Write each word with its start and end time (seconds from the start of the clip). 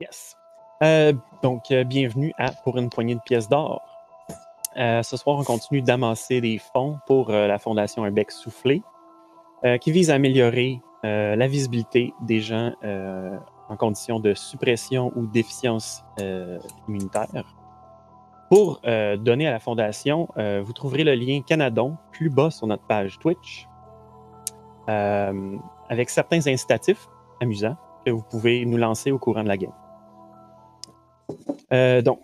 Yes. 0.00 0.36
Euh, 0.80 1.12
donc, 1.42 1.72
euh, 1.72 1.82
bienvenue 1.82 2.32
à 2.38 2.52
Pour 2.52 2.78
une 2.78 2.88
poignée 2.88 3.16
de 3.16 3.20
pièces 3.20 3.48
d'or. 3.48 3.82
Euh, 4.76 5.02
ce 5.02 5.16
soir, 5.16 5.36
on 5.38 5.42
continue 5.42 5.82
d'amasser 5.82 6.40
des 6.40 6.58
fonds 6.58 6.98
pour 7.06 7.30
la 7.30 7.58
Fondation 7.58 8.04
Un 8.04 8.12
bec 8.12 8.30
soufflé, 8.30 8.82
qui 9.80 9.90
vise 9.90 10.10
à 10.10 10.14
améliorer 10.14 10.80
la 11.02 11.48
visibilité 11.48 12.14
des 12.20 12.38
gens 12.38 12.72
en 13.68 13.76
condition 13.76 14.20
de 14.20 14.34
suppression 14.34 15.10
ou 15.16 15.26
déficience 15.26 16.04
immunitaire. 16.86 17.56
Pour 18.50 18.80
donner 18.82 19.48
à 19.48 19.50
la 19.50 19.58
Fondation, 19.58 20.28
vous 20.36 20.72
trouverez 20.72 21.02
le 21.02 21.14
lien 21.16 21.40
Canadon 21.44 21.96
plus 22.12 22.30
bas 22.30 22.52
sur 22.52 22.68
notre 22.68 22.84
page 22.84 23.18
Twitch, 23.18 23.66
avec 24.86 26.08
certains 26.08 26.46
incitatifs 26.46 27.08
amusants 27.40 27.76
que 28.06 28.12
vous 28.12 28.22
pouvez 28.22 28.64
nous 28.64 28.76
lancer 28.76 29.10
au 29.10 29.18
courant 29.18 29.42
de 29.42 29.48
la 29.48 29.56
game. 29.56 29.72
Euh, 31.72 32.02
donc, 32.02 32.20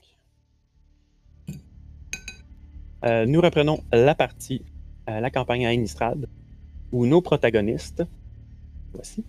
euh, 3.05 3.27
nous 3.27 3.41
reprenons 3.41 3.81
la 3.93 4.15
partie, 4.15 4.65
euh, 5.09 5.21
la 5.21 5.31
campagne 5.31 5.67
à 5.67 5.73
Innistrad, 5.73 6.27
où 6.93 7.07
nos 7.07 7.21
protagonistes, 7.21 8.05
voici, 8.93 9.25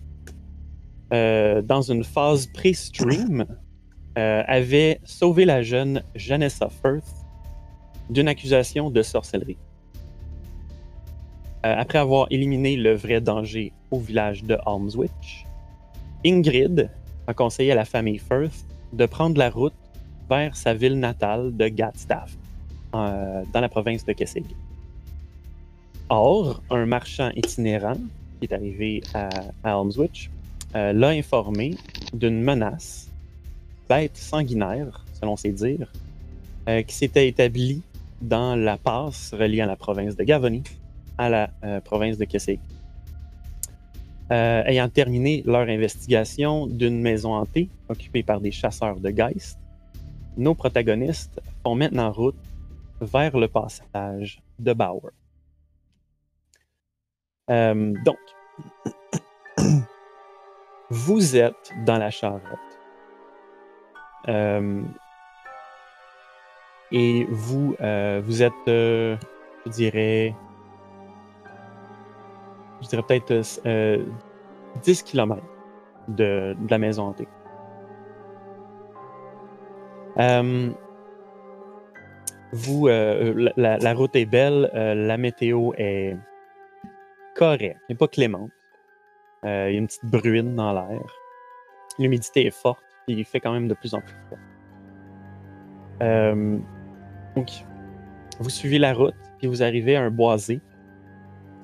dans 1.10 1.82
une 1.82 2.02
phase 2.02 2.46
pré-stream, 2.46 3.46
avaient 4.16 5.00
sauvé 5.04 5.44
la 5.44 5.62
jeune 5.62 6.02
Janessa 6.14 6.68
Firth 6.68 7.26
d'une 8.10 8.28
accusation 8.28 8.90
de 8.90 9.02
sorcellerie. 9.02 9.58
Après 11.62 11.98
avoir 11.98 12.26
éliminé 12.30 12.76
le 12.76 12.94
vrai 12.94 13.20
danger 13.20 13.72
au 13.90 14.00
village 14.00 14.42
de 14.42 14.56
Almswitch, 14.66 15.46
Ingrid 16.24 16.90
a 17.26 17.34
conseillé 17.34 17.72
à 17.72 17.76
la 17.76 17.84
famille 17.84 18.18
Firth 18.18 18.66
de 18.92 19.06
prendre 19.06 19.38
la 19.38 19.50
route 19.50 19.74
vers 20.28 20.56
sa 20.56 20.74
ville 20.74 20.98
natale 20.98 21.56
de 21.56 21.68
Gatstaff, 21.68 22.36
euh, 22.94 23.42
dans 23.52 23.60
la 23.60 23.68
province 23.68 24.04
de 24.04 24.12
Kessig. 24.12 24.46
Or, 26.08 26.62
un 26.70 26.86
marchand 26.86 27.30
itinérant 27.34 27.98
qui 28.40 28.46
est 28.46 28.52
arrivé 28.52 29.02
à, 29.14 29.28
à 29.64 29.76
euh, 29.76 30.92
l'a 30.92 31.08
informé 31.08 31.76
d'une 32.12 32.40
menace, 32.42 33.10
bête 33.88 34.16
sanguinaire, 34.16 35.04
selon 35.12 35.36
ses 35.36 35.52
dires, 35.52 35.92
euh, 36.68 36.82
qui 36.82 36.94
s'était 36.94 37.28
établie 37.28 37.82
dans 38.20 38.56
la 38.56 38.76
passe 38.76 39.34
reliant 39.34 39.66
la 39.66 39.76
province 39.76 40.16
de 40.16 40.24
Gavony 40.24 40.62
à 41.18 41.28
la 41.28 41.48
province 41.84 42.18
de 42.18 42.24
Kessig. 42.24 42.60
Ayant 44.28 44.88
terminé 44.88 45.42
leur 45.46 45.68
investigation 45.68 46.66
d'une 46.66 47.00
maison 47.00 47.34
hantée 47.34 47.70
occupée 47.88 48.22
par 48.22 48.40
des 48.40 48.50
chasseurs 48.50 49.00
de 49.00 49.10
Geist, 49.10 49.58
nos 50.36 50.54
protagonistes 50.54 51.40
font 51.62 51.74
maintenant 51.74 52.10
route 52.12 52.36
vers 53.00 53.36
le 53.36 53.48
passage 53.48 54.42
de 54.58 54.72
Bauer. 54.72 55.12
Euh, 57.50 57.94
donc, 58.04 58.18
vous 60.90 61.36
êtes 61.36 61.72
dans 61.84 61.98
la 61.98 62.10
charrette. 62.10 62.42
Euh, 64.28 64.82
et 66.92 67.26
vous, 67.30 67.76
euh, 67.80 68.20
vous 68.24 68.42
êtes, 68.42 68.52
je 68.66 69.16
dirais, 69.66 70.34
je 72.82 72.88
dirais 72.88 73.02
peut-être 73.02 73.60
euh, 73.66 74.04
10 74.82 75.02
km 75.02 75.42
de, 76.08 76.56
de 76.58 76.70
la 76.70 76.78
maison 76.78 77.04
hantée. 77.08 77.28
Euh, 80.18 80.70
vous, 82.52 82.88
euh, 82.88 83.50
la, 83.56 83.94
route 83.94 84.16
est 84.16 84.24
belle, 84.24 84.70
euh, 84.74 84.94
la 84.94 85.16
météo 85.16 85.72
est 85.76 86.16
correcte, 87.34 87.80
mais 87.88 87.94
pas 87.94 88.08
clémente. 88.08 88.50
Il 89.42 89.48
y 89.48 89.52
a 89.52 89.70
une 89.70 89.86
petite 89.86 90.06
bruine 90.06 90.56
dans 90.56 90.72
l'air. 90.72 91.02
L'humidité 91.98 92.46
est 92.46 92.50
forte, 92.50 92.82
puis 93.06 93.16
il 93.16 93.24
fait 93.24 93.40
quand 93.40 93.52
même 93.52 93.68
de 93.68 93.74
plus 93.74 93.94
en 93.94 94.00
plus 94.00 94.14
froid. 94.26 94.38
Donc, 97.36 97.50
vous 98.40 98.50
suivez 98.50 98.78
la 98.78 98.92
route, 98.92 99.14
puis 99.38 99.46
vous 99.46 99.62
arrivez 99.62 99.94
à 99.94 100.02
un 100.02 100.10
boisé 100.10 100.60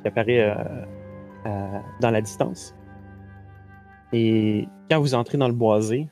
qui 0.03 0.09
apparaît 0.09 0.55
dans 1.45 2.11
la 2.11 2.21
distance. 2.21 2.77
Et 4.13 4.69
quand 4.91 5.01
vous 5.01 5.15
entrez 5.15 5.39
dans 5.39 5.49
le 5.49 5.55
boisé, 5.55 6.09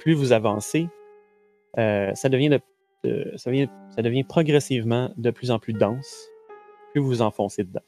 plus 0.00 0.12
vous 0.12 0.32
avancez, 0.32 0.88
euh, 1.78 2.10
ça, 2.14 2.28
devient 2.28 4.24
progressivement 4.24 5.10
de 5.16 5.30
plus 5.30 5.50
en 5.50 5.58
plus 5.58 5.72
dense, 5.72 6.28
plus 6.92 7.00
vous 7.00 7.06
vous 7.06 7.22
enfoncez 7.22 7.64
dedans. 7.64 7.80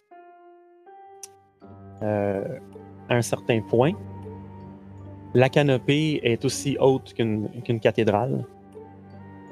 Euh, 2.03 2.59
à 3.09 3.16
un 3.16 3.22
certain 3.22 3.60
point, 3.60 3.92
la 5.34 5.48
canopée 5.48 6.21
est 6.22 6.44
aussi 6.44 6.76
haute 6.81 7.15
qu'une 7.15 7.81
cathédrale 7.81 8.44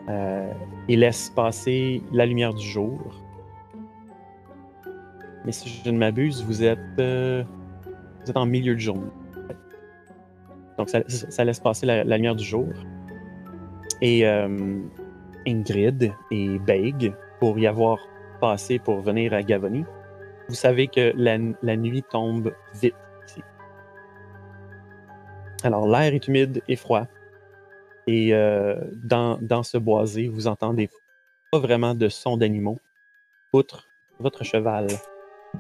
euh, 0.09 0.53
et 0.89 0.97
laisse 0.97 1.31
passer 1.31 2.03
la 2.13 2.27
lumière 2.27 2.55
du 2.55 2.67
jour. 2.67 2.99
Mais 5.45 5.53
si 5.53 5.69
je 5.69 5.91
ne 5.91 5.99
m'abuse, 5.99 6.45
vous 6.45 6.63
êtes, 6.63 6.79
euh, 6.99 7.45
en 8.35 8.47
milieu 8.47 8.75
de 8.75 8.81
journée. 8.81 9.11
Donc 10.79 10.89
ça, 10.89 11.45
laisse 11.45 11.61
passer 11.61 11.87
la 11.87 12.05
lumière 12.05 12.37
du 12.37 12.45
jour. 12.45 12.69
Et 14.03 14.27
euh, 14.27 14.81
Ingrid 15.47 16.13
et 16.31 16.59
Beig, 16.59 17.15
pour 17.39 17.59
y 17.59 17.67
avoir 17.67 17.99
passé 18.41 18.79
pour 18.79 19.01
venir 19.01 19.35
à 19.35 19.43
Gavony, 19.43 19.85
vous 20.49 20.55
savez 20.55 20.89
que 20.89 21.13
la, 21.17 21.39
la 21.63 21.77
nuit 21.77 22.03
tombe 22.03 22.55
vite 22.75 22.95
ici. 23.27 23.43
Alors 25.63 25.87
l'air 25.87 26.15
est 26.15 26.27
humide 26.27 26.63
et 26.67 26.77
froid. 26.77 27.07
Et 28.07 28.35
euh, 28.35 28.77
dans, 29.05 29.39
dans 29.41 29.63
ce 29.63 29.77
boisé, 29.79 30.29
vous 30.29 30.47
entendez 30.47 30.89
pas 31.53 31.59
vraiment 31.59 31.95
de 31.95 32.09
son 32.09 32.37
d'animaux, 32.37 32.79
outre 33.53 33.87
votre 34.19 34.45
cheval, 34.45 34.87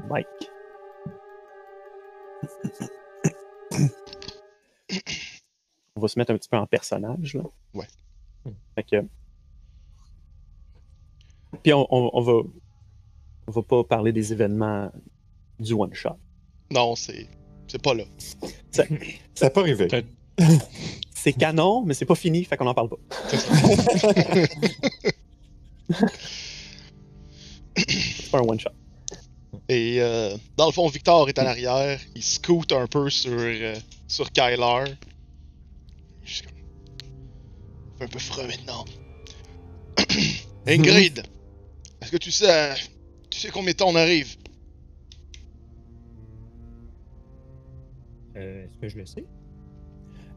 Mike. 0.08 0.26
On 5.94 6.00
va 6.00 6.08
se 6.08 6.18
mettre 6.18 6.32
un 6.32 6.36
petit 6.36 6.48
peu 6.48 6.56
en 6.56 6.66
personnage. 6.66 7.34
Là. 7.34 7.42
Ouais. 7.74 7.86
Fait 8.74 8.82
que... 8.84 9.04
Puis 11.62 11.72
on, 11.72 11.86
on- 11.94 12.10
on 12.12 12.20
va, 12.22 12.32
on 13.46 13.50
va 13.52 13.62
pas 13.62 13.84
parler 13.84 14.12
des 14.12 14.32
événements 14.32 14.90
du 15.58 15.72
one 15.74 15.92
shot. 15.94 16.16
Non, 16.70 16.94
c'est. 16.94 17.26
C'est 17.66 17.82
pas 17.82 17.94
là. 17.94 18.04
Ça 18.70 18.84
n'a 19.42 19.50
pas 19.50 19.60
arrivé. 19.60 19.88
C'est 21.14 21.32
canon, 21.34 21.84
mais 21.84 21.92
c'est 21.94 22.06
pas 22.06 22.14
fini, 22.14 22.44
fait 22.44 22.56
qu'on 22.56 22.66
en 22.66 22.74
parle 22.74 22.88
pas. 22.88 22.96
c'est 27.76 28.30
pas 28.30 28.38
un 28.38 28.42
one 28.42 28.58
shot. 28.60 28.70
Et 29.68 29.96
euh, 30.00 30.36
dans 30.56 30.66
le 30.66 30.72
fond, 30.72 30.88
Victor 30.88 31.28
est 31.28 31.38
en 31.38 31.46
arrière. 31.46 32.00
Il 32.14 32.22
scoot 32.22 32.72
un 32.72 32.86
peu 32.86 33.10
sur, 33.10 33.32
euh, 33.32 33.74
sur 34.08 34.30
Kyler. 34.32 34.84
Juste 36.24 36.46
comme- 36.46 36.54
un 38.00 38.06
peu 38.08 38.18
froid 38.18 38.44
maintenant. 38.46 38.84
Ingrid, 40.66 41.22
est-ce 42.00 42.10
que 42.10 42.16
tu 42.16 42.30
sais, 42.30 42.74
tu 43.30 43.38
sais 43.40 43.50
combien 43.50 43.72
de 43.72 43.76
temps 43.76 43.88
on 43.88 43.96
arrive? 43.96 44.36
Euh, 48.36 48.64
Est-ce 48.64 48.78
que 48.80 48.88
je 48.88 48.98
le 48.98 49.06
sais? 49.06 49.24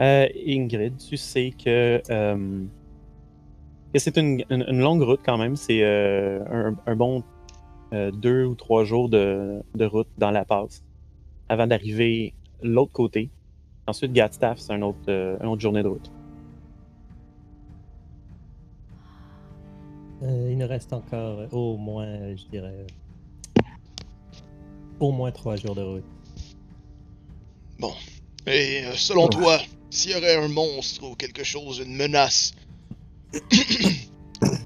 Euh, 0.01 0.27
Ingrid, 0.45 0.97
tu 0.97 1.17
sais 1.17 1.53
que, 1.63 2.01
euh, 2.09 2.63
que 3.93 3.99
c'est 3.99 4.17
une, 4.17 4.43
une- 4.49 4.65
une 4.67 4.79
longue 4.79 5.03
route 5.03 5.21
quand 5.23 5.37
même. 5.37 5.55
C'est 5.55 5.83
euh, 5.83 6.39
un, 6.51 6.75
un 6.85 6.95
bon 6.95 7.23
euh, 7.93 8.11
deux 8.11 8.45
ou 8.45 8.55
trois 8.55 8.83
jours 8.83 9.07
de, 9.07 9.61
de 9.75 9.85
route 9.85 10.07
dans 10.17 10.31
la 10.31 10.43
passe 10.45 10.81
avant 11.47 11.67
d'arriver 11.67 12.33
l'autre 12.63 12.91
côté. 12.91 13.29
Ensuite, 13.85 14.13
Gatstaff, 14.13 14.59
c'est 14.59 14.73
un 14.73 14.81
autre, 14.81 14.97
euh, 15.09 15.37
une 15.41 15.47
autre 15.47 15.61
journée 15.61 15.83
de 15.83 15.89
route. 15.89 16.09
Euh, 20.23 20.49
il 20.51 20.57
nous 20.57 20.67
reste 20.67 20.93
encore 20.93 21.39
euh, 21.39 21.47
au 21.51 21.77
moins, 21.77 22.05
euh, 22.05 22.35
je 22.37 22.45
dirais, 22.49 22.85
au 24.99 25.11
moins 25.11 25.31
trois 25.31 25.55
jours 25.57 25.75
de 25.75 25.81
route. 25.81 26.03
Et 28.45 28.85
euh, 28.85 28.95
selon 28.95 29.27
toi, 29.27 29.59
s'il 29.89 30.11
y 30.11 30.15
aurait 30.15 30.35
un 30.35 30.47
monstre 30.47 31.03
ou 31.03 31.15
quelque 31.15 31.43
chose, 31.43 31.79
une 31.79 31.95
menace. 31.95 32.53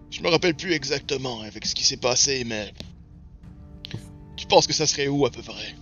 Je 0.09 0.24
me 0.24 0.30
rappelle 0.30 0.56
plus 0.56 0.74
exactement 0.74 1.42
avec 1.42 1.65
ce 1.65 1.75
qui 1.75 1.83
s'est 1.83 1.98
passé, 1.98 2.44
mais. 2.44 2.74
Tu 4.36 4.48
penses 4.48 4.65
que 4.65 4.74
ça 4.74 4.88
serait 4.88 5.07
où 5.07 5.25
à 5.25 5.31
peu 5.31 5.42
près? 5.44 5.75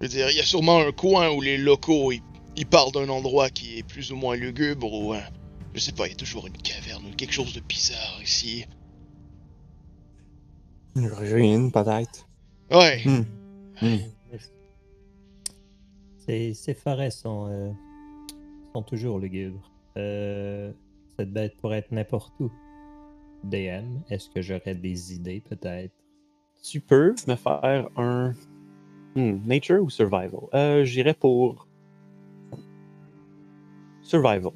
Je 0.00 0.06
veux 0.06 0.08
dire, 0.08 0.30
il 0.30 0.36
y 0.36 0.40
a 0.40 0.44
sûrement 0.44 0.80
un 0.80 0.92
coin 0.92 1.30
où 1.30 1.40
les 1.40 1.56
locaux 1.56 2.12
ils, 2.12 2.22
il 2.56 2.66
parle 2.66 2.92
d'un 2.92 3.08
endroit 3.08 3.50
qui 3.50 3.78
est 3.78 3.82
plus 3.82 4.12
ou 4.12 4.16
moins 4.16 4.36
lugubre 4.36 4.92
ou. 4.92 5.14
euh, 5.14 5.20
je 5.74 5.80
sais 5.80 5.92
pas, 5.92 6.06
il 6.06 6.10
y 6.10 6.14
a 6.14 6.16
toujours 6.16 6.46
une 6.46 6.56
caverne 6.56 7.04
ou 7.06 7.14
quelque 7.16 7.32
chose 7.32 7.52
de 7.52 7.60
bizarre 7.60 8.20
ici. 8.22 8.64
Une 10.96 11.08
ruine, 11.08 11.72
peut-être. 11.72 12.28
Ouais. 12.70 13.02
Hmm. 13.04 13.24
Hmm. 13.82 13.96
Ces, 16.18 16.54
ces 16.54 16.74
forêts 16.74 17.10
sont, 17.10 17.48
euh, 17.50 17.70
sont 18.72 18.82
toujours 18.82 19.18
lugubres. 19.18 19.70
Euh, 19.96 20.72
cette 21.18 21.32
bête 21.32 21.56
pourrait 21.58 21.78
être 21.78 21.92
n'importe 21.92 22.32
où. 22.40 22.50
DM, 23.44 23.98
est-ce 24.08 24.30
que 24.30 24.40
j'aurais 24.40 24.74
des 24.74 25.12
idées 25.14 25.42
peut-être? 25.42 25.92
Tu 26.62 26.80
peux 26.80 27.14
me 27.28 27.34
faire 27.34 27.88
un. 27.96 28.32
Hmm, 29.16 29.38
nature 29.46 29.82
ou 29.82 29.90
survival? 29.90 30.40
Euh, 30.54 30.84
J'irais 30.84 31.14
pour. 31.14 31.68
Survival. 34.02 34.52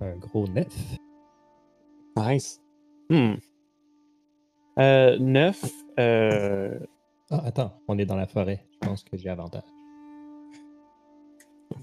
Un 0.00 0.16
gros 0.16 0.46
neuf. 0.48 0.66
Nice. 2.16 2.60
Hmm. 3.10 3.34
Euh, 4.78 5.18
9. 5.18 5.64
Euh, 5.98 6.78
Ah, 7.30 7.42
attends, 7.44 7.72
on 7.88 7.98
est 7.98 8.06
dans 8.06 8.16
la 8.16 8.26
forêt. 8.26 8.64
Je 8.72 8.78
pense 8.86 9.02
que 9.02 9.16
j'ai 9.16 9.28
avantage. 9.28 9.64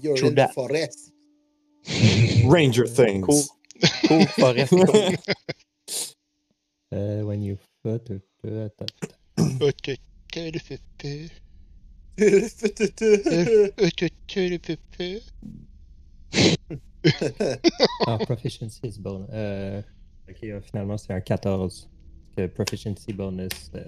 You're 0.02 0.16
True 0.16 0.28
in 0.30 0.34
that. 0.36 0.48
the 0.48 0.52
forest. 0.54 1.12
Ranger 2.46 2.86
Things. 2.86 3.22
cool. 3.26 3.42
Cool, 4.08 4.26
forest. 4.26 4.72
Euh, 6.92 7.22
when 7.24 7.42
you 7.42 7.56
foot, 7.82 8.08
euh. 8.44 8.68
Ok, 9.60 9.96
que 10.32 10.50
le 10.52 10.58
fait 10.60 10.80
peur. 10.96 11.28
Ok, 13.82 14.08
que 14.28 14.40
le 14.48 14.58
fait 14.62 14.78
peur. 14.96 15.20
Ah, 18.06 18.18
proficiency 18.18 18.80
is 18.84 18.98
bonus. 18.98 19.28
Euh, 19.32 19.82
ok, 20.28 20.36
euh, 20.44 20.60
finalement, 20.62 20.96
c'est 20.98 21.12
un 21.12 21.20
14. 21.20 21.88
Que 22.36 22.46
proficiency 22.46 23.12
bonus 23.12 23.70
euh, 23.74 23.84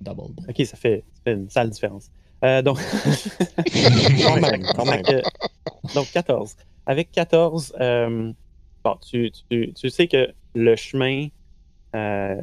doubled. 0.00 0.40
ok, 0.48 0.66
ça 0.66 0.76
fait, 0.76 1.04
ça 1.14 1.20
fait 1.24 1.32
une 1.34 1.50
sale 1.50 1.70
différence. 1.70 2.10
Euh, 2.44 2.62
donc. 2.62 2.78
Quand 4.22 4.40
même, 4.40 4.62
quand 4.74 4.84
même. 4.86 5.04
Fait 5.04 5.22
que- 5.22 5.94
donc 5.94 6.10
14. 6.12 6.56
Avec 6.86 7.10
14, 7.12 7.74
euh, 7.80 8.32
bon, 8.82 8.96
tu, 9.06 9.30
tu- 9.50 9.72
tu 9.74 9.90
sais 9.90 10.08
que 10.08 10.32
le 10.54 10.76
chemin, 10.76 11.28
euh, 11.94 12.40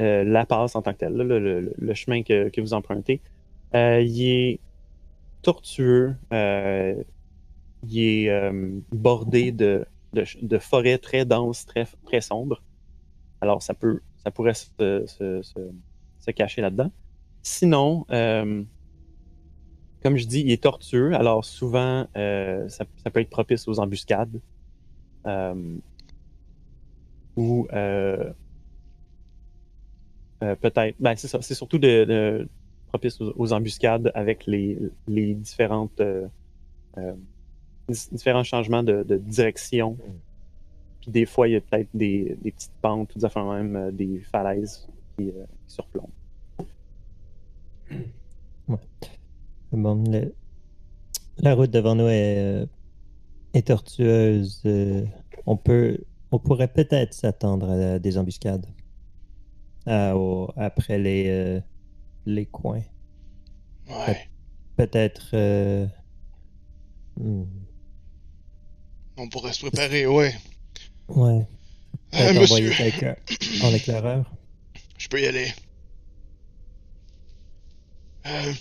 euh, 0.00 0.24
la 0.24 0.44
passe 0.46 0.76
en 0.76 0.82
tant 0.82 0.92
que 0.92 0.98
tel, 0.98 1.14
là, 1.14 1.24
le, 1.24 1.38
le- 1.38 1.74
le 1.76 1.94
chemin 1.94 2.22
que, 2.22 2.48
que 2.50 2.60
vous 2.60 2.74
empruntez, 2.74 3.20
euh, 3.74 4.00
il 4.02 4.22
est 4.28 4.60
tortueux, 5.42 6.14
euh, 6.32 6.94
il 7.88 8.00
est 8.00 8.30
euh, 8.30 8.70
bordé 8.92 9.52
de, 9.52 9.86
de, 10.12 10.58
forêts 10.58 10.98
très 10.98 11.24
denses, 11.24 11.66
très, 11.66 11.86
très 12.04 12.20
sombres. 12.20 12.62
Alors 13.40 13.62
ça 13.62 13.74
peut, 13.74 14.00
ça 14.18 14.30
pourrait 14.30 14.54
se, 14.54 14.66
se- 15.06 15.42
se- 15.42 16.30
cacher 16.32 16.60
là-dedans. 16.60 16.90
Sinon, 17.42 18.04
euh, 18.10 18.64
comme 20.02 20.16
je 20.16 20.26
dis, 20.26 20.40
il 20.40 20.50
est 20.50 20.62
tortueux, 20.62 21.14
alors 21.14 21.44
souvent, 21.44 22.06
euh, 22.16 22.68
ça, 22.68 22.84
ça 23.02 23.10
peut 23.10 23.20
être 23.20 23.30
propice 23.30 23.68
aux 23.68 23.78
embuscades. 23.78 24.40
Ou 27.36 27.66
peut-être, 30.40 30.96
ben 30.98 31.16
c'est 31.16 31.42
c'est 31.42 31.54
surtout 31.54 31.78
de, 31.78 32.48
propice 32.88 33.20
aux, 33.20 33.52
embuscades 33.52 34.10
avec 34.14 34.46
les, 34.46 34.78
les 35.06 35.34
différentes 35.34 36.00
différents 37.88 38.42
changements 38.44 38.82
de, 38.82 39.02
de 39.02 39.16
direction. 39.16 39.96
Puis 41.00 41.10
des 41.10 41.26
fois, 41.26 41.48
il 41.48 41.52
y 41.52 41.56
a 41.56 41.60
peut-être 41.60 41.88
des, 41.94 42.36
des 42.42 42.50
petites 42.52 42.72
pentes, 42.82 43.08
tout 43.12 43.20
ça, 43.20 43.30
même 43.44 43.76
euh, 43.76 43.90
des 43.92 44.20
falaises 44.20 44.86
qui, 45.16 45.28
euh, 45.28 45.44
qui 45.66 45.74
surplombent. 45.74 46.10
Bon, 49.72 50.02
le- 50.10 50.34
la 51.38 51.54
route 51.54 51.70
devant 51.70 51.94
nous 51.94 52.08
est, 52.08 52.38
euh, 52.38 52.66
est 53.54 53.66
tortueuse. 53.66 54.62
euh, 54.66 55.04
on 55.44 55.56
peut, 55.56 55.98
on 56.30 56.38
pourrait 56.38 56.68
peut-être 56.72 57.12
s'attendre 57.14 57.70
à 57.70 57.98
des 57.98 58.18
embuscades 58.18 58.66
Ah, 59.86 60.16
au- 60.16 60.50
après 60.56 60.98
les, 60.98 61.28
euh, 61.28 61.60
les 62.26 62.46
coins. 62.46 62.82
Ouais. 63.88 64.18
Peut-être. 64.76 65.30
euh, 65.34 65.86
hmm, 67.20 67.44
On 69.16 69.28
pourrait 69.28 69.52
se 69.52 69.60
préparer, 69.60 70.06
ouais. 70.06 70.34
ouais. 71.08 71.46
Euh, 72.14 72.32
monsieur, 72.34 72.70
quelqu'un 72.70 73.16
en 73.62 73.74
éclaireur. 73.74 74.30
je 74.98 75.08
peux 75.08 75.20
y 75.20 75.26
aller. 75.26 75.52
Euh, 78.26 78.52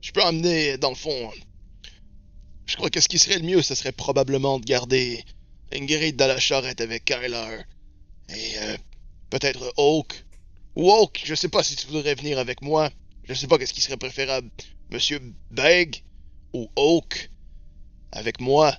je 0.00 0.12
peux 0.12 0.22
emmener, 0.22 0.78
dans 0.78 0.90
le 0.90 0.96
fond. 0.96 1.30
Je 2.66 2.76
crois 2.76 2.90
que 2.90 3.00
ce 3.00 3.08
qui 3.08 3.18
serait 3.18 3.38
le 3.38 3.44
mieux, 3.44 3.62
ce 3.62 3.74
serait 3.74 3.92
probablement 3.92 4.58
de 4.58 4.64
garder 4.64 5.24
Ingrid 5.72 6.16
dans 6.16 6.28
la 6.28 6.38
charrette 6.38 6.80
avec 6.80 7.04
Kyler. 7.04 7.62
Et 8.28 8.58
euh, 8.58 8.76
peut-être 9.30 9.72
Oak. 9.76 10.24
Ou 10.76 10.90
Oak, 10.90 11.20
je 11.24 11.34
sais 11.34 11.48
pas 11.48 11.62
si 11.62 11.76
tu 11.76 11.86
voudrais 11.88 12.14
venir 12.14 12.38
avec 12.38 12.62
moi. 12.62 12.90
Je 13.24 13.34
sais 13.34 13.46
pas 13.46 13.58
qu'est-ce 13.58 13.74
qui 13.74 13.80
serait 13.80 13.96
préférable. 13.96 14.48
Monsieur 14.90 15.20
Beg 15.50 16.02
ou 16.52 16.68
Oak 16.76 17.30
avec 18.12 18.40
moi 18.40 18.76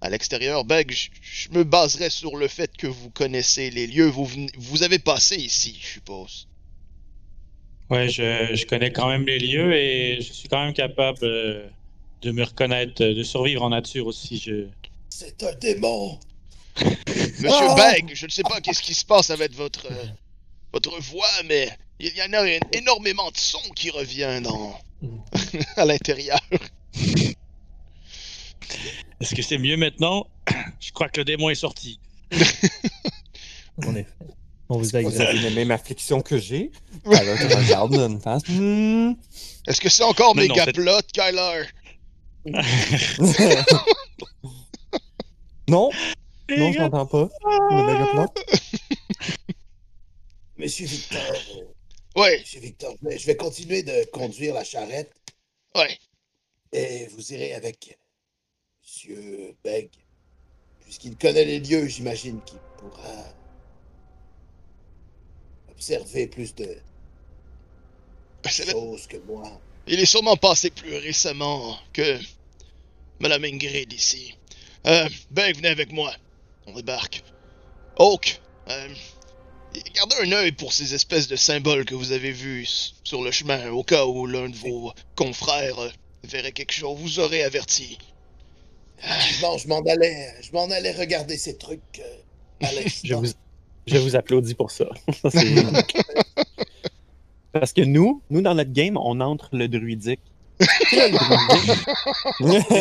à 0.00 0.10
l'extérieur. 0.10 0.64
Beg, 0.64 0.90
je- 0.92 1.08
je 1.22 1.48
me 1.50 1.64
baserais 1.64 2.10
sur 2.10 2.36
le 2.36 2.48
fait 2.48 2.74
que 2.76 2.86
vous 2.86 3.10
connaissez 3.10 3.70
les 3.70 3.86
lieux. 3.86 4.06
Vous, 4.08 4.24
venez- 4.24 4.50
vous 4.56 4.82
avez 4.82 4.98
passé 4.98 5.36
ici, 5.36 5.76
je 5.80 5.86
suppose. 5.86 6.48
Ouais, 7.90 8.08
je, 8.08 8.54
je 8.54 8.66
connais 8.66 8.92
quand 8.92 9.08
même 9.08 9.26
les 9.26 9.38
lieux 9.38 9.74
et 9.74 10.20
je 10.20 10.32
suis 10.32 10.48
quand 10.48 10.64
même 10.64 10.74
capable 10.74 11.18
euh, 11.24 11.68
de 12.22 12.30
me 12.30 12.44
reconnaître, 12.44 13.04
de 13.04 13.22
survivre 13.22 13.62
en 13.62 13.70
nature 13.70 14.06
aussi. 14.06 14.38
Je... 14.38 14.66
C'est 15.08 15.42
un 15.42 15.52
démon. 15.54 16.18
Monsieur 16.76 17.48
Ah! 17.50 17.74
Beg, 17.76 18.12
je 18.14 18.26
ne 18.26 18.30
sais 18.30 18.42
pas 18.44 18.60
qu'est-ce 18.60 18.82
qui 18.82 18.94
se 18.94 19.04
passe 19.04 19.30
avec 19.30 19.52
votre 19.52 19.86
euh, 19.90 20.04
votre 20.72 20.98
voix, 21.00 21.28
mais 21.46 21.68
il 21.98 22.14
y 22.16 22.22
en 22.22 22.32
a 22.32 22.44
un- 22.44 22.58
énormément 22.72 23.28
de 23.32 23.36
son 23.36 23.58
qui 23.74 23.90
revient 23.90 24.40
dans 24.42 24.78
à 25.76 25.84
l'intérieur. 25.84 26.40
Est-ce 29.20 29.34
que 29.34 29.42
c'est 29.42 29.58
mieux 29.58 29.76
maintenant? 29.76 30.26
Je 30.80 30.92
crois 30.92 31.08
que 31.08 31.20
le 31.20 31.24
démon 31.24 31.50
est 31.50 31.54
sorti. 31.54 31.98
En 33.86 33.94
effet. 33.94 34.10
On 34.68 34.76
vous 34.78 34.94
a 34.94 35.00
Vous 35.00 35.08
examiné. 35.08 35.38
avez 35.38 35.48
la 35.48 35.54
même 35.56 35.70
affliction 35.70 36.20
que 36.20 36.36
j'ai. 36.38 36.70
Alors, 37.06 37.36
tu 37.38 37.46
regardes 37.46 37.92
d'une 38.08 38.20
face. 38.20 38.42
Hmm. 38.46 39.12
Est-ce 39.66 39.80
que 39.80 39.88
c'est 39.88 40.02
encore 40.04 40.36
Non, 40.36 40.42
méga 40.42 40.66
plot, 40.66 41.00
Kyler? 41.14 41.64
non, 45.68 45.90
non, 46.50 46.72
je 46.72 46.78
m'entends 46.78 47.06
pas. 47.06 47.28
Le 47.44 47.86
méga 47.86 48.06
plot. 48.12 48.34
Monsieur 50.58 50.86
Victor, 50.86 51.20
euh, 51.56 52.20
Ouais, 52.20 52.38
Monsieur 52.40 52.60
Victor, 52.60 52.94
je 53.02 53.08
vais- 53.08 53.18
je 53.18 53.26
vais 53.26 53.36
continuer 53.36 53.82
de 53.82 54.04
conduire 54.12 54.52
la 54.54 54.64
charrette 54.64 55.12
ouais. 55.76 55.96
et 56.72 57.06
vous 57.06 57.32
irez 57.32 57.54
avec 57.54 57.98
Monsieur 59.00 59.56
Beg. 59.64 59.88
Puisqu'il 60.80 61.16
connaît 61.16 61.44
les 61.46 61.60
lieux, 61.60 61.86
j'imagine 61.86 62.38
qu'il 62.44 62.58
pourra 62.76 63.34
observer 65.70 66.26
plus 66.26 66.54
de 66.54 66.76
la- 68.44 68.50
choses 68.50 69.06
que 69.06 69.16
moi. 69.18 69.58
Il 69.86 70.00
est 70.00 70.06
sûrement 70.06 70.36
passé 70.36 70.70
plus 70.70 70.94
récemment 70.96 71.78
que 71.94 72.18
Madame 73.20 73.44
Ingrid 73.44 73.90
ici. 73.92 74.34
Euh, 74.86 75.08
Beg, 75.30 75.56
venez 75.56 75.68
avec 75.68 75.92
moi. 75.92 76.12
On 76.66 76.74
débarque. 76.74 77.22
Oak, 77.96 78.40
euh, 78.68 78.88
gardez 79.94 80.16
un 80.24 80.32
œil 80.32 80.52
pour 80.52 80.74
ces 80.74 80.92
espèces 80.92 81.28
de 81.28 81.36
symboles 81.36 81.86
que 81.86 81.94
vous 81.94 82.12
avez 82.12 82.32
vus 82.32 82.92
sur 83.04 83.22
le 83.22 83.30
chemin, 83.30 83.70
au 83.70 83.82
cas 83.82 84.04
où 84.04 84.26
l'un 84.26 84.50
de 84.50 84.56
vos 84.56 84.92
confrères 85.16 85.90
verrait 86.24 86.52
quelque 86.52 86.72
chose. 86.72 86.98
Vous 86.98 87.18
aurez 87.18 87.42
averti. 87.42 87.96
Non, 89.42 89.56
je 89.58 89.68
m'en 89.68 89.80
allais, 89.80 90.34
je 90.42 90.52
m'en 90.52 90.70
allais 90.70 90.92
regarder 90.92 91.36
ces 91.36 91.56
trucs 91.56 91.80
euh, 92.00 92.66
à 92.66 92.70
Je 92.70 92.76
l'instant. 93.14 93.20
vous, 93.22 93.32
je 93.86 93.98
vous 93.98 94.16
applaudis 94.16 94.54
pour 94.54 94.70
ça. 94.70 94.86
Ça, 95.22 95.30
c'est- 95.30 95.54
Parce 97.52 97.72
que 97.72 97.80
nous, 97.82 98.22
nous, 98.30 98.42
dans 98.42 98.54
notre 98.54 98.70
game, 98.72 98.96
on 98.96 99.20
entre 99.20 99.48
le 99.56 99.66
druidique. 99.68 100.20
Le 100.60 100.66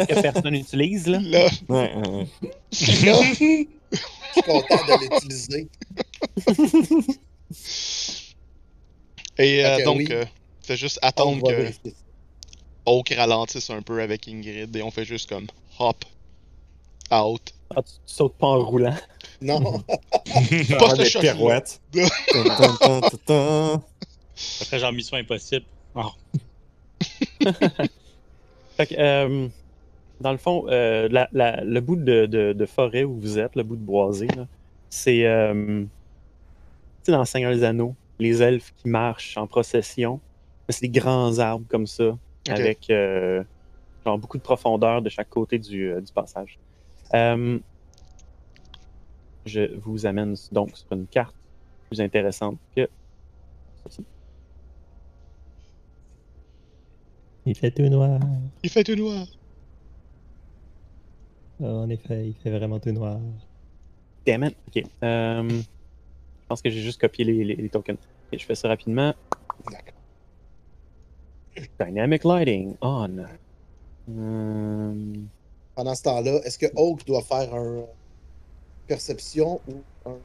que 0.06 0.22
personne 0.22 0.52
n'utilise, 0.52 1.08
là. 1.08 1.20
Là, 1.22 1.48
Ouais, 1.70 1.92
ouais, 1.96 2.08
ouais. 2.08 2.28
Là, 3.06 3.20
je 3.24 3.34
suis 3.34 3.68
content 4.46 4.86
de 4.86 4.94
l'utiliser. 5.04 5.68
Et 9.38 9.66
euh, 9.66 9.84
donc, 9.86 9.98
oui. 9.98 10.08
euh, 10.12 10.26
fait 10.64 10.78
juste 10.78 11.00
attendre 11.02 11.48
que. 11.50 11.72
Oak 12.86 13.14
ralentisse 13.16 13.70
un 13.70 13.82
peu 13.82 14.02
avec 14.02 14.28
Ingrid 14.28 14.76
et 14.76 14.82
on 14.82 14.92
fait 14.92 15.06
juste 15.06 15.30
comme 15.30 15.48
hop, 15.80 16.06
out. 17.12 17.54
Ah, 17.76 17.82
tu, 17.84 17.92
tu 17.94 18.00
sautes 18.06 18.36
pas 18.38 18.48
en 18.48 18.64
roulant. 18.66 18.96
Non, 19.42 19.62
Pas 19.62 20.96
tum, 22.78 23.02
tum. 23.26 23.82
Après, 24.62 24.80
genre 24.80 24.92
Mission 24.92 25.18
Impossible. 25.18 25.66
Ah, 25.96 26.10
Fait 28.78 28.88
que, 28.88 28.96
euh, 28.98 29.48
dans 30.22 30.32
le 30.32 30.38
fond, 30.38 30.66
euh, 30.70 31.08
la- 31.12 31.28
la- 31.32 31.64
le 31.64 31.80
bout 31.82 31.96
de, 31.96 32.26
de- 32.26 32.54
de 32.54 32.66
forêt 32.66 33.04
où 33.04 33.16
vous 33.20 33.38
êtes, 33.40 33.56
le 33.56 33.64
bout 33.64 33.76
de 33.76 33.82
boisé, 33.82 34.28
c'est. 34.90 35.26
euh, 35.26 35.82
tu 35.84 35.88
sais, 37.04 37.12
dans 37.12 37.20
le 37.20 37.26
Seigneur 37.26 37.54
des 37.54 37.64
Anneaux, 37.64 37.96
les 38.20 38.42
elfes 38.42 38.74
qui 38.78 38.88
marchent 38.90 39.38
en 39.38 39.48
procession, 39.48 40.20
c'est 40.70 40.82
des 40.82 40.90
grands 41.00 41.38
arbres 41.40 41.66
comme 41.70 41.88
ça, 41.88 42.18
avec 42.50 42.90
euh, 42.90 43.44
genre 44.06 44.18
beaucoup 44.18 44.38
de 44.38 44.44
profondeur 44.44 45.02
de 45.02 45.10
chaque 45.10 45.30
côté 45.30 45.60
du, 45.60 45.90
euh, 45.92 46.02
du 46.02 46.12
passage. 46.12 46.58
Euh, 47.14 47.60
je 49.46 49.76
vous 49.80 50.06
amène 50.06 50.36
donc 50.52 50.76
sur 50.78 50.92
une 50.92 51.08
carte 51.08 51.36
plus 51.90 52.02
intéressante 52.02 52.58
que 52.76 52.88
ceci. 53.84 54.06
Il 57.46 57.56
fait 57.56 57.72
tout 57.72 57.84
noir. 57.90 58.20
Il 58.64 58.70
fait 58.70 58.84
tout 58.84 58.96
noir. 58.96 59.26
Ah, 61.62 61.66
en 61.66 61.90
effet, 61.90 62.28
il 62.30 62.36
fait 62.36 62.52
vraiment 62.52 62.80
tout 62.80 62.92
noir. 62.92 63.20
Damn 64.26 64.44
it. 64.44 64.56
Ok. 64.68 64.84
Euh, 65.04 65.50
je 65.50 66.46
pense 66.48 66.62
que 66.62 66.70
j'ai 66.70 66.82
juste 66.82 67.02
copié 67.02 67.26
les, 67.26 67.44
les- 67.44 67.56
les 67.56 67.70
tokens. 67.70 67.98
Ok, 68.32 68.40
je 68.40 68.46
fais 68.46 68.56
ça 68.56 68.68
rapidement. 68.68 69.14
D'accord. 69.72 69.94
Dynamic 71.80 72.24
lighting 72.24 72.76
on. 72.82 73.26
Euh, 74.18 75.14
pendant 75.76 75.96
ce 75.96 76.04
temps-là, 76.04 76.40
est-ce 76.44 76.58
que 76.58 76.66
Oak 76.76 77.06
doit 77.06 77.22
faire 77.22 77.54
un 77.54 77.86
perception 78.88 79.62
ou 79.68 79.84
un. 80.10 80.18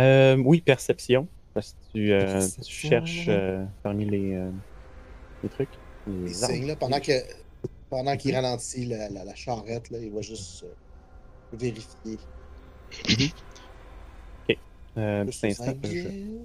euh, 0.00 0.36
oui, 0.44 0.60
perception. 0.60 1.26
Parce 1.54 1.72
que 1.72 1.92
tu, 1.92 2.12
euh, 2.12 2.46
cherches 2.66 3.26
euh, 3.28 3.64
parmi 3.82 4.04
les, 4.04 4.34
euh, 4.34 4.50
les 5.42 5.48
trucs. 5.48 5.68
des 6.06 6.12
Les 6.28 6.42
arbres. 6.44 6.54
signes, 6.54 6.66
là, 6.66 6.76
pendant 6.76 7.00
que 7.00 7.12
pendant 7.90 8.16
qu'il 8.16 8.34
ralentit 8.34 8.84
la, 8.84 9.08
la, 9.08 9.24
la 9.24 9.34
charrette, 9.34 9.90
là, 9.90 9.98
il 9.98 10.12
va 10.12 10.20
juste 10.20 10.64
euh, 10.64 11.56
vérifier. 11.56 12.18
Euh, 14.96 15.22
Plus 15.24 15.30
petit 15.40 15.46
instant, 15.46 15.74
je- 15.84 16.38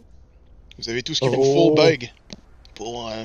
Vous 0.78 0.90
avez 0.90 1.02
tout 1.04 1.14
ce 1.14 1.20
qu'il 1.22 1.30
Oh. 1.30 1.36
vous 1.36 1.44
faut, 1.54 1.74
Bug, 1.76 2.12
pour, 2.76 3.10
euh, 3.10 3.24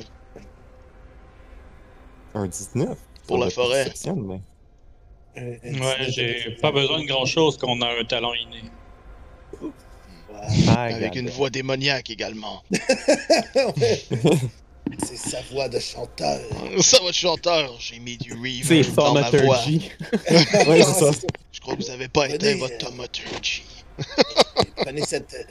Un 2.33 2.47
19. 2.47 2.97
Pour 3.29 3.37
la 3.37 3.49
forêt. 3.51 3.85
mais- 4.15 4.41
un 5.37 5.41
Ouais, 5.41 5.59
19 5.63 6.09
j'ai 6.09 6.51
pas 6.59 6.71
besoin 6.71 6.99
de 7.01 7.05
grand 7.07 7.25
chose 7.25 7.57
qu'on 7.57 7.79
a 7.81 7.87
un 7.87 8.03
talent 8.03 8.33
inné. 8.33 8.63
Ah, 10.67 10.83
avec 10.83 11.15
une 11.15 11.29
voix 11.29 11.49
démoniaque 11.51 12.09
également. 12.09 12.63
C'est 15.05 15.17
sa 15.17 15.41
voix 15.51 15.69
de 15.69 15.77
chanteur. 15.79 16.39
Ça, 16.81 16.97
votre 17.01 17.13
chanteur, 17.13 17.75
j'ai 17.79 17.99
mis 17.99 18.17
du 18.17 18.31
C'est 18.63 18.81
reverb 18.81 18.95
dans 18.95 19.13
ma 19.13 19.29
voix. 19.29 19.59
Ouais, 20.67 20.81
ça. 20.83 21.11
Je 21.51 21.59
crois 21.59 21.75
que 21.75 21.83
vous 21.83 21.89
avez 21.91 22.07
pas 22.07 22.27
Venez, 22.27 22.35
éteint 22.35 22.55
votre 22.57 22.73
euh, 22.73 22.77
thaumaturgy. 22.89 23.63
Prenez 24.77 25.03
cette. 25.03 25.33
euh, 25.35 25.43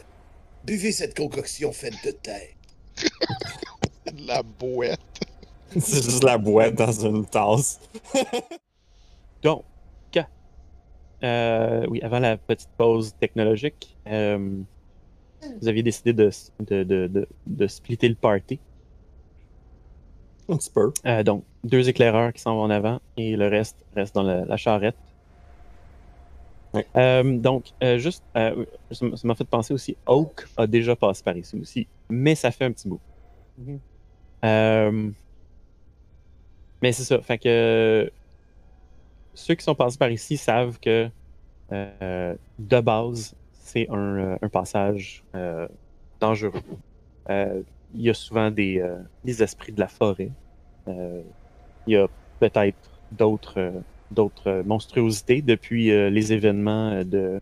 Buvez 0.65 0.91
cette 0.93 1.17
concoction 1.17 1.73
faite 1.73 1.95
de 2.05 2.11
terre. 2.11 2.49
La 4.27 4.43
bouette. 4.43 4.99
C'est 5.79 6.03
juste 6.03 6.25
la 6.25 6.39
boîte 6.39 6.75
dans 6.75 6.93
une 6.93 7.27
tasse. 7.27 7.81
Donc, 9.43 9.65
euh, 11.25 11.85
oui, 11.89 12.01
avant 12.03 12.21
la 12.21 12.37
petite 12.37 12.71
pause 12.77 13.15
technologique, 13.19 13.97
euh, 14.07 14.63
vous 15.61 15.69
aviez 15.69 15.83
décidé 15.83 16.13
de, 16.13 16.31
de, 16.61 16.85
de, 16.85 17.07
de, 17.09 17.29
de 17.47 17.67
splitter 17.67 18.09
le 18.09 18.15
party. 18.15 18.61
Un 20.49 20.57
petit 20.57 20.71
peu. 20.71 20.93
Euh, 21.07 21.23
donc, 21.23 21.45
deux 21.65 21.89
éclaireurs 21.89 22.33
qui 22.33 22.41
s'en 22.41 22.55
vont 22.55 22.63
en 22.63 22.71
avant 22.71 23.01
et 23.17 23.37
le 23.37 23.49
reste 23.49 23.85
reste 23.95 24.15
dans 24.15 24.23
la, 24.23 24.45
la 24.45 24.57
charrette. 24.57 24.97
Ouais. 26.73 26.87
Euh, 26.97 27.39
donc, 27.39 27.73
euh, 27.83 27.99
juste, 27.99 28.23
euh, 28.37 28.65
ça 28.91 29.07
m'a 29.25 29.35
fait 29.35 29.45
penser 29.45 29.75
aussi, 29.75 29.97
Oak 30.07 30.47
a 30.57 30.67
déjà 30.67 30.95
passé 30.97 31.23
par 31.23 31.37
ici 31.37 31.57
aussi, 31.61 31.89
mais 32.11 32.35
ça 32.35 32.51
fait 32.51 32.65
un 32.67 32.73
petit 32.73 32.89
bout. 32.89 33.01
Euh, 34.45 35.11
mais 36.83 36.93
c'est 36.93 37.05
ça, 37.05 37.21
fait 37.21 37.39
que 37.39 38.11
ceux 39.35 39.55
qui 39.55 39.65
sont 39.65 39.75
passés 39.75 39.99
par 39.99 40.11
ici 40.11 40.37
savent 40.37 40.79
que 40.81 41.09
euh, 41.73 42.35
de 42.59 42.81
base, 42.81 43.35
c'est 43.53 43.89
un, 43.91 44.19
euh, 44.19 44.37
un 44.43 44.49
passage 44.49 45.23
euh, 45.35 45.69
dangereux. 46.21 46.63
Euh, 47.31 47.63
il 47.95 48.03
y 48.03 48.11
a 48.11 48.15
souvent 48.15 48.51
des, 48.51 48.85
des 49.25 49.43
esprits 49.43 49.73
de 49.73 49.81
la 49.81 49.89
forêt. 49.89 50.31
Il 50.87 51.25
y 51.87 51.97
a 51.97 52.07
peut-être 52.39 52.91
d'autres 53.13 53.73
d'autres 54.11 54.63
monstruosités 54.67 55.41
depuis 55.41 55.87
les 56.11 56.33
événements 56.35 57.03
de, 57.05 57.41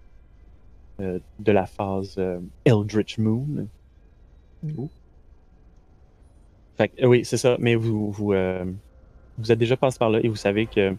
de 1.01 1.53
la 1.53 1.67
phase 1.67 2.21
Eldritch 2.65 3.19
Moon. 3.19 3.67
Ouh. 4.77 4.89
Fait 6.77 6.89
que, 6.89 7.07
oui, 7.07 7.25
c'est 7.25 7.39
ça. 7.39 7.57
Mais 7.59 7.75
vous, 7.75 8.13
vous, 8.13 8.33
vous 9.39 9.53
êtes 9.53 9.59
déjà 9.59 9.77
passé 9.77 9.99
par 9.99 10.11
là 10.11 10.21
et 10.23 10.29
vous 10.29 10.37
savez 10.37 10.67
que 10.67 10.97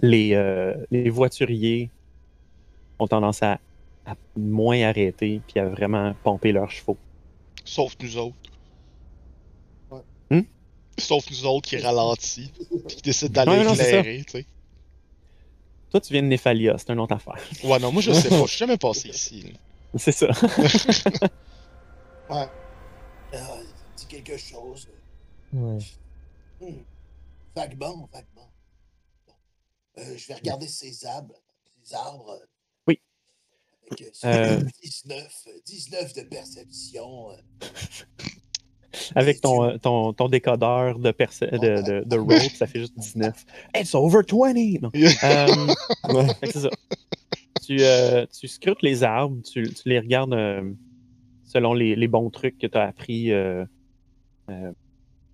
les, 0.00 0.34
euh, 0.34 0.74
les 0.90 1.10
voituriers 1.10 1.90
ont 2.98 3.06
tendance 3.06 3.42
à, 3.42 3.58
à 4.06 4.14
moins 4.36 4.82
arrêter 4.82 5.40
puis 5.46 5.60
à 5.60 5.68
vraiment 5.68 6.14
pomper 6.22 6.52
leurs 6.52 6.70
chevaux. 6.70 6.96
Sauf 7.64 7.96
nous 8.00 8.16
autres. 8.16 8.36
Ouais. 9.90 10.00
Hmm? 10.30 10.42
Sauf 10.98 11.30
nous 11.30 11.46
autres 11.46 11.68
qui 11.68 11.76
ralentit, 11.78 12.52
puis 12.86 12.96
qui 12.96 13.02
décident 13.02 13.32
d'aller 13.44 13.64
Ouais, 13.64 13.72
éclairer, 13.72 14.24
tu 14.26 14.32
sais. 14.32 14.46
Toi, 15.90 16.00
tu 16.00 16.12
viens 16.14 16.22
de 16.22 16.28
Néphalia, 16.28 16.76
c'est 16.78 16.90
une 16.90 17.00
autre 17.00 17.14
affaire. 17.14 17.38
Ouais, 17.64 17.78
non, 17.78 17.92
moi 17.92 18.00
je 18.00 18.12
sais 18.12 18.28
pas, 18.30 18.42
je 18.42 18.46
suis 18.46 18.58
jamais 18.58 18.78
passé 18.78 19.08
ici. 19.10 19.52
C'est 19.96 20.12
ça. 20.12 20.28
Ouais. 22.30 22.46
Ah, 23.34 23.36
dit 23.96 24.06
quelque 24.06 24.38
chose. 24.38 24.88
Ouais. 25.52 25.78
Hmm. 26.60 26.76
Vaguement, 27.54 28.08
vaguement. 28.12 28.52
Bon. 29.26 29.32
Euh, 29.98 30.16
je 30.16 30.26
vais 30.28 30.34
regarder 30.34 30.66
ces 30.68 31.04
arbres. 31.06 31.34
Ces 31.82 31.94
arbres. 31.94 32.38
Oui. 32.86 33.00
Avec, 33.90 34.02
euh, 34.02 34.10
ce 34.12 34.26
Euh. 34.26 34.60
19, 34.82 35.44
euh, 35.48 35.50
19 35.66 36.14
de 36.14 36.22
perception. 36.22 37.30
euh. 37.32 37.36
Avec 39.14 39.40
ton, 39.40 39.64
euh, 39.64 39.78
ton, 39.78 40.12
ton 40.12 40.28
décodeur 40.28 40.98
de, 40.98 41.10
perce- 41.12 41.40
de, 41.40 41.58
de, 41.82 42.04
de 42.04 42.16
rope, 42.18 42.52
ça 42.54 42.66
fait 42.66 42.80
juste 42.80 42.94
19. 42.98 43.44
It's 43.76 43.94
over 43.94 44.20
20! 44.30 44.80
Non. 44.82 44.90
Euh, 44.94 45.74
Ouais. 46.12 46.34
Fait 46.34 46.46
que 46.46 46.52
c'est 46.52 46.60
ça. 46.60 46.70
Tu, 47.64 47.76
euh, 47.80 48.26
tu 48.26 48.48
scrutes 48.48 48.82
les 48.82 49.02
arbres, 49.02 49.40
tu, 49.42 49.62
tu 49.72 49.88
les 49.88 49.98
regardes 50.00 50.34
euh, 50.34 50.72
selon 51.44 51.74
les, 51.74 51.94
les 51.96 52.08
bons 52.08 52.28
trucs 52.30 52.58
que 52.58 52.66
tu 52.66 52.76
as 52.76 52.88
appris. 52.88 53.30
euh, 53.32 53.64
euh, 54.50 54.72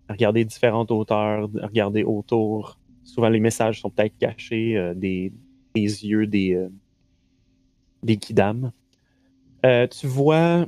regarder 0.09 0.45
différentes 0.45 0.91
hauteurs, 0.91 1.49
regarder 1.63 2.03
autour. 2.03 2.79
Souvent, 3.05 3.29
les 3.29 3.41
messages 3.41 3.81
sont 3.81 3.91
peut-être 3.91 4.17
cachés, 4.19 4.77
euh, 4.77 4.95
des, 4.95 5.33
yeux, 5.75 6.27
des, 6.27 6.55
euh. 6.55 6.69
Euh, 9.67 9.87
tu 9.89 10.07
vois 10.07 10.67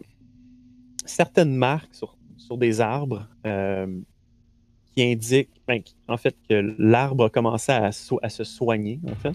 certaines 1.04 1.54
marques 1.54 1.94
sur, 1.94 2.16
des 2.56 2.80
arbres 2.80 3.28
euh, 3.46 3.86
qui 4.92 5.02
indiquent, 5.02 5.62
ben, 5.68 5.80
en 6.08 6.16
fait, 6.16 6.36
que 6.48 6.74
l'arbre 6.78 7.26
a 7.26 7.30
commencé 7.30 7.70
à, 7.70 7.92
se 7.92 8.44
soigner, 8.44 8.98
en 9.06 9.14
fait 9.14 9.34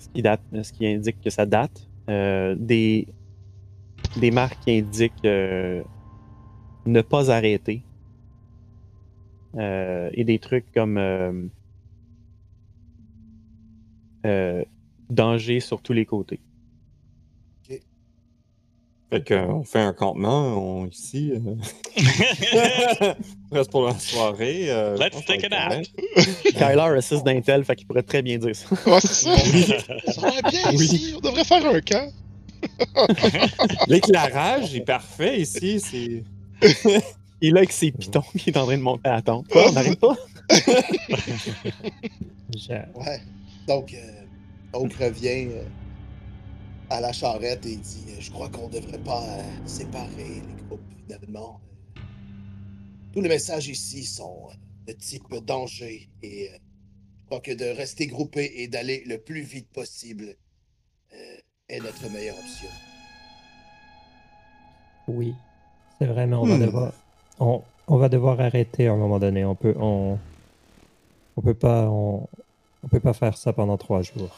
ce 0.00 0.08
qui, 0.08 0.22
date, 0.22 0.40
ce 0.62 0.72
qui 0.72 0.86
indique 0.86 1.20
que 1.20 1.28
ça 1.28 1.44
date. 1.44 1.86
Des, 2.06 3.06
marques 4.32 4.58
qui 4.60 4.78
indiquent 4.78 5.24
ne 6.86 7.02
pas 7.02 7.30
arrêter. 7.30 7.82
Euh, 9.56 10.10
et 10.12 10.24
des 10.24 10.38
trucs 10.38 10.70
comme 10.72 10.98
euh, 10.98 11.32
euh, 14.26 14.62
danger 15.10 15.60
sur 15.60 15.80
tous 15.80 15.92
les 15.92 16.04
côtés. 16.06 16.40
Fait 19.10 19.26
qu'on 19.26 19.64
fait 19.64 19.80
un 19.80 19.94
campement 19.94 20.80
on, 20.82 20.86
ici. 20.86 21.32
euh. 21.32 21.54
Reste 23.50 23.70
pour 23.70 23.86
la 23.86 23.98
soirée. 23.98 24.66
euh, 24.70 24.98
Let's 24.98 25.24
take 25.24 25.46
a 25.46 25.48
nap. 25.48 25.82
Kyler 26.54 26.98
a 26.98 27.00
6 27.00 27.24
d'Intel, 27.24 27.64
fait 27.64 27.74
qu'il 27.76 27.86
pourrait 27.86 28.02
très 28.02 28.20
bien 28.20 28.36
dire 28.36 28.54
ça. 28.54 28.66
Ouais, 28.86 29.00
c'est 29.00 29.24
ça. 30.12 30.30
Bien 30.50 30.60
Oui. 30.76 30.84
ici, 30.84 31.14
on 31.16 31.20
devrait 31.20 31.44
faire 31.44 31.64
un 31.64 31.80
camp. 31.80 32.12
L'éclairage 33.86 34.74
est 34.74 34.82
parfait 34.84 35.40
ici. 35.40 35.80
C'est 35.80 36.22
Il 37.40 37.48
est 37.48 37.52
là 37.52 37.58
avec 37.58 37.72
ses 37.72 37.92
pitons, 37.92 38.22
il 38.34 38.48
est 38.48 38.56
en 38.56 38.66
train 38.66 38.76
de 38.76 38.82
monter 38.82 39.08
à 39.08 39.12
la 39.16 39.22
tombe. 39.22 39.46
Quoi, 39.48 39.68
on 39.68 39.72
n'arrête 39.72 39.98
pas? 40.00 40.16
Ouais. 42.94 43.20
Donc, 43.66 43.94
euh, 43.94 44.24
Oak 44.72 44.92
revient 44.94 45.48
euh, 45.52 45.62
à 46.90 47.00
la 47.00 47.12
charrette 47.12 47.64
et 47.66 47.76
dit 47.76 48.04
euh, 48.08 48.16
Je 48.20 48.30
crois 48.30 48.48
qu'on 48.48 48.68
devrait 48.68 48.98
pas 48.98 49.22
euh, 49.22 49.42
séparer 49.66 50.08
les 50.46 50.62
groupes, 50.66 50.80
finalement. 51.06 51.60
Tous 53.12 53.20
les 53.20 53.28
messages 53.28 53.68
ici 53.68 54.04
sont 54.04 54.48
de 54.86 54.92
type 54.92 55.22
danger 55.44 56.08
et 56.22 56.48
euh, 56.50 56.56
je 57.20 57.26
crois 57.26 57.40
que 57.40 57.52
de 57.52 57.66
rester 57.76 58.06
groupés 58.06 58.50
et 58.56 58.68
d'aller 58.68 59.04
le 59.06 59.18
plus 59.18 59.42
vite 59.42 59.68
possible 59.70 60.34
euh, 61.12 61.36
est 61.68 61.80
notre 61.80 62.08
meilleure 62.10 62.38
option. 62.38 62.68
Oui, 65.08 65.34
c'est 65.98 66.06
vrai, 66.06 66.26
mais 66.26 66.36
on 66.36 66.46
va 66.46 66.56
Hmm. 66.56 66.60
devoir, 66.66 66.92
on, 67.40 67.62
on 67.86 67.96
va 67.96 68.08
devoir 68.08 68.40
arrêter 68.40 68.88
à 68.88 68.92
un 68.92 68.96
moment 68.96 69.18
donné. 69.18 69.44
On 69.44 69.54
peut, 69.54 69.74
on, 69.78 70.18
on 71.36 71.40
peut 71.42 71.54
pas, 71.54 71.82
on, 71.84 72.28
on 72.84 72.88
peut 72.88 73.00
pas 73.00 73.12
faire 73.12 73.36
ça 73.36 73.52
pendant 73.52 73.76
trois 73.76 74.02
jours. 74.02 74.30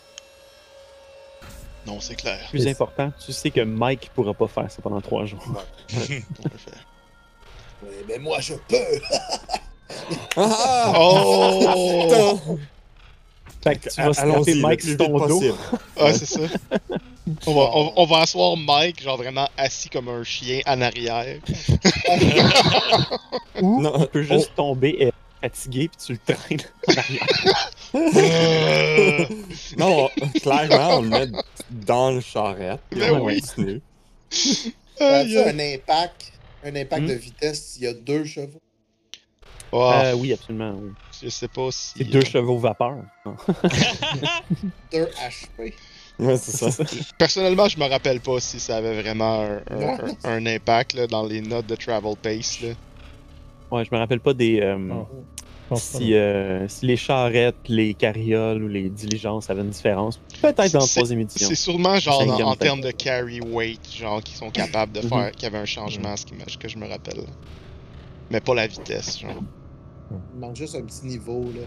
Non, 1.87 1.99
c'est 2.01 2.15
clair. 2.15 2.39
Plus 2.51 2.67
important, 2.67 3.11
tu 3.25 3.33
sais 3.33 3.51
que 3.51 3.63
Mike 3.63 4.11
pourra 4.15 4.35
pas 4.35 4.49
faire 4.49 4.71
ça 4.71 4.83
pendant 4.83 5.01
trois 5.01 5.25
jours. 5.25 5.43
On 5.93 5.97
peut 6.43 6.49
le 6.53 6.59
faire. 6.59 6.87
Oui, 7.83 7.89
mais 8.07 8.19
moi, 8.19 8.39
je 8.41 8.55
peux 8.55 8.77
Ah! 10.37 10.93
Oh! 10.99 12.59
Fait 13.63 13.77
que 13.77 13.91
tu 13.91 14.01
vas 14.01 14.15
snapper 14.15 14.55
Mike 14.55 14.81
sur 14.83 14.97
ton 14.97 15.27
dos. 15.27 15.43
Ah, 15.99 16.13
c'est 16.15 16.27
ça. 16.27 16.41
On 17.47 17.55
va, 17.55 17.71
on, 17.75 17.93
on 17.97 18.07
va 18.07 18.21
asseoir 18.23 18.57
Mike, 18.57 19.03
genre 19.03 19.17
vraiment 19.17 19.49
assis 19.57 19.89
comme 19.89 20.09
un 20.09 20.25
chien 20.25 20.61
en 20.67 20.81
arrière. 20.81 21.39
Ou 23.61 23.81
Non, 23.83 24.01
tu 24.01 24.07
peux 24.09 24.23
juste 24.23 24.53
tomber 24.57 24.97
et 24.99 25.13
fatigué, 25.41 25.89
puis 25.89 25.99
tu 26.07 26.13
le 26.15 26.19
traînes 26.35 26.61
en 26.89 26.93
arrière. 26.99 27.27
Euh, 27.95 29.27
Non, 29.77 30.09
clairement, 30.43 30.99
on 30.99 31.03
le 31.03 31.09
met 31.09 31.27
dans 31.71 32.11
le 32.13 32.21
charrette. 32.21 32.81
Ben 32.91 33.13
on 33.13 33.25
oui. 33.27 33.41
continue. 33.41 33.81
As-tu 34.33 34.73
aïe. 35.01 35.39
un 35.39 35.59
impact, 35.59 36.33
un 36.65 36.75
impact 36.77 37.03
Hmm? 37.03 37.07
de 37.09 37.15
vitesse 37.15 37.63
s'il 37.65 37.83
y 37.85 37.87
a 37.87 37.93
deux 37.95 38.25
chevaux? 38.25 38.61
Ah, 39.73 40.03
Euh, 40.07 40.15
oui, 40.15 40.33
absolument. 40.33 40.75
oui. 40.81 40.91
Je 41.23 41.29
sais 41.29 41.49
pas 41.49 41.69
si. 41.71 41.93
C'est 41.99 42.05
deux 42.05 42.25
chevaux 42.25 42.59
vapeur. 42.59 42.97
Deux 44.93 45.05
HP 45.07 45.75
Ouais, 46.19 46.37
c'est 46.37 46.71
ça. 46.71 46.85
Personnellement, 47.19 47.67
je 47.69 47.79
me 47.79 47.87
rappelle 47.89 48.21
pas 48.21 48.41
si 48.41 48.61
ça 48.61 48.77
avait 48.77 49.01
vraiment 49.01 49.41
un, 49.43 49.61
un- 49.71 49.99
un- 50.25 50.31
un 50.37 50.47
impact 50.47 50.93
là, 50.95 51.07
dans 51.07 51.25
les 51.25 51.41
notes 51.41 51.67
de 51.67 51.77
Travel 51.77 52.15
Pace. 52.23 52.61
Là. 52.61 52.69
Ouais, 53.71 53.85
je 53.85 53.95
me 53.95 53.99
rappelle 53.99 54.21
pas 54.21 54.35
des. 54.35 54.61
euh, 54.61 54.77
Oh, 55.73 55.77
pas, 55.77 55.81
si, 55.81 56.15
euh, 56.15 56.67
si 56.67 56.85
les 56.85 56.97
charrettes, 56.97 57.55
les 57.69 57.95
carrioles 57.95 58.65
ou 58.65 58.67
les 58.69 58.89
diligences 58.91 59.49
avaient 59.51 59.61
une 59.63 59.71
différence. 59.71 60.19
Peut-être 60.43 60.73
dans 60.73 60.81
la 60.81 60.87
troisième 60.89 61.21
édition. 61.21 61.47
C'est 61.49 61.55
sûrement 61.55 61.97
genre 62.01 62.23
en, 62.45 62.57
termes 62.57 62.81
de 62.81 62.91
carry 62.91 63.41
weight, 63.41 63.81
genre 63.97 64.21
qui 64.21 64.35
sont 64.35 64.51
capables 64.51 64.91
de 64.93 65.01
Mhm. 65.03 65.09
faire, 65.09 65.31
qu'il 65.31 65.45
y 65.45 65.47
avait 65.47 65.59
un 65.59 65.65
changement, 65.67 66.17
ce 66.17 66.27
qui 66.27 66.35
me- 66.35 66.45
que 66.45 66.67
je 66.69 66.77
me 66.77 66.89
rappelle. 66.89 67.21
Mais 68.33 68.41
pas 68.41 68.55
la 68.55 68.67
vitesse, 68.67 69.21
genre. 69.21 69.41
Il 70.11 70.39
manque 70.41 70.57
juste 70.57 70.75
un 70.75 70.83
petit 70.83 71.07
niveau, 71.07 71.45
là. 71.55 71.63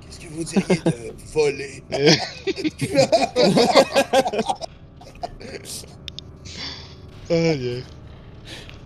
Qu'est-ce 0.00 0.20
que 0.20 0.28
vous 0.28 0.44
diriez 0.44 0.80
de 0.84 1.12
voler? 1.32 1.82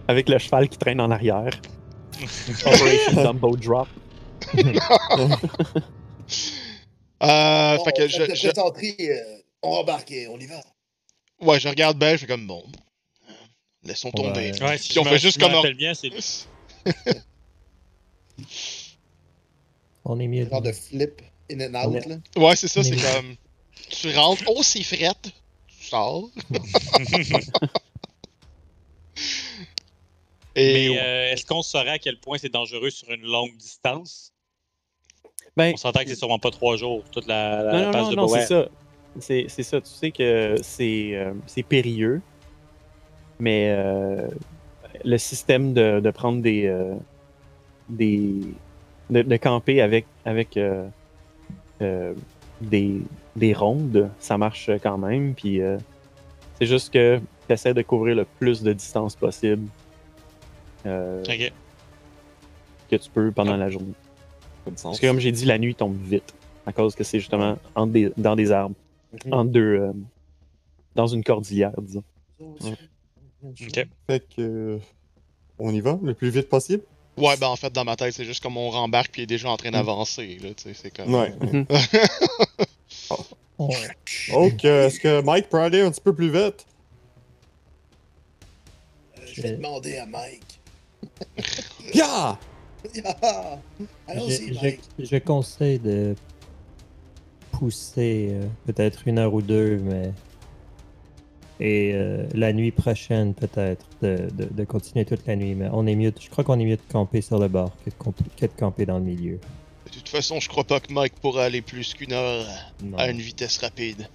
Avec 0.08 0.28
le 0.28 0.38
cheval 0.38 0.68
qui 0.68 0.78
traîne 0.78 1.00
en 1.00 1.10
arrière. 1.10 1.50
Operation 2.66 3.24
Dumbo 3.24 3.56
Drop. 3.56 3.88
Euh, 7.22 7.76
Bon, 7.76 7.84
fait 7.84 7.92
que 7.92 8.08
je, 8.08 8.22
je- 8.34 8.48
plaisanterie, 8.48 8.96
euh, 9.00 9.20
on 9.62 9.72
embarque 9.76 10.10
et 10.10 10.26
on 10.28 10.38
y 10.38 10.46
va. 10.46 10.60
ouais, 11.42 11.60
je 11.60 11.68
regarde 11.68 11.98
Belle, 11.98 12.16
je 12.16 12.22
fais 12.22 12.26
comme 12.26 12.46
bon. 12.46 12.62
Laissons 13.84 14.10
tomber. 14.10 14.52
Ouais, 14.62 14.78
si 14.78 14.88
Puis 14.88 14.98
on 14.98 15.04
fait 15.04 15.18
juste 15.18 15.38
comme- 15.38 15.52
bien, 15.74 15.92
c'est 15.94 16.10
On 20.10 20.18
est 20.18 20.26
mieux. 20.28 20.48
Genre 20.48 20.60
de 20.62 20.72
flip 20.72 21.22
in 21.50 21.60
and 21.60 21.74
On 21.88 21.94
out, 21.94 22.06
là. 22.06 22.16
Ouais, 22.36 22.56
c'est 22.56 22.68
ça, 22.68 22.82
c'est 22.82 22.96
comme. 22.96 23.36
Tu 23.90 24.10
rentres, 24.14 24.42
oh, 24.48 24.60
c'est 24.62 24.82
frette. 24.82 25.30
Tu 25.68 25.84
sors. 25.86 26.28
Et. 30.56 30.88
Mais 30.90 30.98
euh, 30.98 31.32
est-ce 31.32 31.46
qu'on 31.46 31.62
saurait 31.62 31.90
à 31.90 31.98
quel 31.98 32.18
point 32.18 32.38
c'est 32.38 32.52
dangereux 32.52 32.90
sur 32.90 33.08
une 33.10 33.22
longue 33.22 33.56
distance? 33.56 34.32
Ben, 35.56 35.72
On 35.74 35.76
s'entend 35.76 36.00
que 36.00 36.08
c'est 36.08 36.16
sûrement 36.16 36.38
pas 36.38 36.50
trois 36.50 36.76
jours, 36.76 37.04
toute 37.10 37.26
la, 37.26 37.62
la 37.62 37.72
non, 37.72 37.84
non, 37.86 37.92
passe 37.92 38.02
non, 38.04 38.10
de 38.10 38.16
non, 38.16 38.28
c'est 38.28 38.46
ça. 38.46 38.68
C'est 39.18 39.46
c'est 39.48 39.62
ça. 39.62 39.80
Tu 39.80 39.90
sais 39.90 40.10
que 40.10 40.56
c'est 40.62 41.10
euh, 41.14 41.32
c'est 41.46 41.62
périlleux, 41.64 42.20
mais 43.40 43.70
euh, 43.70 44.28
le 45.04 45.18
système 45.18 45.72
de, 45.72 46.00
de 46.00 46.10
prendre 46.10 46.40
des. 46.42 46.66
euh, 46.66 46.94
des 47.88 48.40
de, 49.10 49.22
de 49.22 49.36
camper 49.36 49.80
avec, 49.82 50.06
avec 50.24 50.56
euh, 50.56 50.86
euh, 51.82 52.14
des, 52.60 53.00
des 53.36 53.52
rondes, 53.52 54.10
ça 54.18 54.38
marche 54.38 54.70
quand 54.82 54.98
même. 54.98 55.34
Puis 55.34 55.60
euh, 55.60 55.78
c'est 56.58 56.66
juste 56.66 56.92
que 56.92 57.18
tu 57.46 57.52
essaies 57.52 57.74
de 57.74 57.82
couvrir 57.82 58.14
le 58.16 58.24
plus 58.24 58.62
de 58.62 58.72
distance 58.72 59.16
possible 59.16 59.66
euh, 60.86 61.22
Ok. 61.28 61.52
que 62.90 62.96
tu 62.96 63.10
peux 63.10 63.30
pendant 63.32 63.56
la 63.56 63.70
journée. 63.70 63.92
Parce 64.82 65.00
que 65.00 65.06
comme 65.06 65.18
j'ai 65.20 65.32
dit, 65.32 65.44
la 65.46 65.58
nuit 65.58 65.74
tombe 65.74 65.96
vite. 65.96 66.34
À 66.66 66.72
cause 66.72 66.94
que 66.94 67.02
c'est 67.04 67.18
justement 67.18 67.56
entre 67.74 67.92
des- 67.92 68.12
dans 68.16 68.36
des 68.36 68.52
arbres. 68.52 68.74
Entre 69.30 69.50
deux. 69.50 69.60
euh, 69.80 69.92
dans 70.94 71.06
une 71.06 71.24
cordillère, 71.24 71.72
disons. 71.80 72.04
Ok. 72.40 73.86
Fait 74.06 74.20
que. 74.20 74.40
euh, 74.40 74.78
On 75.58 75.72
y 75.72 75.80
va 75.80 75.98
le 76.02 76.14
plus 76.14 76.30
vite 76.30 76.48
possible? 76.48 76.82
Ouais, 77.16 77.36
ben 77.36 77.48
en 77.48 77.56
fait, 77.56 77.70
dans 77.72 77.84
ma 77.84 77.96
tête, 77.96 78.14
c'est 78.14 78.24
juste 78.24 78.42
comme 78.42 78.56
on 78.56 78.70
rembarque 78.70 79.10
puis 79.12 79.22
il 79.22 79.24
est 79.24 79.26
déjà 79.26 79.50
en 79.50 79.56
train 79.56 79.70
d'avancer, 79.72 80.38
là, 80.42 80.48
tu 80.54 80.62
sais, 80.64 80.74
c'est 80.74 80.90
comme... 80.90 81.12
Ouais. 81.14 81.34
On- 83.58 83.68
Ok, 84.32 84.64
est-ce 84.64 84.98
que 85.00 85.20
Mike 85.20 85.50
peut 85.50 85.58
aller 85.60 85.82
un 85.82 85.90
petit 85.90 86.00
peu 86.00 86.14
plus 86.14 86.30
vite? 86.30 86.64
Euh, 89.18 89.22
je 89.34 89.42
vais 89.42 89.52
demander 89.52 89.98
à 89.98 90.06
Mike. 90.06 90.60
Yeah! 91.94 92.38
Ah, 93.22 93.58
Allons-y, 94.08 94.54
je, 94.54 94.60
Mike. 94.62 94.80
je- 94.98 95.04
je 95.04 95.16
conseille 95.18 95.78
de 95.78 96.14
pousser 97.52 98.28
euh, 98.32 98.46
peut-être 98.66 99.06
une 99.06 99.18
heure 99.18 99.34
ou 99.34 99.42
deux, 99.42 99.76
mais. 99.78 100.12
Et 101.60 101.92
euh, 101.94 102.26
la 102.34 102.52
nuit 102.54 102.70
prochaine, 102.70 103.34
peut-être, 103.34 103.84
de, 104.00 104.28
de- 104.32 104.48
de 104.50 104.64
continuer 104.64 105.04
toute 105.04 105.26
la 105.26 105.36
nuit. 105.36 105.54
Mais 105.54 105.68
on 105.72 105.86
est 105.86 105.94
mieux, 105.94 106.12
je 106.18 106.28
crois 106.30 106.42
qu'on 106.42 106.58
est 106.58 106.64
mieux 106.64 106.76
de 106.76 106.92
camper 106.92 107.20
sur 107.20 107.38
le 107.38 107.48
bord 107.48 107.70
que 107.84 107.90
de, 107.90 107.94
camp- 107.96 108.14
que 108.36 108.46
de 108.46 108.52
camper 108.58 108.86
dans 108.86 108.98
le 108.98 109.04
milieu. 109.04 109.38
De 109.86 109.90
toute 109.90 110.08
façon, 110.08 110.40
je 110.40 110.48
crois 110.48 110.64
pas 110.64 110.80
que 110.80 110.90
Mike 110.92 111.14
pourra 111.20 111.44
aller 111.44 111.60
plus 111.62 111.92
qu'une 111.94 112.12
heure 112.14 112.46
Non, 112.82 112.96
à 112.96 113.10
une 113.10 113.18
vitesse 113.20 113.58
rapide. 113.58 114.08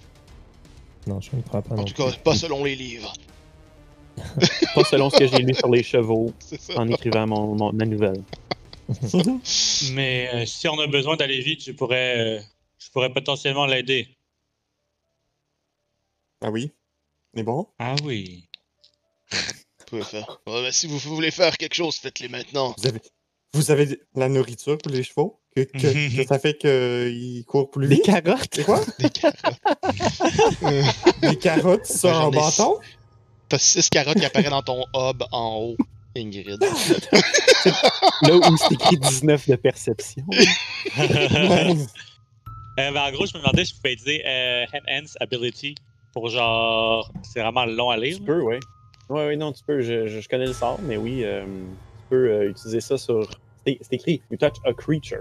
non 1.06 1.20
je 1.20 1.36
ne 1.36 1.42
crois 1.42 1.62
pas. 1.62 1.74
En 1.74 1.78
non 1.78 1.84
tout 1.84 1.94
cas, 1.94 2.10
plus. 2.10 2.18
pas 2.18 2.34
selon 2.34 2.64
les 2.64 2.74
livres. 2.74 3.12
Pas 4.74 4.82
selon 4.84 5.10
ce 5.10 5.18
que 5.18 5.26
j'ai 5.26 5.38
lu 5.42 5.52
sur 5.52 5.68
les 5.70 5.82
chevaux 5.82 6.32
en 6.76 6.88
écrivant 6.88 7.26
mon, 7.26 7.54
mon- 7.54 7.72
ma 7.72 7.84
nouvelle. 7.84 8.22
Mais 9.92 10.30
euh, 10.32 10.46
si 10.46 10.66
on 10.68 10.78
a 10.80 10.86
besoin 10.86 11.16
d'aller 11.16 11.40
vite, 11.40 11.62
je 11.62 11.72
pourrais, 11.72 12.38
euh, 12.38 12.40
je 12.78 12.90
pourrais 12.90 13.12
potentiellement 13.12 13.66
l'aider. 13.66 14.08
Ah 16.40 16.50
oui? 16.50 16.70
Est 17.36 17.42
bon? 17.42 17.66
Ah 17.78 17.94
oui. 18.04 18.48
Vous 19.30 19.84
pouvez 19.86 20.02
faire. 20.04 20.40
Ouais, 20.46 20.62
ben, 20.62 20.72
si 20.72 20.86
vous 20.86 20.98
voulez 20.98 21.30
faire 21.30 21.56
quelque 21.58 21.74
chose, 21.74 21.96
faites-les 21.96 22.28
maintenant. 22.28 22.74
Vous 22.78 22.86
avez, 22.86 23.00
vous 23.52 23.70
avez 23.70 23.86
de 23.86 24.00
la 24.14 24.28
nourriture 24.28 24.78
pour 24.78 24.90
les 24.92 25.02
chevaux? 25.02 25.40
Que, 25.54 25.62
que, 25.62 26.16
que 26.22 26.26
ça 26.26 26.38
fait 26.38 26.56
qu'ils 26.58 27.44
courent 27.46 27.70
plus 27.70 27.88
Des 27.88 27.96
vite? 27.96 28.04
carottes? 28.04 28.48
C'est 28.52 28.64
quoi? 28.64 28.80
Des 31.22 31.36
carottes 31.36 31.86
sur 31.90 32.08
J'en 32.10 32.28
un 32.28 32.32
ai 32.32 32.36
bâton? 32.36 32.78
T'as 33.48 33.58
six 33.58 33.88
carottes 33.88 34.18
qui 34.18 34.24
apparaissent 34.24 34.50
dans 34.50 34.62
ton 34.62 34.84
hub 34.94 35.22
en 35.32 35.56
haut, 35.56 35.76
Ingrid. 36.16 36.60
Là 38.22 38.34
où 38.36 38.56
c'est 38.56 38.74
écrit 38.74 38.98
19 38.98 39.48
de 39.48 39.56
perception. 39.56 40.24
Euh, 42.78 42.90
ben, 42.92 43.04
en 43.04 43.10
gros, 43.10 43.24
je 43.24 43.32
me 43.32 43.38
demandais 43.38 43.64
si 43.64 43.70
je 43.70 43.76
pouvais 43.76 43.94
utiliser 43.94 44.22
euh, 44.26 44.66
Enhance 44.86 45.16
Ability 45.20 45.74
pour 46.16 46.30
genre. 46.30 47.12
C'est 47.22 47.42
vraiment 47.42 47.66
long 47.66 47.90
à 47.90 47.98
lire. 47.98 48.16
Tu 48.16 48.22
peux, 48.22 48.40
oui. 48.40 48.56
Oui, 49.10 49.20
oui, 49.26 49.36
non, 49.36 49.52
tu 49.52 49.62
peux. 49.62 49.82
Je, 49.82 50.06
je- 50.06 50.20
je 50.22 50.28
connais 50.30 50.46
le 50.46 50.54
sort, 50.54 50.80
mais 50.82 50.96
oui, 50.96 51.22
euh, 51.24 51.44
tu 51.44 52.04
peux 52.08 52.30
euh, 52.30 52.48
utiliser 52.48 52.80
ça 52.80 52.96
sur. 52.96 53.28
C'est 53.66 53.78
écrit 53.92 54.22
You 54.30 54.38
touch 54.38 54.54
a 54.64 54.72
creature. 54.72 55.20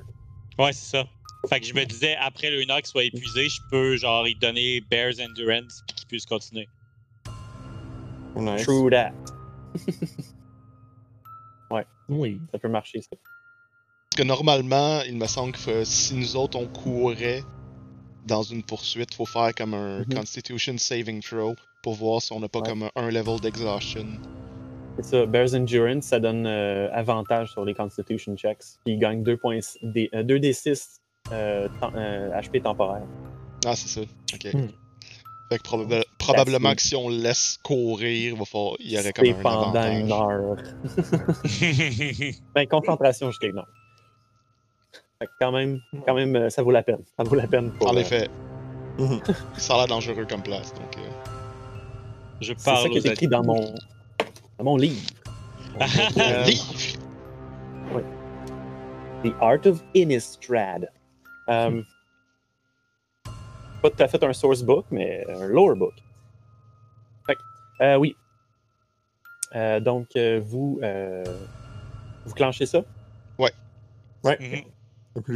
Ouais, 0.58 0.72
c'est 0.72 0.98
ça. 0.98 1.04
Fait 1.50 1.60
que 1.60 1.66
je 1.66 1.74
me 1.74 1.84
disais, 1.84 2.16
après 2.16 2.50
le 2.50 2.62
1 2.62 2.70
heure 2.72 2.78
qu'il 2.78 2.86
soit 2.88 3.04
épuisé, 3.04 3.50
je 3.50 3.60
peux 3.70 3.98
genre 3.98 4.24
lui 4.24 4.36
donner 4.36 4.80
Bear's 4.90 5.20
Endurance 5.20 5.84
puis 5.86 5.96
qu'il 5.98 6.08
puisse 6.08 6.26
continuer. 6.26 6.70
Nice. 8.38 8.64
True 8.64 8.90
that. 8.90 9.12
Oui. 12.08 12.40
Ça 12.52 12.60
peut 12.60 12.68
marcher, 12.70 13.02
ça. 13.02 13.10
Parce 13.12 14.18
que 14.18 14.24
normalement, 14.24 15.02
il 15.08 15.18
me 15.18 15.26
semble 15.26 15.54
que 15.54 15.84
si 15.84 16.14
nous 16.16 16.36
autres 16.36 16.58
on 16.60 16.68
courait 16.68 17.44
dans 18.26 18.44
une 18.44 18.64
poursuite, 18.64 19.14
faut 19.14 19.26
faire 19.26 19.54
comme 19.56 19.74
un 19.74 20.00
Mhm. 20.00 20.14
Constitution 20.16 20.78
Saving 20.78 21.22
Throw 21.22 21.56
pour 21.84 21.94
voir 21.94 22.22
si 22.22 22.34
on 22.34 22.40
n'a 22.40 22.48
pas 22.50 22.60
Ouais. 22.60 22.70
comme 22.70 22.84
un, 22.84 22.92
un 22.96 23.10
level 23.12 23.40
d'exhaustion. 23.40 24.06
C'est 24.98 25.06
ça. 25.06 25.26
Bears 25.26 25.54
Endurance, 25.54 26.06
ça 26.06 26.20
donne 26.20 26.46
euh, 26.48 26.90
avantage 26.94 27.52
sur 27.52 27.66
les 27.66 27.74
Constitution 27.74 28.36
checks. 28.38 28.64
Puis 28.86 28.94
il 28.96 29.00
gagne 29.00 29.24
2 29.24 29.36
points, 29.38 29.60
des, 29.84 30.10
euh, 30.14 30.24
2d6 30.24 31.00
euh, 31.32 31.68
tem- 31.82 31.92
euh, 31.96 32.30
HP 32.42 32.62
temporaire. 32.62 33.04
Ah, 33.66 33.76
c'est 33.76 33.90
ça. 33.90 34.02
Ok. 34.34 34.54
Hmm. 34.54 34.68
Fait 35.52 35.58
que 35.60 35.64
probable- 35.64 36.04
probablement 36.18 36.74
que 36.74 36.82
si 36.82 36.96
on 36.96 37.08
le 37.10 37.18
laisse 37.18 37.60
courir, 37.64 38.34
il, 38.34 38.40
va 38.40 38.46
falloir- 38.46 38.78
il 38.80 38.92
y 38.92 38.98
aurait 38.98 39.14
comme 39.14 39.28
un 39.28 39.34
pendant 39.34 39.76
avantage. 39.76 40.00
une 40.00 40.12
heure. 40.12 40.56
Ben, 42.56 42.68
concentration 42.68 43.30
jusqu'à 43.30 43.48
une 43.48 43.60
heure. 43.60 43.68
Quand 45.40 45.52
même, 45.52 45.80
quand 46.06 46.14
même, 46.14 46.36
euh, 46.36 46.50
ça 46.50 46.62
vaut 46.62 46.72
la 46.72 46.84
peine. 46.84 47.04
Ça 47.18 47.24
vaut 47.24 47.36
la 47.36 47.48
peine 47.48 47.72
pour. 47.72 47.90
En 47.90 47.96
euh, 47.96 48.00
effet, 48.00 48.30
Mhm. 48.98 49.20
ça 49.58 49.74
a 49.74 49.78
l'air 49.78 49.88
dangereux 49.88 50.26
comme 50.26 50.42
place. 50.42 50.74
Donc, 50.74 50.98
euh, 50.98 51.02
Je 52.42 52.54
C'est 52.54 52.60
ça 52.60 52.74
parle 52.74 52.90
qui 52.90 52.98
est 53.00 53.06
écrit 53.06 53.28
dans 53.28 53.44
mon, 53.44 53.74
dans 54.58 54.64
mon 54.64 54.78
livre. 54.78 55.02
Euh, 56.18 56.44
livre! 56.46 58.02
The 59.24 59.34
Art 59.42 59.66
of 59.66 59.84
Innistrad. 59.94 60.90
Pas 61.48 61.70
tout 63.90 64.04
à 64.04 64.08
fait 64.08 64.24
un 64.24 64.34
source 64.34 64.64
book, 64.64 64.86
mais 64.92 65.26
un 65.28 65.48
lore 65.48 65.76
book. 65.76 65.94
Fait 67.26 67.36
que, 67.36 67.42
euh, 67.84 67.98
oui. 67.98 68.16
Euh, 69.56 69.80
donc, 69.82 70.08
euh, 70.16 70.40
vous, 70.44 70.80
euh, 70.82 71.24
vous 72.26 72.34
clenchez 72.34 72.66
ça? 72.66 72.84
Mhm. 73.40 73.50
Le 74.24 74.36
plus 74.38 74.66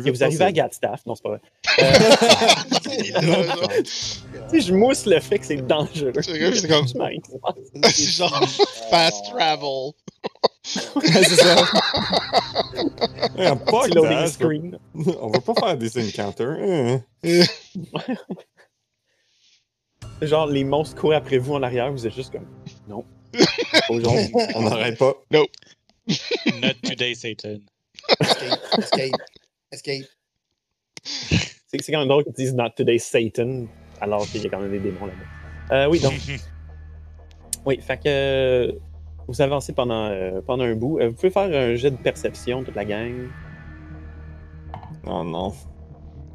Et 0.05 0.11
vous 0.11 0.23
arrivez 0.23 0.43
à. 0.45 0.51
Gatstaff. 0.51 1.05
Non, 1.05 1.15
c'est 1.15 1.23
pas 1.23 1.29
vrai. 1.29 1.41
Genre. 3.21 3.69
Tu 3.71 3.85
sais, 4.49 4.61
je 4.61 4.73
mousse 4.73 5.05
le 5.05 5.19
fait 5.19 5.39
que 5.39 5.45
c'est 5.45 5.65
dangereux. 5.65 6.11
C'est 6.21 6.67
comme- 6.67 6.87
c'est 6.87 8.03
genre 8.11 8.43
fast 8.89 9.23
travel. 9.31 9.91
C'est 10.63 11.35
ça. 11.35 11.55
Screen. 14.27 14.77
On 15.21 15.29
va 15.29 15.39
pas 15.39 15.53
faire 15.55 15.77
des 15.77 15.97
encounters. 15.97 16.57
Hein. 16.59 17.01
C'est 17.23 17.47
Genre, 20.21 20.47
les 20.47 20.63
monstres 20.65 20.99
courent 20.99 21.13
après 21.13 21.37
vous 21.37 21.53
en 21.53 21.63
arrière, 21.63 21.91
vous 21.91 22.05
êtes 22.05 22.13
juste 22.13 22.31
comme. 22.33 22.45
Non. 22.87 23.05
Aujourd'hui. 23.89 24.31
On 24.55 24.63
n'arrête 24.63 24.97
pas. 24.97 25.13
Not 25.31 25.45
today, 26.83 27.13
Satan. 27.15 27.59
Escape, 28.19 28.59
escape, 28.77 29.11
escape. 29.71 30.05
C'est 31.03 31.81
c'est 31.81 31.91
quand 31.91 31.99
même 31.99 32.07
drôle 32.07 32.23
qu'ils 32.23 32.33
disent 32.33 32.53
Not 32.55 32.71
Today 32.75 32.97
Satan, 32.97 33.65
alors 34.01 34.25
qu'il 34.27 34.41
y 34.41 34.47
a 34.47 34.49
quand 34.49 34.59
même 34.59 34.71
des 34.71 34.79
démons 34.79 35.05
là-bas. 35.05 35.75
Euh, 35.75 35.87
oui, 35.89 35.99
donc, 35.99 36.13
oui, 37.65 37.79
fait 37.81 37.97
que 37.97 38.01
euh, 38.07 38.71
vous 39.27 39.41
avancez 39.41 39.73
pendant, 39.73 40.05
euh, 40.07 40.41
pendant 40.41 40.63
un 40.63 40.75
bout. 40.75 40.99
Euh, 40.99 41.09
vous 41.09 41.15
pouvez 41.15 41.29
faire 41.29 41.43
un 41.43 41.75
jet 41.75 41.91
de 41.91 41.97
perception, 41.97 42.63
toute 42.63 42.75
la 42.75 42.85
gang. 42.85 43.29
Oh 45.05 45.23
non. 45.23 45.53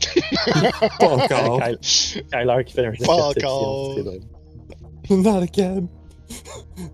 pas 1.00 1.08
encore. 1.08 1.60
Kyle- 1.62 2.24
Kyler 2.30 2.64
qui 2.64 2.72
fait 2.74 2.86
un 2.86 2.92
jet 2.92 3.02
de 3.02 3.06
Pas 3.06 3.16
perception. 3.16 3.48
encore. 3.48 3.94
c'est 3.96 4.04
drôle. 4.04 5.22
Dans 5.22 5.40
le 5.40 5.46
cab. 5.46 5.86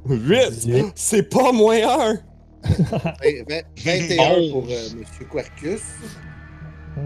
8! 0.06 0.92
C'est 0.96 1.22
pas 1.30 1.52
moins 1.52 1.76
1! 1.76 2.14
Vingt- 2.62 3.44
vingt- 3.48 3.64
21 3.76 4.50
pour 4.52 4.64
euh, 4.68 4.88
Monsieur 4.96 5.24
Quercus. 5.30 5.80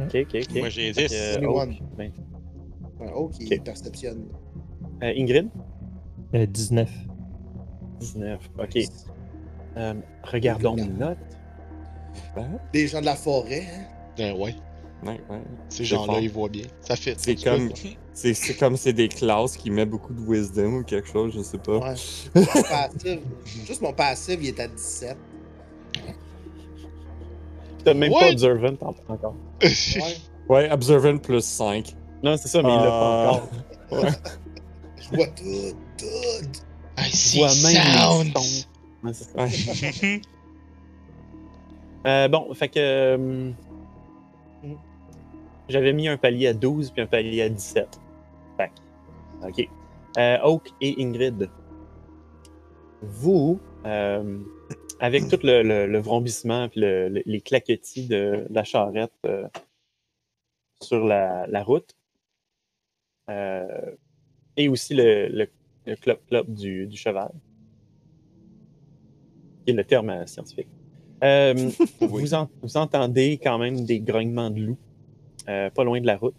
Ok, 0.07 0.14
ok, 0.14 0.42
ok. 0.50 0.57
Moi, 0.59 0.68
j'ai 0.68 0.92
Fait 0.92 1.07
10. 1.07 1.12
que, 1.12 1.14
euh, 1.14 1.35
21. 1.40 1.48
Oak, 1.48 1.68
ben, 1.96 2.12
Ouais, 3.50 3.59
perceptionne. 3.59 4.26
euh, 5.02 5.12
Ingrid, 5.16 5.48
Euh, 6.35 6.46
19. 6.46 6.90
19. 8.00 8.50
Ok. 8.59 8.78
Euh, 9.76 9.94
regardons 10.22 10.76
nos 10.76 10.85
notes. 10.87 11.18
Des 12.72 12.87
gens 12.87 13.00
de 13.00 13.07
la 13.07 13.14
forêt, 13.16 13.62
hein? 13.72 13.85
Ben 14.16 14.33
ouais, 14.37 14.54
Ouais, 15.04 15.20
ouais. 15.28 15.40
ces 15.68 15.78
C'est 15.78 15.85
gens-là, 15.85 16.20
ils 16.20 16.30
voient 16.30 16.48
bien. 16.48 16.64
Ça 16.80 16.96
fait. 16.96 17.14
C'est 17.18 17.35
comme, 17.42 17.70
c'est, 18.12 18.35
c'est 18.35 18.54
comme 18.54 18.76
c'est 18.76 18.92
des 18.92 19.09
classes 19.09 19.57
qui 19.57 19.70
mettent 19.70 19.90
beaucoup 19.90 20.12
de 20.14 20.20
wisdom 20.20 20.78
ou 20.78 20.83
quelque 20.85 21.09
chose, 21.09 21.35
je 21.37 21.42
sais 21.42 21.59
pas. 21.59 21.78
Ouais. 21.78 21.94
Mon 22.35 22.44
passif, 22.62 23.18
juste 23.66 23.83
mon 23.83 23.92
passif, 23.92 24.38
il 24.40 24.48
est 24.48 24.61
à 24.61 24.68
17. 24.68 25.16
T'as 27.85 27.94
même 27.94 28.12
What? 28.12 28.20
pas 28.20 28.30
Observant 28.30 28.76
en- 28.80 29.12
encore. 29.12 29.35
Ouais. 29.64 30.16
Ouais, 30.48 30.70
Observant 30.70 31.16
plus 31.16 31.42
5. 31.42 31.94
Non, 32.22 32.37
c'est 32.37 32.48
ça, 32.48 32.62
mais 32.62 32.68
il 32.68 32.77
l'a 32.77 32.83
pas 32.83 33.24
Ah. 33.27 33.31
encore. 33.31 33.48
Je 35.00 35.16
vois 35.16 35.27
tout, 35.29 35.77
tout. 35.98 36.61
I 36.98 37.11
see 37.11 37.48
sounds. 37.48 38.66
Ouais, 39.03 39.12
c'est 39.12 39.24
ça. 39.24 40.18
Euh, 42.07 42.29
bon, 42.29 42.53
fait 42.53 42.68
que. 42.68 42.79
euh, 42.79 43.50
J'avais 45.70 45.94
mis 45.94 46.07
un 46.09 46.18
palier 46.18 46.48
à 46.48 46.53
12 46.53 46.90
puis 46.90 47.00
un 47.00 47.07
palier 47.07 47.40
à 47.40 47.48
17. 47.48 47.98
Fait 48.59 48.70
OK. 49.42 49.68
Euh, 50.18 50.37
Oak 50.44 50.68
et 50.83 51.03
Ingrid. 51.03 51.48
Vous, 53.00 53.59
euh, 53.87 54.38
avec 55.04 55.28
tout 55.28 55.38
le, 55.42 55.62
le, 55.62 55.86
le 55.86 55.98
vrombissement 55.98 56.68
puis 56.70 56.80
le- 56.80 57.08
le- 57.10 57.22
les 57.26 57.40
claquetis 57.42 58.06
de, 58.06 58.46
de 58.48 58.54
la 58.54 58.64
charrette 58.64 59.12
euh, 59.26 59.46
sur 60.80 61.04
la, 61.04 61.46
la 61.46 61.62
route, 61.62 61.94
euh, 63.28 63.94
et 64.56 64.68
aussi 64.68 64.94
le, 64.94 65.46
clop-clop 66.00 66.44
du, 66.48 66.86
du 66.86 66.96
cheval, 66.96 67.30
qui 69.66 69.72
est 69.72 69.74
le 69.74 69.84
terme 69.84 70.08
euh, 70.10 70.26
scientifique. 70.26 70.68
Euh, 71.22 71.70
vous, 72.00 72.32
en- 72.32 72.48
vous 72.62 72.76
entendez 72.78 73.38
quand 73.42 73.58
même 73.58 73.84
des 73.84 74.00
grognements 74.00 74.50
de 74.50 74.60
loups 74.60 74.78
pas 75.46 75.84
loin 75.84 76.00
de 76.00 76.06
la 76.06 76.16
route. 76.16 76.34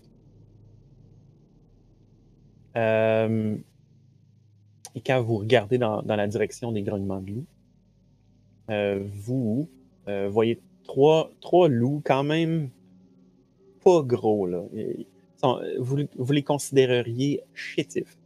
Et 4.96 5.02
quand 5.06 5.22
vous 5.22 5.38
regardez 5.38 5.78
dans, 5.78 6.02
dans 6.02 6.16
la 6.16 6.28
direction 6.28 6.72
des 6.72 6.82
grognements 6.82 7.22
de 7.22 7.32
loups, 7.32 7.46
vous 8.68 9.68
euh, 10.08 10.28
voyez 10.30 10.60
trois, 10.84 11.32
loups 11.70 12.02
quand 12.06 12.24
même 12.24 12.70
pas 13.84 14.02
gros. 14.02 14.48
Là. 14.48 14.64
Vous, 15.80 16.32
les 16.34 16.44
considéreriez 16.44 17.42
chétifs. 17.54 18.18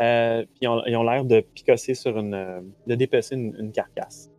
Euh, 0.00 0.44
puis 0.54 0.68
ils 0.86 0.96
ont 0.96 1.02
l'air 1.02 1.24
de 1.24 1.40
picosser 1.40 1.94
sur 1.94 2.18
une. 2.18 2.34
euh, 2.34 2.60
de 2.86 2.94
dépecer 2.94 3.34
une, 3.34 3.72
carcasse. 3.72 4.30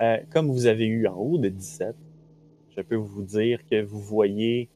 Euh, 0.00 0.18
comme 0.30 0.48
vous 0.50 0.66
avez 0.66 0.86
eu 0.86 1.06
en 1.08 1.16
haut 1.16 1.38
de 1.38 1.48
17, 1.48 1.94
je 2.76 2.80
peux 2.80 2.94
vous 2.94 3.22
dire 3.22 3.66
que 3.66 3.82
vous 3.82 4.00
voyez 4.00 4.68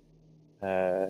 euh, 0.64 1.06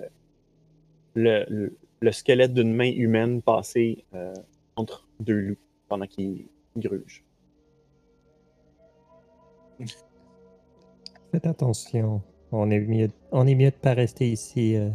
le, 1.15 1.45
le- 1.49 1.77
le 2.01 2.13
squelette 2.13 2.53
d'une 2.53 2.75
main 2.75 2.93
humaine 2.93 3.41
passer 3.41 4.05
euh, 4.15 4.35
entre 4.77 5.09
deux 5.21 5.41
loups 5.41 5.57
pendant 5.89 6.07
qu'ils 6.07 6.45
grugent. 6.77 7.24
Faites 11.33 11.47
attention. 11.47 12.23
On 12.53 12.71
est 12.71 12.81
mieux, 12.81 13.09
on 13.33 13.47
est 13.47 13.55
mieux 13.55 13.71
de 13.71 13.77
pas 13.77 13.95
rester 13.95 14.31
ici. 14.31 14.77
euh, 14.77 14.91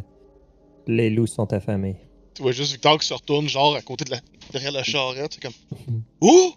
Les 0.86 1.10
loups 1.10 1.26
sont 1.26 1.52
affamés. 1.52 1.96
Tu 2.34 2.42
vois 2.42 2.52
juste 2.52 2.72
Victor 2.72 2.98
qui 2.98 3.06
se 3.06 3.14
retourne, 3.14 3.48
genre, 3.48 3.74
à 3.76 3.82
côté 3.82 4.04
de 4.04 4.10
la. 4.12 4.18
derrière 4.52 4.72
la 4.72 4.82
charrette, 4.82 5.34
c'est 5.34 5.42
comme. 5.42 5.52
Ouh! 6.22 6.52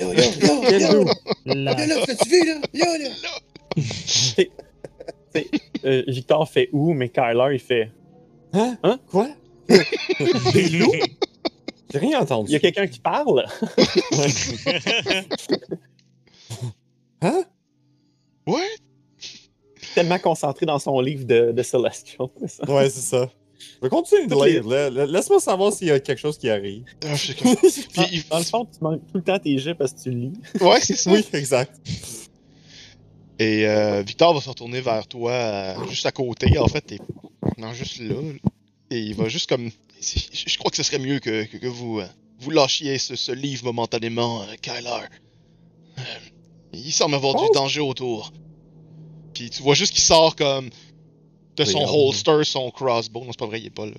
Yo, 0.00 0.12
yo, 0.12 0.22
yo, 0.40 0.60
Quel 0.68 0.82
yo! 0.82 0.92
loup? 1.04 1.10
Là, 1.46 1.54
là, 1.54 1.74
vu, 2.26 2.44
là? 2.46 2.60
Yo, 2.72 2.86
là! 3.02 4.44
Euh, 5.84 6.02
Victor 6.08 6.48
fait 6.48 6.68
où, 6.72 6.92
mais 6.94 7.10
Kyler, 7.10 7.48
il 7.52 7.58
fait. 7.60 7.92
Hein? 8.52 8.76
Hein? 8.82 8.98
Quoi? 9.08 9.28
des 9.68 10.68
loups? 10.70 10.90
J'ai 11.92 11.98
rien 11.98 12.20
entendu. 12.20 12.50
Il 12.50 12.54
y 12.54 12.56
a 12.56 12.60
quelqu'un 12.60 12.86
qui 12.88 12.98
parle? 12.98 13.44
Hein? 17.22 17.44
Ouais? 18.46 18.66
Tellement 19.94 20.18
concentré 20.18 20.66
dans 20.66 20.78
son 20.78 21.00
livre 21.00 21.24
de, 21.24 21.52
de 21.52 21.62
Celestial. 21.62 22.28
ça. 22.46 22.70
Ouais, 22.70 22.88
c'est 22.90 23.00
ça. 23.00 23.30
Je 23.58 23.82
vais 23.82 23.88
continuer 23.88 24.26
de 24.26 24.44
les- 24.44 24.60
lire. 24.60 25.06
Laisse-moi 25.06 25.40
savoir 25.40 25.72
s'il 25.72 25.88
y 25.88 25.90
a 25.90 25.98
quelque 25.98 26.18
chose 26.18 26.38
qui 26.38 26.48
arrive. 26.48 26.84
Ah, 27.04 27.14
je 27.16 27.32
sais 27.32 27.34
comme- 27.42 27.54
Dans, 27.54 27.58
Puis 28.04 28.06
il- 28.12 28.28
dans 28.28 28.38
le 28.38 28.44
fond, 28.44 28.64
tu 28.66 28.78
manques 28.82 29.00
tout 29.10 29.16
le 29.16 29.22
temps 29.22 29.38
tes 29.38 29.58
jets 29.58 29.74
parce 29.74 29.92
que 29.92 30.02
tu 30.02 30.10
lis. 30.10 30.32
Ouais, 30.60 30.80
c'est 30.80 30.96
ça. 30.96 31.10
Oui, 31.12 31.24
exact. 31.32 31.74
Et 33.40 33.66
euh, 33.68 34.02
Victor 34.02 34.34
va 34.34 34.40
se 34.40 34.48
retourner 34.48 34.80
vers 34.80 35.06
toi, 35.06 35.30
euh, 35.32 35.74
juste 35.88 36.06
à 36.06 36.12
côté, 36.12 36.58
en 36.58 36.66
fait, 36.66 36.92
et 36.92 37.00
non, 37.56 37.72
juste 37.72 38.00
là. 38.00 38.16
Et 38.90 38.98
il 39.00 39.14
va 39.14 39.28
juste 39.28 39.48
comme. 39.48 39.70
Je 40.00 40.58
crois 40.58 40.70
que 40.70 40.76
ce 40.76 40.82
serait 40.82 40.98
mieux 40.98 41.18
que, 41.20 41.44
que, 41.44 41.56
que 41.56 41.66
vous, 41.68 42.00
euh, 42.00 42.06
vous 42.40 42.50
lâchiez 42.50 42.98
ce, 42.98 43.14
ce 43.16 43.30
livre 43.32 43.64
momentanément, 43.64 44.42
euh, 44.42 44.46
Kyler. 44.60 45.06
Il 46.72 46.92
semble 46.92 47.14
avoir 47.14 47.34
Oh. 47.36 47.46
du 47.46 47.50
danger 47.58 47.80
autour. 47.80 48.32
Puis 49.34 49.50
tu 49.50 49.62
vois 49.62 49.74
juste 49.74 49.92
qu'il 49.94 50.02
sort 50.02 50.34
comme 50.36 50.70
de 51.56 51.64
son 51.64 51.78
Regarde. 51.80 51.96
holster, 51.96 52.44
son 52.44 52.70
crossbow. 52.70 53.20
Non, 53.24 53.30
c'est 53.32 53.38
pas 53.38 53.46
vrai, 53.46 53.60
il 53.60 53.66
est 53.66 53.70
pas 53.70 53.86
là. 53.86 53.92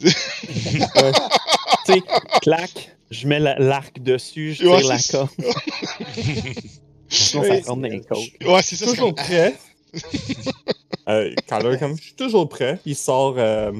Tu 1.84 1.92
sais, 1.94 2.00
clac, 2.42 2.96
je 3.10 3.26
mets 3.26 3.40
la- 3.40 3.58
l'arc 3.58 3.98
dessus, 4.00 4.52
je 4.54 4.58
tire 4.62 4.70
Ouais, 4.70 4.82
la 4.84 4.98
corde. 4.98 5.30
Sinon, 7.08 7.42
ça 7.42 7.48
Oui. 7.50 7.60
rentre 7.66 7.80
dans 7.82 7.88
les 7.88 8.00
côtes. 8.00 8.18
Ouais, 8.46 8.62
c'est 8.62 8.76
ça. 8.76 8.86
toujours 8.86 9.14
comme- 9.14 9.24
prêt. 9.24 9.56
euh, 11.08 11.34
Kyler, 11.48 11.78
comme 11.78 11.96
je 11.96 12.02
suis 12.02 12.14
toujours 12.14 12.48
prêt, 12.48 12.78
il 12.86 12.94
sort 12.96 13.34
euh, 13.36 13.72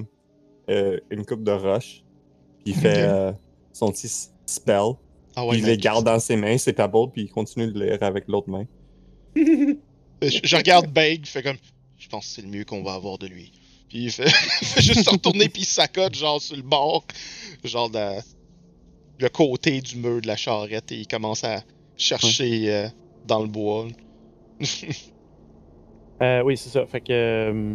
euh, 0.68 0.98
une 1.10 1.24
coupe 1.24 1.44
de 1.44 1.52
roche. 1.52 2.02
Puis 2.64 2.72
il 2.72 2.74
fait 2.74 2.98
euh, 3.02 3.32
son 3.72 3.90
petit 3.92 4.10
spell. 4.46 4.92
Ah 5.36 5.46
ouais, 5.46 5.58
il 5.58 5.64
les 5.64 5.78
garde 5.78 6.04
dans 6.04 6.18
ses 6.18 6.36
mains, 6.36 6.58
ses 6.58 6.72
pebbles, 6.72 7.10
puis 7.12 7.22
il 7.22 7.30
continue 7.30 7.70
de 7.72 7.82
lire 7.82 8.02
avec 8.02 8.28
l'autre 8.28 8.50
main. 8.50 8.66
Je, 10.22 10.38
je 10.44 10.56
regarde 10.56 10.86
il 10.96 11.26
fait 11.26 11.42
comme. 11.42 11.56
Je 11.98 12.08
pense 12.08 12.28
que 12.28 12.34
c'est 12.34 12.42
le 12.42 12.48
mieux 12.48 12.64
qu'on 12.64 12.84
va 12.84 12.94
avoir 12.94 13.18
de 13.18 13.26
lui. 13.26 13.50
Puis 13.88 14.04
il 14.04 14.10
fait, 14.10 14.24
il 14.62 14.66
fait 14.66 14.82
juste 14.82 15.02
se 15.04 15.10
retourner, 15.10 15.48
puis 15.48 15.62
il 15.62 15.66
s'accote, 15.66 16.14
genre 16.14 16.40
sur 16.40 16.54
le 16.56 16.62
bord, 16.62 17.04
genre 17.64 17.90
de, 17.90 18.20
le 19.18 19.28
côté 19.28 19.80
du 19.80 19.96
mur 19.96 20.20
de 20.20 20.26
la 20.26 20.36
charrette, 20.36 20.92
et 20.92 20.96
il 21.00 21.06
commence 21.08 21.44
à 21.44 21.62
chercher 21.96 22.72
euh, 22.72 22.88
dans 23.26 23.40
le 23.40 23.48
bois. 23.48 23.88
Euh, 26.20 26.40
oui, 26.44 26.56
c'est 26.56 26.68
ça. 26.68 26.86
Fait 26.86 27.00
que. 27.00 27.12
euh, 27.12 27.74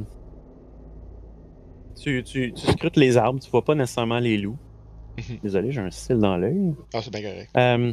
tu, 2.02 2.24
tu, 2.24 2.54
tu 2.54 2.72
scrutes 2.72 2.96
les 2.96 3.18
arbres, 3.18 3.42
tu 3.42 3.50
vois 3.50 3.66
pas 3.66 3.76
nécessairement 3.76 4.20
les 4.20 4.38
loups. 4.38 4.58
Mhm. 5.18 5.38
Désolé, 5.44 5.72
j'ai 5.72 5.82
un 5.82 5.90
cil 5.92 6.18
dans 6.20 6.38
l'œil. 6.38 6.74
Ah, 6.94 7.02
c'est 7.02 7.10
bien 7.12 7.22
correct. 7.22 7.50
Euh, 7.58 7.90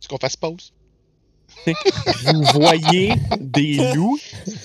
Est-ce 0.00 0.08
qu'on 0.08 0.18
fasse 0.18 0.36
pause? 0.36 0.72
vous 1.66 2.42
voyez 2.60 3.14
des 3.40 3.92
loups? 3.94 4.18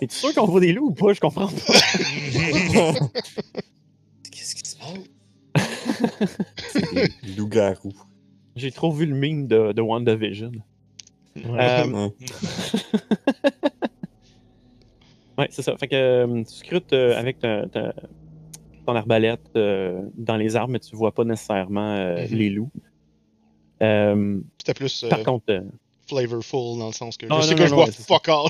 Es-tu 0.00 0.14
sûr 0.16 0.34
qu'on 0.34 0.46
voit 0.46 0.60
des 0.60 0.72
loups 0.72 0.88
ou 0.88 0.92
pas? 0.94 1.12
Je 1.12 1.20
comprends 1.20 1.46
pas. 1.48 1.54
Qu'est-ce 4.30 4.54
qui 4.54 4.68
se 4.68 4.76
passe? 4.76 4.98
C'est 6.72 6.94
des 6.94 7.34
loups-garous. 7.36 7.94
J'ai 8.56 8.70
trop 8.72 8.92
vu 8.92 9.06
le 9.06 9.14
meme 9.14 9.46
de, 9.46 9.72
de 9.72 9.80
WandaVision. 9.82 10.52
Euh, 11.36 11.40
Ouais. 11.86 12.10
Ouais, 15.38 15.48
c'est 15.50 15.62
ça. 15.62 15.76
Fait 15.76 15.86
que 15.86 15.94
euh, 15.94 16.42
tu 16.44 16.52
scrutes 16.52 16.92
euh, 16.92 17.16
avec 17.16 17.38
ta- 17.38 17.66
ta- 17.68 17.94
ton 18.88 18.96
arbalète 18.96 19.44
euh, 19.56 20.00
dans 20.14 20.36
les 20.36 20.56
arbres, 20.56 20.72
mais 20.72 20.80
tu 20.80 20.96
vois 20.96 21.12
pas 21.12 21.24
nécessairement 21.24 21.94
euh, 21.94 22.22
Mhm. 22.26 22.34
les 22.38 22.48
loups. 22.50 22.70
Euh, 23.82 24.40
C'était 24.58 24.74
plus 24.74 25.04
euh, 25.04 25.08
par 25.10 25.22
contre, 25.22 25.44
euh, 25.50 25.60
flavorful 26.08 26.78
dans 26.78 26.86
le 26.86 26.92
sens 26.92 27.16
que 27.18 27.26
Ah, 27.28 27.40
je 27.42 27.48
sais 27.48 27.50
non, 27.50 27.56
que 27.56 27.62
non, 27.62 27.66
je 27.66 27.74
non, 27.74 27.76
vois 27.84 27.92
fuck 27.92 28.28
all. 28.28 28.46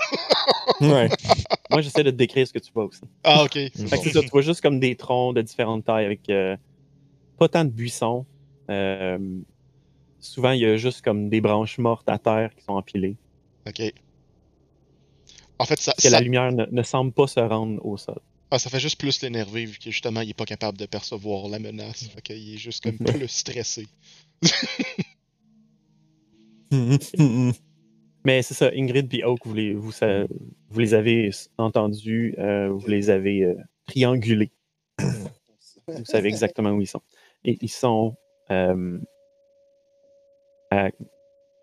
Ouais. 0.81 1.09
moi 1.71 1.81
j'essaie 1.81 2.05
de 2.05 2.11
te 2.13 2.17
décrire 2.17 2.47
ce 2.47 2.53
que 2.53 2.61
tu 2.61 2.71
vois 2.73 2.85
aussi. 2.85 3.01
Ah, 3.25 3.43
ok. 3.43 3.51
c'est 3.55 3.89
Fait 3.89 3.97
bon. 3.97 4.03
que 4.03 4.11
ça, 4.13 4.21
tu 4.23 4.29
vois 4.29 4.43
juste 4.43 4.61
comme 4.61 4.79
des 4.79 4.95
troncs 4.95 5.35
de 5.35 5.43
différentes 5.43 5.85
tailles 5.85 6.05
avec 6.07 6.29
euh, 6.31 6.57
pas 7.37 7.49
tant 7.49 7.65
de 7.65 7.71
buissons. 7.71 8.25
Euh, 8.71 9.19
souvent, 10.21 10.53
il 10.53 10.61
y 10.61 10.67
a 10.67 10.77
juste 10.77 11.03
comme 11.03 11.29
des 11.29 11.41
branches 11.41 11.79
mortes 11.79 12.09
à 12.09 12.19
terre 12.19 12.55
qui 12.55 12.63
sont 12.63 12.75
empilées. 12.75 13.17
Ok. 13.67 13.83
En 15.59 15.65
fait, 15.65 15.81
ça, 15.81 15.91
Parce 15.93 16.05
que 16.05 16.11
ça, 16.11 16.17
la 16.17 16.21
lumière 16.21 16.53
ne, 16.53 16.65
ne 16.71 16.83
semble 16.85 17.11
pas 17.13 17.27
se 17.27 17.41
rendre 17.41 17.85
au 17.85 17.97
sol. 17.97 18.21
Ah, 18.51 18.59
ça 18.59 18.71
fait 18.71 18.81
juste 18.81 18.99
plus 18.99 19.21
l'énerver 19.23 19.67
vu 19.67 19.79
que 19.79 19.91
justement 19.91 20.21
il 20.23 20.31
est 20.31 20.35
pas 20.35 20.47
capable 20.47 20.79
de 20.79 20.87
percevoir 20.87 21.49
la 21.49 21.59
menace. 21.59 22.05
Fait 22.09 22.23
qu'il 22.23 22.55
est 22.55 22.59
juste 22.59 22.83
comme 22.83 22.97
Mhm. 23.01 23.07
plus 23.19 23.29
stressé. 23.29 23.87
Mais 28.25 28.43
c'est 28.43 28.55
ça, 28.55 28.71
Ingrid 28.75 29.13
et 29.15 29.25
Oak, 29.25 29.47
vous 29.47 29.55
les, 29.55 29.75
vous, 29.75 29.93
sa- 29.93 30.25
vous 30.69 30.81
les 30.81 30.93
avez 30.95 31.31
entendus, 31.57 32.35
euh, 32.39 32.69
vous 32.69 32.87
les 32.89 33.11
avez 33.11 33.45
euh, 33.45 33.55
triangulés. 33.87 34.51
Vous 35.89 36.05
savez 36.05 36.29
exactement 36.29 36.71
où 36.73 36.83
ils 36.83 36.87
sont. 36.87 37.01
Et 37.45 37.57
ils 37.63 37.71
sont 37.71 38.15
euh, 38.51 38.99
à 40.71 40.91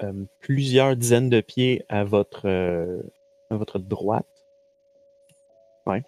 euh, 0.02 0.26
plusieurs 0.40 0.96
dizaines 0.96 1.30
de 1.30 1.42
pieds 1.42 1.84
à 1.90 2.04
votre, 2.04 2.48
euh, 2.48 3.04
à 3.52 3.58
votre 3.58 3.78
droite. 3.78 4.26
Ouais. 5.86 6.02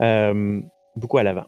Euh, 0.00 0.60
beaucoup 0.96 1.18
à 1.18 1.22
l'avant. 1.22 1.46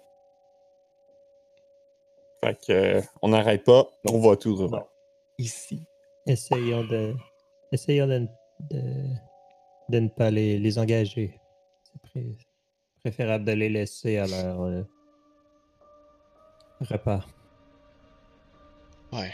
Fait 2.45 2.59
que, 2.67 2.73
euh, 2.73 3.01
on 3.23 3.29
n'arrête 3.29 3.65
pas, 3.65 3.87
on 4.09 4.21
va 4.21 4.37
tout 4.37 4.55
droit. 4.55 4.93
Ici. 5.38 5.87
Essayons 6.27 6.85
de, 6.85 7.15
essayons 7.71 8.07
de, 8.07 8.29
de, 8.71 8.83
de 9.88 9.99
ne 9.99 10.09
pas 10.09 10.31
les, 10.31 10.59
les 10.59 10.79
engager. 10.79 11.41
C'est 11.85 12.03
pré- 12.03 12.37
préférable 13.01 13.45
de 13.45 13.53
les 13.53 13.69
laisser 13.69 14.19
à 14.19 14.27
leur 14.27 14.62
euh, 14.62 14.83
repas. 16.81 17.25
Ouais. 19.12 19.33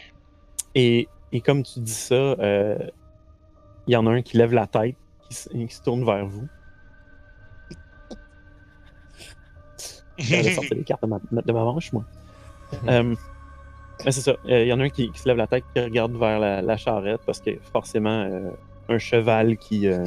Et, 0.75 1.09
et 1.33 1.41
comme 1.41 1.63
tu 1.63 1.81
dis 1.81 1.91
ça, 1.91 2.15
euh, 2.15 2.79
il 3.87 3.95
y 3.95 3.97
en 3.97 4.07
a 4.07 4.11
un 4.11 4.23
qui 4.23 4.37
lève 4.37 4.53
la 4.53 4.67
tête, 4.67 4.97
qui, 5.29 5.67
qui 5.67 5.75
se 5.75 5.83
tourne 5.83 6.05
vers 6.05 6.27
vous. 6.27 6.47
J'avais 10.19 10.53
sorti 10.53 10.75
les 10.75 10.85
cartes 10.85 11.03
de 11.03 11.09
ma, 11.09 11.19
de 11.43 11.53
ma 11.53 11.65
manche, 11.65 11.93
moi. 11.93 12.05
Euh, 12.89 13.15
mais 14.05 14.13
c'est 14.13 14.21
ça. 14.21 14.33
Euh, 14.49 14.63
Il 14.63 14.69
y 14.69 14.73
en 14.73 14.81
a 14.81 14.85
un 14.85 14.89
qui, 14.91 15.11
qui 15.11 15.19
se 15.19 15.29
lève 15.29 15.37
la 15.37 15.47
tête, 15.47 15.65
qui 15.75 15.81
regarde 15.81 16.13
vers 16.17 16.39
la, 16.39 16.63
la 16.63 16.77
charrette, 16.77 17.21
parce 17.27 17.41
que 17.41 17.51
forcément, 17.73 18.11
euh, 18.31 18.51
un 18.89 18.99
cheval 18.99 19.57
qui, 19.57 19.87
euh, 19.89 20.05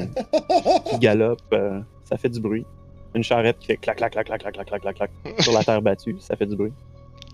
qui 0.89 0.99
galope, 0.99 1.41
euh, 1.53 1.79
ça 2.03 2.17
fait 2.17 2.29
du 2.29 2.39
bruit. 2.39 2.65
Une 3.13 3.23
charrette 3.23 3.57
qui 3.59 3.67
fait 3.67 3.77
clac, 3.77 3.97
clac, 3.97 4.11
clac, 4.11 4.25
clac, 4.25 4.41
clac, 4.41 4.53
clac, 4.53 4.67
clac, 4.67 4.81
clac, 4.81 4.95
clac, 4.95 5.11
sur 5.39 5.53
la 5.53 5.63
terre 5.63 5.81
battue, 5.81 6.15
ça 6.19 6.35
fait 6.35 6.45
du 6.45 6.55
bruit. 6.55 6.73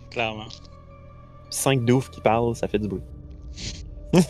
Clairement. 0.09 0.47
Cinq 1.49 1.85
doufs 1.85 2.09
qui 2.09 2.21
parlent, 2.21 2.55
ça 2.55 2.67
fait 2.67 2.79
du 2.79 2.87
bruit. 2.87 3.03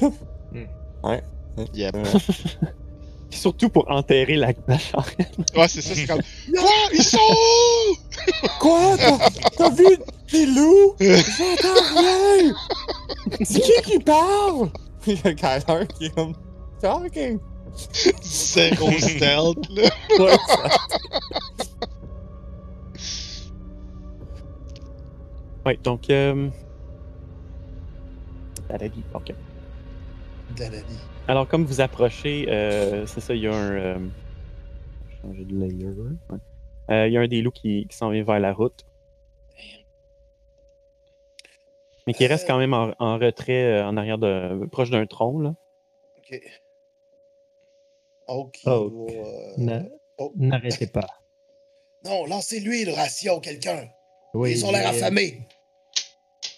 Yep. 1.74 1.96
Puis 3.30 3.40
surtout 3.40 3.70
pour 3.70 3.90
enterrer 3.92 4.36
la, 4.38 4.54
la 4.68 4.78
charrette. 4.78 5.36
Ouais, 5.56 5.68
c'est 5.68 5.82
ça, 5.82 5.94
c'est 5.96 6.06
comme. 6.08 6.22
Quoi? 6.58 6.70
Ils 6.94 7.04
sont 7.04 7.18
où? 7.18 7.96
Quoi? 8.60 8.96
T'as 9.58 9.70
vu 9.70 9.86
des 10.32 10.46
loups? 10.46 10.96
J'entends 11.00 12.00
rien! 12.00 12.54
C'est 13.44 13.60
qui 13.62 13.82
qui 13.84 14.00
parle? 14.00 14.70
Il 15.06 15.16
y 15.16 15.28
a 15.28 15.34
Kyler 15.34 15.88
qui 15.98 16.06
est 16.06 16.16
comme 16.16 16.34
talking. 16.82 17.40
Zéro 18.22 18.92
stealth, 19.00 19.70
là. 19.70 19.90
Ouais, 20.20 20.38
ça- 20.48 20.70
Oui, 25.66 25.78
donc. 25.84 26.10
Euh... 26.10 26.50
Dadadi, 28.70 29.04
ok. 29.14 29.34
Dadadi. 30.56 30.98
Alors, 31.28 31.48
comme 31.48 31.66
vous 31.66 31.82
approchez, 31.82 32.46
euh, 32.50 33.06
c'est 33.06 33.20
ça, 33.20 33.34
il 33.36 33.42
y 33.42 33.48
a 33.48 33.54
un. 33.54 33.72
euh, 33.72 33.98
je 35.10 35.16
vais 35.16 35.22
changer 35.22 35.46
de 35.46 35.60
layer. 35.60 35.86
ouais. 35.88 36.38
Euh, 36.90 37.08
il 37.08 37.14
y 37.14 37.18
a 37.18 37.22
un 37.22 37.28
des 37.28 37.42
loups 37.42 37.52
qui, 37.52 37.86
qui 37.90 37.98
s'en 37.98 38.10
vient 38.12 38.24
vers 38.24 38.40
la 38.40 38.54
route. 38.54 38.86
Mais 42.06 42.14
qui 42.14 42.26
reste 42.26 42.48
quand 42.48 42.58
même 42.58 42.74
en, 42.74 42.94
en 43.00 43.18
retrait, 43.18 43.82
en 43.82 43.98
arrière 43.98 44.18
de. 44.18 44.66
proche 44.68 44.90
d'un 44.90 45.06
tronc, 45.06 45.40
là. 45.42 45.56
Ok. 46.20 46.40
Ok. 48.28 48.60
Oh. 48.66 49.08
euh, 49.60 49.82
Oh. 50.20 50.34
N'arrêtez 50.36 50.88
pas. 50.88 51.06
Non, 52.06 52.26
lancez-lui 52.26 52.86
le 52.86 52.94
ratio, 52.94 53.40
quelqu'un. 53.40 53.88
Oui, 54.34 54.52
Ils 54.54 54.66
ont 54.66 54.72
l'air 54.72 54.88
affamés. 54.88 55.48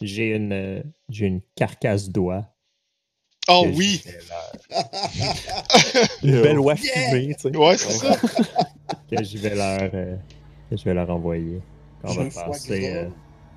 J'ai 0.01 0.29
une, 0.35 0.53
euh, 0.53 0.81
j'ai 1.09 1.25
une 1.25 1.41
carcasse 1.55 2.09
d'oie. 2.09 2.45
Oh 3.49 3.65
oui! 3.75 4.01
Une 6.23 6.41
belle 6.41 6.59
oie 6.59 6.75
Yeah. 6.75 7.09
fumée, 7.09 7.35
tu 7.35 7.41
sais. 7.49 7.57
Ouais, 7.57 7.77
c'est 7.77 7.91
ça. 7.93 8.15
que 9.09 9.23
je 9.23 9.37
vais 9.39 9.55
leur, 9.55 9.89
euh, 9.93 10.15
que 10.69 10.77
je 10.77 10.83
vais 10.83 10.93
leur 10.93 11.09
envoyer. 11.09 11.61
Quand 12.01 12.11
on 12.11 12.13
va 12.23 12.29
passer 12.29 12.91
euh, 12.93 13.09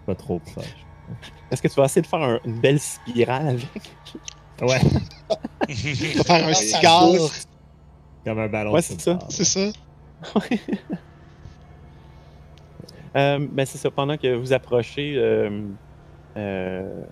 pas 0.07 0.14
trop 0.14 0.38
proche. 0.38 0.64
Est-ce 1.50 1.61
que 1.62 1.68
tu 1.68 1.74
vas 1.74 1.85
essayer 1.85 2.02
de 2.02 2.07
faire 2.07 2.22
un- 2.22 2.40
une 2.44 2.59
belle 2.61 2.81
spirale 2.81 3.48
avec 3.48 3.98
Ouais, 4.62 4.81
Tu 5.68 5.74
vas 6.18 6.24
faire 6.24 6.46
un 6.46 6.50
Ah, 6.50 6.55
cigare. 6.55 7.31
comme 8.24 8.38
un 8.38 8.48
ballon. 8.48 8.72
Ouais, 8.72 8.83
c'est 8.83 9.00
ça. 9.00 9.18
C'est 9.28 9.44
ça. 9.44 9.70
Euh, 13.16 13.46
ben 13.50 13.66
c'est 13.66 13.76
ça, 13.78 13.90
pendant 13.90 14.16
que 14.16 14.35
vous 14.35 14.52
approchez 14.55 15.16
euh, 15.16 15.68
euh, 16.38 17.05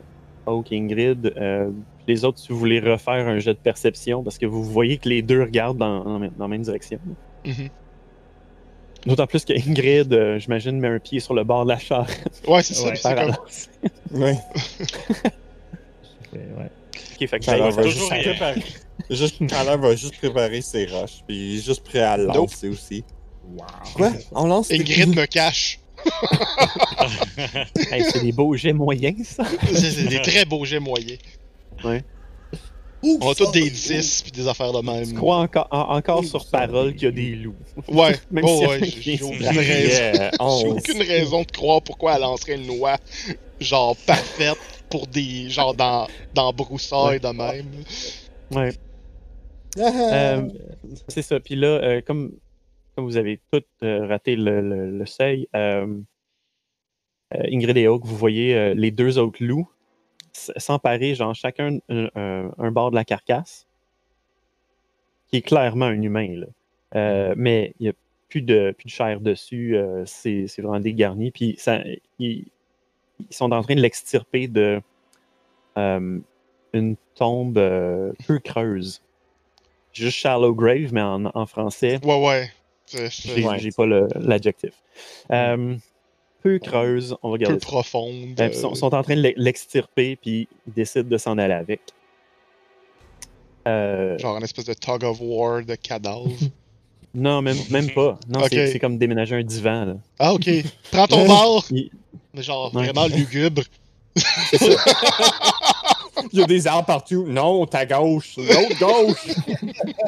Oak 0.46 0.72
Ingrid, 0.72 1.32
euh, 1.36 1.70
les 2.06 2.24
autres, 2.24 2.38
si 2.38 2.48
vous 2.48 2.58
voulez 2.58 2.80
refaire 2.80 3.26
un 3.28 3.38
jet 3.38 3.54
de 3.54 3.58
perception, 3.58 4.22
parce 4.22 4.38
que 4.38 4.46
vous 4.46 4.64
voyez 4.64 4.98
que 4.98 5.08
les 5.08 5.22
deux 5.22 5.42
regardent 5.42 5.78
dans, 5.78 6.04
dans, 6.04 6.18
dans 6.18 6.30
la 6.38 6.48
même 6.48 6.62
direction. 6.62 6.98
Mhm. 7.44 7.68
D'autant 9.06 9.26
plus 9.26 9.44
que 9.44 9.52
Ingrid, 9.52 10.12
euh, 10.12 10.38
j'imagine, 10.38 10.78
met 10.78 10.88
un 10.88 10.98
pied 10.98 11.20
sur 11.20 11.32
le 11.32 11.42
bord 11.42 11.64
de 11.64 11.70
la 11.70 11.78
charrette. 11.78 12.42
Ouais, 12.46 12.62
c'est 12.62 12.74
ça. 12.74 12.88
Ouais. 12.88 13.00
par 13.02 13.14
comme-. 13.14 14.20
Ouais. 14.20 14.38
Ouais. 16.32 16.70
Ok, 17.20 17.28
fait 17.28 17.38
que 17.38 17.74
va 17.74 17.82
juste 17.82 18.08
préparer. 18.08 18.62
Juste, 19.08 19.42
va 19.42 19.96
juste 19.96 20.18
préparer 20.18 20.60
ses 20.60 20.86
roches, 20.86 21.22
puis 21.26 21.36
il 21.36 21.58
est 21.58 21.64
juste 21.64 21.82
prêt 21.82 22.00
à 22.00 22.16
lancer 22.16 22.68
aussi. 22.68 23.04
Wow. 23.52 23.64
Quoi? 23.94 24.12
On 24.32 24.46
lance 24.46 24.70
Ingrid 24.70 25.08
me 25.16 25.26
cache. 25.26 25.80
Hey, 27.90 28.04
c'est 28.04 28.22
des 28.22 28.32
beaux 28.32 28.54
jets 28.54 28.72
moyens, 28.72 29.26
ça. 29.26 29.44
C'est 29.74 30.04
des 30.08 30.22
très 30.22 30.44
beaux 30.44 30.64
jets 30.64 30.78
moyens. 30.78 31.18
On 33.02 33.30
a 33.30 33.34
tous 33.34 33.50
des 33.52 33.62
ouh. 33.62 33.70
10 33.70 34.22
puis 34.22 34.30
des 34.32 34.46
affaires 34.46 34.72
de 34.72 34.78
Je 34.86 34.90
même. 34.92 35.14
crois 35.14 35.38
encore, 35.38 35.68
en- 35.70 35.96
encore 35.96 36.22
sur 36.22 36.46
parole 36.50 36.92
qu'il 36.92 37.04
y 37.04 37.06
a 37.06 37.10
des 37.12 37.34
loups? 37.34 37.54
Ouais, 37.88 38.14
Même 38.30 38.44
oh, 38.46 38.58
si 38.60 38.66
ouais, 38.66 38.84
j'ai 38.84 39.22
aucune 39.22 39.46
raison. 39.58 40.28
J'ai 40.60 40.68
aucune 40.68 41.02
raison 41.02 41.40
de 41.42 41.50
croire 41.50 41.80
pourquoi 41.82 42.16
elle 42.16 42.20
lancerait 42.22 42.56
une 42.56 42.66
loi 42.66 42.96
genre 43.58 43.96
parfaite 44.06 44.58
pour 44.90 45.06
des 45.06 45.48
genre 45.48 45.74
dans 45.74 46.06
dans 46.34 46.52
broussailles 46.52 47.20
de 47.20 47.28
même. 47.28 47.66
Ouais. 48.50 48.72
Ah, 49.78 49.90
Euh, 50.12 50.48
c'est 51.08 51.22
ça. 51.22 51.40
Puis 51.40 51.54
là, 51.56 51.68
euh, 51.68 52.00
comme, 52.02 52.32
comme 52.96 53.04
vous 53.06 53.16
avez 53.16 53.40
tous 53.50 53.62
euh, 53.82 54.06
raté 54.08 54.36
le, 54.36 54.60
le- 54.60 54.90
le 54.98 55.06
seuil, 55.06 55.48
euh, 55.56 55.86
euh, 57.34 57.42
Ingrid 57.50 57.76
et 57.78 57.86
Hawk, 57.86 58.04
vous 58.04 58.16
voyez 58.16 58.54
euh, 58.54 58.74
les 58.74 58.90
deux 58.90 59.16
autres 59.18 59.42
loups 59.42 59.70
s'emparer, 60.32 61.14
genre 61.14 61.34
chacun 61.34 61.78
un, 61.88 62.08
un- 62.14 62.50
un 62.58 62.70
bord 62.70 62.90
de 62.90 62.96
la 62.96 63.04
carcasse, 63.04 63.66
qui 65.28 65.36
est 65.36 65.42
clairement 65.42 65.86
un 65.86 66.00
humain, 66.02 66.28
là. 66.36 66.46
Euh, 66.96 67.34
mais 67.36 67.72
il 67.78 67.84
n'y 67.84 67.88
a 67.88 67.92
plus 68.28 68.42
de, 68.42 68.72
plus 68.76 68.86
de 68.86 68.90
chair 68.90 69.20
dessus, 69.20 69.76
euh, 69.76 70.04
c'est 70.06 70.46
c'est 70.48 70.62
vraiment 70.62 70.80
dégarni. 70.80 71.30
Puis 71.30 71.54
ça, 71.58 71.80
ils, 72.18 72.46
ils 73.18 73.26
sont 73.30 73.52
en 73.52 73.62
train 73.62 73.74
de 73.76 73.80
l'extirper 73.80 74.48
de 74.48 74.80
euh, 75.78 76.18
une 76.72 76.96
tombe 77.14 77.58
euh, 77.58 78.12
peu 78.26 78.38
creuse. 78.40 79.02
Juste 79.92 80.16
shallow 80.18 80.54
grave, 80.54 80.92
mais 80.92 81.02
en, 81.02 81.26
en 81.26 81.46
français, 81.46 81.98
Ouais, 82.04 82.26
ouais. 82.26 82.50
J'ai 82.86 83.44
Ouais. 83.44 83.58
j'ai 83.58 83.70
pas 83.70 83.86
le- 83.86 84.08
l'adjectif. 84.16 84.72
Euh, 85.30 85.76
peu 86.42 86.58
creuse, 86.58 87.16
on 87.22 87.30
va 87.30 87.38
peu 87.38 87.44
ça. 87.46 87.56
profonde. 87.66 88.40
Euh, 88.40 88.48
Ils 88.52 88.54
sont, 88.54 88.74
sont 88.74 88.94
en 88.94 89.02
train 89.02 89.16
de 89.16 89.20
l'e- 89.22 89.34
l'extirper, 89.36 90.16
puis 90.16 90.48
ils 90.66 90.72
décident 90.72 91.08
de 91.08 91.18
s'en 91.18 91.36
aller 91.38 91.54
avec. 91.54 91.80
Euh, 93.68 94.16
Genre 94.18 94.36
une 94.36 94.42
espèce 94.44 94.64
de 94.64 94.74
tug 94.74 95.04
of 95.04 95.18
war 95.20 95.62
de 95.64 95.74
cadavres. 95.74 96.30
non, 97.14 97.42
même, 97.42 97.58
même 97.70 97.90
pas. 97.90 98.18
Non, 98.28 98.40
c'est- 98.48 98.64
Ok. 98.64 98.70
c'est 98.72 98.78
comme 98.78 98.96
déménager 98.98 99.36
un 99.36 99.42
divan. 99.42 99.84
Là. 99.84 99.94
Ah, 100.18 100.32
ok. 100.34 100.48
Prends 100.90 101.06
ton 101.06 101.26
bord! 101.28 101.64
Il- 101.70 101.90
Mais 102.34 102.42
genre 102.42 102.70
vraiment 102.72 103.06
lugubre. 103.06 103.62
Il 106.32 106.38
y 106.38 106.42
a 106.42 106.46
des 106.46 106.66
arbres 106.66 106.86
partout. 106.86 107.24
Non, 107.26 107.64
ta 107.66 107.86
gauche. 107.86 108.36
L'autre 108.36 108.78
gauche. 108.78 109.26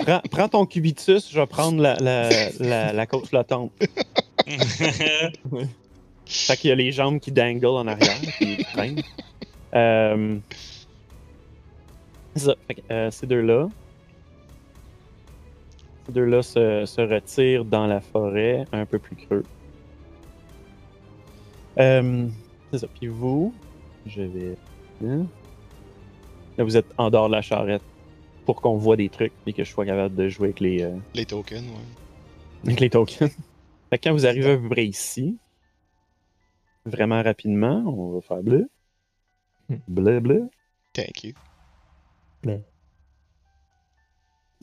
prends, 0.04 0.20
prends 0.30 0.48
ton 0.48 0.66
cubitus, 0.66 1.30
je 1.32 1.40
vais 1.40 1.46
prendre 1.46 1.80
la, 1.80 1.94
la, 1.96 2.28
la, 2.60 2.92
la 2.92 3.06
côte 3.06 3.26
flottante. 3.28 3.72
Fait 6.26 6.56
qu'il 6.56 6.70
y 6.70 6.72
a 6.72 6.76
les 6.76 6.92
jambes 6.92 7.18
qui 7.20 7.32
dangle 7.32 7.66
en 7.66 7.86
arrière, 7.86 8.20
qui 8.38 8.56
traînent. 8.64 9.02
Euh, 9.74 10.38
c'est 12.34 12.44
ça. 12.44 12.54
Fait 12.66 12.74
que, 12.76 12.80
euh, 12.90 13.10
ces 13.10 13.26
deux-là. 13.26 13.68
Ces 16.06 16.12
deux-là 16.12 16.42
se, 16.42 16.84
se 16.86 17.00
retirent 17.00 17.64
dans 17.64 17.86
la 17.86 18.00
forêt, 18.00 18.64
un 18.72 18.86
peu 18.86 18.98
plus 18.98 19.16
creux. 19.16 19.44
Euh, 21.78 22.28
c'est 22.70 22.78
ça. 22.78 22.86
Puis 22.98 23.08
vous, 23.08 23.54
je 24.06 24.22
vais. 24.22 24.56
hein? 25.04 25.26
Là, 26.58 26.64
vous 26.64 26.76
êtes 26.76 26.86
en 26.98 27.10
dehors 27.10 27.28
de 27.28 27.34
la 27.34 27.42
charrette 27.42 27.82
pour 28.44 28.60
qu'on 28.60 28.76
voit 28.76 28.96
des 28.96 29.08
trucs 29.08 29.32
et 29.46 29.52
que 29.52 29.64
je 29.64 29.70
sois 29.70 29.86
capable 29.86 30.14
de 30.14 30.28
jouer 30.28 30.48
avec 30.48 30.60
les, 30.60 30.82
euh, 30.82 30.90
Les 31.14 31.24
tokens, 31.24 31.62
ouais. 31.64 32.66
avec 32.66 32.80
les 32.80 32.90
tokens. 32.90 33.30
Fait 33.90 33.98
que 33.98 34.08
quand 34.08 34.12
vous 34.12 34.26
arrivez 34.26 34.52
à 34.52 34.56
peu 34.56 34.68
près 34.68 34.84
ici, 34.86 35.36
vraiment 36.84 37.22
rapidement, 37.22 37.82
on 37.86 38.12
va 38.14 38.20
faire 38.20 38.42
bleu. 38.42 38.68
Hmm. 39.68 39.76
Bleu, 39.88 40.20
bleu. 40.20 40.48
Thank 40.92 41.24
you. 41.24 41.32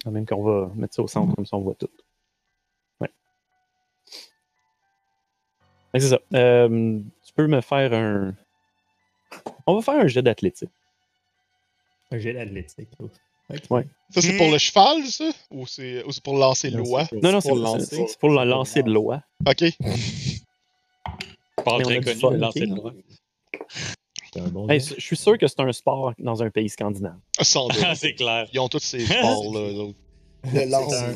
Ah, 0.05 0.11
Même 0.11 0.25
qu'on 0.25 0.43
va 0.43 0.71
mettre 0.75 0.95
ça 0.95 1.01
au 1.01 1.07
centre 1.07 1.35
comme 1.35 1.45
ça 1.45 1.57
on 1.57 1.61
voit 1.61 1.75
tout. 1.75 1.89
Ouais. 3.01 3.09
C'est 5.95 6.09
ça. 6.09 6.19
Euh, 6.33 6.99
tu 7.25 7.33
peux 7.33 7.47
me 7.47 7.61
faire 7.61 7.93
un. 7.93 8.33
On 9.67 9.75
va 9.75 9.81
faire 9.81 9.95
un 10.01 10.07
jet 10.07 10.21
d'athlétique. 10.21 10.69
Un 12.11 12.17
jet 12.19 12.33
d'athlétique. 12.33 12.89
là. 12.99 13.07
Ok. 13.51 13.61
Ouais. 13.71 13.87
Ça, 14.11 14.21
c'est 14.21 14.37
pour 14.37 14.51
le 14.51 14.57
cheval, 14.59 15.03
ça? 15.05 15.29
Ou 15.51 15.65
c'est 15.67 16.03
ou 16.05 16.11
c'est 16.11 16.23
pour 16.23 16.37
lancer 16.37 16.69
l'oie? 16.69 17.07
Non, 17.11 17.31
non, 17.31 17.41
c'est 17.41 17.49
pour 17.49 17.57
c'est- 17.57 17.63
lancer. 17.63 18.05
c'est 18.07 18.19
pour 18.19 18.29
le 18.29 18.43
lancer 18.45 18.83
de 18.83 18.91
loi. 18.91 19.23
Ok. 19.47 19.63
Très 21.63 21.83
connu, 21.83 22.01
fun, 22.19 22.31
lancer 22.31 22.65
de 22.67 22.75
loin. 22.75 22.93
Un 24.35 24.47
bon 24.49 24.67
Hey, 24.69 24.79
je 24.79 24.99
suis 25.01 25.17
sûr 25.17 25.37
que 25.37 25.47
c'est 25.47 25.59
un 25.59 25.71
sport 25.71 26.13
dans 26.19 26.43
un 26.43 26.49
pays 26.51 26.69
scandinave. 26.69 27.17
Sans 27.41 27.67
doute. 27.67 27.81
Ah, 27.85 27.95
c'est 27.95 28.13
clair. 28.13 28.47
Ils 28.53 28.59
ont 28.59 28.67
tous 28.69 28.79
ces 28.79 28.99
sports-là. 29.05 29.91
Le 30.53 30.65
lancer. 30.69 30.95
un- 30.95 31.15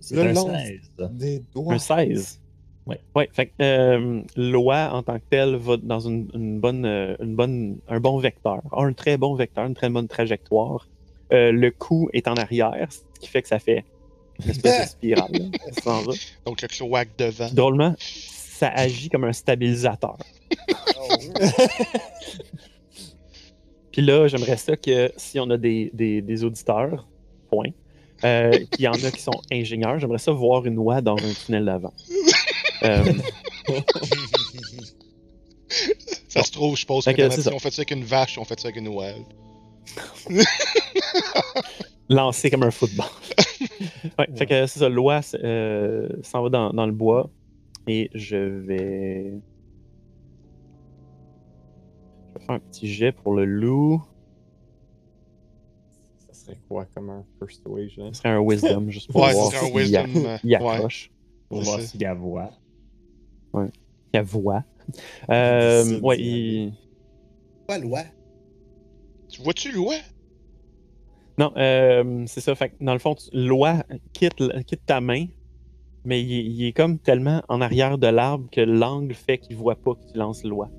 C'est 0.00 0.14
Le 0.14 0.20
un 0.22 0.32
lance. 0.32 0.50
16. 0.98 1.10
Des 1.12 1.42
doigts. 1.52 1.74
Un 1.74 1.78
16. 1.78 2.40
Ouais. 2.86 3.00
Ouais, 3.16 3.28
fait 3.32 3.46
que 3.46 3.52
euh, 3.62 4.22
l'oie 4.36 4.90
en 4.94 5.02
tant 5.02 5.18
que 5.18 5.24
telle 5.28 5.56
va 5.56 5.76
dans 5.76 5.98
une, 5.98 6.28
une 6.34 6.60
bonne, 6.60 6.84
euh, 6.86 7.16
une 7.20 7.34
bonne, 7.34 7.78
un 7.88 7.98
bon 7.98 8.18
vecteur, 8.18 8.62
un 8.72 8.92
très 8.92 9.16
bon 9.16 9.34
vecteur, 9.34 9.66
une 9.66 9.74
très 9.74 9.88
bonne 9.90 10.06
trajectoire. 10.06 10.86
Euh, 11.32 11.50
le 11.50 11.72
cou 11.72 12.08
est 12.12 12.28
en 12.28 12.34
arrière, 12.34 12.86
ce 12.90 13.00
qui 13.20 13.26
fait 13.26 13.42
que 13.42 13.48
ça 13.48 13.58
fait 13.58 13.84
une 14.44 14.50
espèce 14.50 14.82
de 14.82 14.88
spirale. 14.88 15.32
là. 15.32 16.00
Donc 16.44 16.62
le 16.62 16.68
cloaque 16.68 17.08
devant. 17.18 17.48
Drôlement, 17.52 17.96
ça 18.56 18.68
agit 18.68 19.08
comme 19.08 19.24
un 19.24 19.32
stabilisateur. 19.32 20.16
Puis 23.92 24.02
là, 24.02 24.26
j'aimerais 24.28 24.56
ça 24.56 24.76
que 24.76 25.12
si 25.16 25.38
on 25.40 25.48
a 25.50 25.56
des, 25.56 25.90
des, 25.94 26.22
des 26.22 26.44
auditeurs, 26.44 27.06
point, 27.48 27.70
euh, 28.24 28.50
qu'il 28.72 28.84
y 28.84 28.88
en 28.88 28.92
a 28.92 29.10
qui 29.10 29.20
sont 29.20 29.40
ingénieurs, 29.52 29.98
j'aimerais 29.98 30.18
ça 30.18 30.32
voir 30.32 30.64
une 30.66 30.78
oie 30.78 31.00
dans 31.00 31.16
un 31.16 31.32
tunnel 31.44 31.64
d'avant. 31.66 31.92
Euh, 32.82 33.04
Ça 36.28 36.42
se 36.42 36.52
trouve, 36.52 36.76
je 36.76 36.84
pose 36.84 37.04
Fait 37.04 37.14
sur 37.14 37.28
que 37.28 37.42
si 37.42 37.48
on 37.48 37.58
fait 37.58 37.70
ça 37.70 37.80
avec 37.80 37.90
une 37.90 38.04
vache, 38.04 38.36
on 38.38 38.44
fait 38.44 38.60
ça 38.60 38.68
avec 38.68 38.76
une 38.76 38.88
oie. 38.88 39.12
lancé 42.08 42.50
comme 42.50 42.62
un 42.62 42.70
football. 42.70 43.06
ouais, 44.18 44.28
fait 44.36 44.46
que 44.46 44.66
c'est 44.66 44.78
ça, 44.78 44.88
l'oie 44.88 45.20
euh, 45.34 46.08
s'en 46.22 46.42
va 46.42 46.48
dans, 46.50 46.70
dans 46.70 46.86
le 46.86 46.92
bois 46.92 47.30
et 47.86 48.10
je 48.14 48.36
vais. 48.36 49.40
Je 52.34 52.40
vais 52.40 52.44
faire 52.46 52.54
un 52.56 52.60
petit 52.60 52.86
jet 52.92 53.12
pour 53.12 53.34
le 53.34 53.44
loup. 53.44 54.02
Ça 56.26 56.34
serait 56.34 56.60
quoi 56.68 56.86
comme 56.94 57.10
un 57.10 57.26
persuasion? 57.38 58.12
Ce 58.12 58.18
serait 58.18 58.30
un 58.30 58.40
wisdom, 58.40 58.86
juste 58.90 59.10
pour 59.12 59.22
Ouais, 59.22 59.32
voir 59.32 59.50
s'il 59.52 59.74
wisdom. 59.74 59.90
y 59.90 60.26
a- 60.26 60.30
euh, 60.34 60.38
il 60.44 60.50
ouais. 60.54 60.56
accroche, 60.56 61.10
Pour 61.48 61.58
C'est 61.58 61.64
voir 61.64 61.80
ça. 61.80 61.86
s'il 61.86 62.02
y 62.02 62.04
a 62.04 62.14
voix. 62.14 62.50
il 64.14 64.20
voit. 64.22 64.64
Euh, 65.30 65.84
Difficile 65.84 66.02
ouais, 66.02 66.16
d'y 66.18 66.66
il... 66.68 66.72
Quoi, 67.66 67.78
loi? 67.78 68.04
Tu 69.28 69.42
vois-tu 69.42 69.70
l'oie? 69.72 70.00
Non, 71.38 71.52
euh, 71.56 72.24
c'est 72.26 72.40
ça. 72.40 72.54
Fait 72.54 72.70
que 72.70 72.76
dans 72.80 72.94
le 72.94 72.98
fond, 72.98 73.14
tu- 73.14 73.28
quitte, 74.14 74.42
quitte 74.66 74.86
ta 74.86 75.00
main, 75.00 75.26
mais 76.06 76.22
il, 76.22 76.32
est- 76.32 76.44
il 76.44 76.64
est 76.66 76.72
comme 76.72 76.98
tellement 76.98 77.42
en 77.48 77.60
arrière 77.60 77.98
de 77.98 78.06
l'arbre 78.06 78.48
que 78.50 78.60
l'angle 78.62 79.12
fait 79.14 79.36
qu'il 79.38 79.56
voit 79.56 79.76
pas 79.76 79.94
que 79.94 80.12
tu 80.12 80.18
lances 80.18 80.42
l'oie. 80.44 80.70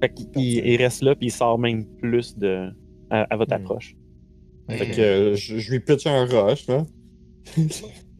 Fait 0.00 0.12
qu'il 0.12 0.28
il- 0.34 0.66
il 0.66 0.76
reste 0.76 1.02
là, 1.02 1.14
puis 1.14 1.28
il 1.28 1.30
sort 1.30 1.58
même 1.58 1.84
plus 1.98 2.36
de, 2.36 2.70
à, 3.10 3.22
à 3.32 3.36
votre 3.36 3.52
Hmm. 3.52 3.60
approche. 3.62 3.94
Fait 4.70 4.90
que 4.90 5.00
euh, 5.00 5.34
je, 5.36 5.58
je 5.58 5.70
lui 5.72 5.80
pitch 5.80 6.06
un 6.06 6.24
rush, 6.24 6.66
là. 6.68 6.84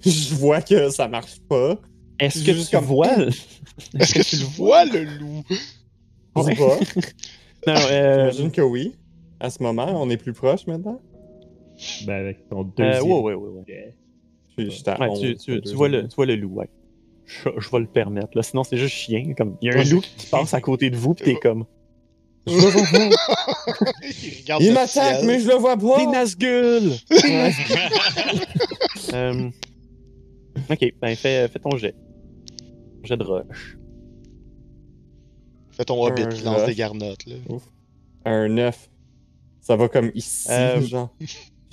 je 0.04 0.34
vois 0.34 0.60
que 0.60 0.90
ça 0.90 1.08
marche 1.08 1.40
pas. 1.48 1.78
Est-ce 2.20 2.44
que 2.44 2.52
tu 2.64 2.70
comme- 2.70 2.84
vois? 2.84 3.16
le- 3.16 3.28
Est-ce 3.98 4.14
que 4.14 4.36
tu 4.36 4.44
vois 4.56 4.84
le 4.84 5.04
loup? 5.18 5.42
Je 6.36 6.42
sais 6.42 6.54
pas. 6.54 6.78
Non, 7.66 7.72
euh, 7.90 8.30
J'imagine 8.30 8.50
que 8.52 8.60
oui. 8.60 8.94
À 9.40 9.48
ce 9.48 9.62
moment, 9.62 9.86
on 10.02 10.10
est 10.10 10.18
plus 10.18 10.34
proche 10.34 10.66
maintenant? 10.66 11.00
Ben, 12.06 12.12
avec 12.20 12.46
ton 12.50 12.60
euh, 12.60 12.64
deuxième. 12.76 13.10
ouais, 13.10 13.20
ouais, 13.22 13.34
ouais, 13.34 13.62
ouais. 13.66 13.94
Jet. 14.58 14.64
Je 14.66 14.70
suis 14.70 14.88
à 14.90 14.98
Ouais, 15.00 15.08
11, 15.08 15.20
tu, 15.20 15.36
tu- 15.36 15.54
le 15.56 15.60
tu 15.62 15.74
vois 15.74 15.88
le, 15.88 16.06
tu 16.08 16.14
vois 16.16 16.26
le 16.26 16.36
loup, 16.36 16.54
ouais. 16.54 16.68
Je, 17.26 17.48
je 17.58 17.70
vais 17.70 17.78
le 17.80 17.86
permettre. 17.86 18.28
Là. 18.34 18.42
Sinon, 18.42 18.64
c'est 18.64 18.76
juste 18.76 18.94
chien. 18.94 19.32
Comme, 19.36 19.56
il 19.62 19.72
y 19.72 19.74
a 19.74 19.80
un 19.80 19.84
loup 19.84 20.00
qui 20.00 20.26
passe 20.26 20.52
à 20.54 20.60
côté 20.60 20.90
de 20.90 20.96
vous, 20.96 21.14
puis 21.14 21.24
t'es 21.24 21.34
comme. 21.42 21.64
Je 22.46 22.52
le 22.52 22.58
vois 22.58 22.82
pas. 22.82 23.08
Il 24.60 24.66
Il 24.66 24.72
m'attaque, 24.74 25.22
mais 25.24 25.40
je 25.40 25.48
le 25.48 25.54
vois 25.54 25.78
pas. 25.78 25.96
T'es 25.98 26.06
Nazgul! 26.06 26.92
Euh, 29.12 29.50
ok, 30.70 30.92
ben 31.00 31.14
fais, 31.16 31.48
fais 31.48 31.58
ton 31.58 31.76
jet. 31.76 31.94
Jet 33.04 33.16
de 33.16 33.22
rush. 33.22 33.76
Fais 35.70 35.84
ton 35.84 36.04
hobbit 36.04 36.28
qui 36.28 36.42
lance 36.42 36.64
des 36.66 36.74
garnottes, 36.74 37.26
là. 37.26 37.36
Un 38.24 38.48
9. 38.48 38.90
Ça 39.60 39.76
va 39.76 39.88
comme 39.88 40.10
ici, 40.14 40.48
Euh, 40.50 40.80
genre. 40.80 41.14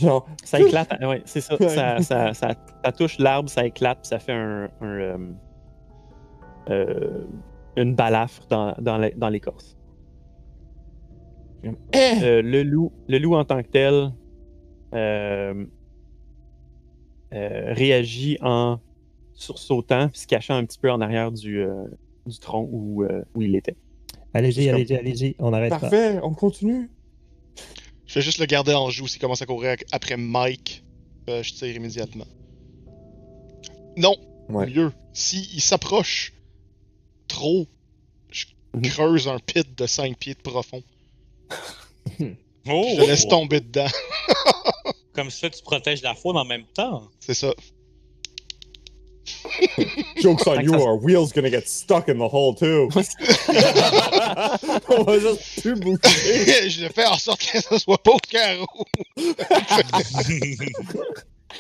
Genre. 0.02 0.28
Ça 0.44 0.60
éclate, 0.60 0.92
ouais, 1.02 1.22
c'est 1.26 1.42
ça. 1.42 1.58
Ça, 1.58 2.02
ça, 2.02 2.34
ça- 2.34 2.56
ça 2.84 2.92
touche 2.92 3.18
l'arbre, 3.20 3.50
ça 3.50 3.66
éclate, 3.66 4.00
puis 4.02 4.08
ça 4.08 4.20
fait 4.20 4.34
un, 4.34 4.70
un, 4.82 4.86
euh, 4.88 5.18
euh, 6.70 7.26
une 7.78 7.96
balafre 7.96 8.46
dans, 8.50 8.74
dans 8.80 9.30
l'écorce. 9.30 9.78
Eh! 11.64 12.24
Euh, 12.24 12.42
le, 12.42 12.64
loup, 12.64 12.92
le 13.08 13.20
loup 13.20 13.36
en 13.36 13.46
tant 13.46 13.62
que 13.62 13.68
tel 13.68 14.12
euh, 14.94 15.66
euh, 17.34 17.74
réagit 17.74 18.38
en 18.42 18.80
sursautant 19.34 20.10
puis 20.10 20.20
se 20.22 20.28
cachant 20.28 20.56
un 20.56 20.66
petit 20.66 20.80
peu 20.80 20.92
en 20.92 21.02
arrière 21.02 21.32
du, 21.32 21.60
euh, 21.62 21.86
du 22.26 22.38
tronc 22.40 22.68
où, 22.72 23.04
euh, 23.04 23.24
où 23.36 23.42
il 23.42 23.56
était. 23.56 23.76
Allez-y, 24.34 24.70
allez-y, 24.70 24.96
allez-y. 24.96 25.36
On 25.40 25.54
arrête 25.54 25.70
pas. 25.72 25.80
Parfait, 25.80 26.20
on 26.24 26.34
continue. 26.34 26.90
Je 28.12 28.16
vais 28.16 28.22
juste 28.22 28.40
le 28.40 28.46
garder 28.46 28.74
en 28.74 28.90
joue. 28.90 29.08
S'il 29.08 29.22
commence 29.22 29.42
à 29.42 29.46
courir 29.46 29.78
après 29.94 30.18
Mike, 30.18 30.84
euh, 31.30 31.42
je 31.44 31.54
tire 31.54 31.74
immédiatement. 31.74 32.28
Non, 33.96 34.18
Ouais. 34.50 34.68
mieux. 34.68 34.92
S'il 35.14 35.62
s'approche 35.62 36.34
trop, 37.30 37.68
je 38.30 38.48
Mhm. 38.74 38.82
creuse 38.84 39.28
un 39.30 39.40
pit 39.40 39.78
de 39.78 39.86
5 39.88 40.18
pieds 40.18 40.34
de 40.34 40.42
profond. 40.42 40.84
Oh! 42.68 42.86
Je 42.96 43.02
le 43.02 43.08
laisse 43.08 43.28
tomber 43.28 43.60
dedans. 43.62 43.88
Comme 45.14 45.32
ça, 45.32 45.50
tu 45.50 45.64
protèges 45.64 46.02
la 46.04 46.14
faune 46.14 46.38
en 46.38 46.46
même 46.46 46.66
temps. 46.76 47.10
C'est 47.22 47.34
ça. 47.34 47.54
Joke's 50.22 50.48
on 50.48 50.62
you, 50.64 50.74
our 50.76 50.96
wheel's 50.98 51.32
gonna 51.34 51.50
get 51.50 51.68
stuck 51.68 52.08
in 52.10 52.18
the 52.18 52.28
hole 52.28 52.54
too. 52.56 52.90
on 54.90 55.04
va 55.04 55.20
juste 55.20 55.62
plus 55.62 55.76
bouger. 55.76 56.70
je 56.70 56.88
fais 56.94 57.06
en 57.06 57.18
sorte 57.18 57.42
que 57.42 57.62
ça 57.62 57.80
soit 57.80 58.02
pas 58.02 58.12
au 58.12 58.20
carreau. 58.20 58.86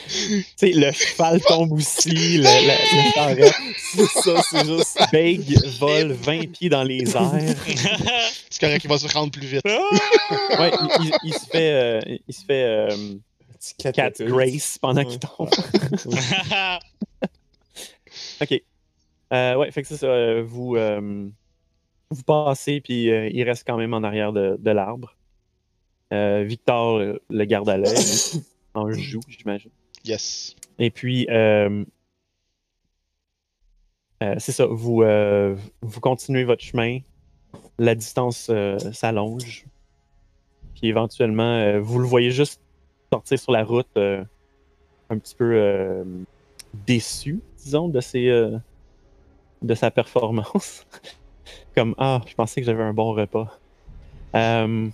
Tu 0.08 0.46
sais, 0.56 0.72
le 0.72 0.90
cheval 0.94 1.42
tombe 1.42 1.74
aussi, 1.74 2.38
le, 2.38 2.44
le, 2.44 3.36
le. 3.42 3.52
C'est 3.78 4.22
ça, 4.22 4.42
c'est 4.50 4.66
juste. 4.66 4.98
Big 5.12 5.42
vole 5.80 6.14
20 6.14 6.52
pieds 6.54 6.70
dans 6.70 6.84
les 6.84 7.04
airs. 7.16 7.32
C'est 8.50 8.60
correct, 8.60 8.84
il 8.86 8.90
va 8.90 8.98
se 8.98 9.08
rendre 9.14 9.32
plus 9.32 9.46
vite. 9.48 9.62
Ouais, 9.66 10.72
il, 11.00 11.06
il- 11.08 11.14
il 11.26 11.34
se 11.34 11.40
fait, 11.46 11.72
euh, 11.74 12.00
il 12.28 12.34
se 12.34 12.46
fait 12.46 12.64
euh, 12.64 13.16
Cat. 13.94 14.12
Grace 14.22 14.78
pendant 14.82 15.04
qu'il 15.04 15.20
tombe. 15.20 15.50
OK. 18.42 18.62
Euh, 19.34 19.56
ouais, 19.56 19.72
fait 19.72 19.82
que 19.82 19.88
c'est 19.88 19.98
ça. 19.98 20.08
euh, 20.08 20.44
vous, 20.46 20.76
euh, 20.76 21.30
vous 22.10 22.24
passez, 22.24 22.82
puis 22.82 23.10
euh, 23.10 23.30
il 23.32 23.44
reste 23.44 23.66
quand 23.66 23.78
même 23.78 23.94
en 23.94 24.04
arrière 24.04 24.34
de, 24.34 24.58
de 24.60 24.72
l'arbre. 24.72 25.16
Victor 26.14 27.00
le 27.30 27.46
garde 27.46 27.70
à 27.70 27.78
l'œil, 27.78 27.96
en 28.74 28.92
joue, 28.92 29.22
j'imagine. 29.30 29.72
Yes. 30.04 30.58
Et 30.78 30.92
puis, 30.92 31.26
c'est 31.30 31.86
ça, 34.52 34.66
vous, 34.66 35.06
vous 35.82 36.00
continuez 36.02 36.44
votre 36.44 36.64
chemin, 36.64 37.00
la 37.80 37.96
distance 37.96 38.52
s'allonge, 38.92 39.64
puis 40.76 40.89
éventuellement, 40.89 41.80
vous 41.80 42.00
le 42.00 42.08
voyez 42.08 42.32
juste 42.32 42.60
sortir 43.14 43.39
sur 43.39 43.54
la 43.54 43.64
route, 43.64 43.96
un 43.96 44.26
petit 45.18 45.36
peu 45.36 46.04
déçu, 46.86 47.39
disons, 47.64 47.88
de, 47.89 48.01
ses, 48.01 48.28
euh, 48.28 48.57
de 49.62 49.76
sa 49.76 49.91
performance. 49.91 50.86
Comme, 51.76 51.95
ah, 51.97 52.22
je 52.28 52.34
pensais 52.36 52.62
que 52.62 52.66
j'avais 52.66 52.84
un 52.84 52.93
bon 52.93 53.14
repas. 53.14 53.57
Euh, 54.36 54.89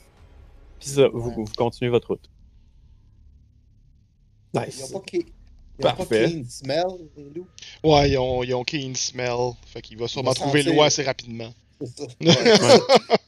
puis 0.79 0.89
ça, 0.89 1.07
vous, 1.09 1.31
vous 1.31 1.45
continuez 1.57 1.89
votre 1.89 2.09
route. 2.09 2.29
Ils 4.53 4.59
ont 4.59 4.63
Nice. 4.65 4.91
pas. 4.91 5.01
Ils 5.13 5.19
ont 5.19 5.89
pas 5.89 5.93
Parfait. 5.93 6.25
clean 6.31 6.43
smell, 6.49 6.85
les 7.15 7.29
loups? 7.35 7.47
Ouais, 7.83 8.09
ils 8.11 8.17
ont, 8.17 8.41
ils 8.43 8.53
ont 8.55 8.63
keen 8.63 8.95
smell. 8.95 9.51
Fait 9.67 9.81
qu'il 9.81 9.97
va 9.97 10.07
sûrement 10.07 10.33
trouver 10.33 10.63
sentir. 10.63 10.75
l'eau 10.75 10.81
assez 10.83 11.03
rapidement. 11.03 11.53
C'est 11.81 11.99
ça. 11.99 12.05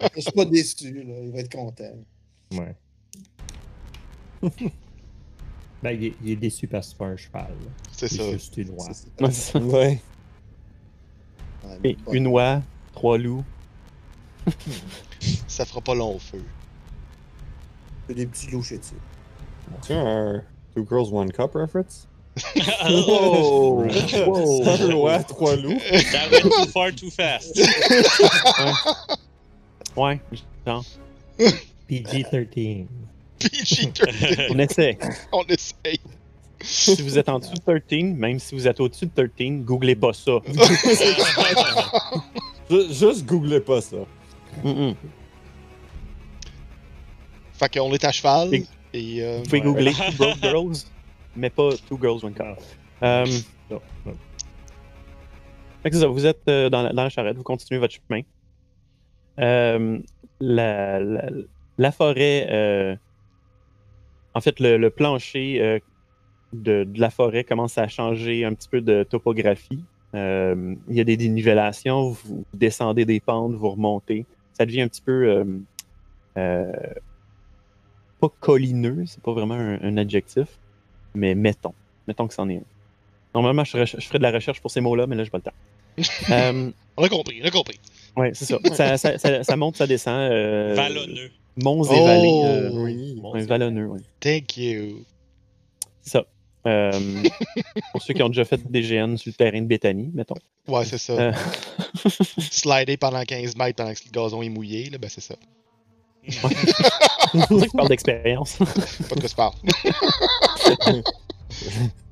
Ouais. 0.01 0.09
Je 0.15 0.21
suis 0.21 0.31
pas 0.31 0.45
déçu, 0.45 1.03
là. 1.03 1.13
Il 1.23 1.31
va 1.31 1.39
être 1.39 1.51
content. 1.51 1.91
Ouais. 2.53 2.75
ben, 5.81 5.91
il 5.91 6.05
est, 6.05 6.13
il 6.23 6.31
est 6.31 6.35
déçu 6.35 6.67
parce 6.67 6.87
que 6.87 6.91
c'est 6.91 6.97
pas 6.97 7.05
un 7.07 7.17
cheval. 7.17 7.53
C'est 7.91 8.07
C'est 8.07 8.17
ça. 8.17 8.31
juste 8.31 8.57
une 8.57 8.69
oie. 8.71 8.87
C'est 8.91 8.93
ça. 8.93 9.09
Ouais, 9.25 9.31
c'est. 9.31 9.57
Ouais. 9.59 10.01
Ouais, 11.83 11.97
une 12.11 12.27
oie, 12.27 12.61
trois 12.93 13.17
loups. 13.17 13.43
Ça 15.47 15.65
fera 15.65 15.81
pas 15.81 15.93
long 15.95 16.15
au 16.15 16.19
feu. 16.19 16.43
C'est 18.07 18.15
des 18.15 18.25
petits 18.25 18.47
loups 18.51 18.63
chez 18.63 18.79
tu. 18.79 18.93
Tu 19.85 19.93
as 19.93 19.99
un 19.99 20.43
Two 20.73 20.85
Girls 20.89 21.13
One 21.13 21.31
Cup 21.31 21.51
reference? 21.53 22.07
Oh! 22.89 23.83
Un 23.85 24.93
roi, 24.93 25.23
trois 25.23 25.55
loups. 25.57 25.77
That 26.11 26.31
went 26.31 26.49
too 26.49 26.65
far 26.71 26.91
too 26.95 27.09
fast. 27.11 27.59
Ouais, 29.95 30.21
genre, 30.65 30.85
PG-13. 31.87 32.85
PG-13, 33.39 34.47
on 34.53 34.59
essaie. 34.59 34.97
on 35.31 35.43
essaye. 35.43 35.99
Si 36.61 37.01
vous 37.01 37.17
êtes 37.17 37.29
en 37.29 37.39
dessous 37.39 37.53
de 37.53 37.79
13, 37.79 38.03
même 38.17 38.37
si 38.39 38.53
vous 38.53 38.67
êtes 38.67 38.79
au-dessus 38.81 39.05
de 39.15 39.27
13, 39.27 39.61
googlez 39.63 39.95
pas 39.95 40.11
ça. 40.13 40.39
Ju- 42.69 42.87
Juste 42.93 43.25
googlez 43.25 43.61
pas 43.61 43.81
ça. 43.81 43.97
Mm-mm. 44.63 44.93
Fait 47.53 47.73
qu'on 47.73 47.91
est 47.93 48.03
à 48.03 48.11
cheval. 48.11 48.53
Et- 48.53 48.65
Et 48.93 49.23
euh, 49.23 49.37
Vous 49.37 49.43
pouvez 49.43 49.61
googler 49.61 49.93
Two 49.93 50.11
Broke 50.17 50.37
Girls, 50.41 50.75
mais 51.35 51.49
pas 51.49 51.69
Two 51.87 51.97
Girls 52.01 52.19
One 52.25 52.33
Non, 53.01 53.23
non. 53.69 53.81
fait 55.83 55.89
que 55.91 55.95
c'est 55.95 56.01
ça, 56.01 56.07
vous 56.07 56.25
êtes 56.25 56.41
euh, 56.49 56.69
dans, 56.69 56.81
la, 56.81 56.91
dans 56.91 57.03
la 57.03 57.09
charrette, 57.09 57.37
vous 57.37 57.43
continuez 57.43 57.79
votre 57.79 57.93
chemin. 57.93 58.21
Euh, 59.39 59.99
la, 60.41 60.99
la- 60.99 61.29
la 61.77 61.91
forêt, 61.91 62.47
euh, 62.49 62.95
en 64.33 64.41
fait, 64.41 64.59
le, 64.59 64.77
le 64.77 64.89
plancher 64.89 65.61
euh, 65.61 65.79
de, 66.53 66.83
de 66.83 66.99
la 66.99 67.09
forêt 67.09 67.43
commence 67.43 67.77
à 67.77 67.87
changer 67.87 68.45
un 68.45 68.53
petit 68.53 68.69
peu 68.69 68.81
de 68.81 69.03
topographie. 69.03 69.83
Euh, 70.15 70.75
il 70.89 70.95
y 70.95 70.99
a 71.01 71.03
des 71.03 71.17
dénivellations, 71.17 72.09
vous 72.09 72.43
descendez 72.53 73.05
des 73.05 73.19
pentes, 73.19 73.53
vous 73.53 73.69
remontez. 73.69 74.25
Ça 74.53 74.65
devient 74.65 74.81
un 74.81 74.87
petit 74.87 75.01
peu 75.01 75.45
euh, 76.37 76.65
pas 78.19 78.29
collineux, 78.39 79.03
c'est 79.05 79.21
pas 79.21 79.33
vraiment 79.33 79.55
un, 79.55 79.79
un 79.81 79.97
adjectif, 79.97 80.47
mais 81.15 81.35
mettons. 81.35 81.73
Mettons 82.07 82.27
que 82.27 82.33
c'en 82.33 82.49
est 82.49 82.57
un. 82.57 82.63
Normalement, 83.35 83.63
je, 83.63 83.85
je 83.85 83.97
ferais 84.07 84.17
de 84.17 84.23
la 84.23 84.31
recherche 84.31 84.59
pour 84.61 84.71
ces 84.71 84.81
mots-là, 84.81 85.05
mais 85.07 85.15
là, 85.15 85.23
je 85.23 85.29
pas 85.29 85.37
le 85.37 85.43
temps. 85.43 85.53
On 86.97 87.03
a 87.03 87.07
compris, 87.09 87.39
on 87.41 87.47
a 87.47 87.51
compris. 87.51 87.79
ouais, 88.17 88.31
c'est 88.33 88.43
ça. 88.43 88.57
Ça, 88.73 88.97
ça- 88.97 89.17
ça- 89.17 89.43
ça 89.43 89.55
monte, 89.55 89.77
ça 89.77 89.87
descend. 89.87 90.19
Euh, 90.31 90.73
Vallonneux. 90.75 91.31
Monts 91.63 91.83
et 91.85 91.97
Oh, 91.99 92.05
vallées. 92.05 92.41
euh, 92.45 92.69
Oui. 92.73 93.21
ouais, 93.23 93.45
vallonneux, 93.45 93.87
oui. 93.87 93.99
Thank 94.19 94.57
you. 94.57 95.03
C'est 96.01 96.11
ça. 96.11 96.25
Euh, 96.67 96.91
pour 97.91 98.01
ceux 98.01 98.13
qui 98.13 98.21
ont 98.23 98.27
déjà 98.29 98.45
fait 98.45 98.59
des 98.69 98.81
GN 98.81 99.15
sur 99.17 99.29
le 99.31 99.33
terrain 99.33 99.61
de 99.61 99.67
Béthanie, 99.67 100.11
mettons. 100.13 100.35
Ouais, 100.67 100.85
c'est 100.85 100.97
ça. 100.97 101.13
Euh, 101.13 101.31
Slider 102.51 102.97
pendant 102.97 103.23
15 103.23 103.55
mètres 103.55 103.75
pendant 103.75 103.93
que 103.93 103.99
le 104.05 104.11
gazon 104.11 104.41
est 104.41 104.49
mouillé, 104.49 104.89
là, 104.89 104.97
ben 104.97 105.09
c'est 105.09 105.21
ça. 105.21 105.35
c'est 106.27 106.39
pour 106.41 106.49
ça 106.51 106.55
que 107.47 107.59
je 107.65 107.71
parle 107.75 107.87
d'expérience. 107.89 108.57
Pas 108.57 109.15
de 109.15 109.19
quoi 109.21 109.29
se 109.29 109.35
parle. 109.35 109.53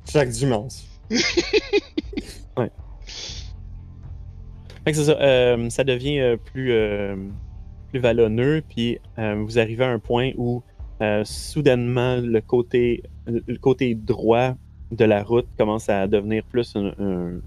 Chaque 0.09 0.29
dimanche. 0.29 0.73
Fait 4.85 4.91
que 4.91 4.93
c'est 4.97 5.05
ça, 5.05 5.19
euh, 5.19 5.69
ça 5.69 5.83
devient 5.83 6.19
euh, 6.19 6.37
plus, 6.37 6.71
euh, 6.71 7.15
plus 7.97 8.01
vallonneux, 8.01 8.61
puis 8.67 8.99
euh, 9.17 9.35
vous 9.45 9.57
arrivez 9.59 9.83
à 9.83 9.89
un 9.89 9.99
point 9.99 10.31
où 10.37 10.61
euh, 11.01 11.23
soudainement 11.25 12.17
le 12.17 12.41
côté, 12.41 13.03
le 13.27 13.57
côté 13.57 13.95
droit 13.95 14.55
de 14.91 15.05
la 15.05 15.23
route 15.23 15.47
commence 15.57 15.89
à 15.89 16.07
devenir 16.07 16.43
plus 16.43 16.75
un, 16.75 16.93
un- 16.99 17.39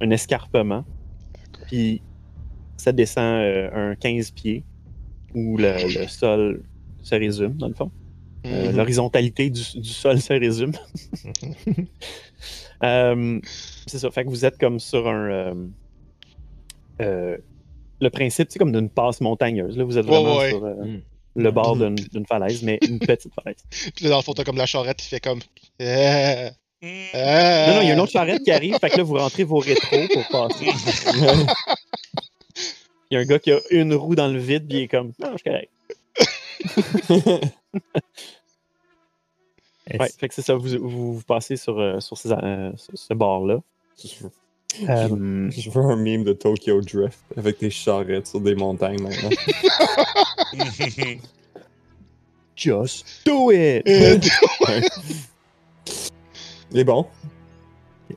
un 0.00 0.10
escarpement, 0.10 0.84
puis 1.66 2.02
ça 2.76 2.92
descend 2.92 3.24
euh, 3.40 3.90
un 3.92 3.94
15 3.94 4.30
pieds 4.32 4.64
où 5.34 5.56
le, 5.56 6.00
le 6.02 6.06
sol 6.08 6.62
se 7.02 7.14
résume, 7.14 7.54
dans 7.54 7.68
le 7.68 7.74
fond. 7.74 7.90
Mhm. 8.44 8.76
L'horizontalité 8.76 9.48
du, 9.50 9.62
du 9.80 9.88
sol 9.88 10.20
se 10.20 10.32
résume. 10.34 10.72
C'est 13.86 13.98
ça. 13.98 14.10
Fait 14.10 14.24
que 14.24 14.28
vous 14.28 14.44
êtes 14.44 14.58
comme 14.58 14.78
sur 14.80 15.08
un. 15.08 15.56
euh, 17.00 17.38
le 18.00 18.10
principe, 18.10 18.48
c'est 18.50 18.58
comme 18.58 18.72
d'une 18.72 18.88
passe 18.88 19.20
montagneuse. 19.20 19.76
Là, 19.76 19.84
vous 19.84 19.98
êtes 19.98 20.06
vraiment 20.06 20.36
ouais. 20.38 20.50
sur 20.50 20.64
euh, 20.64 20.74
Mm. 20.74 21.00
le 21.36 21.50
bord 21.50 21.76
d'une 21.76 21.94
d'une 21.96 22.26
falaise, 22.26 22.62
mais 22.62 22.78
une 22.88 22.98
petite 22.98 23.32
falaise. 23.34 23.56
Puis 23.94 24.04
là, 24.04 24.10
dans 24.10 24.16
le 24.18 24.22
fond, 24.22 24.34
t'as 24.34 24.44
comme 24.44 24.56
la 24.56 24.66
charrette 24.66 24.98
qui 24.98 25.08
fait 25.08 25.20
comme. 25.20 25.40
Euh, 25.80 26.50
Mm. 26.82 26.86
euh. 27.14 27.66
Non, 27.66 27.74
non, 27.76 27.80
il 27.80 27.88
y 27.88 27.90
a 27.90 27.94
une 27.94 28.00
autre 28.00 28.12
charrette 28.12 28.42
qui 28.42 28.50
arrive. 28.50 28.76
Fait 28.78 28.90
que 28.90 28.98
là, 28.98 29.02
vous 29.04 29.16
rentrez 29.16 29.44
vos 29.44 29.58
rétros 29.58 30.06
pour 30.12 30.28
passer. 30.28 30.66
Il 33.10 33.14
y 33.14 33.16
a 33.16 33.20
un 33.20 33.24
gars 33.24 33.38
qui 33.38 33.52
a 33.52 33.60
une 33.70 33.94
roue 33.94 34.14
dans 34.14 34.28
le 34.28 34.38
vide, 34.38 34.66
puis 34.68 34.78
il 34.78 34.82
est 34.84 34.88
comme. 34.88 35.12
Non, 35.18 35.32
je 35.32 35.38
suis 35.38 35.44
correct. 35.50 35.70
Ouais, 40.00 40.08
fait 40.18 40.28
que 40.28 40.34
c'est 40.34 40.40
ça, 40.42 40.54
vous, 40.54 40.78
vous, 40.80 41.14
vous 41.16 41.22
passez 41.22 41.56
sur, 41.56 42.02
sur, 42.02 42.16
ces, 42.16 42.32
euh, 42.32 42.72
sur 42.76 42.98
ce 42.98 43.12
bord-là. 43.12 43.60
Je 44.80 44.86
veux- 44.86 44.90
Euh, 44.90 45.50
Je 45.50 45.70
veux 45.70 45.82
un 45.82 45.96
meme 45.96 46.24
de 46.24 46.32
Tokyo 46.32 46.80
Drift 46.80 47.20
avec 47.36 47.60
des 47.60 47.70
charrettes 47.70 48.26
sur 48.26 48.40
des 48.40 48.54
montagnes 48.54 49.00
maintenant. 49.02 49.30
just 52.56 53.04
do 53.26 53.50
it! 53.52 53.82
Il 56.72 56.78
est 56.80 56.84
bon? 56.84 57.06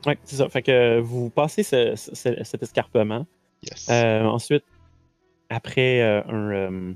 Ouais, 0.05 0.17
c'est 0.23 0.35
ça. 0.37 0.49
Fait 0.49 0.61
que 0.61 0.99
vous 0.99 1.29
passez 1.29 1.63
ce- 1.63 1.93
ce- 1.95 2.43
cet 2.43 2.61
escarpement. 2.63 3.25
yes. 3.63 3.87
Euh, 3.89 4.23
ensuite, 4.23 4.63
après 5.49 6.01
euh, 6.01 6.21
un, 6.27 6.51
euh, 6.51 6.91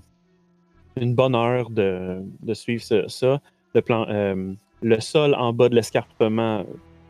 une 0.97 1.16
bonne 1.16 1.36
heure 1.36 1.70
de, 1.70 2.22
de 2.41 2.53
suivre 2.53 2.84
ce- 2.84 3.07
ça, 3.07 3.41
le, 3.74 3.82
plan, 3.82 4.05
euh, 4.09 4.53
le 4.82 4.99
sol 4.99 5.34
en 5.36 5.53
bas 5.53 5.70
de 5.70 5.76
l'escarpement, 5.76 6.66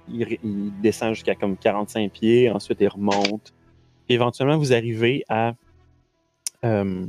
il, 0.08 0.72
descend 0.82 1.14
jusqu'à 1.14 1.36
comme 1.36 1.58
45 1.58 2.12
pieds, 2.12 2.50
ensuite 2.50 2.80
il 2.82 2.88
remonte. 2.88 3.54
Éventuellement, 4.10 4.58
vous 4.58 4.74
arrivez 4.74 5.24
à, 5.30 5.54
euh, 6.66 7.06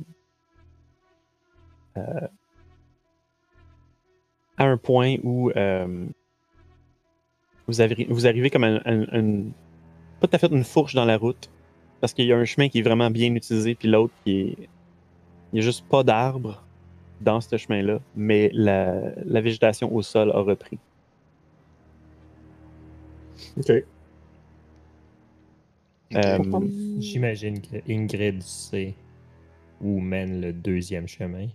euh, 1.97 2.29
un 4.59 4.77
point 4.77 5.17
où 5.23 5.51
euh, 5.51 6.07
vous, 7.67 7.81
arrivez 8.27 8.51
comme 8.51 8.65
à, 8.65 8.81
un- 8.85 9.05
à 9.05 9.19
une- 9.19 9.53
pas 10.21 10.29
tout 10.29 10.37
à 10.37 10.39
fait 10.39 10.51
une 10.53 10.65
fourche 10.65 10.95
dans 10.95 11.05
la 11.05 11.17
route. 11.17 11.51
Parce 12.01 12.13
qu'il 12.13 12.27
y 12.27 12.33
a 12.33 12.37
un 12.37 12.45
chemin 12.45 12.69
qui 12.69 12.81
est 12.81 12.83
vraiment 12.83 13.11
bien 13.11 13.35
utilisé, 13.35 13.75
puis 13.75 13.89
l'autre 13.89 14.13
qui 14.25 14.41
est. 14.41 14.57
Il 15.53 15.57
n'y 15.57 15.61
a 15.61 15.63
juste 15.63 15.87
pas 15.89 16.03
d'arbres 16.03 16.65
dans 17.21 17.41
ce 17.41 17.57
chemin-là, 17.57 18.01
mais 18.17 18.51
la, 18.53 19.01
la 19.25 19.41
végétation 19.41 19.95
au 19.95 20.03
sol 20.03 20.31
a 20.33 20.41
repris. 20.41 20.79
Ok. 23.59 23.71
Euh, 26.15 26.39
J'imagine 26.99 27.61
que 27.63 27.77
Ingrid 27.91 28.43
sait 28.43 28.95
où 29.81 29.99
mène 30.01 30.41
le 30.41 30.53
deuxième 30.53 31.09
chemin. 31.09 31.49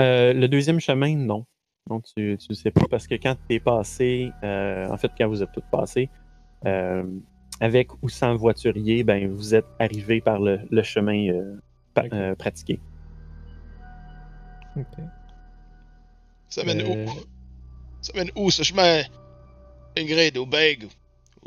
euh, 0.00 0.32
le 0.32 0.48
deuxième 0.48 0.80
chemin, 0.80 1.14
non. 1.16 1.44
Non, 1.90 2.00
tu 2.00 2.38
ne 2.48 2.54
sais 2.54 2.70
pas, 2.70 2.86
parce 2.88 3.06
que 3.06 3.16
quand 3.16 3.36
tu 3.48 3.56
es 3.56 3.60
passé, 3.60 4.30
euh, 4.42 4.88
en 4.88 4.96
fait, 4.96 5.10
quand 5.18 5.28
vous 5.28 5.42
êtes 5.42 5.52
tous 5.52 5.64
passés, 5.70 6.08
euh, 6.64 7.04
avec 7.60 7.90
ou 8.02 8.08
sans 8.08 8.36
voiturier, 8.36 9.02
ben, 9.04 9.28
vous 9.28 9.54
êtes 9.54 9.66
arrivé 9.78 10.20
par 10.20 10.40
le, 10.40 10.60
le 10.70 10.82
chemin 10.82 11.28
euh, 11.28 11.56
pa- 11.92 12.04
Ok. 12.06 12.12
euh, 12.14 12.34
pratiqué. 12.36 12.80
Ok. 14.76 15.04
Ça 16.48 16.64
mène 16.64 16.80
Euh, 16.82 17.04
où 17.06 17.10
Ça 18.00 18.12
mène 18.14 18.30
où 18.36 18.50
ce 18.50 18.62
chemin 18.62 19.02
Ingrid 19.96 20.36
ou 20.38 20.46
Beg 20.46 20.86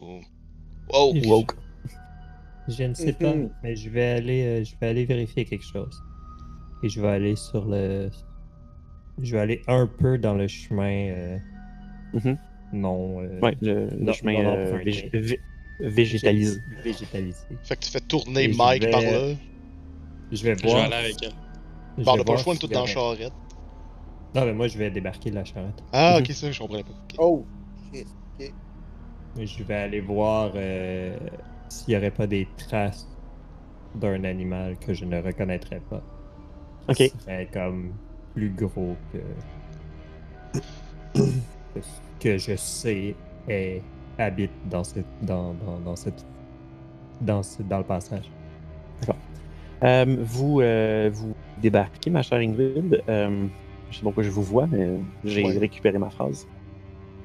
ou. 0.01 0.21
Woke. 0.91 1.55
Je 2.67 2.83
ne 2.83 2.93
sais 2.93 3.13
pas, 3.13 3.33
Mhm. 3.33 3.49
mais 3.63 3.75
je 3.75 3.89
vais 3.89 4.05
aller, 4.11 4.43
euh, 4.45 4.63
je 4.63 4.73
vais 4.79 4.87
aller 4.87 5.05
vérifier 5.05 5.45
quelque 5.45 5.65
chose. 5.65 6.01
Et 6.83 6.89
je 6.89 6.99
vais 7.01 7.09
aller 7.09 7.35
sur 7.35 7.65
le, 7.65 8.09
je 9.21 9.31
vais 9.35 9.39
aller 9.41 9.61
un 9.67 9.87
peu 9.87 10.17
dans 10.17 10.33
le 10.33 10.47
chemin 10.47 11.09
euh, 11.09 11.37
Mhm. 12.13 12.37
non. 12.73 13.21
euh, 13.21 13.39
Ouais, 13.39 13.55
le, 13.61 13.89
le 13.89 13.97
Non, 14.03 14.13
chemin 14.13 14.43
non, 14.43 14.55
euh, 14.57 14.77
vég- 14.83 15.11
vé- 15.13 15.39
végétalisé. 15.79 16.59
Végétalisé. 16.83 17.37
Fait 17.63 17.75
que 17.75 17.85
tu 17.85 17.91
fais 17.91 17.99
tourner 18.01 18.43
Et 18.43 18.47
Mike 18.47 18.83
vais- 18.83 18.91
par 18.91 19.01
là. 19.01 19.09
Je 20.31 20.43
vais 20.43 20.55
Je 20.55 20.61
vais 20.63 20.67
voir. 20.69 20.85
aller 20.85 20.93
avec 20.95 21.15
elle. 21.23 21.31
je 21.97 22.03
Bon, 22.03 22.11
on 22.13 22.15
pas 22.15 22.17
le 22.17 22.23
voir 22.25 22.39
choix, 22.39 22.55
tous 22.55 22.67
y 22.67 22.69
dans 22.69 22.81
la 22.81 22.85
charrette. 22.87 23.33
Non, 24.33 24.43
mais 24.45 24.53
moi 24.53 24.67
je 24.67 24.77
vais 24.77 24.89
débarquer 24.89 25.29
de 25.29 25.35
la 25.35 25.45
charrette. 25.45 25.83
Ah, 25.93 26.17
ok, 26.19 26.31
ça, 26.31 26.51
je 26.51 26.59
comprenais 26.59 26.83
pas. 26.83 26.89
Ok. 26.89 27.15
Oh, 27.19 27.45
shit. 27.93 28.07
Je 29.37 29.63
vais 29.63 29.75
aller 29.75 29.99
voir 30.01 30.51
euh, 30.55 31.17
s'il 31.69 31.89
n'y 31.93 31.97
aurait 31.97 32.11
pas 32.11 32.25
des 32.27 32.47
traces 32.57 33.07
d'un 33.95 34.23
animal 34.23 34.77
que 34.77 34.93
je 34.93 35.03
ne 35.05 35.21
reconnaîtrais 35.21 35.81
pas. 35.89 36.01
Ok. 36.87 36.95
Qui 36.95 37.09
serait 37.19 37.47
comme 37.51 37.91
plus 38.33 38.49
gros 38.49 38.95
que. 39.11 40.59
que 41.73 41.81
ce 41.81 41.99
que 42.19 42.37
je 42.37 42.55
sais 42.55 43.15
est, 43.49 43.81
habite 44.17 44.51
dans 44.69 44.83
cette. 44.83 45.05
dans, 45.21 45.53
dans, 45.53 45.79
dans 45.83 45.95
cette. 45.95 46.25
Dans, 47.21 47.43
ce- 47.43 47.63
dans 47.63 47.79
le 47.79 47.83
passage. 47.85 48.29
Euh, 49.83 50.17
vous, 50.21 50.61
euh, 50.61 51.09
vous 51.13 51.33
débarquez, 51.61 52.09
ma 52.09 52.21
chère 52.21 52.39
Ingrid. 52.39 53.03
Euh, 53.09 53.45
je 53.91 53.95
sais 53.95 53.99
pas 54.01 54.05
pourquoi 54.05 54.23
je 54.23 54.29
vous 54.29 54.41
vois, 54.43 54.67
mais 54.67 54.97
j'ai 55.25 55.43
Ouais. 55.43 55.57
récupéré 55.57 55.97
ma 55.97 56.09
phrase. 56.09 56.47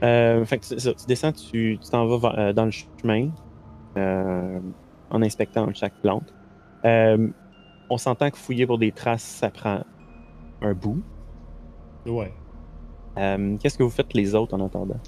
Euh, 0.03 0.45
fait 0.45 0.59
que 0.59 0.67
c'est 0.67 0.81
ça, 0.81 0.95
tu 0.95 1.07
descends, 1.07 1.33
tu 1.33 1.79
t'en 1.91 2.07
vas 2.07 2.19
vers- 2.19 2.39
euh, 2.39 2.53
dans 2.53 2.65
le 2.65 2.71
chemin 2.71 3.29
euh, 3.99 4.61
en 5.11 5.23
inspectant 5.23 5.71
chaque 5.75 5.95
plante. 6.01 6.33
Euh, 6.85 7.29
on 7.91 7.99
s'entend 7.99 8.31
que 8.31 8.39
fouiller 8.39 8.67
pour 8.67 8.79
des 8.79 8.93
traces, 8.93 9.23
ça 9.25 9.51
prend 9.51 9.83
un 10.63 10.73
bout. 10.75 11.03
Ouais. 12.07 12.33
Euh, 13.19 13.57
Qu'est-ce 13.59 13.77
que 13.77 13.83
vous 13.83 13.91
faites 13.91 14.15
les 14.15 14.35
autres 14.35 14.55
en 14.55 14.65
attendant? 14.65 15.01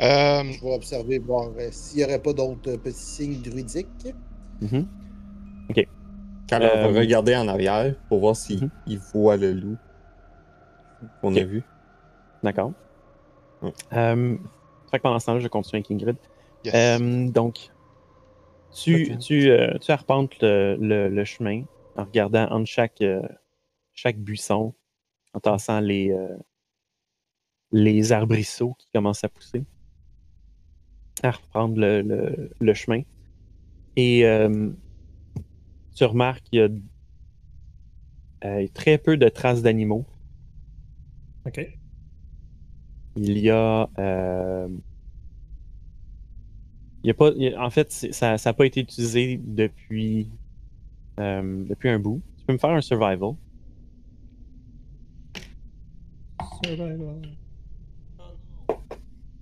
Euh, 0.00 0.42
Je 0.52 0.64
vais 0.64 0.74
observer, 0.74 1.18
voir 1.20 1.48
euh, 1.58 1.68
s'il 1.70 1.98
n'y 1.98 2.04
aurait 2.04 2.20
pas 2.22 2.32
d'autres 2.32 2.76
petits 2.76 2.92
signes 2.98 3.42
druidiques. 3.42 3.86
Mhm. 4.60 4.86
Quand 6.48 6.60
Euh, 6.60 6.86
on 6.88 6.92
va 6.92 7.00
regarder 7.00 7.34
en 7.36 7.48
arrière 7.48 7.94
pour 8.08 8.20
voir 8.20 8.36
s'il 8.36 8.62
Mhm. 8.62 8.70
il 8.86 8.98
voit 9.12 9.36
le 9.36 9.52
loup 9.52 9.76
qu'on 11.20 11.32
Ok. 11.32 11.38
a 11.38 11.44
vu. 11.44 11.62
D'accord. 12.42 12.72
Euh, 13.92 14.36
fait 14.90 14.98
que 14.98 15.02
pendant 15.02 15.18
ce 15.18 15.26
temps-là, 15.26 15.40
je 15.40 15.48
continue 15.48 15.78
avec 15.80 15.90
Ingrid. 15.90 16.16
yes. 16.64 16.74
Euh, 16.74 17.28
donc, 17.28 17.70
tu, 19.20 19.50
euh, 19.50 19.78
tu 19.78 19.90
arpentes 19.90 20.40
le, 20.42 20.76
le- 20.80 21.08
le 21.08 21.24
chemin 21.24 21.62
en 21.96 22.04
regardant 22.04 22.46
entre 22.50 22.66
chaque, 22.66 23.00
euh, 23.00 23.22
chaque 23.94 24.18
buisson, 24.18 24.74
en 25.32 25.40
tassant 25.40 25.80
les, 25.80 26.10
euh, 26.10 26.36
les 27.72 28.12
arbrisseaux 28.12 28.74
qui 28.78 28.86
commencent 28.94 29.24
à 29.24 29.28
pousser, 29.28 29.64
à 31.22 31.30
reprendre 31.30 31.78
le, 31.78 32.02
le- 32.02 32.50
le 32.60 32.74
chemin. 32.74 33.02
Et 33.96 34.26
euh, 34.26 34.70
tu 35.94 36.04
remarques 36.04 36.42
qu'il 36.44 36.58
y 36.58 36.62
a 36.62 36.68
euh, 38.44 38.66
très 38.74 38.98
peu 38.98 39.16
de 39.16 39.28
traces 39.28 39.62
d'animaux. 39.62 40.04
Ok. 41.46 41.60
Il 43.16 43.38
y 43.38 43.50
a. 43.50 43.88
euh, 43.98 44.68
il 47.02 47.08
y 47.08 47.10
a 47.10 47.14
pas, 47.14 47.30
il 47.36 47.42
y 47.42 47.54
a- 47.54 47.62
en 47.62 47.70
fait, 47.70 47.90
ça 47.92 48.36
n'a 48.44 48.54
pas 48.54 48.66
été 48.66 48.80
utilisé 48.80 49.38
depuis, 49.42 50.30
euh, 51.20 51.64
depuis 51.68 51.90
un 51.90 51.98
bout. 51.98 52.22
Tu 52.38 52.44
peux 52.46 52.52
me 52.54 52.58
faire 52.58 52.70
un 52.70 52.80
survival? 52.80 53.34
Survival. 56.64 57.22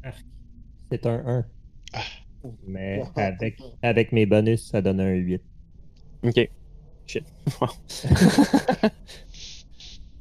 Arc. 0.02 0.24
C'est 0.90 1.06
un 1.06 1.24
1. 1.26 1.46
Ah. 1.94 2.04
Mais 2.66 3.02
avec, 3.16 3.58
avec 3.82 4.12
mes 4.12 4.26
bonus, 4.26 4.68
ça 4.70 4.82
donne 4.82 5.00
un 5.00 5.12
8. 5.14 5.42
Ok. 6.22 6.50
Shit. 7.06 7.24
Wow. 7.60 7.68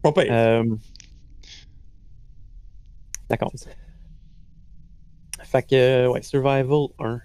Pas 0.02 0.12
pire. 0.14 0.32
Euh, 0.32 0.64
D'accord. 3.30 3.52
Fait 5.44 5.64
que, 5.64 5.76
euh, 5.76 6.10
ouais, 6.10 6.22
survival 6.22 6.88
1. 7.00 7.22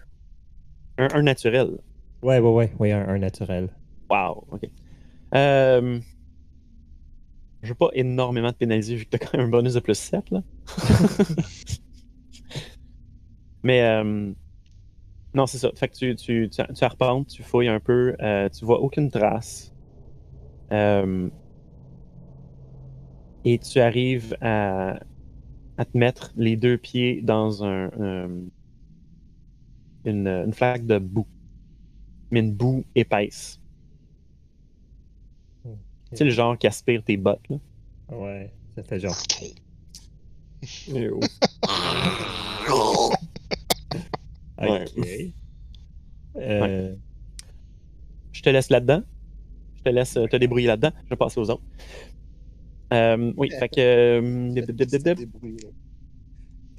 Un, 0.99 1.09
un 1.15 1.23
naturel. 1.23 1.79
Ouais, 2.23 2.39
ouais, 2.39 2.51
ouais, 2.51 2.73
ouais, 2.79 2.93
un, 2.93 3.09
un 3.09 3.19
naturel. 3.19 3.69
Wow, 4.11 4.45
ok. 4.51 4.63
Euh, 5.35 6.01
je 7.63 7.69
veux 7.69 7.75
pas 7.75 7.91
énormément 7.93 8.53
te 8.53 8.59
pénaliser 8.59 8.97
vu 8.97 9.05
que 9.05 9.11
t'as 9.11 9.19
quand 9.19 9.37
même 9.37 9.47
un 9.47 9.51
bonus 9.51 9.75
de 9.75 9.81
plus 9.81 9.99
7, 9.99 10.31
là. 10.31 10.43
Mais, 13.63 13.83
euh, 13.83 14.33
non, 15.35 15.47
c'est 15.47 15.59
ça. 15.59 15.71
Fait 15.77 15.89
que 15.89 15.97
tu, 15.97 16.17
tu, 16.17 16.49
tu, 16.51 16.63
tu 16.75 16.85
arpentes, 16.85 17.29
tu 17.29 17.43
fouilles 17.43 17.69
un 17.69 17.81
peu, 17.81 18.15
euh, 18.21 18.49
tu 18.49 18.65
vois 18.65 18.81
aucune 18.81 19.11
trace. 19.11 19.73
Et 23.45 23.59
tu 23.59 23.81
arrives 23.81 24.37
à, 24.41 24.99
à 25.79 25.85
te 25.87 25.97
mettre 25.97 26.33
les 26.37 26.57
deux 26.57 26.77
pieds 26.77 27.23
dans 27.23 27.65
un, 27.65 27.91
euh, 28.01 28.29
une, 30.05 30.27
une 30.27 30.53
flaque 30.53 30.87
de 30.87 30.99
boue. 30.99 31.27
Mais 32.31 32.41
une 32.41 32.53
boue 32.53 32.85
épaisse. 32.95 33.61
Tu 36.11 36.17
sais, 36.17 36.25
le 36.25 36.31
genre 36.31 36.57
qui 36.59 36.67
aspire 36.67 37.03
tes 37.03 37.17
bottes, 37.17 37.47
là. 37.49 37.57
Ouais, 38.11 38.53
ça 38.75 38.83
fait 38.83 38.99
genre. 39.01 39.17
Ouais. 44.61 44.85
Ok. 44.97 45.07
Euh, 46.37 46.95
Je 48.33 48.43
te 48.43 48.51
laisse 48.51 48.71
là-dedans. 48.71 49.03
Je 49.77 49.83
te 49.83 49.89
laisse 49.91 50.17
euh, 50.17 50.27
te 50.27 50.37
débrouiller 50.37 50.67
là-dedans. 50.67 50.93
Je 51.05 51.11
vais 51.11 51.17
passer 51.17 51.41
aux 51.41 51.51
autres. 51.51 51.63
Euh, 52.93 53.33
oui, 53.37 53.51
fait 53.51 53.69
que. 53.69 54.21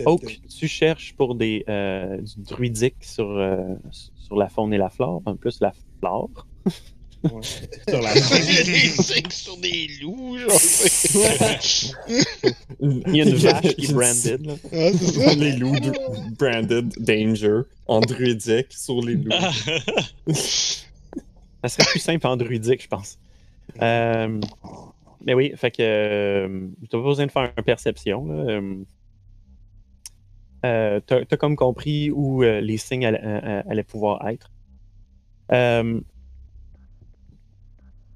Oak, 0.06 0.40
tu 0.48 0.68
cherches 0.68 1.14
pour 1.16 1.36
des, 1.36 1.66
euh, 1.68 2.18
du 2.22 2.42
druidique 2.44 2.96
sur, 3.02 3.30
euh, 3.30 3.76
sur 3.92 4.38
la 4.38 4.48
faune 4.48 4.74
et 4.74 4.78
la 4.78 4.90
flore, 4.90 5.22
en 5.26 5.36
plus 5.36 5.60
la 5.60 5.74
flore. 6.00 6.30
Ouais. 7.24 7.42
Sur 7.90 8.02
la 8.02 8.14
des 8.14 9.30
sur 9.30 9.58
des 9.58 9.90
loups, 10.02 10.38
genre. 10.38 10.58
Il 12.80 13.16
y 13.16 13.22
a 13.22 13.26
une 13.26 13.36
vache 13.36 13.76
qui 13.76 13.88
est 13.88 13.94
branded. 13.94 14.46
Là. 14.46 14.54
Ah, 14.72 14.90
c'est 14.98 15.06
ça. 15.06 15.36
les 15.36 15.58
loups 15.58 15.80
de- 15.80 16.36
branded 16.38 16.94
danger 17.00 17.64
en 17.88 18.00
druidique 18.00 18.68
sur 18.72 19.02
les 19.02 19.16
loups. 19.16 19.32
Ça 20.34 21.68
serait 21.68 21.84
plus 21.92 22.00
simple 22.00 22.26
en 22.26 22.38
druidique, 22.38 22.84
je 22.84 22.88
pense. 22.88 23.20
Euh, 23.82 24.40
mais 25.26 25.34
oui, 25.34 25.54
fait 25.56 25.72
que. 25.72 25.82
Euh, 25.82 26.68
t'as 26.90 26.98
pas 26.98 27.04
besoin 27.04 27.26
de 27.26 27.32
faire 27.32 27.52
une 27.58 27.64
perception. 27.64 28.26
Là. 28.26 28.52
Euh, 28.52 28.84
euh, 30.66 31.00
t'as, 31.06 31.38
comme 31.38 31.56
compris 31.56 32.12
où 32.12 32.44
euh, 32.44 32.60
les 32.60 32.78
signes 32.78 33.06
allaient, 33.06 33.22
euh, 33.24 33.84
pouvoir 33.88 34.28
être. 34.28 34.52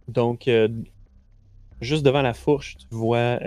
Donc, 0.07 0.49
juste 1.81 2.05
devant 2.05 2.21
la 2.21 2.33
fourche, 2.33 2.77
tu 2.77 2.87
vois 2.91 3.39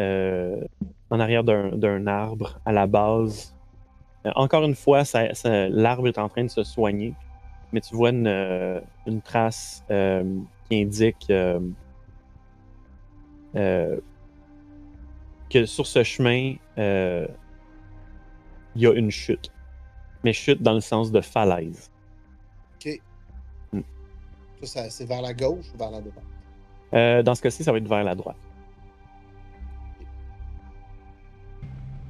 en 1.11 1.21
arrière 1.21 1.45
d'un, 1.45 2.07
arbre 2.07 2.59
à 2.65 2.73
la 2.73 2.87
base. 2.87 3.55
encore 4.35 4.65
une 4.65 4.75
fois, 4.75 5.03
l'arbre 5.45 6.09
est 6.09 6.19
en 6.19 6.29
train 6.29 6.45
de 6.45 6.51
se 6.51 6.65
soigner, 6.65 7.15
mais 7.73 7.81
tu 7.81 7.95
vois 7.95 8.11
une, 8.11 9.21
trace 9.23 9.85
qui 9.89 10.83
indique 10.83 11.31
que 13.55 14.01
sur 15.65 15.87
ce 15.87 16.03
chemin, 16.03 16.55
euh, 16.79 17.27
il 18.75 18.83
y 18.83 18.87
a 18.87 18.93
une 18.93 19.11
chute. 19.11 19.51
Mais 20.25 20.33
chute 20.33 20.63
dans 20.63 20.75
le 20.75 20.81
sens 20.81 21.11
de 21.11 21.21
falaise. 21.21 21.91
Ça, 24.63 24.67
ça, 24.67 24.91
c'est 24.91 25.07
vers 25.07 25.21
la 25.21 25.35
gauche 25.35 25.67
ou 25.75 25.79
vers 25.79 25.91
la 25.91 26.01
droite? 26.01 26.25
Euh, 26.95 27.23
dans 27.23 27.35
ce 27.35 27.43
cas-ci, 27.43 27.63
ça 27.63 27.73
va 27.73 27.79
être 27.79 27.89
vers 27.89 28.05
la 28.05 28.15
droite. 28.15 28.37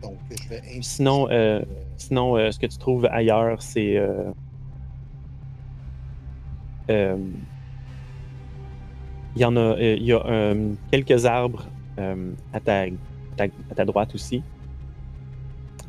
Donc, 0.01 0.17
je 0.31 0.49
vais 0.49 0.63
Sinon, 0.81 1.29
euh, 1.31 1.63
Sinon, 1.97 2.37
euh, 2.37 2.51
ce 2.53 2.59
que 2.59 2.67
tu 2.67 2.79
trouves 2.79 3.07
ailleurs, 3.07 3.61
c'est. 3.63 4.01
Il 9.37 9.43
y 9.43 9.45
en 9.45 9.55
a, 9.57 9.61
euh, 9.61 9.97
il 9.99 10.05
y 10.05 10.13
a 10.13 10.25
euh, 10.27 10.73
quelques 10.91 11.27
arbres 11.27 11.67
euh, 11.99 12.33
à, 12.53 12.61
ta, 12.61 12.87
ta- 13.37 13.45
à 13.71 13.75
ta 13.75 13.85
droite 13.85 14.15
aussi 14.15 14.43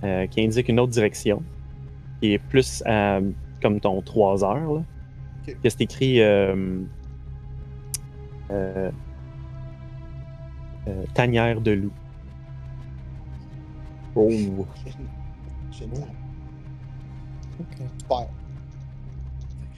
euh, 0.04 0.28
qui 0.28 0.42
indiquent 0.44 0.68
une 0.70 0.80
autre 0.82 0.92
direction, 0.92 1.42
qui 2.20 2.34
est 2.34 2.40
plus 2.40 2.84
à, 2.86 3.20
comme 3.62 3.80
ton 3.80 4.02
3 4.02 4.44
heures. 4.44 4.74
Là. 4.74 4.84
Ok. 5.48 5.58
Que 5.64 5.70
c'est 5.70 5.82
écrit 5.82 6.22
euh, 6.22 6.82
euh, 8.52 8.92
euh, 10.88 11.04
tanière 11.14 11.62
de 11.62 11.72
loup. 11.72 11.92
Oh. 14.16 14.30
Génial. 15.72 16.08
Super. 17.58 18.28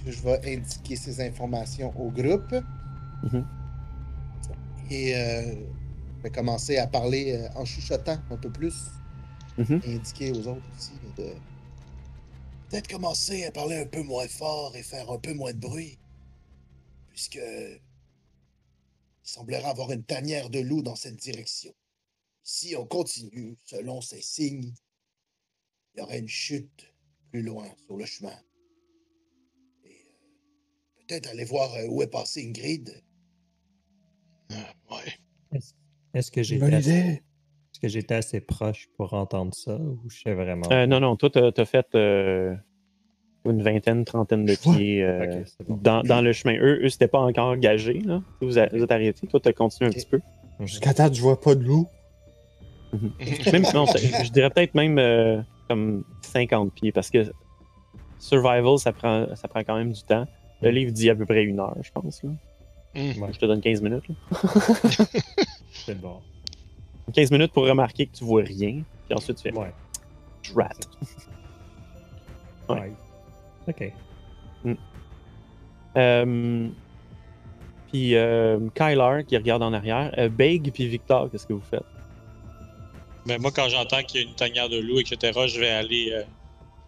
Je 0.07 0.21
vais 0.23 0.55
indiquer 0.57 0.95
ces 0.95 1.21
informations 1.21 1.93
au 1.99 2.09
groupe. 2.09 2.55
Mhm. 3.23 3.45
Et 4.89 5.15
euh, 5.15 5.55
je 6.17 6.23
vais 6.23 6.31
commencer 6.31 6.77
à 6.77 6.87
parler 6.87 7.33
euh, 7.33 7.49
en 7.55 7.65
chuchotant 7.65 8.19
un 8.29 8.37
peu 8.37 8.51
plus. 8.51 8.75
Mhm. 9.57 9.81
Et 9.85 9.95
indiquer 9.95 10.31
aux 10.31 10.47
autres 10.47 10.65
aussi 10.75 10.93
de 11.17 11.33
peut-être 12.69 12.87
commencer 12.87 13.45
à 13.45 13.51
parler 13.51 13.77
un 13.77 13.85
peu 13.85 14.01
moins 14.01 14.27
fort 14.27 14.75
et 14.75 14.83
faire 14.83 15.11
un 15.11 15.19
peu 15.19 15.33
moins 15.33 15.53
de 15.53 15.59
bruit. 15.59 15.99
Puisque 17.09 17.35
il 17.35 17.79
semblerait 19.23 19.65
avoir 19.65 19.91
une 19.91 20.03
tanière 20.03 20.49
de 20.49 20.59
loup 20.59 20.81
dans 20.81 20.95
cette 20.95 21.17
direction. 21.17 21.73
Si 22.41 22.75
on 22.75 22.85
continue 22.85 23.57
selon 23.65 24.01
ces 24.01 24.21
signes, 24.21 24.73
il 25.93 25.99
y 25.99 26.01
aurait 26.01 26.19
une 26.19 26.27
chute 26.27 26.93
plus 27.29 27.43
loin 27.43 27.67
sur 27.85 27.95
le 27.97 28.05
chemin. 28.05 28.35
Et 29.83 29.89
euh, 29.89 31.05
peut-être 31.05 31.27
aller 31.27 31.45
voir 31.45 31.71
où 31.89 32.01
est 32.01 32.07
passé 32.07 32.47
Ingrid. 32.47 33.03
Ah, 34.51 34.55
ouais. 34.95 35.59
Est-ce 36.13 36.31
que 36.31 36.39
Bonne 36.39 36.43
j'étais 36.71 36.75
assez, 36.75 36.89
idée. 36.89 37.09
est-ce 37.71 37.79
que 37.79 37.87
j'étais 37.87 38.15
assez 38.15 38.41
proche 38.41 38.87
pour 38.97 39.13
entendre 39.13 39.53
ça 39.53 39.75
ou 39.75 39.99
je 40.09 40.21
sais 40.21 40.33
vraiment. 40.33 40.65
Euh, 40.71 40.85
non, 40.87 40.99
non, 40.99 41.15
toi, 41.15 41.29
t'as 41.29 41.51
as 41.55 41.65
fait 41.65 41.85
euh, 41.95 42.55
une 43.45 43.61
vingtaine, 43.61 44.05
trentaine 44.05 44.45
de 44.45 44.55
pieds 44.55 45.03
euh, 45.03 45.43
bon. 45.67 45.77
dans, 45.81 46.01
dans 46.01 46.21
le 46.21 46.33
chemin. 46.33 46.55
Eux, 46.59 46.79
eux 46.83 46.89
c'était 46.89 47.07
pas 47.07 47.19
encore 47.19 47.47
engagé. 47.47 47.93
Là. 47.99 48.21
Vous, 48.41 48.57
a- 48.57 48.67
vous 48.67 48.83
êtes 48.83 48.91
arrêtés. 48.91 49.27
Toi, 49.27 49.39
t'as 49.39 49.53
continué 49.53 49.89
un 49.89 49.93
petit 49.93 50.05
peu. 50.07 50.19
Mhm. 50.59 50.65
Jusqu'à 50.67 50.93
date, 50.93 51.13
je 51.13 51.21
vois 51.21 51.39
pas 51.39 51.55
de 51.55 51.63
loup. 51.63 51.87
Même, 53.53 53.63
non, 53.75 53.85
je 53.85 54.31
dirais 54.31 54.49
peut-être 54.49 54.73
même 54.73 54.97
euh, 54.97 55.41
comme 55.67 56.03
50 56.23 56.73
pieds 56.73 56.91
parce 56.91 57.11
que 57.11 57.31
survival, 58.17 58.79
ça 58.79 58.91
prend, 58.91 59.27
ça 59.35 59.47
prend 59.47 59.59
quand 59.63 59.77
même 59.77 59.91
du 59.93 60.01
temps. 60.03 60.25
Le 60.61 60.71
livre 60.71 60.91
dit 60.91 61.09
à 61.09 61.15
peu 61.15 61.25
près 61.25 61.43
une 61.43 61.59
heure, 61.59 61.77
je 61.81 61.91
pense. 61.91 62.23
Là. 62.23 62.31
Hmm. 62.95 63.21
Ouais. 63.21 63.29
Je 63.33 63.37
te 63.39 63.45
donne 63.45 63.61
15 63.61 63.81
minutes. 63.81 64.05
là. 64.09 64.15
C'est 65.71 65.99
bon. 65.99 66.19
15 67.13 67.31
minutes 67.31 67.51
pour 67.53 67.65
remarquer 67.67 68.05
que 68.07 68.15
tu 68.17 68.23
vois 68.23 68.43
rien. 68.43 68.81
Puis 69.07 69.15
ensuite, 69.17 69.37
tu 69.37 69.43
fais 69.43 69.53
Ouais. 69.57 69.71
rat. 70.55 70.69
Ouais. 72.69 72.79
Ouais. 72.79 72.93
Ok. 73.67 73.93
Euh, 75.97 76.67
puis 77.91 78.15
euh, 78.15 78.59
Kyler 78.75 79.23
qui 79.27 79.35
regarde 79.37 79.63
en 79.63 79.73
arrière. 79.73 80.13
Euh, 80.17 80.29
Beg 80.29 80.71
puis 80.71 80.87
Victor, 80.87 81.29
qu'est-ce 81.31 81.47
que 81.47 81.53
vous 81.53 81.63
faites? 81.69 81.83
Ben, 83.25 83.41
moi, 83.41 83.51
quand 83.51 83.67
j'entends 83.69 84.01
qu'il 84.03 84.21
y 84.21 84.23
a 84.23 84.27
une 84.27 84.35
tanière 84.35 84.69
de 84.69 84.77
loup, 84.79 84.99
etc., 84.99 85.39
je 85.47 85.59
vais 85.59 85.69
aller 85.69 86.11
euh, 86.13 86.23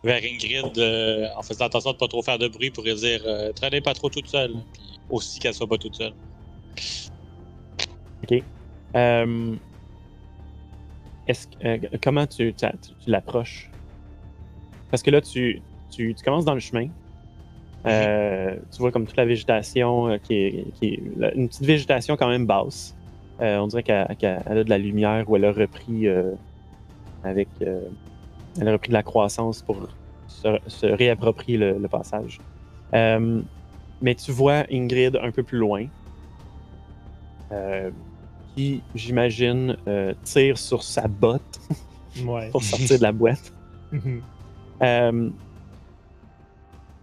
vers 0.04 0.22
Ingrid 0.24 0.78
euh, 0.78 1.28
en 1.36 1.42
faisant 1.42 1.66
attention 1.66 1.92
de 1.94 1.98
pas 1.98 2.08
trop 2.08 2.22
faire 2.22 2.38
de 2.40 2.48
bruit 2.48 2.70
pour 2.72 2.84
lui 2.84 2.94
dire 2.96 3.22
euh, 3.26 3.52
traînez 3.54 3.82
pas 3.82 3.94
trop 3.94 4.10
toute 4.10 4.28
seule. 4.28 4.54
Puis 4.74 4.91
aussi 5.12 5.40
qu'elle 5.40 5.54
soit 5.54 5.68
pas 5.68 5.78
toute 5.78 5.96
seule. 5.96 6.14
Euh, 8.96 9.56
est-ce 11.28 11.48
que- 11.48 11.66
euh, 11.66 11.78
comment 12.02 12.28
tu, 12.28 12.54
l'approches? 13.08 13.70
Parce 14.90 15.04
que 15.04 15.12
là, 15.12 15.22
tu, 15.22 15.62
commences 16.24 16.46
dans 16.46 16.54
le 16.54 16.60
chemin. 16.60 16.88
Euh, 17.88 18.56
tu 18.72 18.78
vois 18.80 18.92
comme 18.92 19.08
toute 19.08 19.18
la 19.18 19.26
végétation 19.26 20.10
euh, 20.10 20.18
qui 20.18 20.36
est, 20.36 20.66
une 21.36 21.48
petite 21.48 21.66
végétation 21.66 22.16
quand 22.16 22.28
même 22.28 22.46
basse. 22.46 22.96
Euh, 23.40 23.58
on 23.58 23.68
dirait 23.68 23.82
qu'elle 23.82 24.16
qu'elle- 24.18 24.44
elle 24.46 24.58
a 24.60 24.64
de 24.64 24.70
la 24.70 24.78
lumière 24.78 25.28
ou 25.28 25.36
elle 25.36 25.46
a 25.46 25.52
repris 25.52 26.08
euh, 26.08 26.32
avec 27.24 27.48
euh, 27.64 27.82
elle 28.60 28.68
a 28.68 28.74
repris 28.74 28.90
de 28.90 28.94
la 28.94 29.02
croissance 29.02 29.64
pour 29.64 29.88
se, 30.28 30.86
réapproprier 30.86 31.58
le 31.58 31.88
passage. 31.88 32.40
Mais 34.02 34.16
tu 34.16 34.32
vois 34.32 34.66
Ingrid 34.72 35.18
un 35.22 35.32
peu 35.32 35.44
plus 35.44 35.58
loin. 35.60 35.86
Euh, 37.52 37.92
qui, 38.56 38.82
j'imagine, 38.96 39.78
euh, 39.88 40.14
tire 40.24 40.58
sur 40.58 40.84
sa 40.84 41.08
botte 41.08 41.60
Ouais. 42.26 42.50
pour 42.50 42.64
sortir 42.64 42.98
de 42.98 43.04
la 43.04 43.12
boîte. 43.12 43.54
Mhm. 43.92 44.22
Euh, 44.82 45.30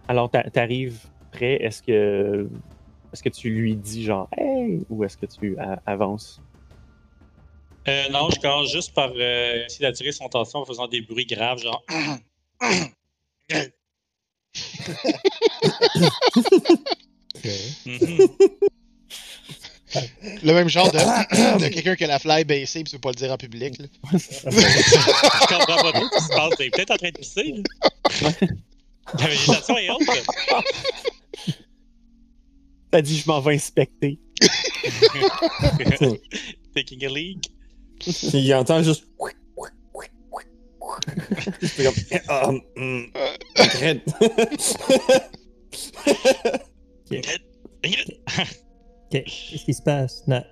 alors, 0.07 0.29
t'a- 0.29 0.49
t'arrives 0.49 0.99
près. 1.31 1.53
Est-ce 1.63 1.81
que, 1.81 2.47
est-ce 3.13 3.23
que 3.23 3.29
tu 3.29 3.49
lui 3.49 3.75
dis 3.75 4.03
genre 4.03 4.27
Hey 4.37 4.83
ou 4.89 5.03
est-ce 5.03 5.17
que 5.17 5.25
tu 5.25 5.55
avances? 5.85 6.41
Euh, 7.87 8.09
non, 8.11 8.29
je 8.29 8.39
commence 8.39 8.71
juste 8.71 8.93
par 8.93 9.09
euh, 9.15 9.65
essayer 9.65 9.87
d'attirer 9.87 10.11
son 10.11 10.25
attention 10.25 10.59
en 10.59 10.65
faisant 10.65 10.87
des 10.87 11.01
bruits 11.01 11.25
graves, 11.25 11.59
genre. 11.59 11.83
Le 20.43 20.53
même 20.53 20.69
genre 20.69 20.91
de, 20.91 20.97
de 21.59 21.67
quelqu'un 21.73 21.95
qui 21.95 22.03
a 22.03 22.07
la 22.07 22.19
fly 22.19 22.43
baissée 22.45 22.83
pis 22.83 22.91
tu 22.91 22.95
veux 22.97 23.01
pas 23.01 23.09
le 23.09 23.15
dire 23.15 23.31
en 23.31 23.37
public. 23.37 23.79
Là. 23.79 23.85
je 24.13 25.47
comprends 25.47 25.65
pas 25.77 25.91
trop 25.91 26.05
ce 26.05 26.17
qui 26.17 26.23
se 26.23 26.29
passe. 26.29 26.53
T'es 26.57 26.69
peut-être 26.69 26.91
en 26.91 26.97
train 26.97 27.09
de 27.09 27.17
pisser. 27.17 27.53
là. 28.21 28.31
La 29.17 29.27
végétation 29.27 29.77
est 29.77 29.89
haute. 29.89 30.01
T'as 32.91 33.01
dit 33.01 33.17
Je 33.17 33.27
m'en 33.27 33.39
vais 33.41 33.55
inspecter. 33.55 34.19
Taking 36.75 37.05
a 37.05 37.09
leak. 37.09 37.51
Il 38.33 38.53
entend 38.53 38.83
juste. 38.83 39.05
Comme. 41.77 41.93
Ah. 42.27 42.51
Ingrid! 43.63 44.01
Qu'est-ce 49.09 49.65
qui 49.65 49.73
se 49.73 49.81
passe? 49.81 50.27
Na... 50.27 50.45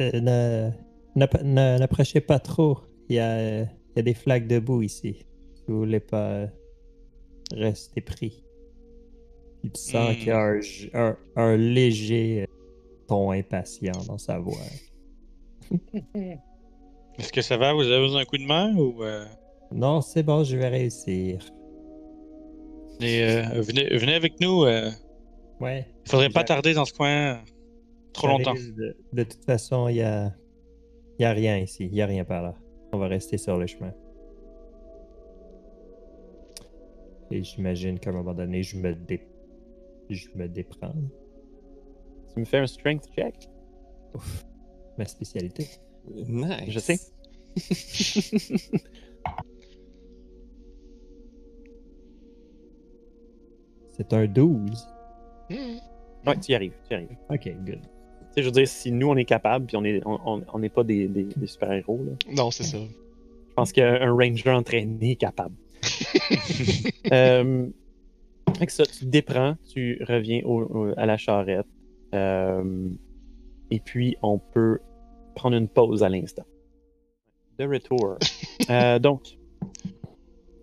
euh, 0.00 0.20
na- 0.20 0.72
N'app- 1.16 1.42
n'a- 1.42 1.78
N'approchez 1.78 2.20
pas 2.20 2.38
trop. 2.38 2.78
Il 3.08 3.16
y 3.16 3.18
a, 3.18 3.30
euh, 3.32 3.64
il 3.90 3.96
y 3.96 3.98
a 3.98 4.02
des 4.02 4.14
flaques 4.14 4.46
de 4.46 4.58
boue 4.60 4.82
ici. 4.82 5.26
Si 5.56 5.64
vous 5.66 5.78
voulez 5.80 5.98
pas 6.00 6.30
euh, 6.30 6.46
rester 7.52 8.00
pris. 8.00 8.44
Il 9.64 9.76
sent 9.76 9.98
Hmm. 9.98 10.14
qu'il 10.14 10.26
y 10.28 10.30
a 10.30 10.38
un, 10.40 10.60
un- 10.94 11.16
un 11.36 11.56
léger 11.56 12.42
euh, 12.42 12.46
ton 13.08 13.32
impatient 13.32 13.92
dans 14.06 14.18
sa 14.18 14.38
voix. 14.38 14.56
Est-ce 17.18 17.32
que 17.32 17.42
ça 17.42 17.56
va? 17.58 17.72
Vous 17.74 17.82
avez 17.82 17.98
besoin 17.98 18.20
d'un 18.20 18.24
coup 18.26 18.38
de 18.38 18.46
main 18.46 18.74
ou. 18.76 19.02
euh, 19.02 19.26
Non, 19.72 20.00
c'est 20.00 20.22
bon, 20.22 20.42
je 20.44 20.56
vais 20.56 20.68
réussir. 20.68 21.38
et, 23.00 23.22
euh, 23.22 23.60
venez, 23.60 23.96
venez 23.96 24.14
avec 24.14 24.40
nous. 24.40 24.64
euh, 24.64 24.90
Ouais. 25.60 25.86
Il 26.06 26.10
faudrait 26.10 26.30
pas 26.30 26.42
tarder 26.44 26.72
dans 26.74 26.84
ce 26.86 26.92
coin 26.94 27.34
euh, 27.34 27.36
trop 28.14 28.26
longtemps. 28.28 28.54
De, 28.54 28.96
de 29.12 29.22
toute 29.24 29.44
façon, 29.44 29.88
il 29.88 29.96
y 29.96 30.02
a, 30.02 30.34
il 31.18 31.22
y 31.22 31.24
a 31.26 31.32
rien 31.32 31.58
ici. 31.58 31.84
Il 31.86 31.94
y 31.94 32.00
a 32.02 32.06
rien 32.06 32.24
par 32.24 32.42
là. 32.42 32.54
On 32.92 32.98
va 32.98 33.06
rester 33.08 33.36
sur 33.38 33.58
le 33.58 33.66
chemin. 33.66 33.92
Et 37.30 37.42
j'imagine 37.44 37.98
qu'à 38.00 38.10
un 38.10 38.14
moment 38.14 38.34
donné, 38.34 38.62
je 38.62 38.76
me, 38.76 38.94
dé... 38.94 39.20
je 40.08 40.26
me 40.34 40.48
déprends. 40.48 40.94
Tu 42.34 42.40
me 42.40 42.44
fais 42.44 42.58
un 42.58 42.66
strength 42.66 43.04
check? 43.14 43.34
Ouf. 44.14 44.44
Ma 44.98 45.04
spécialité. 45.04 45.68
Nice. 46.26 46.64
Je 46.68 46.78
sais. 46.80 46.98
C'est 54.00 54.12
un 54.14 54.26
12. 54.26 54.88
Hmm. 55.50 55.54
Ouais, 56.26 56.38
tu 56.40 56.52
y 56.52 56.54
arrives, 56.54 56.72
tu 56.88 56.92
y 56.92 56.94
arrives. 56.94 57.16
Ok, 57.28 57.44
good. 57.66 57.80
Tu 57.82 58.34
sais, 58.34 58.42
je 58.42 58.44
veux 58.46 58.50
dire, 58.52 58.66
si 58.68 58.92
nous 58.92 59.08
on 59.08 59.16
est 59.16 59.24
capable, 59.26 59.66
puis 59.66 59.76
on 59.76 59.84
est, 59.84 60.00
on, 60.06 60.18
on- 60.24 60.42
on 60.54 60.58
n'est 60.58 60.68
pas 60.70 60.84
des, 60.84 61.06
des- 61.08 61.24
des 61.24 61.46
super-héros, 61.46 62.00
là. 62.04 62.12
Non, 62.34 62.50
c'est 62.50 62.62
ça. 62.64 62.78
Je 62.78 63.54
pense 63.54 63.72
qu'un 63.72 64.10
ranger 64.10 64.50
entraîné 64.50 65.12
est 65.12 65.16
capable. 65.16 65.54
euh, 67.12 67.66
que 68.60 68.72
ça, 68.72 68.84
tu 68.86 69.00
te 69.00 69.04
déprends, 69.06 69.54
tu 69.72 70.02
reviens 70.08 70.40
au- 70.44 70.62
au- 70.62 70.94
à 70.96 71.04
la 71.06 71.16
charrette. 71.16 71.66
euh, 72.14 72.88
et 73.70 73.80
puis, 73.80 74.16
on 74.22 74.38
peut 74.38 74.78
prendre 75.34 75.56
une 75.56 75.68
pause 75.68 76.02
à 76.02 76.08
l'instant. 76.08 76.44
De 77.58 77.66
retour. 77.66 78.16
Euh, 78.68 78.98
donc, 79.00 79.22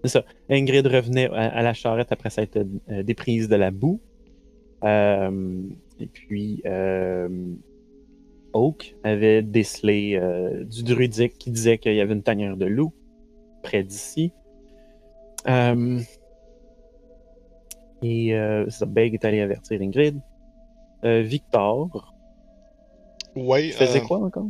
ça. 0.08 0.24
Ingrid 0.50 0.86
revenait 0.88 1.30
à, 1.30 1.48
à 1.58 1.62
la 1.62 1.74
charrette 1.74 2.12
après 2.12 2.30
s'être 2.30 2.58
euh, 2.90 3.04
déprise 3.04 3.48
de 3.50 3.56
la 3.56 3.72
boue. 3.72 4.00
Euh, 4.84 5.62
et 6.00 6.08
puis, 6.08 6.62
euh, 6.66 7.28
Oak 8.54 8.96
avait 9.04 9.42
décelé 9.42 10.20
du 10.70 10.84
druidique 10.84 11.38
qui 11.38 11.52
disait 11.52 11.78
qu'il 11.78 11.96
y 11.96 12.02
avait 12.02 12.14
une 12.14 12.24
tanière 12.24 12.58
de 12.58 12.66
loup 12.66 12.94
près 13.64 13.84
d'ici. 13.84 14.32
Et 18.04 18.36
euh, 18.36 18.70
ça, 18.70 18.86
Beg 18.86 19.14
est 19.16 19.26
allé 19.26 19.42
avertir 19.42 19.82
Ingrid. 19.82 20.20
Victor, 21.04 22.14
Ouais. 23.36 23.72
euh, 23.80 24.00
quoi 24.02 24.18
encore? 24.18 24.48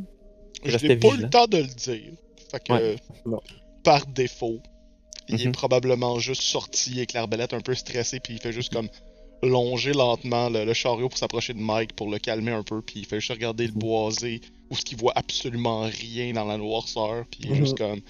Je 0.65 0.87
n'ai 0.87 0.95
pas 0.95 1.09
eu 1.09 1.21
le 1.21 1.29
temps 1.29 1.45
de 1.45 1.57
le 1.57 1.63
dire. 1.75 2.13
Fait 2.49 2.63
que, 2.63 2.73
Ouais, 2.73 2.97
euh, 3.27 3.37
par 3.83 4.05
défaut, 4.07 4.59
il 5.29 5.41
est 5.41 5.45
Mhm. 5.45 5.51
probablement 5.51 6.19
juste 6.19 6.41
sorti 6.41 6.97
avec 6.97 7.13
l'arbalète 7.13 7.53
un 7.53 7.61
peu 7.61 7.75
stressé, 7.75 8.19
puis 8.19 8.33
il 8.35 8.41
fait 8.41 8.53
juste 8.53 8.73
comme 8.73 8.89
longer 9.43 9.93
lentement 9.93 10.49
le, 10.49 10.65
le 10.65 10.73
chariot 10.73 11.09
pour 11.09 11.17
s'approcher 11.17 11.53
de 11.53 11.59
Mike 11.59 11.93
pour 11.95 12.09
le 12.09 12.17
calmer 12.19 12.51
un 12.51 12.63
peu, 12.63 12.81
puis 12.81 13.01
il 13.01 13.05
fait 13.05 13.19
juste 13.19 13.31
regarder 13.31 13.67
le 13.67 13.73
Mhm. 13.73 13.79
boisé 13.79 14.41
où 14.69 14.75
ce 14.75 14.83
qu'il 14.83 14.97
voit 14.97 15.13
absolument 15.15 15.81
rien 15.81 16.33
dans 16.33 16.45
la 16.45 16.57
noirceur, 16.57 17.25
puis 17.29 17.41
il 17.43 17.51
est 17.51 17.55
Mhm. 17.55 17.65
juste 17.65 17.77
comme 17.77 18.01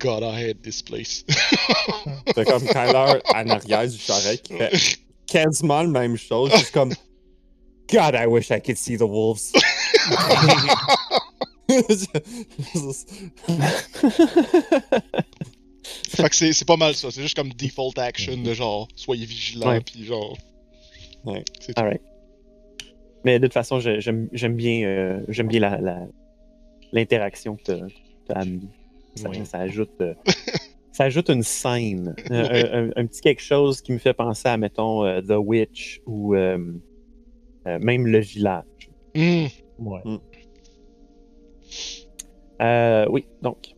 God 0.00 0.22
I 0.24 0.48
hate 0.48 0.62
this 0.62 0.82
place. 0.82 1.24
C'est 2.34 2.46
comme 2.46 2.66
Kyler 2.66 3.20
en 3.32 3.48
arrière 3.50 3.88
du 3.88 3.98
charret 3.98 4.38
qui 4.38 4.54
fait 4.54 4.72
quasiment 5.26 5.82
la 5.82 5.88
même 5.88 6.16
chose. 6.16 6.50
Juste 6.56 6.72
comme 6.72 6.92
God, 7.88 8.14
I 8.14 8.26
wish 8.26 8.50
I 8.50 8.60
could 8.60 8.78
see 8.78 8.96
the 8.96 9.02
wolves. 9.02 9.52
fait 16.08 16.28
que 16.28 16.36
c'est 16.36 16.52
c'est 16.52 16.64
pas 16.66 16.76
mal 16.76 16.94
ça, 16.94 17.10
c'est 17.10 17.22
juste 17.22 17.36
comme 17.36 17.52
default 17.52 17.98
action 17.98 18.36
de 18.36 18.54
genre 18.54 18.88
soyez 18.96 19.24
vigilants, 19.26 19.68
Ouais. 19.68 19.80
puis 19.80 20.04
genre. 20.04 20.36
Ouais. 21.24 21.44
C'est 21.60 21.74
tout. 21.74 21.80
Alright. 21.80 22.02
Mais 23.24 23.38
de 23.38 23.46
toute 23.46 23.54
façon, 23.54 23.78
j'aime 23.80 24.28
j'aime 24.32 24.56
bien, 24.56 24.82
euh, 24.84 25.20
j'aime 25.28 25.46
bien 25.48 25.60
la- 25.60 25.78
la- 25.80 26.06
l'interaction 26.92 27.56
que 27.56 27.62
tu 27.64 27.72
as 28.32 28.38
amenée. 28.38 28.68
Ça, 29.14 29.58
ajoute, 29.58 29.90
euh, 30.00 30.14
ça 30.92 31.04
ajoute 31.04 31.28
une 31.30 31.42
scène, 31.42 32.14
Euh, 32.30 32.48
un, 32.72 32.88
un- 32.88 32.90
un 32.96 33.06
petit 33.06 33.20
quelque 33.20 33.42
chose 33.42 33.80
qui 33.82 33.92
me 33.92 33.98
fait 33.98 34.14
penser 34.14 34.48
à, 34.48 34.56
mettons, 34.56 35.04
euh, 35.04 35.20
The 35.20 35.36
Witch 35.38 36.00
ou 36.06 36.34
euh, 36.34 36.58
euh, 37.66 37.78
même 37.80 38.06
le 38.06 38.18
village. 38.20 38.64
Hmm. 39.14 39.46
Ouais. 39.78 40.00
Euh, 42.60 43.06
oui, 43.10 43.26
donc. 43.42 43.71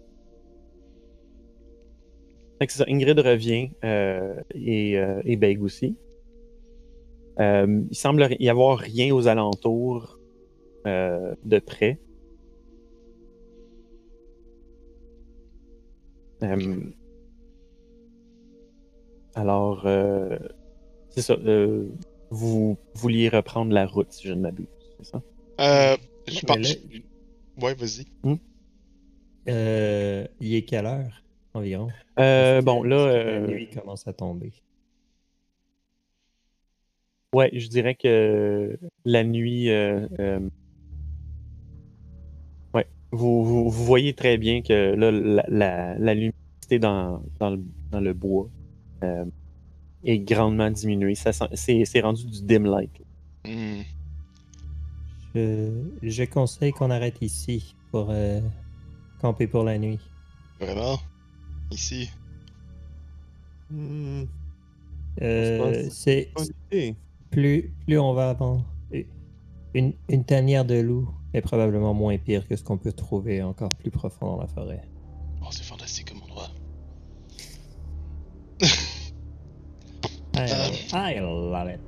C'est 2.61 2.71
ça, 2.71 2.85
Ingrid 2.89 3.19
revient 3.19 3.71
euh, 3.85 4.35
et, 4.55 4.99
euh, 4.99 5.21
et 5.25 5.37
Beg 5.37 5.63
aussi. 5.63 5.97
Euh, 7.41 7.83
il 7.91 7.97
semble 7.97 8.29
y 8.39 8.49
avoir 8.49 8.79
rien 8.79 9.13
aux 9.15 9.27
alentours 9.27 10.19
euh, 10.87 11.35
de 11.45 11.59
près. 11.59 11.99
Euh, 16.43 16.81
alors, 19.35 19.87
euh, 19.87 20.39
c'est 21.11 21.23
ça. 21.23 21.35
euh, 21.35 21.89
vous 22.31 22.77
vouliez 22.95 23.29
reprendre 23.29 23.73
la 23.73 23.87
route, 23.87 24.13
si 24.13 24.29
je 24.29 24.33
ne 24.33 24.41
m'abuse, 24.41 24.67
c'est 24.99 25.07
ça? 25.07 25.23
Euh, 25.61 25.97
je 26.27 26.41
pense. 26.41 26.57
là, 26.59 26.69
Ouais, 27.63 27.75
vas-y. 27.75 28.07
euh, 29.49 30.27
il 30.41 30.55
est 30.55 30.65
quelle 30.65 30.87
heure? 30.87 31.24
Environ? 31.55 31.89
Euh, 32.19 32.61
bon, 32.63 32.83
là, 32.83 32.97
que 32.97 33.03
euh, 33.03 33.41
La 33.41 33.47
nuit 33.47 33.69
commence 33.71 34.07
à 34.07 34.13
tomber. 34.13 34.53
Ouais, 37.33 37.51
je 37.53 37.69
dirais 37.69 37.95
que 37.97 38.79
la 39.05 39.25
nuit. 39.25 39.71
euh, 39.71 40.07
euh, 40.21 40.41
ouais, 42.75 42.87
vous, 43.11 43.45
vous, 43.45 43.71
vous 43.71 43.85
voyez 43.85 44.15
très 44.15 44.37
bien 44.37 44.63
que 44.63 44.95
là, 44.95 45.11
la, 45.11 45.45
la, 45.49 45.99
la 45.99 46.15
luminosité 46.15 46.79
dans, 46.79 47.23
dans, 47.41 47.51
le, 47.51 47.61
dans 47.91 48.01
le 48.01 48.13
bois 48.13 48.49
euh, 49.03 49.25
est 50.05 50.19
grandement 50.21 50.71
diminuée. 50.71 51.17
C'est 51.17 51.87
c'est 51.87 52.01
rendu 52.01 52.25
du 52.27 52.43
dim 52.43 52.65
light. 52.65 53.03
Hmm. 53.45 53.83
Je, 55.35 55.71
je 56.03 56.25
conseille 56.25 56.71
qu'on 56.71 56.91
arrête 56.91 57.21
ici 57.21 57.75
pour 57.91 58.11
euh, 58.11 58.41
camper 59.21 59.49
pour 59.49 59.65
la 59.65 59.77
nuit. 59.79 59.99
Vraiment? 60.61 60.99
Ici. 61.71 62.11
Hmm, 63.71 64.25
Euh, 65.23 65.87
c'est 65.91 66.31
plus, 67.31 67.73
plus 67.87 67.99
on 67.99 68.15
va 68.15 68.31
avant. 68.31 68.65
Une, 69.75 69.93
une 70.09 70.25
tanière 70.25 70.65
de 70.65 70.75
loup 70.81 71.09
est 71.33 71.41
probablement 71.41 71.95
moins 71.95 72.17
pire 72.19 72.47
que 72.47 72.55
ce 72.57 72.63
qu'on 72.63 72.79
peut 72.79 72.93
trouver 72.93 73.43
encore 73.43 73.71
plus 73.75 73.91
profond 73.91 74.27
dans 74.37 74.41
la 74.41 74.47
forêt. 74.47 74.83
Oh, 75.43 75.47
c'est 75.51 75.65
fantastique 75.65 76.11
comme 76.13 76.23
endroit. 76.23 76.49
I, 80.37 80.73
I 80.93 81.19
love 81.21 81.69
it. 81.69 81.81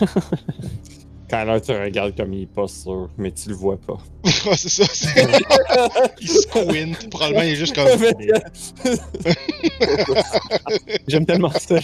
Kyler 1.34 1.60
te 1.60 1.72
regarde 1.72 2.16
comme 2.16 2.32
il 2.34 2.42
est 2.42 2.46
pas 2.46 2.68
sûr, 2.68 3.08
mais 3.18 3.32
tu 3.32 3.48
le 3.48 3.54
vois 3.56 3.76
pas. 3.78 3.94
ouais, 4.24 4.56
c'est 4.56 4.68
ça. 4.68 4.84
c'est- 4.86 5.22
il 6.20 6.28
squint. 6.28 6.92
Probablement, 7.10 7.42
il 7.42 7.52
est 7.52 7.56
juste 7.56 7.74
comme. 7.74 7.88
J'aime 11.08 11.26
tellement 11.26 11.50
ça. 11.50 11.76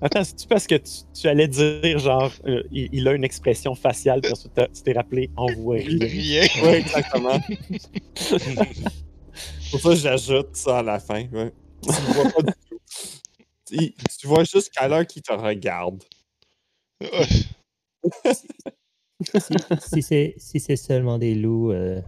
Attends, 0.00 0.24
c'est-tu 0.24 0.46
parce 0.46 0.66
que 0.66 0.74
tu, 0.76 0.90
tu 1.18 1.28
allais 1.28 1.48
dire, 1.48 1.98
genre, 1.98 2.30
euh, 2.46 2.62
il, 2.70 2.88
il 2.92 3.08
a 3.08 3.12
une 3.12 3.24
expression 3.24 3.74
faciale, 3.74 4.20
puis 4.20 4.32
ensuite 4.32 4.52
t'as- 4.54 4.68
tu 4.68 4.82
t'es 4.82 4.92
rappelé, 4.92 5.30
on 5.36 5.46
voit 5.54 5.76
rien. 5.76 6.46
Oui, 6.62 6.68
exactement. 6.68 7.40
Pour 9.70 9.80
ça, 9.80 9.94
j'ajoute 9.94 10.50
ça 10.54 10.78
à 10.78 10.82
la 10.82 10.98
fin. 11.00 11.24
ouais. 11.32 11.52
Tu 11.82 11.90
le 11.90 12.12
vois 12.14 12.30
pas 12.30 12.42
du 12.42 12.52
tout. 12.68 12.78
Tu, 13.66 13.94
tu 14.20 14.26
vois 14.26 14.44
juste 14.44 14.70
Kyler 14.78 15.06
qui 15.06 15.22
te 15.22 15.32
regarde. 15.32 16.02
Si 19.80 20.02
c'est 20.02 20.34
si 20.36 20.60
c'est 20.60 20.76
seulement 20.76 21.18
des 21.18 21.34
loups, 21.34 21.72
euh, 21.72 22.00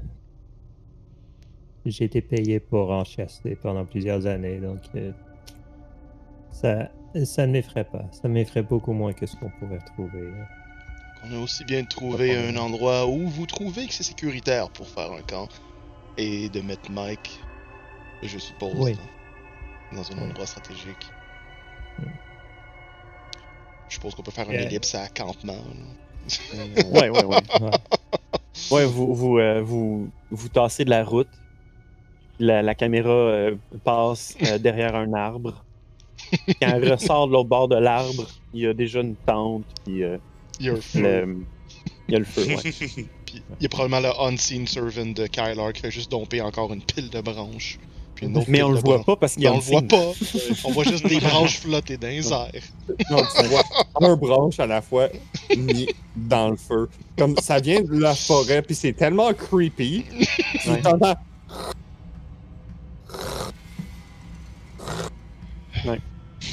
j'ai 1.84 2.04
été 2.04 2.20
payé 2.20 2.60
pour 2.60 2.90
en 2.90 3.04
chasser 3.04 3.56
pendant 3.56 3.84
plusieurs 3.84 4.26
années, 4.26 4.58
donc 4.58 4.80
euh, 4.94 5.12
ça 6.50 6.90
ça 7.24 7.46
ne 7.46 7.52
m'effraie 7.52 7.84
pas. 7.84 8.04
Ça 8.12 8.28
m'effraie 8.28 8.62
beaucoup 8.62 8.92
moins 8.92 9.12
que 9.12 9.24
ce 9.26 9.36
qu'on 9.36 9.50
pourrait 9.58 9.78
trouver. 9.94 10.32
On 11.24 11.34
a 11.34 11.38
aussi 11.38 11.64
bien 11.64 11.82
de 11.82 11.88
trouver 11.88 12.36
un 12.36 12.56
endroit 12.56 13.06
où 13.06 13.26
vous 13.28 13.46
trouvez 13.46 13.86
que 13.86 13.94
c'est 13.94 14.02
sécuritaire 14.02 14.68
pour 14.70 14.86
faire 14.86 15.12
un 15.12 15.22
camp. 15.22 15.48
Et 16.18 16.48
de 16.48 16.60
mettre 16.62 16.90
Mike, 16.90 17.40
je 18.22 18.38
suppose, 18.38 18.72
Oui. 18.78 18.96
dans, 19.92 19.98
dans 19.98 20.12
un 20.12 20.30
endroit 20.30 20.46
stratégique. 20.46 21.10
Mm. 21.98 22.04
Je 23.88 23.94
suppose 23.94 24.14
qu'on 24.14 24.22
peut 24.22 24.30
faire 24.30 24.48
un 24.48 24.54
Euh, 24.54 24.62
ellipse 24.66 24.94
à 24.94 25.08
campement. 25.08 25.54
là. 25.54 26.82
Ouais, 26.92 27.08
ouais, 27.10 27.24
ouais. 27.24 27.36
Ouais. 27.60 27.70
Ouais, 28.70 28.84
vous, 28.86 29.14
vous, 29.14 29.38
euh, 29.38 29.60
vous, 29.62 30.08
vous 30.30 30.48
tassez 30.48 30.84
de 30.84 30.90
la 30.90 31.04
route. 31.04 31.28
La, 32.38 32.62
la 32.62 32.74
caméra 32.74 33.10
euh, 33.10 33.54
passe 33.84 34.34
euh, 34.42 34.58
derrière 34.58 34.94
un 34.96 35.12
arbre. 35.12 35.62
Quand 36.60 36.68
elle 36.74 36.90
ressort 36.92 37.28
de 37.28 37.32
l'autre 37.32 37.48
bord 37.48 37.68
de 37.68 37.76
l'arbre, 37.76 38.26
il 38.54 38.60
y 38.62 38.66
a 38.66 38.74
déjà 38.74 39.00
une 39.00 39.14
tente, 39.14 39.64
puis 39.84 40.02
euh, 40.02 40.18
Il 40.58 40.66
y 40.66 40.68
a 40.70 40.72
un 40.72 40.80
feu. 40.80 41.00
le- 41.02 41.36
il 42.08 42.12
y 42.12 42.16
a 42.16 42.18
le 42.18 42.24
feu. 42.24 42.44
Ouais. 42.46 42.56
Puis 43.26 43.42
il 43.58 43.62
y 43.62 43.66
a 43.66 43.68
probablement 43.68 44.00
le 44.00 44.10
unseen 44.32 44.66
servant 44.66 45.06
de 45.12 45.26
Kylar 45.26 45.72
qui 45.72 45.82
fait 45.82 45.90
juste 45.90 46.10
domper 46.10 46.40
encore 46.40 46.72
une 46.72 46.82
pile 46.82 47.10
de 47.10 47.20
branches. 47.20 47.78
Puis 48.16 48.26
une 48.26 48.36
autre 48.38 48.46
Mais 48.48 48.62
on 48.62 48.70
le 48.72 48.80
voit 48.80 49.04
pas 49.04 49.14
parce 49.14 49.34
qu'il 49.34 49.42
y 49.44 49.46
a 49.46 49.52
on 49.52 49.56
le 49.56 49.60
voit 49.62 49.82
pas. 49.82 49.96
on 50.64 50.72
voit 50.72 50.84
juste 50.84 51.06
des 51.06 51.20
branches 51.20 51.58
flotter 51.60 51.96
dans 51.98 52.08
les 52.08 52.32
airs. 52.32 52.50
Non, 53.10 53.18
tu 53.38 53.46
vois 53.46 53.62
un 54.00 54.16
branche 54.16 54.58
à 54.58 54.66
la 54.66 54.80
fois 54.82 55.08
mis 55.56 55.86
dans 56.16 56.50
le 56.50 56.56
feu. 56.56 56.88
Comme 57.18 57.36
ça 57.38 57.60
vient 57.60 57.82
de 57.82 57.98
la 57.98 58.14
forêt, 58.14 58.62
puis 58.62 58.74
c'est 58.74 58.94
tellement 58.94 59.32
creepy. 59.34 60.04
Tu 60.62 60.70
Ouais. 60.70 60.80
t'entends. 60.80 61.14
Ouais. 65.86 66.00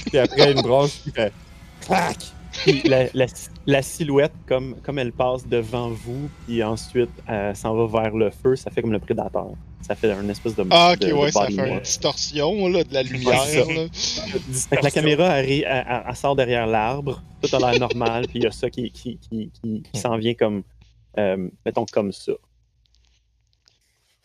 Puis 0.08 0.18
après, 0.18 0.52
une 0.52 0.62
branche 0.62 1.02
qui 1.04 1.12
fait 1.12 1.32
clac. 1.82 2.18
Puis 2.66 2.82
la, 2.86 3.06
la- 3.14 3.26
la 3.66 3.82
silhouette, 3.82 4.34
comme, 4.48 4.76
comme 4.84 5.00
elle 5.00 5.12
passe 5.12 5.48
devant 5.48 5.90
vous, 5.90 6.30
puis 6.46 6.62
ensuite 6.64 7.10
elle 7.28 7.56
s'en 7.56 7.74
va 7.74 8.02
vers 8.02 8.14
le 8.16 8.30
feu, 8.30 8.56
ça 8.56 8.70
fait 8.70 8.82
comme 8.82 8.92
le 8.92 9.00
prédateur. 9.00 9.48
Ça 9.86 9.96
fait 9.96 10.12
un 10.12 10.28
espèce 10.30 10.56
de. 10.56 10.66
Ah, 10.72 10.94
ok, 10.94 11.00
de- 11.00 11.08
de 11.08 11.14
ouais, 11.14 11.32
ça 11.32 11.46
fait 11.48 11.52
une 11.70 11.80
distorsion 11.82 12.68
là, 12.70 12.84
de 12.84 12.94
la 12.94 13.04
lumière. 13.04 13.44
c'est 13.46 13.64
ça. 13.64 13.72
là. 13.74 13.88
Fait 14.70 14.78
que 14.78 14.84
la 14.84 14.92
caméra 14.92 15.30
arri- 15.30 15.64
elle, 15.66 15.86
elle- 15.88 16.04
elle 16.08 16.16
sort 16.16 16.36
derrière 16.36 16.66
l'arbre, 16.68 17.22
tout 17.42 17.54
a 17.56 17.60
l'air 17.72 17.80
normal, 17.80 18.28
puis 18.28 18.40
il 18.40 18.44
y 18.44 18.48
a 18.48 18.52
ça 18.52 18.70
qui, 18.70 18.92
qui, 18.92 19.18
qui, 19.18 19.52
qui, 19.62 19.84
qui 19.92 20.00
s'en 20.00 20.18
vient 20.18 20.34
comme, 20.36 20.64
euh, 21.18 21.50
mettons, 21.66 21.86
comme 21.86 22.12
ça. 22.14 22.32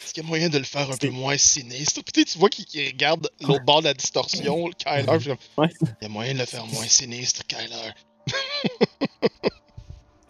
Est-ce 0.01 0.15
qu'il 0.15 0.23
y 0.23 0.27
a 0.27 0.29
moyen 0.29 0.49
de 0.49 0.59
le 0.59 0.65
faire 0.65 0.89
un 0.91 0.97
peu 0.97 1.11
moins 1.11 1.37
sinistre? 1.37 2.03
Peut-être 2.05 2.29
tu 2.29 2.39
vois 2.39 2.49
qu'il 2.49 2.87
regarde 2.87 3.29
l'autre 3.41 3.65
bord 3.65 3.81
de 3.81 3.87
la 3.87 3.95
distorsion, 3.95 4.71
Kyler. 4.79 5.19
puis 5.19 5.31
Ouais. 5.57 5.69
Il 5.83 5.89
y 6.03 6.07
a 6.07 6.09
moyen 6.09 6.35
de 6.35 6.39
le 6.39 6.47
faire 6.47 6.65
moins 6.67 6.87
sinistre, 6.87 7.43
Kyler. 7.49 7.93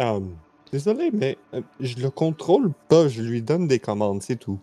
Euh, 0.00 0.20
désolé, 0.72 1.10
mais 1.12 1.36
euh, 1.54 1.60
je 1.80 1.96
le 1.96 2.10
contrôle 2.10 2.72
pas, 2.88 3.08
je 3.08 3.20
lui 3.20 3.42
donne 3.42 3.68
des 3.68 3.78
commandes, 3.78 4.22
c'est 4.22 4.36
tout. 4.38 4.58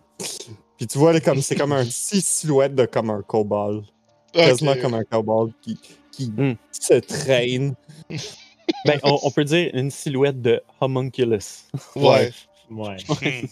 Puis 0.76 0.86
tu 0.86 0.98
vois, 0.98 1.18
comme, 1.20 1.40
c'est 1.40 1.56
comme 1.56 1.72
un 1.72 1.84
petit 1.84 2.20
silhouette 2.20 2.74
de 2.74 2.84
comme 2.86 3.10
un 3.10 3.22
kobold. 3.22 3.84
Quasiment 4.32 4.72
Ok. 4.72 4.80
comme 4.82 4.94
un 4.94 5.04
kobold 5.04 5.52
qui, 5.62 5.78
qui 6.12 6.26
Hmm. 6.30 6.54
se 6.70 6.94
traîne. 6.94 7.74
Ben, 8.84 8.98
on, 9.04 9.16
on 9.22 9.30
peut 9.30 9.44
dire 9.44 9.70
une 9.74 9.92
silhouette 9.92 10.42
de 10.42 10.60
homunculus. 10.80 11.68
Ouais. 11.94 12.32
Ouais. 12.68 12.96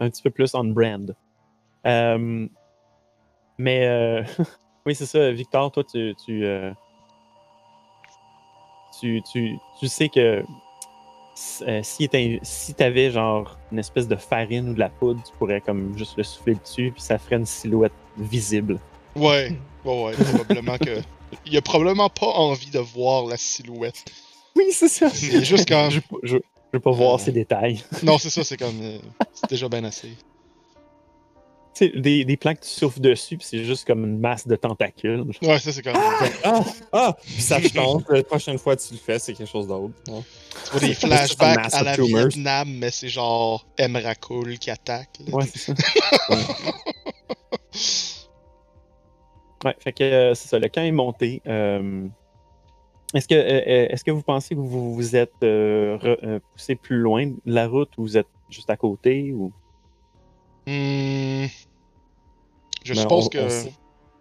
un 0.00 0.10
petit 0.10 0.20
peu 0.22 0.30
plus 0.30 0.52
on 0.54 0.64
brand. 0.64 1.14
Euh, 1.86 2.48
mais 3.56 3.86
euh, 3.86 4.24
oui, 4.86 4.96
c'est 4.96 5.06
ça, 5.06 5.30
Victor, 5.30 5.70
toi, 5.70 5.84
tu, 5.84 6.12
tu, 6.24 6.44
euh, 6.44 6.72
tu, 9.00 9.22
tu, 9.32 9.56
tu 9.78 9.88
sais 9.88 10.08
que 10.08 10.44
euh, 11.66 11.80
si 11.82 12.08
tu 12.08 12.38
si 12.42 12.74
avais 12.80 13.10
genre 13.10 13.56
une 13.72 13.78
espèce 13.78 14.06
de 14.08 14.16
farine 14.16 14.70
ou 14.70 14.74
de 14.74 14.78
la 14.78 14.88
poudre, 14.88 15.20
tu 15.24 15.32
pourrais 15.38 15.60
comme 15.60 15.96
juste 15.98 16.16
le 16.16 16.22
souffler 16.22 16.54
dessus, 16.54 16.92
puis 16.92 17.02
ça 17.02 17.18
ferait 17.18 17.36
une 17.36 17.46
silhouette 17.46 17.92
visible. 18.18 18.78
Ouais. 19.16 19.56
Ouais, 19.84 20.04
ouais, 20.04 20.12
probablement 20.12 20.78
que. 20.78 21.00
Il 21.46 21.56
a 21.56 21.62
probablement 21.62 22.08
pas 22.08 22.26
envie 22.28 22.70
de 22.70 22.78
voir 22.78 23.26
la 23.26 23.36
silhouette. 23.36 24.04
Oui, 24.56 24.66
c'est 24.70 24.88
ça. 24.88 25.08
C'est 25.10 25.44
juste 25.44 25.68
comme. 25.68 25.90
Je, 25.90 26.00
je, 26.22 26.36
je 26.36 26.42
veux 26.72 26.80
pas 26.80 26.92
voir 26.92 27.14
Euh. 27.14 27.18
ces 27.18 27.32
détails. 27.32 27.82
Non, 28.04 28.18
c'est 28.18 28.30
ça, 28.30 28.44
c'est 28.44 28.56
comme. 28.56 28.80
euh, 28.80 28.98
c'est 29.32 29.50
déjà 29.50 29.68
bien 29.68 29.82
assez. 29.84 30.10
Des, 31.80 32.24
des 32.24 32.36
plans 32.36 32.54
que 32.54 32.60
tu 32.60 32.68
souffles 32.68 33.00
dessus, 33.00 33.36
puis 33.36 33.44
c'est 33.50 33.64
juste 33.64 33.84
comme 33.84 34.04
une 34.04 34.20
masse 34.20 34.46
de 34.46 34.54
tentacules. 34.54 35.24
Ouais, 35.42 35.58
ça, 35.58 35.72
c'est 35.72 35.82
comme. 35.82 35.96
Ah! 36.44 36.60
Ah! 36.92 37.16
Puis 37.20 37.42
ça 37.42 37.60
change. 37.60 38.02
La 38.08 38.22
prochaine 38.22 38.58
fois 38.58 38.76
que 38.76 38.82
tu 38.82 38.92
le 38.94 39.00
fais, 39.00 39.18
c'est 39.18 39.34
quelque 39.34 39.50
chose 39.50 39.66
d'autre. 39.66 39.92
Ouais. 40.08 40.20
Tu 40.66 40.70
vois 40.70 40.80
des 40.88 40.94
flashbacks 40.94 41.74
à 41.74 41.82
la 41.82 41.96
tumors. 41.96 42.28
Vietnam, 42.28 42.68
mais 42.78 42.92
c'est 42.92 43.08
genre 43.08 43.66
Emrakul 43.76 44.56
qui 44.60 44.70
attaque. 44.70 45.18
là. 45.26 45.34
Ouais, 45.34 45.46
c'est 45.52 45.58
ça. 45.58 45.74
ouais, 49.64 49.76
fait 49.80 49.92
que 49.92 50.04
euh, 50.04 50.34
c'est 50.34 50.48
ça, 50.48 50.58
le 50.58 50.68
camp 50.68 50.82
est 50.82 50.92
monté. 50.92 51.42
Euh, 51.46 52.06
est-ce 53.14 53.28
que, 53.28 53.34
euh, 53.34 53.88
est-ce 53.90 54.04
que 54.04 54.10
vous 54.10 54.22
pensez 54.22 54.54
que 54.54 54.60
vous 54.60 54.94
vous 54.94 55.16
êtes 55.16 55.32
euh, 55.42 55.96
re- 55.98 56.18
euh, 56.24 56.40
poussé 56.52 56.74
plus 56.76 56.98
loin 56.98 57.26
de 57.26 57.36
la 57.46 57.66
route 57.68 57.90
ou 57.98 58.02
vous 58.02 58.16
êtes 58.16 58.28
juste 58.50 58.70
à 58.70 58.76
côté 58.76 59.32
ou... 59.32 59.52
Hmm. 60.66 61.46
Je 62.84 62.92
Mais 62.92 63.00
suppose 63.00 63.26
on- 63.26 63.28
que. 63.28 63.38
on 63.38 63.48
sait- 63.50 63.72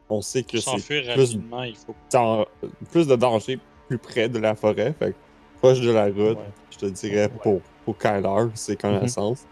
On 0.09 0.21
sait 0.21 0.43
que 0.43 0.57
c'est 0.59 0.65
s'enfuir 0.65 1.01
plus, 1.13 1.21
rapidement, 1.23 1.63
il 1.63 1.75
faut. 1.75 1.95
dans- 2.11 2.45
plus 2.91 3.07
de 3.07 3.15
danger 3.15 3.57
plus 3.87 3.97
près 3.97 4.29
de 4.29 4.37
la 4.39 4.53
forêt. 4.55 4.93
Fait 4.99 5.11
que 5.11 5.15
proche 5.59 5.79
de 5.79 5.89
la 5.91 6.05
route, 6.05 6.37
Ouais. 6.37 6.51
je 6.71 6.77
te 6.77 6.85
dirais 6.87 7.29
pour, 7.41 7.61
pour 7.85 7.97
Kyler, 7.97 8.47
c'est 8.53 8.79
connaissance. 8.79 9.45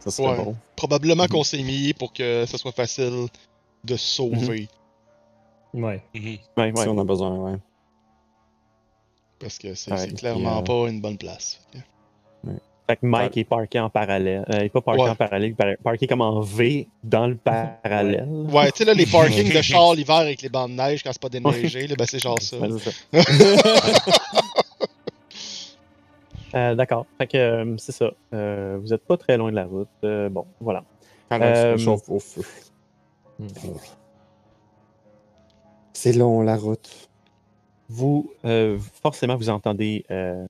Ça 0.00 0.10
serait 0.10 0.36
Ouais. 0.36 0.44
bon. 0.44 0.56
Probablement 0.76 1.26
qu'on 1.28 1.44
s'est 1.44 1.62
mis 1.62 1.94
pour 1.94 2.12
que 2.12 2.44
ça 2.46 2.58
soit 2.58 2.72
facile 2.72 3.26
de 3.84 3.96
se 3.96 4.06
sauver. 4.16 4.68
Ouais. 5.72 6.02
Mhm. 6.14 6.24
Ouais, 6.56 6.72
ouais. 6.72 6.72
Si 6.76 6.88
on 6.88 6.98
a 6.98 7.04
besoin, 7.04 7.30
ouais. 7.52 7.58
Parce 9.38 9.58
que 9.58 9.74
c'est 9.74 9.90
Ouais, 9.90 9.98
c'est 9.98 10.06
puis, 10.08 10.16
clairement 10.16 10.58
euh, 10.58 10.62
pas 10.62 10.88
une 10.88 11.00
bonne 11.00 11.18
place. 11.18 11.60
Fait 12.86 12.96
que 12.96 13.06
Mike 13.06 13.36
est 13.38 13.44
parké 13.44 13.80
en 13.80 13.88
parallèle. 13.88 14.44
Euh, 14.50 14.58
il 14.58 14.64
est 14.64 14.68
pas 14.68 14.82
parké 14.82 15.00
Ouais. 15.02 15.08
en 15.08 15.14
parallèle, 15.16 15.48
il 15.48 15.52
est 15.52 15.54
par- 15.54 15.82
parké 15.82 16.06
comme 16.06 16.20
en 16.20 16.40
V 16.40 16.86
dans 17.02 17.26
le 17.26 17.34
parallèle. 17.36 18.26
Ouais, 18.28 18.70
tu 18.72 18.78
sais, 18.78 18.84
là, 18.84 18.92
les 18.92 19.06
parkings 19.06 19.52
de 19.54 19.62
char 19.62 19.94
l'hiver 19.94 20.16
avec 20.16 20.42
les 20.42 20.50
bancs 20.50 20.68
de 20.70 20.74
neige 20.76 21.02
quand 21.02 21.10
c'est 21.12 21.22
pas 21.22 21.28
déneigé, 21.30 21.86
là, 21.86 21.94
ben 21.96 22.06
c'est 22.06 22.18
genre 22.18 22.40
ça. 22.42 22.58
Ouais, 22.58 22.68
c'est 22.78 22.90
ça. 22.90 22.92
Euh, 26.54 26.76
D'accord. 26.76 27.06
Fait 27.18 27.26
que 27.26 27.36
euh, 27.36 27.76
c'est 27.78 27.90
ça. 27.90 28.12
Euh, 28.32 28.78
vous 28.80 28.92
êtes 28.94 29.04
pas 29.04 29.16
très 29.16 29.36
loin 29.36 29.50
de 29.50 29.56
la 29.56 29.64
route. 29.64 29.88
Euh, 30.04 30.28
bon, 30.28 30.46
voilà. 30.60 30.84
Euh, 31.32 31.76
au 32.06 32.20
feu. 32.20 32.42
C'est 35.92 36.12
long, 36.12 36.42
la 36.42 36.56
route. 36.56 37.08
Vous, 37.88 38.32
euh, 38.44 38.78
forcément, 39.02 39.36
vous 39.36 39.50
entendez 39.50 40.04
euh, 40.12 40.46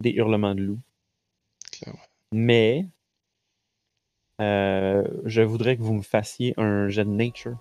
des 0.00 0.10
hurlements 0.10 0.54
de 0.54 0.60
loups. 0.62 0.78
Mais 2.32 2.86
euh, 4.40 5.04
je 5.24 5.42
voudrais 5.42 5.76
que 5.76 5.82
vous 5.82 5.94
me 5.94 6.02
fassiez 6.02 6.54
un 6.58 6.88
jet 6.88 7.04
de 7.04 7.10
nature. 7.10 7.56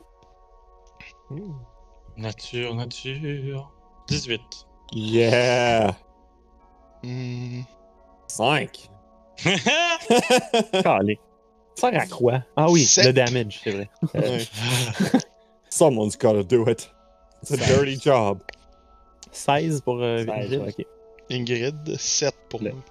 Nature, 2.18 2.76
nature. 2.76 3.72
18. 4.08 4.42
Yeah! 4.94 5.96
Hmm. 7.04 7.62
5! 8.28 8.90
Calé. 10.84 11.20
Ça 11.76 11.92
sert 11.92 12.02
à 12.02 12.08
quoi? 12.08 12.44
Ah 12.56 12.70
oui, 12.70 12.84
Sept. 12.86 13.06
le 13.08 13.14
damage, 13.14 13.60
c'est 13.64 13.72
vrai. 13.72 13.90
Someone's 15.70 16.18
gotta 16.18 16.44
do 16.44 16.68
it. 16.70 16.90
It's 17.42 17.52
a 17.52 17.58
dirty 17.58 18.00
job. 18.00 18.40
16 19.32 19.82
pour 19.82 20.02
euh, 20.02 20.24
16, 20.26 20.28
Vigil, 20.50 20.60
ouais. 20.62 20.74
ok. 20.80 20.86
Ingrid, 21.30 21.98
7 22.00 22.34
pour 22.50 22.62
Le- 22.64 22.72
moi. 22.72 22.82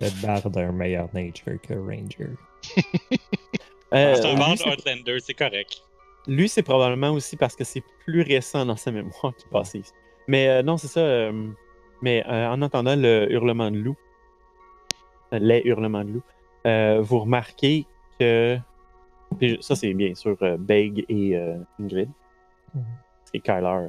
Le 0.00 0.22
bard 0.22 0.42
a 0.54 0.60
un 0.60 0.72
meilleur 0.72 1.08
nature 1.14 1.60
que 1.62 1.74
Ranger. 1.74 2.30
Euh, 3.94 4.16
c'est 4.16 4.26
un 4.32 4.56
c'est- 4.56 4.68
Outlander, 4.68 5.20
c'est 5.20 5.32
correct. 5.34 5.80
Lui, 6.26 6.48
c'est 6.48 6.64
probablement 6.64 7.10
aussi 7.10 7.36
parce 7.36 7.54
que 7.54 7.62
c'est 7.62 7.84
plus 8.04 8.22
récent 8.22 8.66
dans 8.66 8.74
sa 8.76 8.90
mémoire 8.90 9.32
qui 9.38 9.46
passait 9.48 9.78
ici. 9.78 9.92
Mais 10.26 10.48
euh, 10.48 10.62
non, 10.64 10.76
c'est 10.76 10.88
ça. 10.88 10.98
euh, 11.00 11.48
mais 12.02 12.24
euh, 12.26 12.48
en 12.50 12.60
entendant 12.62 12.96
le 12.96 13.30
hurlement 13.30 13.70
de 13.70 13.76
loup, 13.78 13.96
les 15.30 15.62
hurlements 15.64 16.02
de 16.04 16.10
loup, 16.14 16.22
euh, 16.66 17.00
vous 17.00 17.20
remarquez 17.20 17.86
que. 18.18 18.58
ça, 19.60 19.76
c'est 19.76 19.94
bien 19.94 20.14
sûr 20.16 20.36
euh, 20.42 20.56
Beg 20.58 21.04
et 21.08 21.36
euh, 21.36 21.54
Ingrid. 21.80 22.10
Mhm. 22.74 22.84
C'est 23.32 23.38
Kyler. 23.38 23.88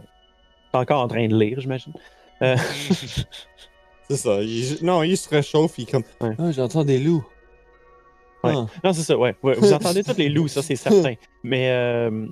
est 0.74 0.78
encore 0.78 1.02
en 1.02 1.08
train 1.08 1.28
de 1.28 1.36
lire, 1.36 1.60
j'imagine. 1.60 1.94
Euh, 4.10 4.16
C'est 4.16 4.18
ça. 4.18 4.42
il- 4.42 4.78
non, 4.86 5.04
il 5.04 5.18
se 5.18 5.28
réchauffe, 5.30 5.78
il 5.78 5.86
comme. 5.86 6.04
Ouais. 6.22 6.36
Ah, 6.40 6.52
j'entends 6.52 6.84
des 6.86 7.00
loups. 7.00 7.26
Ouais. 8.44 8.54
Ah. 8.56 8.66
Non, 8.84 8.94
c'est 8.94 9.02
ça, 9.04 9.18
ouais. 9.18 9.36
ouais. 9.44 9.56
Vous 9.56 9.74
entendez 9.74 10.04
tous 10.04 10.18
les 10.18 10.30
loups, 10.30 10.48
ça, 10.48 10.62
c'est 10.62 10.76
certain. 11.06 11.14
Mais 11.44 11.70
euh, 11.72 12.26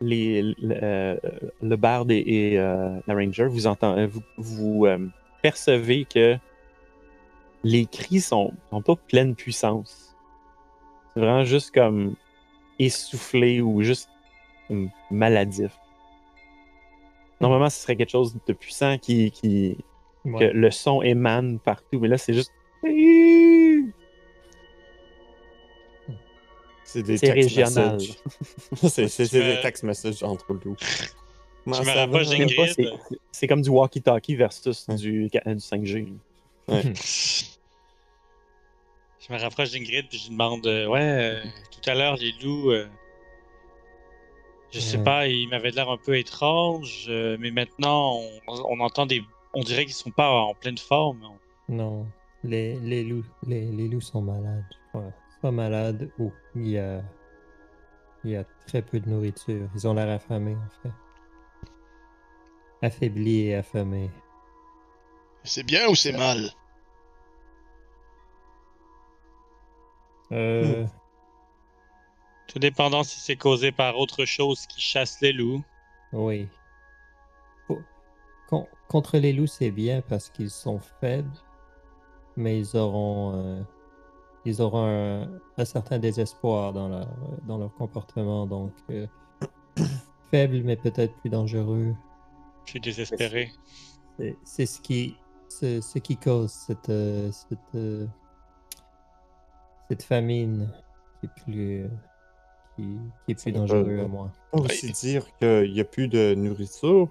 les, 0.00 0.42
le, 0.42 0.54
euh, 0.82 1.16
le 1.60 1.76
bard 1.76 2.06
et, 2.08 2.52
et, 2.52 2.58
euh, 2.58 2.98
la 3.06 3.14
ranger, 3.14 3.46
vous, 3.48 3.66
entendez, 3.66 4.06
vous, 4.06 4.22
vous 4.38 4.86
euh, 4.86 4.98
percevez 5.42 6.04
que 6.06 6.36
les 7.64 7.84
cris 7.86 8.20
sont, 8.20 8.52
sont 8.70 8.80
pas 8.80 8.96
pleine 8.96 9.34
puissance. 9.34 10.16
C'est 11.12 11.20
vraiment 11.20 11.44
juste 11.44 11.74
comme 11.74 12.14
essoufflé 12.78 13.60
ou 13.60 13.82
juste 13.82 14.08
maladif. 15.10 15.72
Normalement, 17.40 17.68
ce 17.68 17.80
serait 17.82 17.96
quelque 17.96 18.10
chose 18.12 18.36
de 18.46 18.52
puissant 18.52 18.96
qui, 18.98 19.30
qui 19.30 19.76
que 20.24 20.44
le 20.44 20.70
son 20.70 21.02
émane 21.02 21.58
partout, 21.58 21.98
mais 22.00 22.08
là, 22.08 22.18
c'est 22.18 22.34
juste. 22.34 22.52
C'est 26.84 27.02
des 27.04 27.18
text 27.18 27.34
régional. 27.34 27.94
messages. 27.96 28.16
c'est 28.90 29.08
c'est- 29.08 29.26
c'est 29.26 29.42
des 29.42 29.60
text 29.60 29.84
messages 29.84 30.22
entre 30.22 30.52
loups. 30.54 30.76
Je 31.66 31.70
me 31.70 31.84
ça 31.84 31.94
rapproche 31.94 32.26
va? 32.28 32.36
d'Ingrid. 32.36 32.66
Je 32.68 32.72
sais 32.72 32.82
pas, 32.84 32.96
c'est- 33.32 33.46
comme 33.46 33.62
du 33.62 33.68
walkie-talkie 33.70 34.34
versus 34.34 34.86
Ouais. 34.88 34.94
du, 34.96 35.28
du 35.28 35.38
5G. 35.58 36.08
Je 39.20 39.32
me 39.34 39.38
rapproche 39.38 39.70
d'Ingrid 39.70 40.06
puis 40.08 40.18
je 40.18 40.24
lui 40.24 40.30
demande 40.32 40.66
euh, 40.66 40.86
Ouais, 40.86 41.00
euh, 41.00 41.44
tout 41.70 41.88
à 41.88 41.94
l'heure, 41.94 42.16
les 42.16 42.32
loups. 42.42 42.70
euh, 42.72 42.88
je 44.72 44.80
sais 44.80 44.98
pas, 44.98 45.26
ils 45.28 45.46
m'avaient 45.48 45.70
l'air 45.70 45.88
un 45.90 45.96
peu 45.98 46.16
étranges, 46.16 47.06
euh, 47.08 47.36
mais 47.38 47.50
maintenant, 47.50 48.18
on, 48.48 48.54
on 48.68 48.80
entend 48.80 49.04
des. 49.06 49.22
On 49.54 49.62
dirait 49.62 49.84
qu'ils 49.84 49.94
sont 49.94 50.10
pas 50.10 50.30
en 50.30 50.54
pleine 50.54 50.78
forme. 50.78 51.38
Non, 51.68 52.06
les, 52.44 52.78
les 52.80 53.04
loups, 53.04 53.24
les, 53.46 53.70
les 53.70 53.88
loups 53.88 54.00
sont 54.00 54.22
malades. 54.22 54.64
Soit 55.40 55.52
malades 55.52 56.10
ou 56.18 56.32
il 56.54 56.68
y 56.68 56.78
a, 56.78 57.02
il 58.24 58.30
y 58.30 58.36
a 58.36 58.44
très 58.66 58.82
peu 58.82 59.00
de 59.00 59.08
nourriture. 59.08 59.68
Ils 59.74 59.88
ont 59.88 59.94
l'air 59.94 60.08
affamés, 60.10 60.56
en 60.56 60.68
fait. 60.82 60.92
Affaiblis 62.82 63.46
et 63.48 63.54
affamés. 63.56 64.10
C'est 65.44 65.62
bien 65.64 65.88
ou 65.88 65.94
c'est 65.94 66.12
mal? 66.12 66.50
Euh, 70.32 70.86
Tout 72.46 72.58
dépendant 72.58 73.02
si 73.04 73.18
c'est 73.20 73.36
causé 73.36 73.72
par 73.72 73.98
autre 73.98 74.24
chose 74.24 74.66
qui 74.66 74.80
chasse 74.80 75.20
les 75.20 75.32
loups. 75.32 75.64
oui. 76.12 76.48
Contre 78.90 79.18
les 79.18 79.32
loups, 79.32 79.46
c'est 79.46 79.70
bien 79.70 80.02
parce 80.02 80.30
qu'ils 80.30 80.50
sont 80.50 80.80
faibles, 80.80 81.30
mais 82.36 82.58
ils 82.58 82.76
auront, 82.76 83.32
euh, 83.36 83.62
ils 84.44 84.60
auront 84.60 84.84
un, 84.84 85.28
un 85.56 85.64
certain 85.64 86.00
désespoir 86.00 86.72
dans 86.72 86.88
leur, 86.88 87.08
dans 87.46 87.56
leur 87.58 87.72
comportement. 87.74 88.46
Donc, 88.48 88.72
euh, 88.90 89.06
faibles, 90.32 90.62
mais 90.64 90.74
peut-être 90.74 91.14
plus 91.20 91.30
dangereux. 91.30 91.94
Je 92.64 92.70
suis 92.72 92.80
désespéré. 92.80 93.52
C'est- 94.44 94.66
ce 94.66 94.80
qui, 94.80 95.16
ce 95.48 95.98
qui 96.00 96.16
cause 96.16 96.50
cette, 96.50 96.88
euh, 96.88 97.30
cette, 97.30 98.08
cette 99.88 100.02
famine 100.02 100.68
qui 101.20 101.26
est 101.26 101.44
plus, 101.44 101.90
qui, 102.74 102.82
qui 103.24 103.32
est 103.32 103.34
plus 103.40 103.52
dangereux 103.52 104.00
à 104.00 104.08
moi. 104.08 104.32
On 104.52 104.58
peut 104.62 104.64
aussi 104.64 104.90
dire 104.90 105.24
qu'il 105.38 105.72
n'y 105.72 105.80
a 105.80 105.84
plus 105.84 106.08
de 106.08 106.34
nourriture 106.34 107.08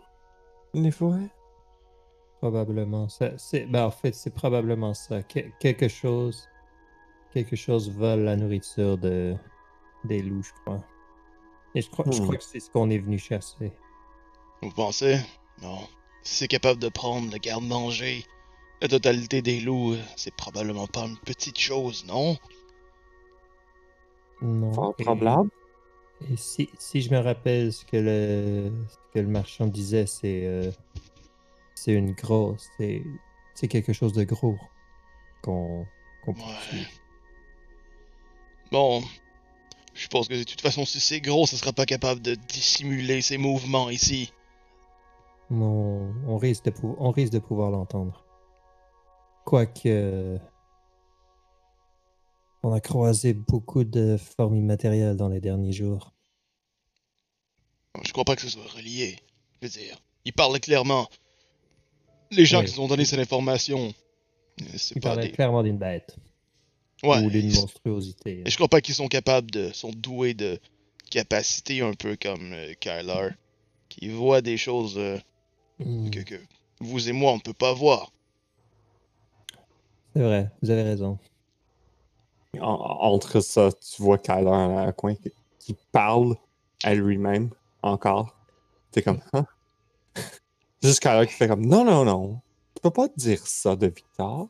dans 0.74 0.82
les 0.82 0.92
forêts. 0.92 1.30
Probablement. 2.40 3.10
Ça, 3.10 3.38
c'est, 3.38 3.66
ben, 3.66 3.86
en 3.86 3.92
fait, 3.92 4.14
c'est 4.16 4.34
probablement 4.34 4.94
ça. 4.94 5.22
Que- 5.24 5.50
quelque 5.60 5.88
chose, 5.88 6.48
quelque 7.34 7.56
chose 7.56 7.92
vole 7.92 8.22
la 8.22 8.36
nourriture 8.38 8.98
de, 8.98 9.36
des 10.06 10.22
loups, 10.22 10.44
je 10.44 10.52
crois. 10.64 10.84
Et 11.76 11.82
je 11.82 11.90
crois, 11.90 12.06
je 12.12 12.20
Hmm. 12.20 12.24
crois 12.24 12.38
que 12.38 12.44
c'est 12.44 12.60
ce 12.60 12.70
qu'on 12.72 12.90
est 12.90 12.98
venu 12.98 13.20
chasser. 13.20 13.74
Vous 14.62 14.72
pensez? 14.72 15.18
Bon. 15.62 15.80
Si 16.24 16.36
c'est 16.36 16.48
capable 16.48 16.80
de 16.80 16.90
prendre 16.90 17.32
le 17.32 17.38
garde-manger, 17.38 18.24
la 18.82 18.88
totalité 18.88 19.42
des 19.42 19.60
loups, 19.60 19.94
euh, 19.94 20.02
c'est 20.16 20.34
probablement 20.36 20.88
pas 20.88 21.06
une 21.06 21.18
petite 21.18 21.60
chose, 21.60 22.06
non? 22.08 22.38
Non. 24.42 24.72
Fort 24.74 24.96
et- 24.98 25.04
probable. 25.04 25.50
Et 26.32 26.36
si, 26.38 26.70
si 26.80 27.02
je 27.02 27.12
me 27.14 27.20
rappelle 27.20 27.72
ce 27.72 27.86
que 27.86 27.96
le, 27.98 28.72
ce 28.88 28.96
que 29.14 29.20
le 29.20 29.28
marchand 29.28 29.68
disait, 29.68 30.06
c'est 30.06 30.46
euh, 30.46 30.72
c'est 31.80 31.94
une 31.94 32.12
grosse, 32.12 32.68
c'est 32.78 33.04
c'est 33.56 33.68
quelque 33.68 33.94
chose 33.94 34.14
de 34.14 34.24
gros 34.24 34.58
qu'on 35.42 35.86
Ouais. 36.28 36.36
Bon. 38.72 39.02
Je 39.94 40.04
suppose 40.04 40.28
que 40.28 40.36
de 40.36 40.44
toute 40.44 40.62
façon, 40.62 40.86
si 40.86 41.00
c'est 41.00 41.22
gros, 41.22 41.48
ça 41.48 41.58
sera 41.58 41.74
pas 41.74 41.86
capable 41.86 42.22
de 42.22 42.36
dissimuler 42.36 43.22
ses 43.22 43.38
mouvements 43.38 43.90
ici. 43.90 44.32
On, 45.50 46.14
on 46.28 46.38
risque 46.38 46.66
de 46.66 46.74
on 46.84 47.12
risque 47.12 47.34
de 47.34 47.40
pouvoir 47.40 47.72
l'entendre. 47.72 48.24
Quoique 49.46 50.38
on 52.62 52.72
a 52.74 52.82
croisé 52.82 53.34
beaucoup 53.34 53.84
de 53.84 54.18
formes 54.18 54.56
immatérielles 54.56 55.16
dans 55.16 55.30
les 55.30 55.40
derniers 55.40 55.72
jours. 55.72 56.14
Je 58.04 58.12
crois 58.12 58.26
pas 58.26 58.36
que 58.36 58.42
ce 58.42 58.50
soit 58.50 58.68
relié. 58.76 59.18
Je 59.54 59.68
veux 59.68 59.72
dire, 59.72 59.98
il 60.26 60.34
parlait 60.34 60.60
clairement. 60.60 61.10
Les 62.32 62.46
gens 62.46 62.64
qui 62.64 62.76
nous 62.76 62.82
ont 62.82 62.88
donné 62.88 63.06
cette 63.06 63.20
information, 63.20 63.94
euh, 64.62 64.66
c'est 64.78 64.96
Il 64.96 65.02
pas 65.02 65.18
des... 65.18 65.32
clairement 65.32 65.64
d'une 65.64 65.78
bête 65.78 66.16
Ouais, 67.02 67.20
ou 67.24 67.30
d'une 67.30 67.52
monstruosité. 67.54 68.44
Et 68.46 68.50
je 68.50 68.56
crois 68.56 68.68
pas 68.68 68.82
qu'ils 68.82 68.96
sont 68.96 69.08
capables 69.08 69.50
de. 69.52 69.72
sont 69.72 69.92
doués 69.92 70.34
de 70.34 70.60
capacités 71.10 71.82
un 71.82 71.94
peu 71.94 72.18
comme 72.22 72.52
euh, 72.54 72.74
Kyler. 72.80 73.30
Qui 73.88 74.10
voit 74.10 74.42
des 74.42 74.58
choses 74.58 74.98
euh, 74.98 75.18
Hmm, 75.80 76.10
que, 76.10 76.20
que 76.20 76.36
vous 76.82 77.08
et 77.08 77.14
moi 77.14 77.32
on 77.32 77.40
peut 77.40 77.54
pas 77.54 77.74
voir. 77.74 78.12
C'est 80.14 80.22
vrai, 80.22 80.52
vous 80.62 80.70
avez 80.70 80.84
raison. 80.84 81.18
En- 82.60 82.98
entre 83.00 83.40
ça, 83.40 83.70
tu 83.72 84.02
vois 84.02 84.18
Kyler 84.18 84.44
dans 84.44 84.78
un 84.78 84.92
coin 84.92 85.16
qui, 85.16 85.32
qui 85.58 85.76
parle 85.94 86.36
à 86.84 86.94
lui-même 86.96 87.50
encore. 87.82 88.36
T'es 88.92 89.02
comme, 89.02 89.22
hein? 89.34 89.46
Juste 90.82 91.00
Kyler 91.02 91.28
qui 91.28 91.34
fait 91.34 91.48
comme, 91.48 91.66
non, 91.66 91.84
non, 91.84 92.06
non. 92.06 92.42
Tu 92.76 92.82
peux 92.82 92.92
pas 92.92 93.08
dire 93.16 93.46
ça 93.46 93.76
de 93.76 93.88
Victor. 93.88 94.48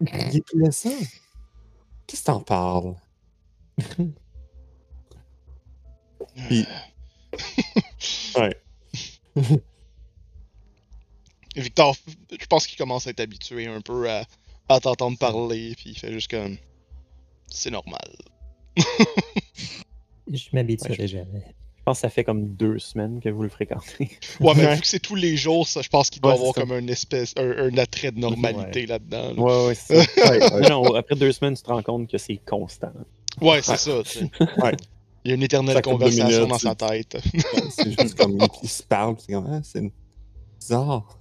Il 0.00 0.08
est. 0.36 0.42
Qu'est-ce 2.06 2.20
que 2.20 2.26
t'en 2.26 2.40
parles? 2.40 2.94
Puis- 6.48 6.66
Ouais. 8.36 8.54
Victor, 11.56 11.96
je 12.38 12.46
pense 12.46 12.66
qu'il 12.66 12.76
commence 12.76 13.06
à 13.06 13.10
être 13.10 13.20
habitué 13.20 13.66
un 13.66 13.80
peu 13.80 14.10
à, 14.10 14.24
à 14.68 14.78
t'entendre 14.80 15.16
parler, 15.18 15.74
puis 15.76 15.90
il 15.90 15.98
fait 15.98 16.12
juste 16.12 16.30
comme. 16.30 16.56
C'est 17.48 17.70
normal. 17.70 18.14
Je 20.30 20.48
m'habituerai 20.52 20.96
Ouais, 21.02 21.08
jamais. 21.08 21.54
Je 21.86 21.90
pense 21.92 21.98
que 21.98 22.02
ça 22.02 22.08
fait 22.10 22.24
comme 22.24 22.48
deux 22.48 22.80
semaines 22.80 23.20
que 23.20 23.28
vous 23.28 23.44
le 23.44 23.48
fréquentez. 23.48 24.10
Ouais, 24.40 24.54
mais 24.56 24.74
vu 24.74 24.80
que 24.80 24.86
c'est 24.88 24.98
tous 24.98 25.14
les 25.14 25.36
jours, 25.36 25.68
ça, 25.68 25.82
je 25.82 25.88
pense 25.88 26.10
qu'il 26.10 26.20
doit 26.20 26.32
Ouais, 26.32 26.38
avoir 26.38 26.52
comme 26.52 26.72
un 26.72 26.84
espèce, 26.88 27.32
un, 27.36 27.48
un 27.72 27.78
attrait 27.78 28.10
de 28.10 28.18
normalité 28.18 28.86
là-dedans. 28.88 29.34
là. 29.36 29.40
Ouais, 29.40 29.66
ouais, 29.68 29.74
c'est 29.76 30.02
ça. 30.02 30.30
Ouais, 30.56 30.68
non, 30.68 30.94
après 30.96 31.14
deux 31.14 31.30
semaines, 31.30 31.54
tu 31.54 31.62
te 31.62 31.70
rends 31.70 31.82
compte 31.84 32.10
que 32.10 32.18
c'est 32.18 32.40
constant. 32.44 32.90
Ouais, 33.40 33.62
c'est 33.62 33.76
ça. 33.76 33.98
Ouais. 34.62 34.72
Il 35.24 35.28
y 35.28 35.30
a 35.30 35.34
une 35.36 35.44
éternelle 35.44 35.80
conversation 35.80 36.26
minutes, 36.26 36.48
dans 36.48 36.58
sa 36.58 36.74
tête. 36.74 37.18
C'est 37.70 37.92
juste 38.00 38.16
comme 38.16 38.36
ils 38.64 38.68
se 38.68 38.82
parlent, 38.82 39.14
c'est 39.24 39.32
comme, 39.32 39.46
ah, 39.48 39.60
c'est 39.62 39.82
bizarre. 40.58 41.16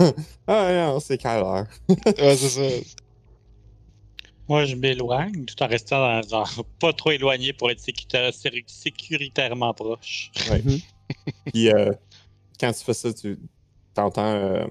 ah, 0.47 0.73
non, 0.73 0.99
c'est 0.99 1.19
Kyler. 1.19 1.61
ouais, 1.89 2.37
c'est 2.37 2.49
ça. 2.49 2.61
Moi, 4.47 4.65
je 4.65 4.75
m'éloigne 4.75 5.45
tout 5.45 5.61
en 5.63 5.67
restant 5.67 6.21
dans, 6.21 6.27
dans- 6.27 6.63
pas 6.79 6.93
trop 6.93 7.11
éloigné 7.11 7.51
pour 7.53 7.71
être 7.71 7.79
sécurita- 7.79 8.31
sé- 8.31 8.63
sécuritairement 8.67 9.73
proche. 9.73 10.31
Puis 11.53 11.69
euh, 11.71 11.91
quand 12.59 12.71
tu 12.71 12.83
fais 12.83 12.93
ça, 12.93 13.13
tu 13.13 13.37
entends 13.97 14.33
euh, 14.33 14.65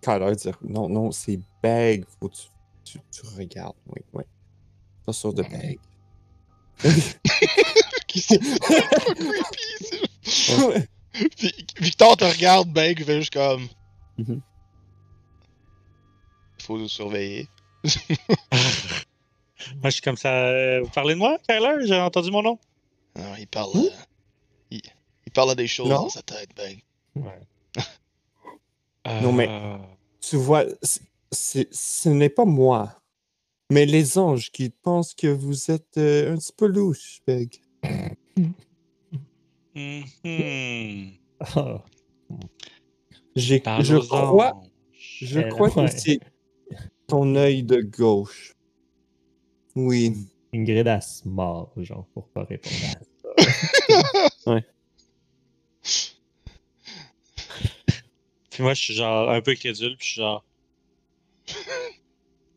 Kyler 0.00 0.34
dire 0.36 0.56
non, 0.62 0.88
non, 0.88 1.10
c'est 1.12 1.38
Bag, 1.62 2.04
faut 2.20 2.28
que 2.28 2.34
tu, 2.34 2.42
tu, 2.84 2.98
tu 3.12 3.22
regardes. 3.36 3.76
Oui, 3.86 4.00
oui. 4.14 4.24
Pas 5.06 5.12
sûr 5.12 5.32
de 5.34 5.42
Bag. 5.42 5.78
Qui 8.06 8.20
c'est? 8.20 8.40
Victor 11.78 12.16
te 12.16 12.24
regarde, 12.24 12.72
ben, 12.72 12.94
il 12.96 13.04
fait 13.04 13.18
juste 13.20 13.32
comme. 13.32 13.68
Mhm. 14.18 14.40
Faut 16.62 16.78
nous 16.78 16.88
surveiller. 16.88 17.48
Moi, 19.74 19.84
je 19.84 19.90
suis 19.90 20.02
comme 20.02 20.16
ça. 20.16 20.32
euh, 20.48 20.80
Vous 20.82 20.90
parlez 20.90 21.14
de 21.14 21.18
moi, 21.18 21.38
Kyler 21.48 21.86
J'ai 21.86 21.96
entendu 21.98 22.30
mon 22.30 22.42
nom? 22.42 22.58
Non, 23.16 23.34
il 23.38 23.46
parle. 23.46 23.70
euh, 23.76 23.90
il, 24.70 24.80
il 25.26 25.32
parle 25.32 25.50
à 25.50 25.54
des 25.54 25.66
choses 25.66 25.88
Non. 25.88 26.02
dans 26.02 26.08
sa 26.08 26.22
tête, 26.22 26.50
ben. 26.56 26.76
Non, 29.22 29.32
mais- 29.32 29.48
Euh, 29.48 29.76
tu 30.20 30.36
vois, 30.36 30.64
ce 31.32 32.08
n'est 32.08 32.28
pas 32.28 32.44
moi, 32.44 33.00
mais 33.70 33.86
les 33.86 34.18
anges 34.18 34.50
qui 34.50 34.70
pensent 34.70 35.14
que 35.14 35.26
vous 35.26 35.70
êtes 35.70 35.96
euh, 35.96 36.32
un 36.34 36.36
petit 36.36 36.52
peu 36.56 36.66
louche, 36.66 37.20
mhm. 39.74 41.12
Ah, 41.40 41.82
J'ai- 43.36 43.60
Parle 43.60 43.84
Je 43.84 43.96
crois, 43.96 44.60
je 44.98 45.40
crois 45.48 45.68
ouais. 45.74 45.86
que 45.90 45.98
c'est 45.98 46.20
ton 47.06 47.34
œil 47.36 47.62
de 47.62 47.80
gauche. 47.80 48.54
Oui. 49.76 50.14
Ingrid 50.52 50.88
a 50.88 51.00
se 51.00 51.28
mord, 51.28 51.72
genre, 51.76 52.06
pour 52.12 52.28
pas 52.28 52.44
répondre 52.44 52.74
à 52.84 53.44
ça. 54.44 54.60
Puis 58.50 58.62
moi, 58.62 58.74
je 58.74 58.80
suis 58.80 58.94
genre 58.94 59.30
un 59.30 59.40
peu 59.40 59.54
crédule, 59.54 59.96
puis 59.96 60.06
je 60.08 60.12
suis 60.12 60.20
genre. 60.20 60.44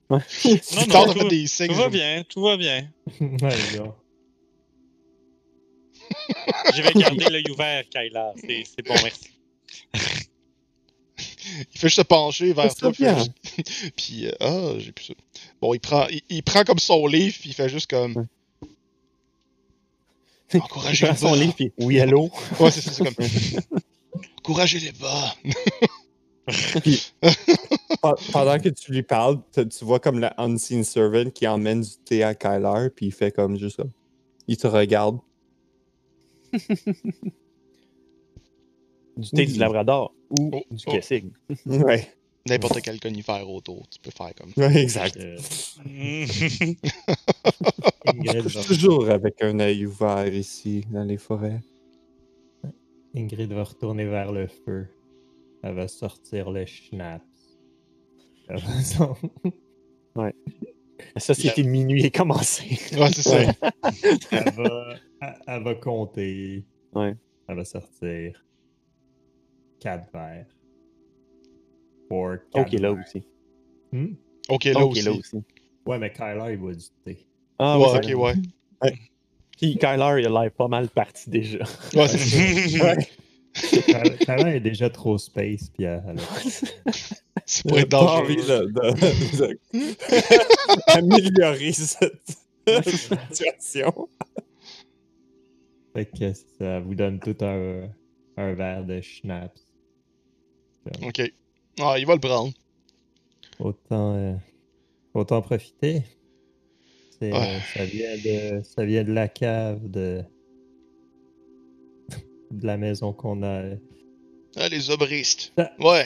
Ouais. 0.09 0.19
Non, 0.19 0.83
Tu 0.83 0.89
non, 0.89 1.13
tout, 1.13 1.27
des 1.29 1.47
signes. 1.47 1.67
tout 1.69 1.73
va 1.75 1.89
bien, 1.89 2.23
tout 2.27 2.41
va 2.41 2.57
bien. 2.57 2.91
ouais, 3.21 3.57
genre. 3.73 3.97
Je 6.75 6.81
vais 6.81 6.91
garder 6.93 7.29
l'œil 7.29 7.49
ouvert, 7.49 7.83
Kyla. 7.89 8.33
C'est 8.35 8.63
c'est 8.65 8.85
bon, 8.85 8.93
merci. 9.01 9.32
Il 11.73 11.79
fait 11.79 11.87
juste 11.87 11.97
se 11.97 12.01
pencher 12.01 12.53
vers 12.53 12.73
toi. 12.75 12.91
juste- 12.91 13.91
puis, 13.95 14.27
euh, 14.27 14.31
ah, 14.39 14.73
j'ai 14.79 14.91
plus 14.91 15.05
ça. 15.05 15.13
Bon, 15.61 15.73
il 15.73 15.79
prend, 15.79 16.07
il, 16.09 16.21
il 16.29 16.43
prend 16.43 16.63
comme 16.63 16.79
son 16.79 17.05
livre, 17.07 17.35
puis 17.39 17.49
il 17.49 17.53
fait 17.53 17.69
juste 17.69 17.89
comme. 17.89 18.15
Ouais. 18.17 18.25
Encouragez 20.59 21.05
prend 21.07 21.13
les 21.13 21.19
son 21.19 21.31
bas. 21.31 21.37
livre, 21.37 21.53
puis 21.55 21.71
oui, 21.79 21.99
allô? 21.99 22.29
Ouais, 22.59 22.71
c'est 22.71 22.81
ça, 22.81 22.91
c'est 22.91 23.03
comme. 23.03 23.15
Encouragez 24.39 24.79
les 24.79 24.91
bas. 24.91 25.35
Pe- 26.45 28.31
Pendant 28.31 28.59
que 28.59 28.69
tu 28.69 28.91
lui 28.91 29.03
parles, 29.03 29.39
tu 29.53 29.85
vois 29.85 29.99
comme 29.99 30.19
le 30.19 30.29
Unseen 30.37 30.83
Servant 30.83 31.29
qui 31.29 31.47
emmène 31.47 31.81
du 31.81 31.89
thé 32.05 32.21
à 32.23 32.35
Kyler, 32.35 32.89
puis 32.95 33.07
il 33.07 33.11
fait 33.13 33.31
comme 33.31 33.57
juste 33.57 33.77
ça. 33.77 33.83
Il 34.47 34.57
te 34.57 34.67
regarde. 34.67 35.19
Du 39.17 39.29
thé 39.29 39.45
du 39.45 39.59
Labrador 39.59 40.13
ou 40.31 40.49
Oh, 40.53 40.63
du 40.71 40.83
oh. 40.87 40.91
Kessig. 40.91 41.31
Ouais, 41.65 42.07
N'importe 42.47 42.81
quel 42.81 42.99
conifère 42.99 43.49
autour, 43.49 43.87
tu 43.89 43.99
peux 44.01 44.11
faire 44.11 44.33
comme. 44.35 44.51
ouais 44.57 44.81
exact. 44.81 45.15
Euh. 45.17 45.37
Ingrid, 48.05 48.47
Je 48.47 48.59
suis 48.59 48.75
toujours 48.75 49.09
avec 49.09 49.41
un 49.41 49.59
œil 49.59 49.85
ouvert 49.85 50.27
ici, 50.33 50.85
dans 50.91 51.03
les 51.05 51.17
forêts. 51.17 51.61
Ingrid 53.15 53.51
va 53.53 53.63
retourner 53.63 54.05
vers 54.05 54.31
le 54.31 54.47
feu. 54.47 54.87
Elle 55.61 55.75
va 55.75 55.87
sortir 55.87 56.51
le 56.51 56.65
schnapps. 56.65 57.23
Elle 58.49 58.57
va 58.57 58.81
s'en- 58.83 59.17
La 60.15 61.21
société 61.21 61.63
de 61.63 61.69
minuit 61.69 62.03
est 62.03 62.13
commencée. 62.15 62.77
Ouais, 62.97 63.09
c'est 63.13 63.21
ça. 63.21 63.37
Ouais. 63.37 63.53
elle, 64.31 64.51
va, 64.53 64.95
elle, 65.21 65.35
elle 65.47 65.63
va 65.63 65.75
compter. 65.75 66.65
Ouais. 66.93 67.15
Elle 67.47 67.55
va 67.55 67.63
sortir. 67.65 68.43
4 69.83 70.11
verres. 70.13 70.45
Pour 72.09 72.29
4 72.53 72.61
Ok, 72.73 72.79
là 72.79 72.91
aussi. 72.93 73.23
Hmm? 73.91 74.13
Ok, 74.49 74.63
là 74.65 74.79
Ok, 74.85 74.91
aussi. 74.93 75.01
là 75.03 75.11
aussi. 75.11 75.43
Ouais, 75.85 75.99
mais 75.99 76.11
Kyler, 76.11 76.53
il 76.53 76.57
boit 76.57 76.73
du 76.73 76.85
thé. 77.05 77.25
Ah, 77.59 77.77
Ouais, 77.77 77.85
ok, 77.97 78.05
ouais. 78.05 78.33
vrai. 78.81 78.93
Puis 79.57 79.77
Kyler, 79.77 80.15
il 80.21 80.25
a 80.25 80.41
l'air 80.41 80.51
pas 80.51 80.67
mal 80.67 80.87
parti 80.89 81.29
déjà. 81.29 81.59
Ouais, 81.93 82.07
c'est 82.07 82.17
ça. 82.17 82.85
Ouais. 82.95 84.17
Kyler 84.25 84.55
est 84.55 84.59
déjà 84.61 84.89
trop 84.89 85.17
space, 85.17 85.69
puis 85.69 85.83
elle, 85.83 86.03
elle 86.07 86.19
a- 86.19 86.91
C'est 87.45 87.67
pour 87.67 87.77
être 87.77 87.89
dangereux. 87.89 88.23
envie 88.23 88.35
de- 88.37 88.71
de- 88.71 89.37
de- 89.37 90.97
améliorer 90.97 91.71
cette 91.73 92.37
situation. 92.65 94.07
Fait 95.93 96.05
que 96.05 96.33
ça 96.33 96.79
vous 96.79 96.95
donne 96.95 97.19
tout 97.19 97.35
un, 97.41 97.89
un 98.37 98.53
verre 98.53 98.85
de 98.85 99.01
schnapps. 99.01 99.62
Ok. 101.01 101.21
Ah, 101.79 101.95
il 101.97 102.05
va 102.05 102.13
le 102.15 102.19
prendre. 102.19 102.51
Autant, 103.59 104.15
euh, 104.15 104.33
autant 105.13 105.41
profiter. 105.41 106.01
Euh, 107.21 107.59
ça, 107.73 107.85
vient 107.85 108.17
de, 108.17 108.61
ça 108.63 108.83
vient 108.83 109.03
de 109.05 109.13
la 109.13 109.29
cave 109.29 109.89
de, 109.89 110.23
de 112.51 112.67
la 112.67 112.77
maison 112.77 113.13
qu'on 113.13 113.43
a 113.43 113.47
euh, 113.63 113.75
Ah, 114.57 114.67
les 114.69 114.89
obristes. 114.89 115.53
Ça- 115.57 115.71
Ouais. 115.79 116.05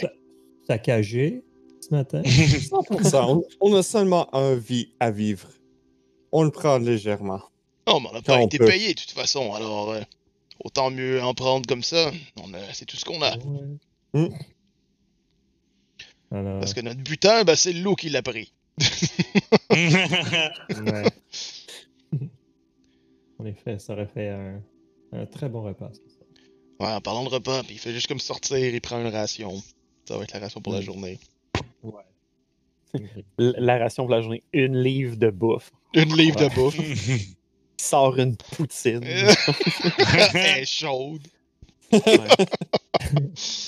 saccagée 0.67 1.43
ce 1.81 1.89
matin. 1.95 2.21
100%. 2.25 3.43
On, 3.61 3.71
on 3.71 3.75
a 3.75 3.81
seulement 3.83 4.33
un 4.35 4.55
vie 4.55 4.89
à 4.99 5.09
vivre. 5.11 5.47
On 6.31 6.43
le 6.43 6.51
prend 6.51 6.77
légèrement. 6.77 7.41
Non, 7.87 7.99
mais 8.01 8.09
on 8.11 8.13
n'a 8.13 8.21
pas 8.21 8.43
été 8.43 8.57
peut. 8.57 8.65
payé 8.65 8.93
de 8.93 8.99
toute 8.99 9.11
façon, 9.11 9.53
alors 9.53 9.91
euh, 9.91 10.01
autant 10.63 10.91
mieux 10.91 11.21
en 11.23 11.33
prendre 11.33 11.65
comme 11.65 11.83
ça. 11.83 12.11
On 12.43 12.53
a- 12.53 12.73
c'est 12.73 12.85
tout 12.85 12.97
ce 12.97 13.05
qu'on 13.05 13.21
a. 13.21 13.35
Ouais. 13.37 13.77
Hmm. 14.13 14.27
Alors, 16.31 16.59
Parce 16.59 16.73
que 16.73 16.81
notre 16.81 17.01
butin, 17.01 17.43
ben, 17.43 17.55
c'est 17.55 17.73
le 17.73 17.81
loup 17.81 17.95
qui 17.95 18.09
l'a 18.09 18.21
pris. 18.21 18.51
ouais. 19.71 21.03
en 23.39 23.45
effet, 23.45 23.79
ça 23.79 23.93
aurait 23.93 24.07
fait 24.07 24.29
un, 24.29 24.61
un 25.13 25.25
très 25.25 25.49
bon 25.49 25.63
repas. 25.63 25.91
ça. 25.93 25.99
Ouais, 26.79 26.91
en 26.93 27.01
parlant 27.01 27.23
de 27.23 27.29
repas, 27.29 27.63
puis 27.63 27.75
il 27.75 27.79
fait 27.79 27.91
juste 27.93 28.07
comme 28.07 28.19
sortir, 28.19 28.57
il 28.57 28.81
prend 28.81 28.99
une 29.01 29.07
ration. 29.07 29.63
Ça 30.07 30.17
va 30.17 30.23
être 30.23 30.33
la 30.33 30.39
ration 30.41 30.61
pour 30.61 30.73
la 30.73 30.81
journée. 30.81 31.19
Ouais. 31.81 32.03
La 33.37 33.77
ration 33.77 34.03
pour 34.03 34.11
la 34.11 34.21
journée, 34.21 34.43
une 34.53 34.81
livre 34.81 35.15
de 35.15 35.29
bouffe. 35.29 35.71
Une 35.93 36.15
livre 36.15 36.39
de 36.39 36.53
bouffe. 36.53 36.77
Il 37.79 37.83
sort 37.83 38.17
une 38.17 38.35
poutine. 38.35 39.03
Elle 39.03 40.61
est 40.61 40.65
chaude. 40.65 41.27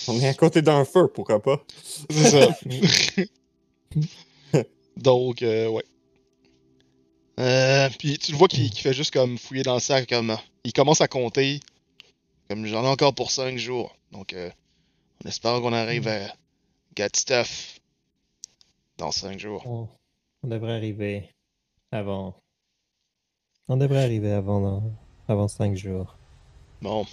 On 0.07 0.19
est 0.19 0.27
à 0.27 0.33
côté 0.33 0.61
d'un 0.61 0.85
feu, 0.85 1.07
pourquoi 1.07 1.41
pas? 1.41 1.63
C'est 2.09 2.29
ça. 2.29 2.57
Donc, 4.97 5.41
euh, 5.41 5.67
ouais. 5.67 5.83
Euh, 7.39 7.89
puis 7.97 8.17
tu 8.17 8.33
le 8.33 8.37
vois 8.37 8.47
qu'il 8.47 8.71
fait 8.73 8.93
juste 8.93 9.13
comme 9.13 9.37
fouiller 9.37 9.63
dans 9.63 9.75
le 9.75 9.79
sac, 9.79 10.09
comme 10.09 10.35
il 10.63 10.73
commence 10.73 11.01
à 11.01 11.07
compter. 11.07 11.61
Comme 12.49 12.65
j'en 12.65 12.83
ai 12.83 12.87
encore 12.87 13.13
pour 13.13 13.31
5 13.31 13.57
jours. 13.57 13.95
Donc, 14.11 14.33
euh, 14.33 14.49
on 15.23 15.29
espère 15.29 15.61
qu'on 15.61 15.73
arrive 15.73 16.07
à 16.07 16.19
get 16.95 17.09
stuff 17.15 17.79
dans 18.97 19.11
5 19.11 19.39
jours. 19.39 19.65
On, 19.65 19.87
on 20.43 20.47
devrait 20.47 20.73
arriver 20.73 21.29
avant. 21.91 22.35
On 23.67 23.77
devrait 23.77 24.03
arriver 24.03 24.31
avant, 24.31 24.81
avant 25.27 25.47
cinq 25.47 25.75
jours. 25.75 26.17
Bon, 26.81 27.05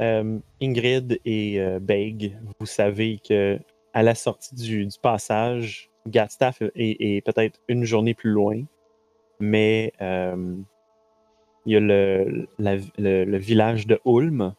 Euh, 0.00 0.38
Ingrid 0.62 1.20
et 1.26 1.60
euh, 1.60 1.78
Beg, 1.78 2.36
vous 2.58 2.66
savez 2.66 3.18
que 3.18 3.58
à 3.92 4.02
la 4.02 4.14
sortie 4.14 4.54
du, 4.54 4.86
du 4.86 4.98
passage, 4.98 5.90
Gatstaff 6.08 6.62
est, 6.62 6.96
est 7.00 7.20
peut-être 7.24 7.60
une 7.68 7.84
journée 7.84 8.14
plus 8.14 8.30
loin, 8.30 8.62
mais 9.40 9.92
euh, 10.00 10.56
il 11.66 11.72
y 11.74 11.76
a 11.76 11.80
le, 11.80 12.48
la- 12.58 12.76
le, 12.96 13.24
le 13.24 13.36
village 13.38 13.86
de 13.86 14.00
Ulm 14.06 14.54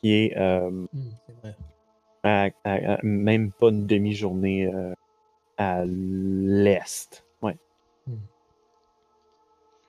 qui 0.00 0.12
est 0.14 0.36
euh, 0.36 0.86
c'est 1.26 1.36
vrai. 1.42 1.56
à, 2.24 2.48
à- 2.64 2.94
à 2.94 2.98
même 3.02 3.52
pas 3.52 3.68
une 3.68 3.86
demi-journée 3.86 4.66
euh, 4.66 4.92
à 5.56 5.84
l'est. 5.86 7.24
Ouais. 7.42 7.56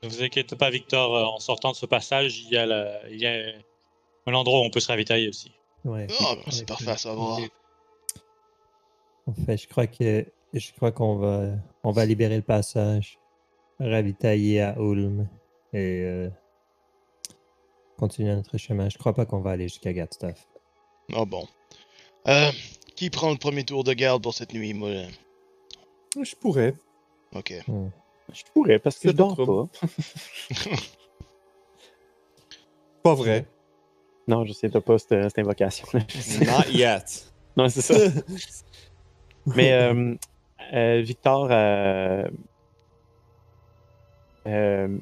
Ne 0.03 0.09
vous 0.09 0.21
inquiétez 0.21 0.55
pas, 0.55 0.69
Victor. 0.69 1.33
En 1.33 1.39
sortant 1.39 1.71
de 1.71 1.75
ce 1.75 1.85
passage, 1.87 2.41
il 2.41 2.49
y 2.51 2.57
a, 2.57 2.65
la- 2.67 3.09
il 3.09 3.19
y 3.19 3.25
a 3.25 3.51
un 4.27 4.34
endroit 4.34 4.60
où 4.60 4.64
on 4.64 4.69
peut 4.69 4.80
se 4.80 4.88
ravitailler 4.88 5.30
aussi. 5.30 5.52
Ouais. 5.85 6.07
Ah, 6.19 6.35
ben, 6.35 6.41
En 6.48 6.52
c'est 6.52 6.65
parfait 6.68 6.91
à 6.91 6.98
savoir. 6.98 7.39
En 9.27 9.34
fait, 9.34 9.57
je 9.57 9.68
crois 9.68 9.88
que 9.88 10.26
je 10.53 10.72
crois 10.73 10.91
qu'on 10.91 11.15
va 11.18 11.49
on 11.84 11.91
va 11.91 12.06
libérer 12.06 12.35
le 12.35 12.41
passage, 12.43 13.18
ravitailler 13.80 14.61
à 14.61 14.76
Ulm 14.77 15.27
et 15.73 16.02
euh, 16.03 16.30
continuer 17.98 18.35
notre 18.35 18.57
chemin. 18.57 18.89
Je 18.89 18.98
crois 18.98 19.14
pas 19.14 19.26
qu'on 19.26 19.39
va 19.41 19.52
aller 19.52 19.68
jusqu'à 19.68 19.93
Gatstaff. 19.93 20.48
Ah 21.14 21.26
bon. 21.26 21.48
Euh, 22.27 22.52
qui 22.95 23.10
prend 23.10 23.31
le 23.31 23.38
premier 23.38 23.64
tour 23.64 23.84
de 23.84 23.93
garde 23.93 24.22
pour 24.22 24.34
cette 24.34 24.53
nuit, 24.53 24.73
moi? 24.73 24.89
euh, 24.89 25.07
Je 26.22 26.35
pourrais. 26.35 26.76
Ok. 27.34 27.53
Hmm. 27.68 27.89
Je 28.34 28.43
pourrais 28.53 28.80
parce 28.80 28.98
que 28.99 29.10
je 29.10 29.14
dors 29.14 29.35
pas. 29.35 29.88
Pas 33.03 33.15
vrai. 33.15 33.45
Non, 34.27 34.45
je 34.45 34.53
sais, 34.53 34.69
t'as 34.69 34.81
pas 34.81 34.98
cette, 34.98 35.22
cette 35.30 35.39
invocation-là. 35.39 35.99
Not 36.41 36.72
yet. 36.72 37.03
non, 37.57 37.68
c'est 37.69 37.81
ça. 37.81 37.95
Mais 39.45 39.72
euh, 39.73 40.15
euh, 40.73 41.02
Victor, 41.02 41.48
euh, 41.52 42.23
euh, 44.48 44.98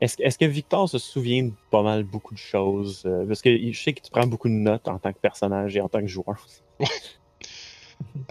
est-ce 0.00 0.36
que 0.38 0.44
Victor 0.46 0.88
se 0.88 0.98
souvient 0.98 1.44
de 1.44 1.52
pas 1.70 1.82
mal 1.82 2.02
beaucoup 2.02 2.34
de 2.34 2.38
choses? 2.38 3.02
euh, 3.06 3.24
parce 3.26 3.40
que 3.42 3.56
je 3.72 3.78
sais 3.80 3.92
que 3.92 4.00
tu 4.02 4.10
prends 4.10 4.26
beaucoup 4.26 4.48
de 4.48 4.54
notes 4.54 4.88
en 4.88 4.98
tant 4.98 5.12
que 5.12 5.18
personnage 5.18 5.76
et 5.76 5.80
en 5.80 5.88
tant 5.88 6.00
que 6.00 6.06
joueur. 6.08 6.44
Euh, 6.80 6.84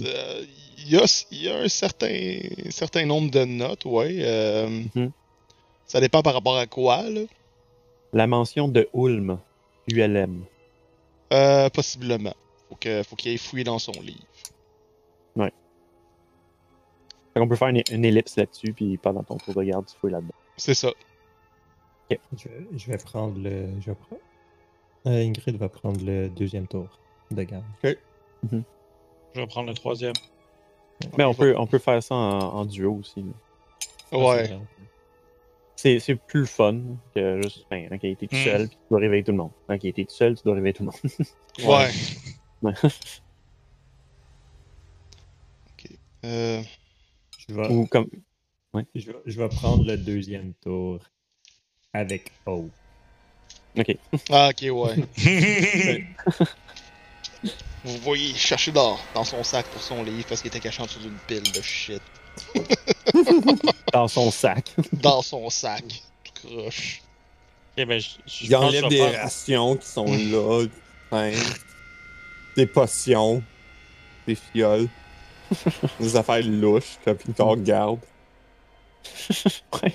euh, 0.00 0.44
Il 0.78 0.90
y, 0.90 0.96
a, 0.96 1.24
il 1.30 1.42
y 1.42 1.48
a 1.48 1.58
un 1.58 1.68
certain, 1.68 2.40
certain 2.70 3.04
nombre 3.06 3.30
de 3.30 3.44
notes, 3.44 3.84
ouais. 3.84 4.16
euh, 4.20 4.82
Mhm. 4.94 5.12
Ça 5.86 6.00
dépend 6.00 6.22
par 6.22 6.32
rapport 6.34 6.56
à 6.56 6.66
quoi, 6.66 7.02
là. 7.08 7.20
La 8.12 8.26
mention 8.26 8.68
de 8.68 8.88
Ulm, 8.94 9.38
ULM. 9.90 10.44
Euh, 11.32 11.68
possiblement. 11.70 12.34
Faut 12.68 12.76
que, 12.76 13.02
faut 13.02 13.16
qu'il 13.16 13.30
aille 13.32 13.38
fouiller 13.38 13.64
dans 13.64 13.78
son 13.78 13.92
livre. 13.92 14.20
On 17.34 17.48
peut 17.48 17.56
faire 17.56 17.68
une, 17.68 17.82
une 17.90 18.04
ellipse 18.04 18.36
là-dessus, 18.36 18.74
puis 18.74 18.98
pendant 18.98 19.22
ton 19.22 19.38
tour 19.38 19.54
de 19.54 19.62
garde, 19.62 19.86
tu 19.86 19.96
fouilles 19.96 20.12
là-dedans. 20.12 20.34
C'est 20.58 20.74
ça. 20.74 20.90
Je, 22.10 22.16
vais- 22.48 22.66
je 22.76 22.86
vais 22.90 22.98
prendre 22.98 23.38
le. 23.38 23.68
Je 23.80 23.86
vais 23.86 23.94
prendre- 23.94 24.20
Euh, 25.06 25.24
Ingrid 25.26 25.56
va 25.56 25.70
prendre 25.70 26.04
le 26.04 26.28
deuxième 26.28 26.66
tour 26.66 26.86
de 27.30 27.42
garde. 27.42 27.64
Je 27.82 29.40
vais 29.40 29.46
prendre 29.46 29.68
le 29.68 29.74
troisième. 29.74 30.12
Mais 31.16 31.24
on 31.24 31.32
peut, 31.32 31.54
on 31.56 31.66
peut 31.66 31.78
faire 31.78 32.02
ça 32.02 32.14
en, 32.14 32.38
en 32.38 32.64
duo 32.66 32.96
aussi. 33.00 33.22
là. 33.22 34.18
Ouais. 34.18 34.58
C'est 35.82 35.98
c'est 35.98 36.14
plus 36.14 36.40
le 36.40 36.46
fun 36.46 36.80
que 37.12 37.42
juste 37.42 37.66
ben, 37.68 37.88
quand 37.88 37.98
il 38.04 38.10
était 38.12 38.28
tout 38.28 38.36
Mm. 38.36 38.44
seul, 38.44 38.68
puis 38.68 38.76
tu 38.76 38.84
dois 38.88 39.00
réveiller 39.00 39.24
tout 39.24 39.32
le 39.32 39.38
monde. 39.38 39.50
Quand 39.66 39.76
il 39.82 39.88
était 39.88 40.04
tout 40.04 40.14
seul, 40.14 40.36
tu 40.36 40.44
dois 40.44 40.54
réveiller 40.54 40.74
tout 40.74 40.84
le 40.84 40.90
monde. 40.90 41.00
Ouais. 41.66 41.90
Ouais. 42.62 42.72
Euh, 46.24 46.62
Je 47.48 47.52
vais, 47.52 47.68
Ou 47.68 47.84
comme. 47.86 48.06
je, 48.94 49.06
vais, 49.10 49.16
je 49.26 49.40
vais 49.40 49.48
prendre 49.48 49.84
le 49.84 49.96
deuxième 49.96 50.52
tour 50.62 51.00
avec 51.92 52.30
O. 52.46 52.68
Ok. 53.76 53.96
Ah, 54.30 54.50
ok, 54.50 54.62
ouais. 54.70 55.04
Vous 57.84 57.96
voyez 58.02 58.32
chercher 58.34 58.70
dans, 58.70 58.96
dans 59.16 59.24
son 59.24 59.42
sac 59.42 59.66
pour 59.66 59.82
son 59.82 60.04
livre 60.04 60.24
parce 60.28 60.40
qu'il 60.42 60.46
était 60.48 60.60
caché 60.60 60.80
en 60.80 60.86
dessous 60.86 61.00
d'une 61.00 61.18
pile 61.26 61.42
de 61.42 61.60
shit. 61.60 62.00
Dans 63.92 64.08
son 64.08 64.30
sac. 64.30 64.74
Dans 64.92 65.22
son 65.22 65.50
sac. 65.50 65.84
Croche. 66.34 67.02
Ok, 67.78 67.86
ben, 67.86 68.00
je, 68.00 68.08
je 68.26 68.46
Il 68.46 68.56
enlève 68.56 68.88
des 68.88 69.06
rations 69.06 69.76
qui 69.76 69.86
sont 69.86 70.06
là, 70.06 70.66
hein, 71.12 71.30
des 72.56 72.66
potions, 72.66 73.42
des 74.26 74.34
fioles, 74.34 74.88
des 76.00 76.16
affaires 76.16 76.42
louches, 76.44 76.98
que 77.04 77.10
puis 77.12 77.32
qu'on 77.32 77.50
regarde. 77.50 78.00
ouais. 79.82 79.94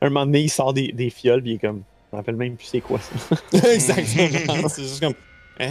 Un 0.00 0.08
moment 0.08 0.26
donné, 0.26 0.42
il 0.42 0.50
sort 0.50 0.72
des, 0.72 0.92
des 0.92 1.10
fioles, 1.10 1.42
puis 1.42 1.52
il 1.52 1.54
est 1.54 1.58
comme. 1.58 1.82
Je 2.10 2.16
me 2.16 2.20
rappelle 2.20 2.36
même 2.36 2.56
plus 2.56 2.66
c'est 2.66 2.80
quoi 2.80 2.98
ça. 3.00 3.36
Exactement. 3.72 4.68
c'est 4.68 4.82
juste 4.82 5.00
comme. 5.00 5.14
Ah, 5.60 5.66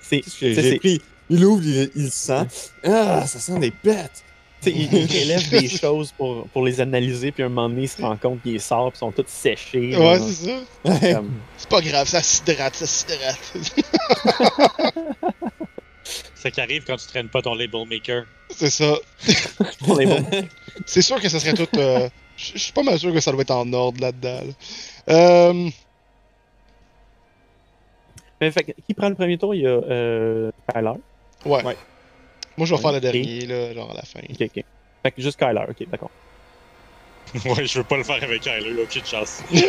C'est. 0.00 0.22
j'ai 0.38 0.78
pris? 0.78 1.00
Il 1.28 1.44
ouvre, 1.44 1.62
il, 1.64 1.90
il 1.94 2.04
le 2.04 2.10
sent. 2.10 2.46
Ah, 2.84 3.26
ça 3.26 3.38
sent 3.38 3.58
des 3.58 3.72
bêtes. 3.84 4.24
Il, 4.66 4.92
il 4.92 5.22
relève 5.22 5.48
des 5.50 5.68
choses 5.68 6.12
pour, 6.12 6.46
pour 6.48 6.64
les 6.66 6.80
analyser, 6.80 7.32
puis 7.32 7.42
un 7.42 7.48
moment 7.48 7.68
donné, 7.70 7.82
il 7.82 7.88
se 7.88 8.00
rend 8.02 8.16
compte 8.16 8.42
qu'ils 8.42 8.60
sortent, 8.60 8.90
puis 8.92 8.98
sont 8.98 9.10
toutes 9.12 9.28
séchées. 9.30 9.96
Ouais, 9.96 10.18
c'est 10.18 10.46
ça. 10.46 10.58
Ouais. 10.84 11.14
Comme- 11.14 11.32
C'est 11.56 11.68
pas 11.68 11.80
grave, 11.80 12.06
ça 12.08 12.22
s'hydrate, 12.22 12.74
ça 12.74 12.86
s'hydrate. 12.86 13.52
Ce 16.34 16.48
qui 16.48 16.60
arrive 16.60 16.84
quand 16.86 16.96
tu 16.96 17.06
traînes 17.06 17.28
pas 17.28 17.42
ton 17.42 17.54
label 17.54 17.86
maker. 17.88 18.24
c'est 18.50 18.70
ça. 18.70 18.94
C'est 20.86 21.02
sûr 21.02 21.20
que 21.20 21.28
ça 21.28 21.38
serait 21.38 21.52
tout. 21.54 21.68
euh, 21.78 22.08
Je 22.36 22.56
suis 22.58 22.72
pas 22.72 22.82
mal 22.82 22.98
sûr 22.98 23.12
que 23.12 23.20
ça 23.20 23.30
doit 23.32 23.42
être 23.42 23.50
en 23.50 23.70
ordre 23.72 24.00
là-dedans. 24.00 24.40
là. 25.06 25.14
Euh, 25.14 25.68
Mais 28.40 28.50
fait 28.50 28.74
qui 28.86 28.94
prend 28.94 29.10
le 29.10 29.14
premier 29.14 29.36
tour? 29.36 29.54
Il 29.54 29.60
y 29.62 29.66
a 29.66 29.70
euh, 29.70 30.50
ouais. 31.44 31.62
Ouais. 31.64 31.76
Moi, 32.56 32.66
je 32.66 32.70
vais 32.74 32.76
Ouais. 32.76 32.82
faire 32.82 32.92
le 32.92 33.00
dernier, 33.00 33.46
là, 33.46 33.72
genre 33.74 33.90
à 33.90 33.94
la 33.94 34.02
fin. 34.02 34.20
Ok, 34.28 34.36
ok. 34.40 34.64
Fait 35.02 35.12
que 35.12 35.22
juste 35.22 35.38
Kyler, 35.38 35.64
ok, 35.68 35.88
d'accord. 35.88 36.10
ouais, 37.44 37.64
je 37.64 37.78
veux 37.78 37.84
pas 37.84 37.96
le 37.96 38.02
faire 38.04 38.22
avec 38.22 38.42
Kyler, 38.42 38.82
aucune 38.82 39.04
chance. 39.04 39.42
tu 39.50 39.60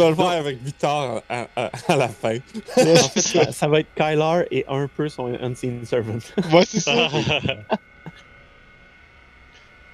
vas 0.00 0.10
le 0.10 0.14
faire 0.14 0.26
avec 0.26 0.62
Victor 0.62 1.22
à, 1.28 1.48
à- 1.56 1.70
à 1.88 1.96
la 1.96 2.08
fin. 2.08 2.36
En 2.76 3.08
fait, 3.08 3.20
ça, 3.20 3.52
ça 3.52 3.68
va 3.68 3.80
être 3.80 3.88
Kyler 3.94 4.44
et 4.50 4.64
un 4.68 4.86
peu 4.86 5.08
son 5.08 5.26
Unseen 5.40 5.84
Servant. 5.86 6.18
Ouais, 6.52 6.64
c'est 6.66 6.80
ça. 6.80 7.08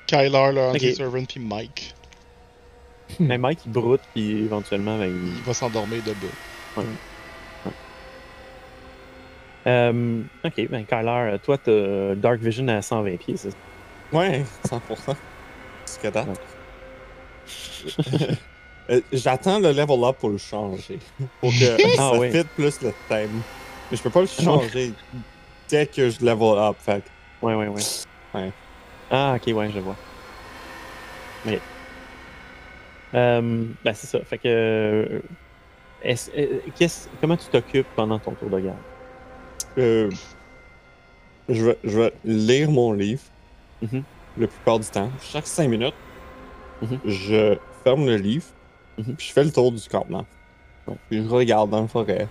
Kyler, 0.06 0.52
le 0.52 0.68
Ok. 0.68 0.74
anti-servant, 0.76 1.24
puis 1.24 1.40
Mike. 1.40 1.94
Mais 3.20 3.38
Mike, 3.38 3.60
il 3.66 3.72
broute, 3.72 4.02
puis 4.14 4.30
éventuellement, 4.44 4.98
ben, 4.98 5.06
il. 5.06 5.36
Il 5.38 5.42
va 5.42 5.54
s'endormir 5.54 6.02
debout. 6.02 6.32
Euh, 9.66 10.20
ok, 10.44 10.68
ben 10.70 10.84
Kyler, 10.86 11.36
toi, 11.42 11.58
t'as 11.58 12.14
Dark 12.14 12.40
Vision 12.40 12.68
à 12.68 12.82
120 12.82 13.16
pieds, 13.16 13.36
c'est 13.36 13.50
ça? 13.50 13.56
Ouais, 14.12 14.44
100%. 14.64 15.16
Jusqu'à 15.86 16.10
date. 16.10 16.28
Euh, 18.88 19.00
J'attends 19.12 19.58
le 19.58 19.72
level 19.72 20.04
up 20.04 20.16
pour 20.20 20.30
le 20.30 20.38
changer. 20.38 21.00
Pour 21.40 21.50
que 21.50 21.76
Ah 21.98 22.12
ça 22.12 22.30
fit 22.30 22.48
plus 22.54 22.80
le 22.82 22.92
thème. 23.08 23.42
Mais 23.90 23.96
je 23.96 24.02
peux 24.02 24.10
pas 24.10 24.20
le 24.20 24.28
changer 24.28 24.92
dès 25.68 25.86
que 25.86 26.08
je 26.08 26.24
level 26.24 26.56
up. 26.56 26.76
Fait 26.78 27.02
que 27.02 27.08
Ouais, 27.44 27.56
ouais, 27.56 27.66
ouais. 27.66 27.82
Ouais. 28.32 28.52
Ah, 29.10 29.36
ok, 29.36 29.52
ouais, 29.56 29.70
je 29.74 29.80
vois. 29.80 29.96
Ok. 31.46 31.58
Euh, 33.14 33.64
ben, 33.84 33.92
c'est 33.92 34.06
ça. 34.06 34.20
Fait 34.24 34.38
que. 34.38 34.46
euh, 34.46 35.20
euh, 36.04 36.58
comment 37.20 37.36
tu 37.36 37.48
t'occupes 37.50 37.88
pendant 37.96 38.20
ton 38.20 38.32
tour 38.32 38.50
de 38.50 38.60
garde? 38.60 38.78
Euh, 39.78 40.10
je, 41.48 41.64
vais, 41.64 41.78
je 41.84 41.98
vais 41.98 42.12
lire 42.24 42.70
mon 42.70 42.92
livre 42.92 43.22
Mhm. 43.82 44.02
la 44.38 44.46
plupart 44.46 44.78
du 44.78 44.86
temps. 44.88 45.10
Chaque 45.22 45.46
5 45.46 45.68
minutes, 45.68 45.94
Mhm. 46.82 46.98
je 47.04 47.56
ferme 47.84 48.06
le 48.06 48.16
livre, 48.16 48.46
Mhm. 48.98 49.14
puis 49.16 49.26
je 49.28 49.32
fais 49.32 49.44
le 49.44 49.52
tour 49.52 49.70
du 49.72 49.86
campement. 49.88 50.24
Ouais. 50.86 50.94
Puis 51.10 51.22
je 51.22 51.28
regarde 51.28 51.70
dans 51.70 51.82
la 51.82 51.88
forêt. 51.88 52.28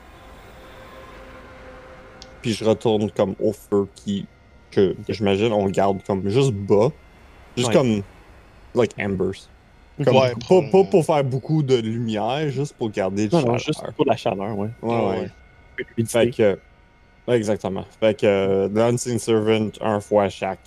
Puis 2.41 2.53
je 2.53 2.63
retourne 2.63 3.09
comme 3.11 3.35
au 3.39 3.51
feu 3.53 3.87
qui 3.95 4.25
que 4.71 4.95
j'imagine 5.07 5.53
on 5.53 5.67
garde 5.69 6.03
comme 6.05 6.27
juste 6.29 6.51
bas. 6.51 6.89
Juste 7.55 7.69
Ouais. 7.69 7.73
comme 7.73 8.01
like 8.75 8.91
embers. 8.99 9.47
Comme, 10.03 10.17
Ouais, 10.17 10.31
pas, 10.33 10.39
pour- 10.47 10.69
pas 10.71 10.83
pour 10.83 11.05
faire 11.05 11.23
beaucoup 11.23 11.63
de 11.63 11.75
lumière, 11.77 12.49
juste 12.49 12.75
pour 12.75 12.89
garder 12.89 13.29
Non, 13.31 13.41
non, 13.41 13.57
juste 13.57 13.81
pour 13.95 14.05
la 14.05 14.17
chaleur, 14.17 14.57
ouais. 14.57 14.69
Ouais, 14.81 14.93
Ouais, 14.93 15.29
ouais. 15.77 16.05
Fait 16.05 16.29
que. 16.31 16.59
Exactement. 17.27 17.85
Fait 17.99 18.19
que 18.19 18.25
euh, 18.25 18.69
l'Unseen 18.69 19.19
Servant, 19.19 19.69
un 19.81 19.99
fois 19.99 20.29
chaque, 20.29 20.59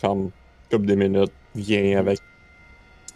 comme 0.00 0.30
couple 0.70 0.86
de 0.86 0.94
minutes, 0.94 1.32
vient 1.54 1.98
avec 1.98 2.18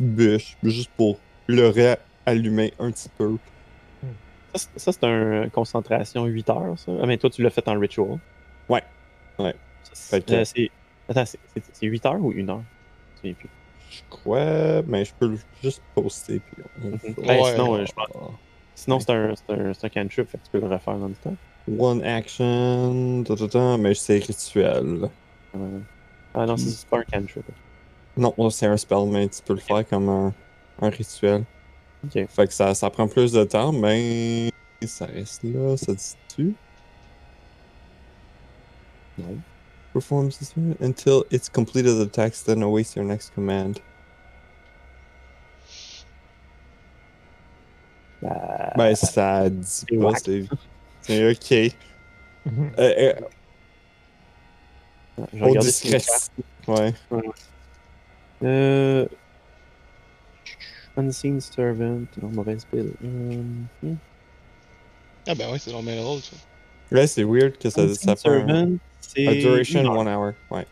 une 0.01 0.15
bûche, 0.15 0.57
juste 0.63 0.91
pour 0.97 1.19
le 1.47 1.69
réallumer 1.69 2.73
un 2.79 2.91
petit 2.91 3.09
peu. 3.17 3.37
Ça, 4.55 4.59
c'est- 4.59 4.79
ça, 4.79 4.93
c'est 4.93 5.05
un 5.05 5.49
concentration 5.51 6.25
8 6.25 6.49
heures, 6.51 6.79
ça? 6.79 6.93
Ah, 7.03 7.07
mais 7.07 7.19
toi, 7.19 7.31
tu 7.31 7.43
l'as 7.43 7.51
fait 7.51 7.67
en 7.69 7.79
ritual. 7.79 8.19
Ouais. 8.69 8.83
Ouais. 9.39 9.55
Fait 9.95 10.25
que- 10.25 10.33
euh, 10.33 10.45
c'est- 10.45 10.71
Attends, 11.09 11.25
c'est- 11.27 11.39
c'est 11.55 11.63
c'est 11.73 11.87
8 11.87 12.05
heures 12.07 12.21
ou 12.21 12.33
1 12.33 12.49
heure? 12.51 12.63
Je 13.25 13.33
plus. 13.33 13.49
Crois, 14.11 14.83
mais 14.87 15.05
je 15.05 15.13
peux 15.19 15.29
le- 15.29 15.39
juste 15.63 15.83
poster. 15.95 16.41
Puis 16.41 16.63
on 16.83 16.89
Mhm. 16.89 16.99
Ben, 17.27 17.41
Ouais. 17.43 17.51
sinon, 17.53 17.75
euh, 17.77 17.85
je 17.87 17.93
pense- 17.93 18.07
sinon 18.75 19.01
c'est 19.01 19.11
un, 19.11 19.35
c'est 19.35 19.53
un, 19.55 19.73
c'est 19.75 19.87
un 19.87 19.89
cantrip, 19.89 20.29
fait 20.29 20.39
que 20.39 20.45
tu 20.45 20.51
peux 20.53 20.61
le 20.61 20.67
refaire 20.69 20.97
dans 20.99 21.09
le 21.09 21.15
temps. 21.15 21.35
One 21.77 22.03
action, 22.05 23.25
ta, 23.25 23.37
ta, 23.37 23.49
ta, 23.49 23.77
mais 23.79 23.95
c'est 23.95 24.19
rituel. 24.19 25.11
Euh, 25.55 25.79
Ah 26.35 26.47
non, 26.47 26.57
c'est 26.57 26.87
pas 26.89 26.99
un 26.99 27.03
cantrip. 27.03 27.45
Non, 28.17 28.51
c'est 28.51 28.67
un 28.67 28.77
spell, 28.77 29.07
mais 29.09 29.29
tu 29.29 29.43
peux 29.43 29.55
le 29.55 29.61
faire 29.61 29.87
comme 29.89 30.09
un, 30.09 30.35
un 30.81 30.91
rituel. 30.91 31.45
Ok. 32.05 32.27
Fait 32.29 32.47
que 32.47 32.53
ça, 32.53 32.75
ça 32.75 32.91
prend 32.91 33.09
plus 33.09 33.33
de 33.33 33.45
temps, 33.45 33.73
mais 33.73 34.51
ça 34.87 35.07
reste 35.07 35.43
là, 35.43 35.77
ça 35.77 35.93
dit-tu? 35.95 36.55
Non. 39.19 39.39
Perform 39.93 40.29
this 40.29 40.55
until 40.81 41.25
it's 41.31 41.49
completed 41.49 41.97
the 41.99 42.11
text, 42.11 42.47
then 42.47 42.63
awaits 42.63 42.95
your 42.95 43.05
next 43.05 43.35
command. 43.35 43.81
Bah, 48.23 48.73
Ben, 48.77 48.95
ça 48.95 49.49
dit 49.51 49.85
pas, 50.01 50.15
c'est... 50.17 50.45
C'est 51.09 51.31
ok. 51.31 51.75
Euh, 52.79 53.13
euh, 55.19 55.25
je 55.35 55.45
vais 55.45 55.59
discrétion. 55.59 56.33
Ouais. 56.67 56.95
Euh... 58.43 59.07
Unseen 60.97 61.41
Servant, 61.43 62.07
non, 62.23 62.29
mauvaise 62.31 62.65
pile. 62.65 62.93
Hum, 63.05 63.67
hum. 63.83 63.97
Ah 65.27 65.35
ben 65.35 65.51
ouais, 65.51 65.59
c'est 65.59 65.73
dans 65.73 65.83
le 65.83 66.01
rôle, 66.01 66.21
ça. 66.21 66.37
Ouais, 66.91 67.07
c'est 67.07 67.25
weird 67.25 67.59
que 67.59 67.69
ça, 67.69 67.83
Unseen 67.83 67.97
ça 67.97 68.13
un, 68.13 68.17
Servant, 68.17 68.71
c'est. 69.03 69.27
a 69.27 69.35
duration 69.35 69.81
une 69.81 69.87
heure. 69.89 69.99
one 69.99 70.09
hour. 70.09 70.33
Ouais. 70.51 70.67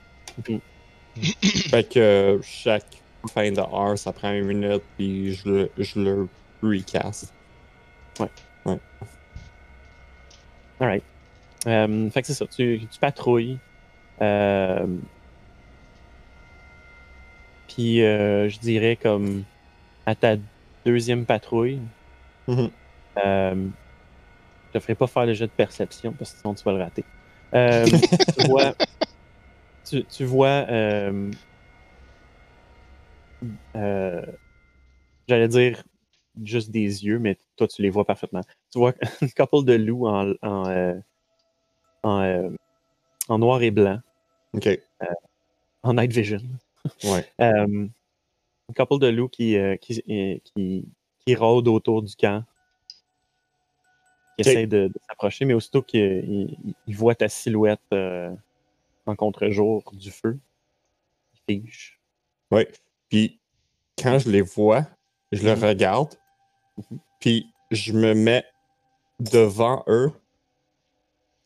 Mhm. 0.49 0.61
fait 1.71 1.93
que 1.93 1.99
euh, 1.99 2.43
chaque 2.43 3.03
fin 3.35 3.51
de 3.51 3.61
heure, 3.61 3.99
ça 3.99 4.13
prend 4.13 4.33
une 4.33 4.47
minute, 4.47 4.83
puis 4.97 5.35
je 5.35 5.49
le, 5.49 5.71
je 5.77 6.01
le 6.01 6.29
recast. 6.63 7.35
Alright. 10.81 11.05
Euh, 11.67 12.11
fait 12.11 12.21
que 12.23 12.27
c'est 12.29 12.35
ça, 12.35 12.47
tu, 12.47 12.81
tu 12.91 12.99
patrouilles. 13.01 13.59
Euh, 14.21 14.87
Puis 17.69 18.03
euh, 18.03 18.49
je 18.49 18.59
dirais 18.59 18.97
comme 18.97 19.45
à 20.07 20.15
ta 20.15 20.37
deuxième 20.85 21.27
patrouille, 21.27 21.81
Mhm. 22.49 22.71
euh, 23.19 23.69
je 24.69 24.79
te 24.79 24.81
ferai 24.81 24.95
pas 24.95 25.07
faire 25.07 25.27
le 25.27 25.35
jet 25.35 25.47
de 25.47 25.53
perception 25.53 26.13
parce 26.13 26.33
que 26.33 26.39
sinon 26.41 26.55
tu 26.55 26.63
vas 26.65 26.73
le 26.73 26.79
rater. 26.79 27.05
Euh, 27.55 27.85
tu 28.39 28.47
vois, 28.47 28.75
tu, 29.85 30.05
tu 30.05 30.25
vois 30.25 30.65
j'allais 35.29 35.49
dire 35.49 35.83
juste 36.43 36.71
des 36.71 37.05
yeux, 37.05 37.19
mais 37.19 37.37
toi, 37.57 37.67
tu 37.67 37.83
les 37.83 37.91
vois 37.91 38.05
parfaitement. 38.05 38.43
Tu 38.77 38.81
vois 38.81 38.93
une 39.23 39.31
couple 39.31 39.65
de 39.65 39.73
loups 39.73 40.07
en, 40.07 40.35
en, 40.43 40.69
euh, 40.69 41.01
en, 42.03 42.21
euh, 42.21 42.51
en 43.27 43.39
noir 43.39 43.63
et 43.63 43.71
blanc, 43.71 44.01
Ok. 44.53 44.69
en 45.83 45.95
night 45.95 46.13
vision. 46.13 46.41
Ouais. 47.03 47.25
Euh, 47.41 47.67
une 48.69 48.75
couple 48.77 48.99
de 48.99 49.07
loups 49.07 49.31
qui, 49.31 49.57
euh, 49.57 49.77
qui, 49.77 50.03
euh, 50.11 50.37
qui, 50.45 50.87
qui 51.25 51.35
rôdent 51.35 51.69
autour 51.69 52.03
du 52.03 52.15
camp. 52.15 52.45
Qui 54.37 54.43
Ok. 54.43 54.47
essayent 54.47 54.67
de, 54.67 54.89
de 54.89 55.01
s'approcher, 55.09 55.47
mais 55.47 55.55
aussitôt 55.55 55.81
qu'ils 55.81 56.55
ils 56.87 56.97
voient 56.97 57.15
ta 57.15 57.31
silhouette 57.31 57.81
euh, 57.95 58.31
en 59.07 59.17
contre-jour 59.17 59.91
du 59.95 60.11
feu, 60.11 60.39
ils 61.49 61.63
figent. 61.63 61.99
Puis 63.09 63.41
quand 64.01 64.19
je 64.19 64.29
les 64.29 64.43
vois, 64.43 64.87
je 65.33 65.43
les 65.43 65.55
Mhm. 65.55 65.65
regarde, 65.65 66.15
Mhm. 66.77 66.99
puis 67.21 67.47
je 67.71 67.95
me 67.95 68.13
mets 68.13 68.45
devant 69.21 69.83
eux, 69.89 70.13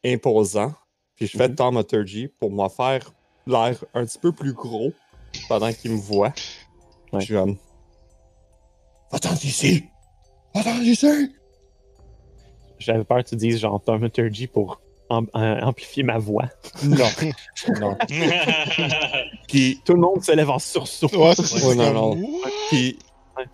imposant, 0.05 0.73
puis 1.17 1.27
je 1.27 1.37
fais 1.37 1.49
Mhm. 1.49 1.55
thaumaturgy 1.57 2.29
pour 2.29 2.51
me 2.51 2.69
faire 2.69 3.13
l'air 3.47 3.77
un 3.95 4.05
petit 4.05 4.19
peu 4.19 4.33
plus 4.33 4.53
gros 4.53 4.93
pendant 5.49 5.73
qu'ils 5.73 5.93
me 5.93 5.97
voient. 6.01 6.33
Ouais. 7.13 7.21
Je 7.21 7.25
suis 7.27 7.35
comme. 7.35 7.57
Va-t'en 9.13 9.35
ici! 9.35 9.85
Va-t'en 10.55 10.81
ici! 10.81 11.35
J'avais 12.79 13.05
peur 13.05 13.23
que 13.23 13.29
tu 13.29 13.37
dises 13.37 13.59
genre 13.59 13.83
thaumaturgy 13.83 14.47
pour 14.47 14.81
am- 15.11 15.29
euh, 15.37 15.61
amplifier 15.61 16.03
ma 16.03 16.19
voix. 16.19 16.49
Non. 16.85 17.09
non. 17.81 17.99
Puis, 19.49 19.81
Tout 19.85 19.95
le 19.95 20.01
monde 20.01 20.23
se 20.25 20.33
lève 20.33 20.49
en 20.49 20.59
sursaut. 20.59 21.09
Ouais, 21.15 21.35
c'est 21.35 21.43
ça. 21.45 21.57
Ouais, 21.57 21.73
c'est 21.73 21.77
non, 21.77 21.85
comme, 21.85 21.95
non. 21.95 22.39
What? 22.43 22.51
puis 22.71 22.99
Ouais. 23.37 23.45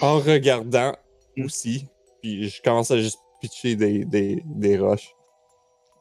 en 0.00 0.18
regardant 0.18 0.94
Mm. 1.36 1.44
aussi, 1.44 1.86
puis 2.24 2.48
je 2.48 2.62
commence 2.62 2.90
à 2.90 2.96
juste 2.96 3.18
pitcher 3.42 3.76
des, 3.76 4.04
des, 4.06 4.42
des 4.46 4.78
roches. 4.78 5.14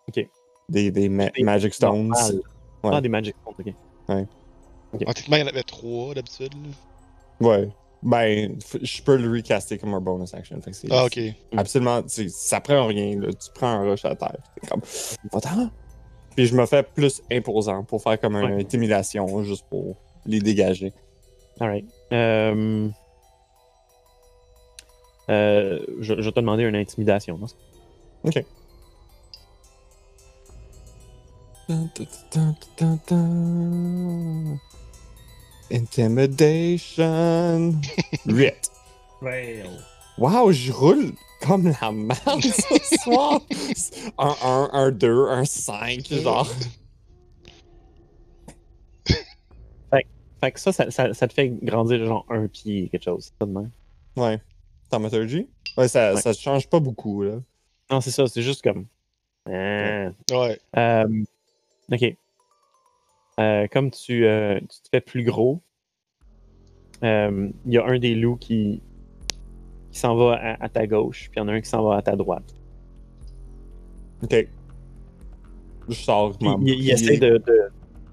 Ok. 0.08 0.26
Des, 0.70 0.90
des 0.90 1.10
ma- 1.10 1.30
Des 1.32 1.44
Magic 1.44 1.74
Stones. 1.74 2.08
Normal. 2.08 2.36
Ouais. 2.82 2.92
Ah, 2.94 3.02
des 3.02 3.10
Magic 3.10 3.36
Stones, 3.42 3.56
ok. 3.60 3.74
Ah, 4.08 5.04
techniquement, 5.14 5.36
il 5.36 5.40
y 5.42 5.44
en 5.44 5.48
avait 5.48 5.64
trois 5.64 6.14
d'habitude. 6.14 6.54
Ouais. 7.42 7.68
Ben, 8.02 8.58
je 8.82 9.02
peux 9.02 9.18
le 9.18 9.30
recaster 9.32 9.78
comme 9.78 9.94
un 9.94 10.00
bonus 10.00 10.34
action. 10.34 10.62
Fait 10.62 10.72
que 10.72 10.78
c'est- 10.78 10.88
Ah, 10.92 11.06
ok. 11.06 11.20
Absolument, 11.58 12.02
c'est- 12.08 12.30
ça 12.30 12.62
prend 12.62 12.88
rien. 12.88 13.20
Là. 13.20 13.28
Tu 13.34 13.50
prends 13.54 13.68
un 13.68 13.90
rush 13.90 14.06
à 14.06 14.16
terre. 14.16 14.38
C'est 14.62 14.70
comme, 14.70 14.82
va-t'en. 15.32 15.70
Puis 16.36 16.46
je 16.48 16.56
me 16.56 16.66
fais 16.66 16.84
plus 16.84 17.22
imposant 17.32 17.84
pour 17.84 18.02
faire 18.02 18.20
comme 18.20 18.36
une 18.38 18.54
Ouais. 18.54 18.62
intimidation, 18.62 19.44
juste 19.44 19.66
pour 19.70 19.98
les 20.26 20.40
dégager. 20.40 20.94
Alright. 21.60 21.86
Euh... 22.14 22.88
Euh, 25.30 25.80
je, 26.00 26.16
je 26.16 26.22
vais 26.22 26.32
te 26.32 26.40
demander 26.40 26.64
une 26.64 26.76
intimidation. 26.76 27.40
dun. 33.08 34.60
Intimidation. 35.72 37.76
8. 38.26 38.72
Fail. 39.22 39.70
Wow, 40.18 40.52
je 40.52 40.72
roule 40.72 41.14
comme 41.42 41.74
la 41.82 41.92
merde 41.92 42.42
ce 42.42 42.98
soir. 43.04 43.42
Un 44.18 44.36
1, 44.44 44.70
un 44.74 44.92
2, 44.92 45.28
un 45.30 45.46
5, 45.46 46.08
genre. 46.10 46.50
Fait 50.44 50.52
que 50.52 50.60
ça, 50.60 50.74
ça, 50.74 50.92
ça, 50.92 51.14
ça 51.14 51.28
te 51.30 51.34
fait 51.34 51.50
grandir 51.50 52.06
genre 52.06 52.26
un 52.30 52.48
pied, 52.48 52.90
quelque 52.90 53.06
chose. 53.06 53.32
Ça 53.40 53.46
de 53.46 53.52
même. 53.52 53.72
Ouais. 54.18 54.42
Thaumaturgy? 54.98 55.48
Ouais, 55.78 55.88
ça, 55.88 56.14
Ouais. 56.14 56.22
ça 56.22 56.34
change 56.34 56.70
pas 56.70 56.80
beaucoup, 56.80 57.24
là. 57.24 57.40
Non, 57.90 58.00
c'est 58.00 58.12
ça, 58.12 58.28
c'est 58.28 58.42
juste 58.44 58.62
comme. 58.64 58.86
Ah. 59.48 60.10
Ouais. 60.32 60.60
Euh, 60.78 61.24
ok. 61.92 62.16
Euh, 63.40 63.68
comme 63.72 63.90
tu, 63.90 64.26
euh, 64.26 64.60
tu 64.60 64.82
te 64.82 64.90
fais 64.92 65.02
plus 65.02 65.24
gros, 65.24 65.62
euh, 67.04 67.50
il 67.66 67.74
y 67.74 67.78
a 67.80 67.86
un 67.86 67.98
des 67.98 68.14
loups 68.14 68.38
qui, 68.38 68.82
qui 69.92 70.00
s'en 70.00 70.16
va 70.16 70.36
à, 70.36 70.64
à 70.64 70.70
ta 70.70 70.86
gauche, 70.86 71.30
puis 71.32 71.40
il 71.40 71.40
y 71.40 71.42
en 71.44 71.48
a 71.48 71.54
un 71.54 71.62
qui 71.62 71.70
s'en 71.70 71.84
va 71.84 71.96
à 71.98 72.02
ta 72.04 72.16
droite. 72.16 72.54
Ok. 74.24 74.48
Je 75.90 75.94
sors. 75.96 76.38
Il, 76.62 76.90
essaie, 76.92 77.18
de, 77.18 77.38
de- 77.40 77.70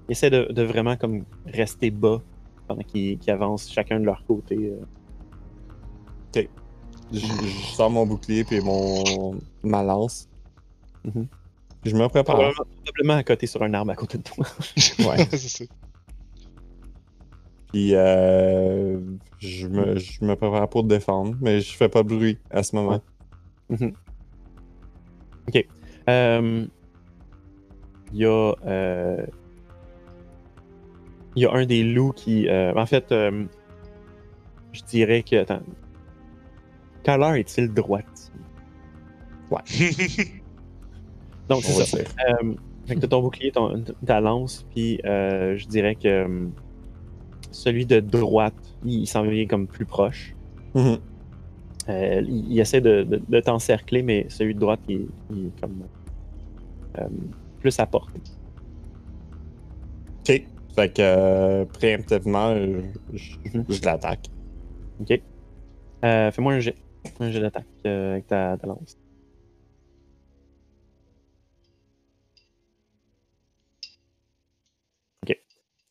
il 0.09 0.11
essaie 0.11 0.29
de, 0.31 0.51
de 0.51 0.63
vraiment 0.63 0.97
comme 0.97 1.23
rester 1.45 1.91
bas 1.91 2.21
pendant 2.67 2.81
qu'ils 2.83 3.19
avancent 3.29 3.71
chacun 3.71 3.99
de 3.99 4.05
leur 4.05 4.25
côté. 4.25 4.55
euh. 4.57 4.83
Je, 7.11 7.19
je 7.19 7.75
sors 7.75 7.89
mon 7.89 8.05
bouclier 8.05 8.43
puis 8.43 8.61
mon 8.61 9.35
ma 9.63 9.83
lance. 9.83 10.27
Mhm. 11.03 11.27
Puis 11.81 11.91
je 11.91 11.95
me 11.95 12.07
prépare. 12.07 12.35
Probablement, 12.35 12.65
probablement 12.85 13.13
à 13.15 13.23
côté 13.23 13.47
sur 13.47 13.61
un 13.63 13.73
arbre 13.73 13.91
à 13.91 13.95
côté 13.95 14.17
de 14.17 14.23
toi. 14.23 14.45
Ouais. 14.99 15.25
c'est 15.31 15.37
ça. 15.37 15.65
Puis 17.71 17.95
euh, 17.95 18.99
je, 19.39 19.67
me, 19.67 19.97
je 19.97 20.23
me 20.25 20.35
prépare 20.35 20.67
pour 20.69 20.83
te 20.83 20.87
défendre, 20.87 21.35
mais 21.41 21.61
je 21.61 21.73
fais 21.73 21.87
pas 21.89 22.03
de 22.03 22.09
bruit 22.09 22.37
à 22.49 22.63
ce 22.63 22.75
moment. 22.75 23.01
Euh, 26.09 26.65
Il 28.13 28.19
y 28.19 28.25
a. 28.25 28.53
euh, 28.65 29.25
Il 31.35 31.43
y 31.43 31.45
a 31.45 31.51
un 31.53 31.65
des 31.65 31.83
loups 31.83 32.11
qui. 32.13 32.47
euh, 32.49 32.73
en 32.75 32.85
fait, 32.85 33.11
euh, 33.11 33.45
je 34.73 34.81
dirais 34.83 35.23
que. 35.23 35.37
Attends. 35.37 35.61
Quelle 37.03 37.21
heure 37.21 37.33
est-il 37.33 37.73
droite? 37.73 38.31
Donc, 41.49 41.63
c'est 41.63 41.85
ça. 41.85 41.97
Euh, 41.97 42.53
fait 42.85 42.95
que 42.95 43.01
t'as 43.01 43.07
ton 43.07 43.21
bouclier, 43.21 43.51
ton, 43.51 43.83
ta 44.05 44.21
lance, 44.21 44.65
puis 44.73 44.99
euh, 45.05 45.57
je 45.57 45.67
dirais 45.67 45.95
que 45.95 46.07
euh, 46.07 46.47
celui 47.51 47.85
de 47.85 47.99
droite, 47.99 48.55
il, 48.85 49.01
il 49.01 49.07
s'en 49.07 49.23
vient 49.23 49.45
comme 49.47 49.67
plus 49.67 49.85
proche. 49.85 50.33
Mhm. 50.73 50.97
Euh, 51.89 52.21
il, 52.27 52.51
il 52.51 52.59
essaie 52.59 52.81
de, 52.81 53.03
de, 53.03 53.21
de 53.27 53.39
t'encercler, 53.39 54.03
mais 54.03 54.25
celui 54.29 54.55
de 54.55 54.59
droite, 54.59 54.79
il, 54.87 55.07
il 55.31 55.47
est 55.47 55.59
comme 55.61 55.83
plus 57.59 57.79
à 57.79 57.85
portée. 57.85 58.21
Ok. 60.19 60.43
Fait 60.75 60.93
que 60.93 61.63
préemptivement, 61.65 62.55
je, 63.13 63.31
je 63.69 63.81
l'attaque. 63.83 64.27
Ok. 65.01 65.21
Fais-moi 66.01 66.53
un 66.53 66.59
jet. 66.59 66.75
Un 67.19 67.31
jet 67.31 67.39
d'attaque 67.39 67.67
euh, 67.85 68.13
avec 68.13 68.27
ta, 68.27 68.57
ta 68.57 68.67
lance. 68.67 68.97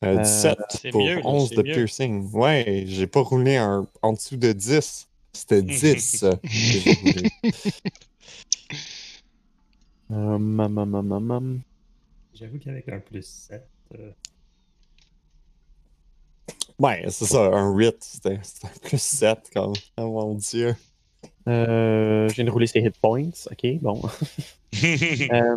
Euh, 0.03 0.17
Euh, 0.17 0.17
17 0.17 0.59
c'est 0.69 0.93
pour 0.93 1.03
mieux, 1.05 1.17
là, 1.17 1.23
11 1.25 1.49
c'est 1.51 1.57
de 1.57 1.63
mieux. 1.63 1.73
piercing. 1.75 2.31
Ouais, 2.33 2.85
j'ai 2.87 3.07
pas 3.07 3.21
roulé 3.21 3.57
un, 3.57 3.87
en 4.03 4.13
dessous 4.15 4.37
de 4.37 4.53
10. 4.53 5.09
C'était 5.33 5.63
10 5.63 6.23
euh, 6.25 6.33
que 6.37 6.81
j'ai 6.81 6.93
roulé. 6.95 7.31
Euh, 10.11 10.39
mam, 10.39 10.73
mam, 10.73 10.91
mam, 10.91 11.07
mam, 11.07 11.25
mam. 11.25 11.63
J'avoue 12.35 12.59
qu'avec 12.59 12.89
un 12.89 13.01
plus 13.01 13.27
7, 13.27 13.69
euh, 13.95 14.13
Ouais, 16.79 17.05
c'est 17.11 17.27
ça, 17.27 17.45
un 17.47 17.75
8. 17.75 17.97
C'était 18.01 18.39
un 18.65 18.69
plus 18.83 19.01
7 19.03 19.51
comme. 19.55 19.75
Oh 19.99 20.11
mon 20.11 20.35
dieu. 20.35 20.75
Euh, 21.49 22.29
je 22.29 22.35
viens 22.35 22.45
de 22.45 22.51
rouler 22.51 22.67
ses 22.67 22.81
hit 22.81 22.97
points. 23.01 23.31
Ok, 23.51 23.67
bon. 23.81 24.01
Euh, 25.33 25.57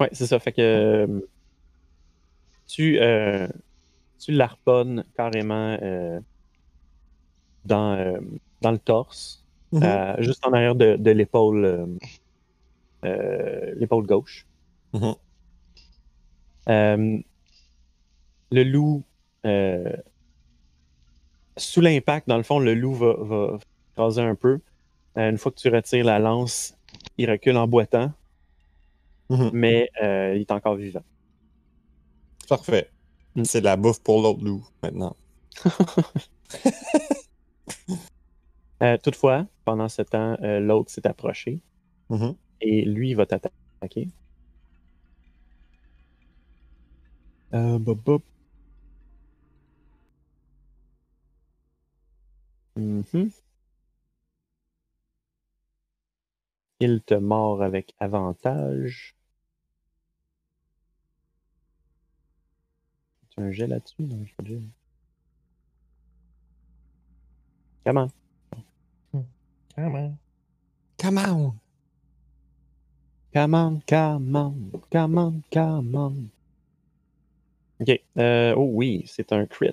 ouais, 0.00 0.08
c'est 0.12 0.26
ça. 0.26 0.38
Fait 0.38 0.52
que 0.52 1.26
tu, 2.66 2.98
euh, 3.00 3.48
tu 4.18 4.32
l'harponnes 4.32 5.04
carrément 5.16 5.76
euh, 5.82 6.20
dans, 7.64 7.92
euh, 7.94 8.18
dans 8.60 8.72
le 8.72 8.78
torse, 8.78 9.44
Mhm. 9.72 9.82
euh, 9.84 10.22
juste 10.22 10.46
en 10.46 10.52
arrière 10.52 10.74
de, 10.74 10.96
de 10.96 11.10
l'épaule 11.10 11.98
l'épaule 13.02 14.06
gauche. 14.06 14.46
Mhm. 14.92 15.14
Euh, 16.68 17.18
le 18.52 18.62
loup, 18.64 19.02
euh, 19.46 19.96
sous 21.56 21.80
l'impact, 21.80 22.28
dans 22.28 22.36
le 22.36 22.42
fond, 22.42 22.58
le 22.58 22.74
loup 22.74 22.94
va, 22.94 23.14
va 23.18 23.58
écraser 23.94 24.22
un 24.22 24.34
peu. 24.34 24.60
Euh, 25.18 25.30
une 25.30 25.38
fois 25.38 25.52
que 25.52 25.58
tu 25.58 25.68
retires 25.68 26.04
la 26.04 26.18
lance, 26.18 26.74
il 27.18 27.30
recule 27.30 27.56
en 27.56 27.66
boitant, 27.68 28.12
Mhm. 29.30 29.50
mais 29.52 29.90
euh, 30.02 30.34
il 30.36 30.42
est 30.42 30.50
encore 30.52 30.76
vivant. 30.76 31.02
Parfait. 32.48 32.90
Mm. 33.34 33.44
C'est 33.44 33.60
de 33.60 33.64
la 33.66 33.76
bouffe 33.76 34.00
pour 34.02 34.22
l'autre 34.22 34.44
loup 34.44 34.66
maintenant. 34.82 35.16
Euh, 38.82 38.98
toutefois, 38.98 39.46
pendant 39.64 39.88
ce 39.88 40.02
temps, 40.02 40.36
euh, 40.42 40.58
l'autre 40.58 40.90
s'est 40.90 41.06
approché 41.06 41.62
Mhm. 42.10 42.34
et 42.60 42.84
lui, 42.84 43.10
il 43.10 43.14
va 43.14 43.26
t'attaquer. 43.26 44.08
Euh, 47.54 47.78
bop, 47.78 47.98
bop. 48.04 48.22
Il 56.84 57.00
te 57.00 57.14
mord 57.14 57.62
avec 57.62 57.94
avantage. 58.00 59.14
Tu 63.30 63.40
as 63.40 63.44
un 63.44 63.52
jet 63.52 63.68
là-dessus? 63.68 64.02
Non, 64.02 64.24
j'ai 64.24 64.34
pas 64.34 64.42
de 64.42 64.48
jet. 64.48 64.62
Comment? 67.84 68.08
Come 69.76 69.94
on. 69.94 70.18
Come 70.98 71.18
on! 71.18 71.54
Come 73.32 73.54
on, 73.54 73.80
come 73.86 74.34
on, 74.34 74.80
come 74.90 75.18
on, 75.18 75.42
come 75.52 75.94
on. 75.94 76.30
Ok. 77.78 78.00
euh, 78.18 78.54
oh 78.56 78.70
oui, 78.72 79.04
c'est 79.06 79.32
un 79.32 79.46
crit. 79.46 79.70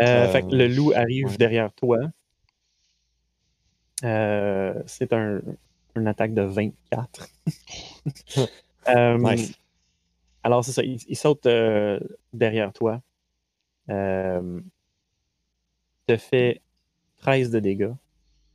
Euh, 0.00 0.28
Fait 0.28 0.42
que 0.42 0.54
le 0.54 0.68
loup 0.68 0.92
arrive 0.92 1.26
ouais. 1.26 1.36
derrière 1.38 1.72
toi. 1.72 1.98
Euh, 4.04 4.74
c'est 4.86 5.12
un, 5.12 5.40
une 5.96 6.06
attaque 6.06 6.34
de 6.34 6.42
24. 6.42 7.28
Euh, 8.88 9.18
Nice. 9.18 9.52
Alors, 10.42 10.64
c'est 10.64 10.72
ça. 10.72 10.82
Il, 10.82 10.98
il 11.08 11.16
saute 11.16 11.44
euh, 11.44 12.00
derrière 12.32 12.72
toi. 12.72 13.02
Te 13.86 14.62
fait 16.16 16.62
13 17.18 17.50
de 17.50 17.58
dégâts. 17.58 17.92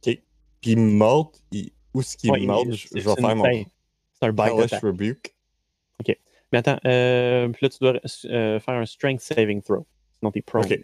Puis 0.01 0.23
il 0.63 0.79
mord, 0.79 1.33
il... 1.51 1.71
où 1.93 1.99
est-ce 1.99 2.17
qu'il 2.17 2.31
Ouais, 2.31 2.39
mord? 2.39 2.65
Je 2.71 2.87
vais 2.95 3.01
faire 3.01 3.35
mon 3.35 3.43
C'est 3.43 4.25
un 4.25 4.31
bite 4.31 4.59
attack. 4.59 4.81
Rebuke. 4.81 5.35
Mais 6.51 6.59
attends, 6.59 6.77
puis 6.81 7.61
là, 7.61 7.69
tu 7.69 7.77
dois 7.79 7.99
faire 8.03 8.69
un 8.69 8.85
strength 8.87 9.21
saving 9.21 9.61
throw. 9.61 9.85
Sinon, 10.17 10.31
t'es 10.31 10.41
prone. 10.41 10.63
Ok. 10.65 10.79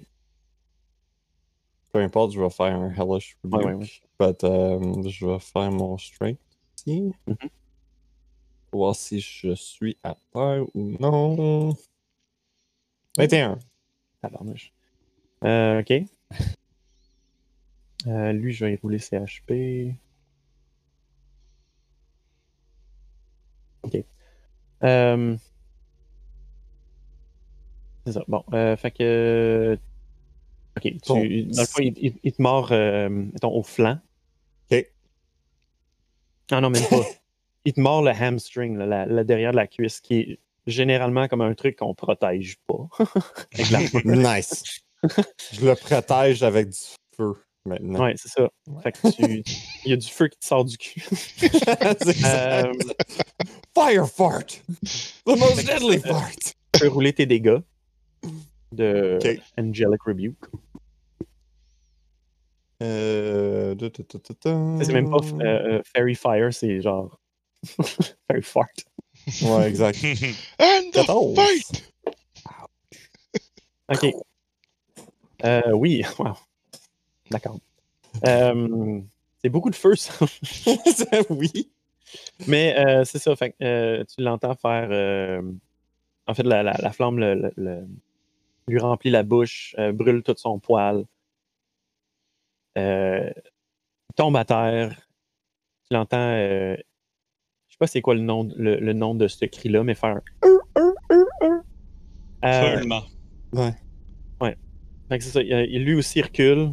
Peu 1.92 2.00
importe, 2.00 2.34
je 2.34 2.40
vais 2.42 2.50
faire 2.50 2.76
un 2.76 2.92
Hellish 2.92 3.38
Rebuke. 3.44 3.66
Ouais, 3.66 3.74
ouais. 3.74 3.88
But, 4.20 4.44
euh, 4.44 5.10
je 5.10 5.26
vais 5.26 5.40
faire 5.40 5.72
mon 5.72 5.98
strength 5.98 6.40
ici. 6.78 7.12
Mhm. 7.28 7.36
Pour 8.70 8.82
voir 8.82 8.96
si 8.96 9.20
je 9.20 9.56
suis 9.56 9.98
à 10.04 10.16
terre 10.32 10.64
ou 10.76 10.96
non. 11.00 11.76
21. 13.18 13.58
Tabarnouche. 14.22 14.72
Euh, 15.44 15.80
ok. 15.82 15.92
Euh, 18.08 18.32
lui, 18.32 18.54
je 18.54 18.64
vais 18.66 18.74
y 18.74 18.76
rouler 18.78 19.00
ses 19.00 19.18
HP. 19.18 19.94
Ok. 23.84 23.98
Euh, 24.84 25.36
C'est 28.06 28.14
ça. 28.14 28.24
Bon, 28.28 28.44
euh, 28.54 28.78
fait 28.78 28.92
que. 28.92 29.78
Ok, 30.78 30.84
tu, 30.84 30.92
Bon. 31.08 31.16
dans 31.20 31.62
le 31.62 31.68
fond, 31.68 31.82
il, 31.82 31.94
il- 31.98 32.20
il 32.24 32.32
te 32.32 32.42
mord 32.42 32.70
euh, 32.72 33.10
mettons, 33.10 33.52
au 33.54 33.64
flanc. 33.64 34.00
Ok. 34.72 34.86
Ah 36.52 36.62
non, 36.62 36.70
même 36.70 36.86
pas. 36.90 37.04
il 37.66 37.74
te 37.74 37.80
mord 37.82 38.02
le 38.04 38.12
hamstring, 38.12 38.78
là, 38.78 38.86
la, 38.86 39.06
la 39.06 39.24
derrière 39.24 39.52
de 39.52 39.58
la 39.58 39.68
cuisse, 39.68 40.00
qui 40.00 40.16
est 40.20 40.40
généralement 40.68 41.28
comme 41.28 41.42
un 41.42 41.54
truc 41.54 41.78
qu'on 41.78 41.94
protège 41.96 42.58
pas. 42.68 42.88
Nice. 44.06 44.82
je 45.54 45.66
le 45.66 45.76
protège 45.76 46.44
avec 46.44 46.70
du 46.70 46.78
feu 47.16 47.34
maintenant. 47.66 48.04
Ouais, 48.04 48.14
c'est 48.18 48.30
ça. 48.30 48.50
Fait 48.84 48.92
que 48.92 49.10
tu. 49.12 49.44
Il 49.86 49.90
y 49.92 49.94
a 49.94 49.98
du 49.98 50.08
feu 50.08 50.28
qui 50.28 50.38
te 50.38 50.46
sort 50.46 50.66
du 50.66 50.78
cul. 50.78 51.04
Euh, 52.26 52.74
Fire 53.76 54.08
fart! 54.10 54.46
The 55.26 55.38
most 55.38 55.66
deadly 55.66 56.00
fart! 56.00 56.36
tu 56.74 56.80
peux 56.82 56.88
rouler 56.90 57.14
tes 57.14 57.26
dégâts 57.26 57.60
de 58.72 59.18
Ok. 59.22 59.42
Angelic 59.58 60.02
Rebuke. 60.04 60.46
Euh... 62.82 63.76
C'est 64.82 64.94
même 64.94 65.10
pas 65.10 65.18
euh, 65.18 65.42
euh, 65.44 65.82
Fairy 65.94 66.16
Fire, 66.16 66.54
c'est 66.54 66.82
genre. 66.82 67.20
Fairy 68.28 68.42
Fart. 68.42 68.68
Ouais, 69.44 69.68
exact. 69.68 69.98
And 70.60 70.92
the 70.94 71.06
14. 71.06 71.36
fight! 71.36 71.94
Ok. 73.90 74.14
Euh, 75.44 75.72
oui, 75.74 76.04
wow. 76.20 76.34
D'accord. 77.32 77.60
Euh, 78.26 79.02
c'est 79.42 79.50
beaucoup 79.50 79.70
de 79.70 79.76
feu, 79.76 79.96
ça. 79.96 80.14
oui. 81.30 81.70
Mais 82.48 82.76
euh, 82.78 83.04
c'est 83.06 83.20
ça, 83.20 83.36
fait, 83.36 83.56
euh, 83.62 84.04
tu 84.06 84.22
l'entends 84.22 84.56
faire. 84.56 84.88
euh, 84.92 85.42
en 86.28 86.34
fait, 86.34 86.44
la, 86.44 86.64
la- 86.64 86.78
la 86.80 86.92
flamme 86.92 87.20
le- 87.20 87.36
le- 87.36 87.54
le- 87.58 87.88
lui 88.70 88.80
remplit 88.80 89.10
la 89.12 89.24
bouche, 89.24 89.76
euh, 89.80 89.92
brûle 89.92 90.24
tout 90.24 90.36
son 90.38 90.60
poil. 90.60 91.06
Euh, 92.78 93.30
il 94.10 94.16
tombe 94.16 94.36
à 94.38 94.46
terre. 94.46 94.96
Tu 95.90 95.96
l'entends. 95.96 96.18
euh, 96.18 96.76
je 97.68 97.74
sais 97.74 97.78
pas 97.80 97.88
c'est 97.88 98.02
quoi 98.02 98.16
le 98.16 98.22
nom, 98.22 98.48
le, 98.56 98.78
le 98.80 98.94
nom 98.94 99.16
de 99.16 99.28
ce 99.28 99.46
cri-là, 99.46 99.84
mais 99.84 99.96
faire 99.96 100.18
un. 100.18 100.22
Euh, 102.46 102.76
Follement. 102.76 103.02
Fait 105.10 105.18
que 105.18 105.24
c'est 105.24 105.32
ça. 105.32 105.42
il- 105.42 105.84
lui 105.84 105.96
aussi 105.96 106.22
recule. 106.22 106.72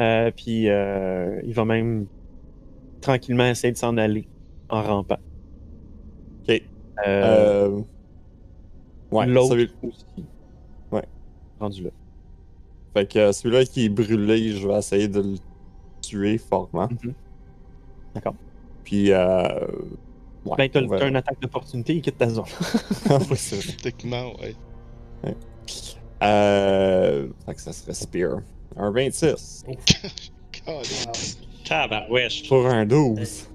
Euh, 0.00 0.30
puis 0.32 0.68
euh, 0.68 1.40
il 1.44 1.54
va 1.54 1.64
même 1.64 2.06
tranquillement 3.00 3.46
essayer 3.46 3.72
de 3.72 3.78
s'en 3.78 3.96
aller 3.96 4.26
en 4.68 4.82
rampant. 4.82 5.18
Ok. 6.42 6.60
Euh, 7.06 7.68
Euh... 7.68 7.82
Ouais, 9.12 9.26
L'autre 9.26 9.50
celui- 9.50 9.70
aussi. 9.82 10.04
Ouais. 11.58 11.66
Rendu 11.66 11.84
là. 11.84 11.90
Fait 12.94 13.06
que 13.10 13.18
euh, 13.18 13.32
celui-là 13.32 13.64
qui 13.64 13.84
est 13.86 13.88
brûlé, 13.88 14.52
je 14.52 14.66
vais 14.66 14.78
essayer 14.78 15.08
de 15.08 15.20
le 15.20 15.34
tuer 16.00 16.38
fortement. 16.38 16.88
Mhm. 17.02 17.14
D'accord. 18.14 18.34
Puis, 18.84 19.12
euh... 19.12 19.48
Ouais, 20.46 20.56
ben, 20.56 20.70
t'as 20.70 20.80
va- 20.86 21.06
une 21.08 21.16
attaque 21.16 21.40
d'opportunité, 21.42 21.96
il 21.96 22.02
quitte 22.02 22.18
ta 22.18 22.28
zone. 22.28 22.44
Oui, 23.30 23.36
c'est 23.36 23.56
vrai. 23.56 23.72
Techniquement, 23.82 24.32
ouais. 24.40 24.54
Euh... 26.22 27.28
Fait 27.44 27.54
que 27.54 27.60
ça 27.60 27.72
serait 27.72 27.94
Spear. 27.94 28.38
Un 28.76 28.90
26 28.90 29.64
God. 30.66 30.86
Tabarouèche. 31.64 32.48
pour 32.48 32.66
un 32.66 32.86
12. 32.86 33.48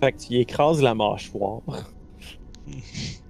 fait 0.00 0.12
que 0.12 0.18
tu 0.18 0.32
y 0.34 0.40
écrases 0.40 0.82
la 0.82 0.94
mâchoire. 0.94 1.60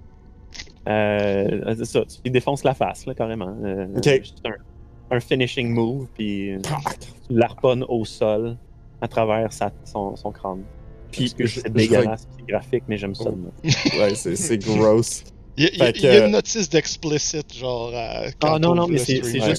Euh, 0.87 1.75
c'est 1.77 1.85
ça, 1.85 2.01
tu 2.05 2.17
lui 2.25 2.31
défonces 2.31 2.63
la 2.63 2.73
face, 2.73 3.05
là, 3.05 3.13
carrément. 3.13 3.55
Euh, 3.63 3.87
Ok. 3.95 4.03
C'est 4.03 4.47
un, 4.47 5.15
un 5.15 5.19
finishing 5.19 5.69
move, 5.69 6.07
puis 6.13 6.51
tu 6.61 7.33
l'arponnes 7.33 7.85
au 7.87 8.03
sol 8.05 8.57
à 9.01 9.07
travers 9.07 9.51
sa, 9.53 9.71
son, 9.85 10.15
son 10.15 10.31
crâne. 10.31 10.63
Puis, 11.11 11.33
c'est 11.47 11.71
dégueulasse, 11.71 12.27
c'est 12.37 12.45
graphique, 12.47 12.83
mais 12.87 12.97
j'aime 12.97 13.15
ça. 13.15 13.29
Oh. 13.29 13.37
Ouais, 13.99 14.15
c'est 14.15 14.35
c'est 14.35 14.57
gross. 14.57 15.23
Il 15.55 15.65
y 15.65 15.67
a, 15.67 15.69
il 15.71 15.77
y 15.77 15.81
a- 15.81 15.85
Fait 15.85 15.91
il 15.99 16.03
y 16.03 16.07
a 16.07 16.19
que- 16.21 16.25
une 16.25 16.31
notice 16.31 16.67
d'explicit, 16.67 17.53
genre. 17.53 17.91
à- 17.93 18.23
Ah 18.41 18.57
non, 18.59 18.71
on 18.71 18.75
non, 18.75 18.87
mais 18.87 18.97
c'est 18.97 19.23
c'est 19.23 19.39
juste 19.39 19.57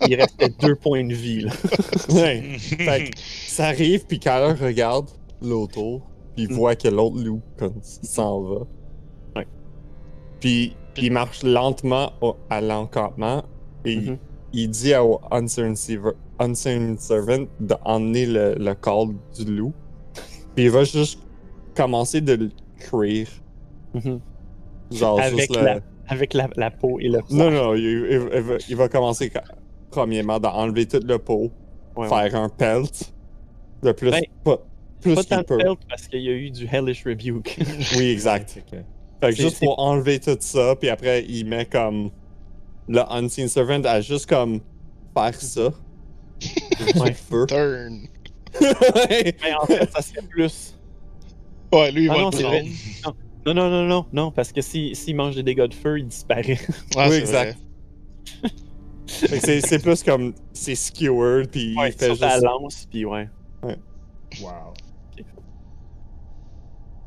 qu'il 0.00 0.14
restait 0.20 0.48
deux 0.60 0.74
points 0.74 1.04
de 1.04 1.14
vie. 1.14 1.42
Là. 1.42 1.52
Ouais. 2.08 2.42
Fait 2.58 3.10
que 3.10 3.18
ça 3.46 3.66
arrive, 3.66 4.06
puis 4.06 4.18
Kyler 4.18 4.54
regarde 4.60 5.08
l'auto, 5.40 6.02
puis 6.34 6.46
il 6.46 6.50
Mm. 6.50 6.54
voit 6.54 6.74
que 6.74 6.88
l'autre 6.88 7.22
loup 7.22 7.40
s'en 8.02 8.40
va. 8.40 8.66
Puis 10.40 10.76
il 10.96 11.12
marche 11.12 11.42
lentement 11.42 12.12
au- 12.20 12.36
à 12.50 12.60
l'encampement 12.60 13.44
et 13.84 13.96
Mhm. 13.96 14.18
il 14.52 14.70
dit 14.70 14.94
au 14.94 15.20
Unseen 15.30 15.76
Servant 16.98 17.46
d'emmener 17.60 18.26
le, 18.26 18.54
le 18.58 18.74
call 18.74 19.08
du 19.36 19.44
loup. 19.56 19.72
Puis 20.54 20.64
il 20.64 20.70
va 20.70 20.84
juste 20.84 21.20
commencer 21.74 22.20
de 22.20 22.32
le 22.34 22.50
cuire. 22.78 23.28
Mhm. 23.94 24.20
Genre 24.92 25.20
Avec 25.20 25.38
juste 25.38 25.56
le- 25.56 25.64
la- 25.64 25.80
Avec 26.08 26.34
la, 26.34 26.48
la 26.56 26.70
peau 26.70 27.00
et 27.00 27.08
le 27.08 27.18
Non, 27.30 27.50
non, 27.50 27.74
il, 27.74 27.82
il- 27.84 28.28
il 28.32 28.40
va, 28.40 28.54
il 28.68 28.76
va 28.76 28.88
commencer 28.88 29.30
premièrement 29.90 30.38
d'enlever 30.38 30.86
toute 30.86 31.04
Ouais, 31.96 32.08
ouais. 32.08 32.08
faire 32.08 32.40
un 32.40 32.48
pelt. 32.48 33.12
De 33.82 33.90
plus, 33.92 34.10
Ben, 34.12 34.22
pas, 34.44 34.58
plus 35.00 35.14
Pas 35.16 35.24
tant 35.24 35.38
de 35.38 35.42
pelt 35.62 35.78
parce 35.88 36.06
qu'il 36.06 36.20
y 36.22 36.28
a 36.28 36.32
eu 36.32 36.50
du 36.50 36.66
Hellish 36.66 37.04
Rebuke. 37.04 37.58
Oui, 37.98 38.04
exact. 38.10 38.58
Fait 39.20 39.30
que 39.30 39.36
juste 39.36 39.60
pour 39.60 39.78
enlever 39.78 40.20
tout 40.20 40.36
ça, 40.40 40.74
puis 40.76 40.88
après, 40.88 41.24
il 41.28 41.44
met 41.46 41.66
comme. 41.66 42.10
Le 42.88 43.00
Unseen 43.12 43.48
Servant 43.48 43.82
à 43.84 44.00
juste 44.00 44.26
comme 44.28 44.60
faire 45.16 45.34
ça. 45.40 45.70
Ouais. 47.00 47.12
Feu. 47.14 47.46
Turn. 47.46 48.06
Mais 48.60 49.54
en 49.60 49.66
fait, 49.66 49.90
ça 49.90 50.02
serait 50.02 50.26
plus. 50.28 50.76
Ouais, 51.72 51.90
lui, 51.90 52.04
il 52.04 52.10
Ah 52.10 52.14
va 52.14 52.20
non, 52.20 52.30
le 52.30 52.42
prendre. 52.42 53.16
Non, 53.46 53.54
non, 53.54 53.70
non, 53.70 53.82
non, 53.84 54.06
non, 54.12 54.30
parce 54.30 54.52
que 54.52 54.60
s'il 54.60 54.94
si, 54.94 55.14
mange 55.14 55.34
des 55.34 55.42
dégâts 55.42 55.66
de 55.66 55.74
feu, 55.74 55.98
il 55.98 56.06
disparaît. 56.08 56.58
Ouais, 56.96 57.08
Oui, 57.08 57.10
c'est 57.10 57.18
exact. 57.20 57.58
vrai. 58.42 58.50
Fait 59.06 59.40
que 59.60 59.66
c'est 59.66 59.78
plus 59.82 60.02
comme. 60.02 60.34
C'est 60.52 60.74
skewered, 60.74 61.48
puis 61.50 61.74
Ouais, 61.76 61.88
il 61.90 61.92
fait 61.92 62.10
juste. 62.10 62.42
lance, 62.42 62.86
puis 62.90 63.04
ouais. 63.04 63.28
Wow. 64.42 64.74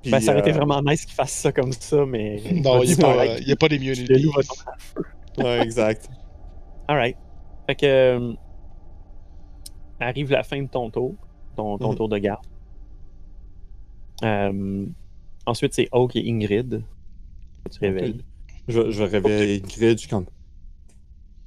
Puis, 0.02 0.12
Ben, 0.12 0.20
ça 0.22 0.32
aurait 0.32 0.42
été 0.42 0.52
euh, 0.52 0.56
vraiment 0.56 0.82
nice 0.82 1.06
qu'il 1.06 1.14
fasse 1.16 1.32
ça 1.34 1.52
comme 1.52 1.72
ça, 1.74 2.06
mais. 2.06 2.42
Non, 2.64 2.82
il 2.84 2.88
n'y 2.90 2.94
a, 2.94 2.98
pas- 2.98 3.12
Alright. 3.12 3.40
il 3.42 3.48
y 3.48 3.52
a 3.52 3.56
pas 3.56 3.68
Le 3.68 3.78
d'immunité. 3.78 4.18
loup 4.20 4.32
va 4.32 4.44
tomber 4.44 4.62
à 4.68 4.78
feu. 4.80 5.02
Ouais, 5.38 5.62
exact. 5.62 6.10
Alright. 6.88 7.18
Fait 7.68 7.76
que. 7.76 7.86
euh, 7.86 8.34
arrive 10.00 10.32
la 10.32 10.44
fin 10.44 10.62
de 10.62 10.68
ton 10.68 10.90
tour, 10.90 11.16
ton, 11.56 11.78
ton 11.78 11.90
Mhm. 11.92 11.96
tour 11.98 12.10
de 12.10 12.18
garde. 12.18 12.46
Euh, 14.24 14.86
ensuite, 15.46 15.74
c'est 15.74 15.88
Oak 15.92 16.16
et 16.16 16.24
Ingrid. 16.30 16.84
Tu 17.72 17.80
réveilles. 17.80 18.24
Je, 18.68 18.90
je 18.92 19.04
vais 19.04 19.20
réveiller 19.20 19.62
Ingrid, 19.64 19.94
je 19.94 19.98
suis 19.98 20.10
comme. 20.10 20.26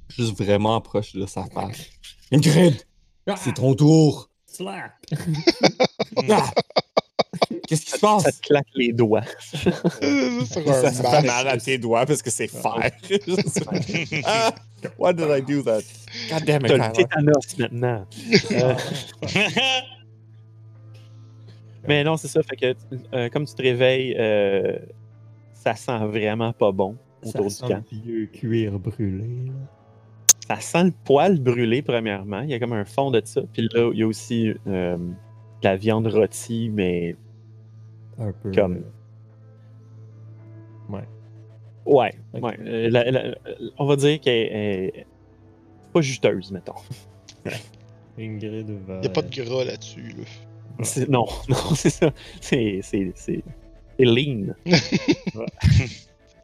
Juste 0.09 0.37
vraiment 0.37 0.79
proche 0.81 1.13
de 1.13 1.25
sa 1.25 1.45
face. 1.45 1.89
Ingrid! 2.31 2.75
C'est 3.37 3.53
ton 3.55 3.73
tour! 3.73 4.29
Slap! 4.45 4.91
Ah! 6.29 6.51
Qu'est-ce 7.67 7.85
qui 7.85 7.91
se 7.91 7.99
passe? 7.99 8.23
Ça 8.23 8.31
te 8.31 8.41
claque 8.41 8.67
les 8.75 8.91
doigts. 8.93 9.23
Ça, 9.53 10.91
ça 10.91 11.21
fait 11.21 11.25
mal 11.27 11.47
à 11.47 11.57
tes 11.57 11.77
doigts 11.77 12.05
parce 12.05 12.21
que 12.21 12.29
c'est 12.29 12.47
fer. 12.47 12.75
ah, 14.25 14.53
why 14.99 15.13
did 15.13 15.27
I 15.29 15.41
do 15.41 15.61
that? 15.63 15.81
God 16.29 16.43
damn 16.45 16.65
it, 16.65 16.67
T'as 16.67 16.77
le 16.77 16.83
Kyler. 16.93 16.93
tétanos 16.93 17.57
maintenant. 17.57 18.05
Euh, 18.51 18.75
mais 21.87 22.03
non, 22.03 22.17
c'est 22.17 22.27
ça. 22.27 22.41
Fait 22.43 22.55
que 22.55 22.75
euh, 23.13 23.29
comme 23.29 23.45
tu 23.45 23.53
te 23.55 23.61
réveilles, 23.61 24.15
euh, 24.17 24.77
ça 25.53 25.75
sent 25.75 25.97
vraiment 26.07 26.53
pas 26.53 26.71
bon 26.71 26.97
Ça 27.23 27.39
autour 27.39 27.51
sent 27.51 27.65
du 27.65 27.71
camp. 27.73 27.83
le 27.91 27.97
vieux 27.99 28.25
cuir 28.27 28.79
brûlé. 28.79 29.45
là. 29.47 29.53
Ça 30.47 30.59
sent 30.59 30.83
le 30.85 30.93
poil 31.05 31.39
brûlé, 31.39 31.81
premièrement. 31.81 32.41
Il 32.41 32.49
y 32.49 32.53
a 32.53 32.59
comme 32.59 32.73
un 32.73 32.85
fond 32.85 33.11
de 33.11 33.21
ça. 33.23 33.41
Puis 33.53 33.69
là, 33.73 33.89
il 33.93 33.99
y 33.99 34.03
a 34.03 34.07
aussi 34.07 34.53
euh, 34.67 34.97
de 34.97 35.03
la 35.63 35.75
viande 35.77 36.07
rôtie, 36.07 36.69
mais 36.73 37.15
Un 38.19 38.31
peu. 38.31 38.51
Comme- 38.51 38.77
euh, 38.77 38.83
Ouais. 40.89 41.03
ouais. 41.85 42.13
Ouais. 42.41 42.57
Euh, 42.61 42.89
la- 42.89 43.09
la- 43.11 43.35
on 43.77 43.85
va 43.85 43.95
dire 43.95 44.19
qu'elle 44.19 44.47
est 44.53 45.05
pas 45.93 46.01
juteuse, 46.01 46.51
mettons. 46.51 46.73
Ingrid 48.19 48.69
va. 48.85 49.01
Y 49.01 49.07
a 49.07 49.09
pas 49.09 49.21
de 49.21 49.43
gras 49.43 49.63
là-dessus, 49.65 50.13
là. 50.17 51.05
Non, 51.09 51.25
non, 51.49 51.75
c'est 51.75 51.89
ça. 51.89 52.11
C'est 52.41 52.79
c'est- 52.83 53.11
c'est- 53.15 53.43
c'est 53.97 54.05
lean. 54.05 54.53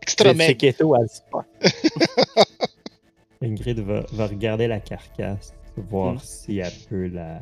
Extra 0.02 0.34
C'est 0.34 0.56
keto 0.56 0.96
fuck. 1.32 1.46
Ingrid 3.42 3.80
va, 3.80 4.06
va 4.12 4.28
regarder 4.28 4.68
la 4.68 4.80
carcasse, 4.80 5.54
voir 5.78 6.16
Hmm. 6.16 6.20
si 6.22 6.58
elle 6.60 6.72
peut 6.90 7.08
la, 7.08 7.42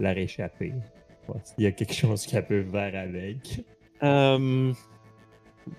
la 0.00 0.12
réchapper. 0.12 0.72
S'il 1.44 1.64
y 1.64 1.66
a 1.66 1.72
quelque 1.72 1.94
chose 1.94 2.26
qu'elle 2.26 2.46
peut 2.46 2.64
faire 2.64 2.94
avec. 3.00 3.60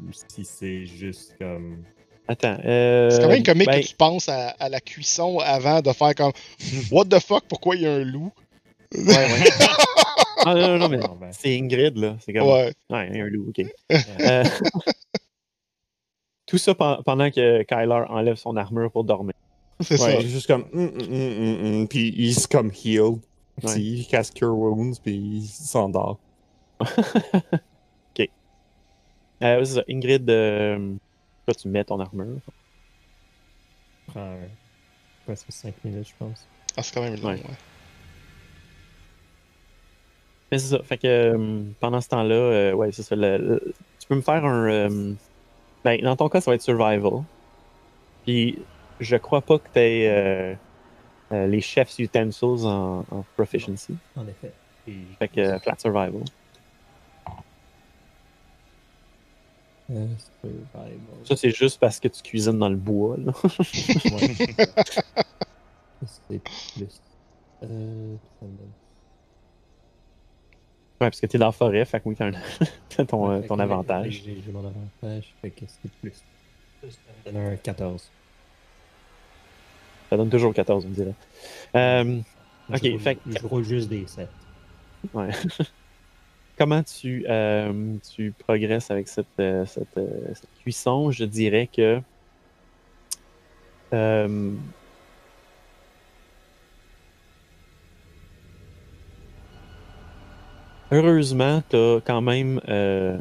Ou 0.02 0.12
si 0.12 0.44
c'est 0.46 0.86
juste 0.88 1.36
comme. 1.40 1.84
attends. 2.28 2.58
euh, 2.66 3.10
C'est 3.12 3.22
quand 3.22 3.28
même 3.30 3.44
comique 3.44 3.68
ben, 3.68 3.82
que 3.82 3.88
tu 3.88 3.96
penses 3.96 4.30
à, 4.30 4.50
à 4.50 4.68
la 4.70 4.80
cuisson 4.82 5.40
avant 5.40 5.82
de 5.82 5.92
faire 5.92 6.16
comme 6.16 6.32
What 6.92 7.06
the 7.06 7.20
fuck, 7.20 7.44
pourquoi 7.48 7.76
il 7.76 7.84
y 7.84 7.88
a 7.88 7.94
un 7.94 8.04
loup? 8.04 8.32
ouais, 8.96 9.06
ouais. 9.06 9.40
Ah, 10.44 10.54
non, 10.56 10.68
non, 10.68 10.78
non, 10.80 10.90
mais 10.90 10.98
Non, 10.98 11.16
ben, 11.20 11.30
c'est 11.32 11.56
Ingrid, 11.58 11.98
là. 11.98 12.18
C'est 12.20 12.34
comme. 12.34 12.48
Ouais. 12.48 12.74
Ouais, 12.90 13.10
il 13.12 13.18
y 13.18 13.22
a 13.22 13.26
un 13.26 13.28
loup, 13.28 13.50
ok. 13.50 13.66
Euh, 14.20 14.44
Tout 16.48 16.58
ça 16.60 16.76
pen- 16.76 16.98
pendant 17.06 17.30
que 17.32 17.64
Kyler 17.64 18.04
enlève 18.10 18.36
son 18.36 18.56
armure 18.56 18.92
pour 18.92 19.04
dormir. 19.04 19.34
C'est 19.82 20.00
Ouais, 20.00 20.14
ça. 20.14 20.20
il 20.22 20.28
juste 20.30 20.48
comme. 20.48 20.66
hum, 20.74 20.92
hum, 21.00 21.66
hum, 21.82 21.88
Puis 21.88 22.14
il 22.18 22.34
se 22.36 22.48
comme 22.48 22.72
heal. 22.84 23.16
Ouais. 23.64 23.80
il 23.82 24.06
casse 24.08 24.32
Cure 24.32 24.56
Wounds, 24.58 25.00
puis 25.02 25.14
il 25.16 25.48
s'endort. 25.48 26.18
Euh, 29.44 29.66
c'est 29.66 29.76
ça. 29.76 29.84
Ingrid, 29.90 30.30
euh, 30.30 30.94
toi, 31.46 31.54
tu 31.54 31.68
mets 31.68 31.84
ton 31.84 32.00
armure. 32.00 32.40
prend 34.08 34.22
un- 34.22 34.48
presque 35.26 35.48
5 35.52 35.74
minutes, 35.84 36.08
je 36.08 36.14
pense. 36.18 36.48
Ah, 36.78 36.82
c'est 36.82 36.94
quand 36.96 37.02
même 37.02 37.16
long, 37.16 37.28
Ouais. 37.30 37.34
ouais. 37.36 37.56
Mais 40.52 40.58
c'est 40.60 40.70
ça. 40.78 40.84
Fait 40.84 40.98
que 40.98 41.08
euh, 41.08 41.64
pendant 41.82 42.00
ce 42.00 42.08
temps-là, 42.10 42.34
euh, 42.36 42.74
ouais, 42.74 42.92
c'est 42.94 43.04
ça. 43.04 43.16
le- 43.16 43.38
le- 43.38 43.74
tu 44.00 44.08
peux 44.08 44.16
me 44.16 44.22
faire 44.22 44.46
un. 44.46 44.70
euh, 44.70 45.14
ben, 45.84 46.00
dans 46.02 46.16
ton 46.16 46.30
cas, 46.30 46.40
ça 46.40 46.52
va 46.52 46.56
être 46.56 46.62
survival. 46.62 47.24
Puis, 48.26 48.58
je 49.02 49.18
crois 49.18 49.42
pas 49.42 49.60
que 49.60 49.68
tu 49.74 50.58
aies 51.36 51.48
les 51.48 51.62
chefs 51.62 51.98
utensils 52.00 52.66
en, 52.66 53.00
en 53.12 53.26
proficiency. 53.36 53.96
En 54.16 54.28
effet. 54.28 54.52
Et 54.88 54.94
Fait 55.20 55.28
que 55.28 55.40
euh, 55.40 55.60
flat 55.60 55.76
survival. 55.78 56.24
Euh, 59.92 60.08
survival. 60.42 60.98
Ça, 61.26 61.36
c'est 61.36 61.52
juste 61.52 61.80
parce 61.80 62.00
que 62.00 62.08
tu 62.08 62.22
cuisines 62.24 62.58
dans 62.58 62.70
le 62.70 62.76
bois. 62.76 63.18
Là. 63.18 63.32
Ouais. 63.46 64.36
c'est 66.06 66.40
plus. 66.40 67.02
Euh, 67.64 68.16
ça 68.40 68.46
me 68.46 68.52
donne- 68.58 68.72
Ouais, 71.02 71.10
parce 71.10 71.20
que 71.20 71.26
t'es 71.28 71.38
dans 71.38 71.48
la 71.48 71.52
forêt, 71.52 71.84
fait 71.86 72.00
que 72.00 72.08
oui, 72.10 72.16
t'as 72.16 72.28
un- 72.28 72.32
t'as 72.90 73.06
ton, 73.06 73.30
euh, 73.30 73.42
Fait 73.42 73.48
ton 73.48 73.60
avantage. 73.60 74.22
J'ai 74.26 74.42
j'ai 74.46 74.52
mon 74.52 74.60
avantage, 74.66 75.34
fait 75.42 75.50
que 75.52 75.66
c'est 75.68 75.92
plus. 76.02 76.14
Ça 76.82 76.88
me 77.28 77.32
donne 77.34 77.54
un 77.54 77.56
14. 77.58 78.10
Ça 80.16 80.18
donne 80.20 80.30
toujours 80.30 80.54
14, 80.54 80.86
on 80.86 80.90
dirait. 80.92 81.14
Euh, 81.76 82.20
Ok, 82.70 82.80
je 82.82 82.90
roule, 82.90 83.00
fait 83.02 83.16
que- 83.16 83.38
Je 83.38 83.46
roule 83.46 83.64
juste 83.66 83.90
des 83.90 84.08
7. 84.08 84.30
ouais. 85.14 85.28
Comment 86.58 86.82
tu, 86.84 87.26
euh, 87.28 87.98
tu 88.16 88.32
progresses 88.32 88.90
avec 88.92 89.10
cette, 89.10 89.28
euh, 89.42 89.66
cette, 89.66 89.98
euh, 89.98 90.34
cette 90.34 90.50
cuisson? 90.62 91.12
Je 91.12 91.26
dirais 91.26 91.68
que. 91.68 92.00
euh, 93.94 94.52
heureusement, 100.92 101.62
tu 101.70 101.76
as 101.76 102.00
quand 102.06 102.22
même 102.22 102.62
euh, 102.70 103.18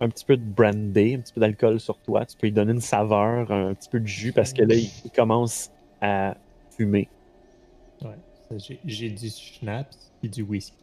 un 0.00 0.08
petit 0.08 0.24
peu 0.24 0.36
de 0.36 0.42
brandy, 0.42 1.14
un 1.14 1.20
petit 1.20 1.32
peu 1.32 1.40
d'alcool 1.40 1.80
sur 1.80 1.98
toi. 2.02 2.26
Tu 2.26 2.36
peux 2.36 2.46
lui 2.48 2.52
donner 2.52 2.72
une 2.72 2.80
saveur, 2.80 3.50
un 3.50 3.74
petit 3.74 3.88
peu 3.88 4.00
de 4.00 4.06
jus 4.06 4.32
parce 4.32 4.52
que 4.52 4.62
là, 4.62 4.74
il, 4.74 4.90
il 5.04 5.10
commence 5.10 5.70
à 6.00 6.36
fumer. 6.76 7.08
Ouais. 8.02 8.16
J'ai- 8.84 9.10
du 9.10 9.30
schnapps 9.30 10.12
et 10.22 10.28
du 10.28 10.42
whisky. 10.42 10.76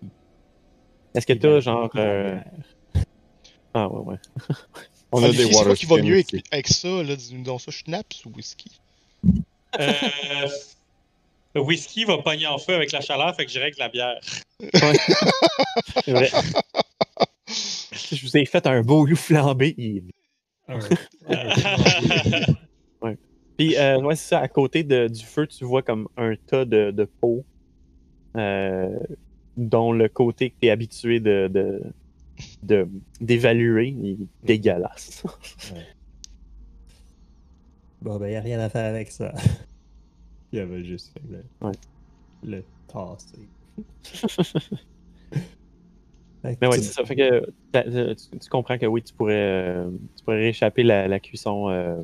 Est-ce 1.14 1.26
que 1.28 1.34
Et 1.34 1.36
tu 1.36 1.42
de 1.44 1.48
la- 1.50 1.56
as 1.58 1.60
genre. 1.60 1.90
euh. 1.96 2.40
Ah 3.74 3.88
ouais, 3.88 4.00
ouais. 4.14 4.18
On 5.14 5.24
Ah, 5.24 5.28
a 5.28 5.30
des 5.30 5.38
filles, 5.38 5.54
c'est 5.54 5.64
quoi 5.64 5.76
qui 5.76 5.86
va 5.86 5.96
water 5.96 6.10
mieux 6.10 6.24
avec, 6.52 6.68
ça, 6.68 6.88
là? 7.04 7.16
Donc 7.46 7.62
ça, 7.62 7.72
schnapps 7.72 8.26
ou 8.26 8.30
whisky? 8.36 8.82
Euh, 9.80 9.92
le 11.56 11.62
whisky 11.62 12.04
va 12.06 12.18
pogner 12.18 12.48
en 12.48 12.58
feu 12.58 12.74
avec 12.76 12.92
la 12.92 13.00
chaleur, 13.02 13.34
fait 13.36 13.46
que 13.46 13.52
j'irai 13.52 13.66
avec 13.66 13.78
la 13.78 13.88
bière. 13.90 14.20
C'est 16.06 16.12
vrai. 16.12 16.30
Je 17.92 18.26
vous 18.26 18.38
ai 18.38 18.46
fait 18.46 18.66
un 18.68 18.82
beau 18.82 19.06
loup 19.06 19.16
flambé. 19.16 20.04
Un- 20.68 20.80
Puis, 23.58 23.76
euh, 23.78 24.00
ouais, 24.02 24.16
c'est 24.16 24.30
ça. 24.30 24.40
À 24.40 24.48
côté 24.48 24.84
de- 24.84 25.08
du 25.08 25.24
feu, 25.26 25.46
tu 25.46 25.66
vois 25.66 25.84
comme 25.84 26.08
un 26.18 26.36
tas 26.48 26.66
de, 26.66 26.90
de 26.92 27.04
peau, 27.04 27.46
euh, 28.38 28.98
dont 29.58 29.92
le 29.92 30.08
côté 30.10 30.50
que 30.52 30.56
tu 30.62 30.68
es 30.68 30.72
habitué 30.72 31.20
de, 31.20 31.48
de, 31.54 31.82
de- 32.64 32.88
d'évaluer 33.20 33.90
il 33.90 34.12
est 34.14 34.18
dégueulasse. 34.44 35.24
Bon, 38.02 38.18
ben, 38.18 38.30
y 38.30 38.36
a 38.36 38.42
rien 38.42 38.60
à 38.60 38.70
faire 38.70 38.86
avec 38.86 39.12
ça. 39.12 39.34
Il 40.54 40.60
avait 40.60 40.84
juste 40.84 41.14
fait 41.14 41.22
le, 41.30 41.44
Ouais. 41.68 41.74
le 42.44 42.64
tasser. 42.88 43.48
Mais 46.44 46.68
ouais, 46.68 46.78
c'est 46.78 46.94
ça. 46.94 47.06
Fait 47.06 47.16
que 47.16 47.46
t'as- 47.72 47.84
t'as- 47.84 48.16
tu, 48.16 48.40
tu 48.40 48.50
comprends 48.50 48.78
que 48.78 48.86
oui, 48.86 49.04
tu 49.04 49.14
pourrais, 49.14 49.36
euh, 49.36 49.90
tu 50.18 50.24
pourrais 50.24 50.40
réchapper 50.42 50.84
la, 50.84 51.08
la 51.08 51.20
cuisson 51.20 51.70
euh, 51.70 52.02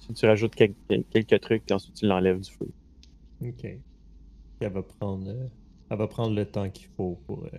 si 0.00 0.12
tu 0.14 0.26
rajoutes 0.26 0.54
quelques, 0.54 0.76
quelques 1.10 1.40
trucs, 1.40 1.64
puis 1.66 1.74
ensuite 1.74 1.94
tu 1.94 2.06
l'enlèves 2.06 2.40
du 2.40 2.50
feu. 2.50 2.68
Ok. 3.44 3.60
Puis 3.60 3.78
elle 4.60 4.72
va 4.72 4.82
prendre, 4.82 5.28
euh, 5.28 5.46
elle 5.90 5.98
va 5.98 6.06
prendre 6.06 6.34
le 6.34 6.44
temps 6.44 6.70
qu'il 6.70 6.88
faut 6.96 7.18
pour 7.26 7.44
euh, 7.52 7.58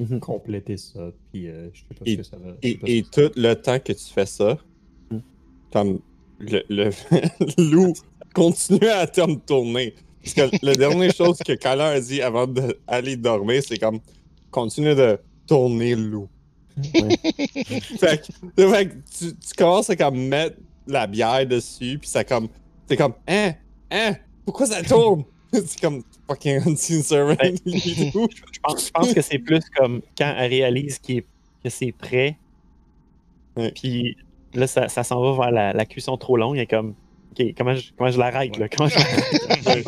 Mhm. 0.00 0.20
compléter 0.20 0.76
ça. 0.76 1.10
Puis 1.32 1.48
euh, 1.48 1.68
je 1.72 1.80
sais 1.80 1.86
pas 1.94 2.02
Et- 2.04 2.12
ce 2.12 2.16
que 2.18 2.22
ça 2.24 2.36
va. 2.38 2.52
Et, 2.62 2.78
et 2.84 3.02
ça- 3.04 3.10
tout 3.28 3.32
le 3.36 3.54
temps 3.54 3.78
que 3.78 3.92
tu 3.92 4.04
fais 4.12 4.26
ça, 4.26 4.58
Hmm. 5.10 5.18
comme 5.72 6.00
le, 6.40 6.62
le 6.68 6.90
loup 7.72 7.92
continue 8.34 8.88
à 8.88 9.06
te 9.06 9.24
tourner. 9.46 9.94
Parce 10.22 10.34
que 10.34 10.66
la 10.66 10.74
dernière 10.74 11.12
chose 11.14 11.38
que 11.38 11.52
Kyler 11.52 11.82
a 11.82 12.00
dit 12.00 12.20
avant 12.20 12.46
d'aller 12.48 13.16
dormir, 13.16 13.62
c'est 13.64 13.78
comme 13.78 14.00
continue 14.50 14.94
de 14.96 15.18
tourner 15.46 15.94
le 15.94 16.02
loup. 16.02 16.28
Ouais. 16.94 17.16
fait 17.98 18.22
que, 18.56 18.68
fait 18.70 18.88
que 18.88 18.94
tu, 19.18 19.34
tu 19.34 19.54
commences 19.56 19.88
à 19.90 19.96
comme 19.96 20.18
mettre 20.28 20.56
la 20.86 21.06
bière 21.06 21.46
dessus, 21.46 21.98
puis 21.98 22.08
ça 22.08 22.24
comme. 22.24 22.48
C'est 22.88 22.96
comme 22.96 23.14
Hein? 23.26 23.54
Hein? 23.90 24.16
Pourquoi 24.44 24.66
ça 24.66 24.82
tourne? 24.82 25.24
c'est 25.52 25.80
comme 25.80 26.02
fucking 26.28 26.60
unseen 26.66 27.02
servant. 27.02 27.34
Ben. 27.40 27.56
Je 27.66 28.60
pense, 28.62 28.86
je 28.86 28.90
pense 28.90 29.14
que 29.14 29.20
c'est 29.22 29.38
plus 29.38 29.60
comme 29.76 30.02
quand 30.18 30.34
elle 30.36 30.50
réalise 30.50 31.00
est- 31.08 31.24
que 31.64 31.70
c'est 31.70 31.92
prêt. 31.92 32.36
Ouais. 33.56 33.72
Puis 33.74 34.16
là, 34.54 34.66
ça, 34.66 34.88
ça 34.88 35.02
s'en 35.02 35.20
va 35.20 35.44
vers 35.44 35.50
la, 35.52 35.72
la 35.72 35.84
cuisson 35.86 36.16
trop 36.16 36.36
longue. 36.36 36.56
Elle 36.56 36.62
est 36.62 36.66
comme, 36.66 36.94
OK, 37.32 37.46
comment 37.56 37.74
je, 37.74 37.90
comment 37.96 38.10
je 38.10 38.18
l'arrête? 38.18 38.56
là? 38.58 38.68
Comment 38.68 38.88
je 38.88 38.96
l'arrête? 38.98 39.86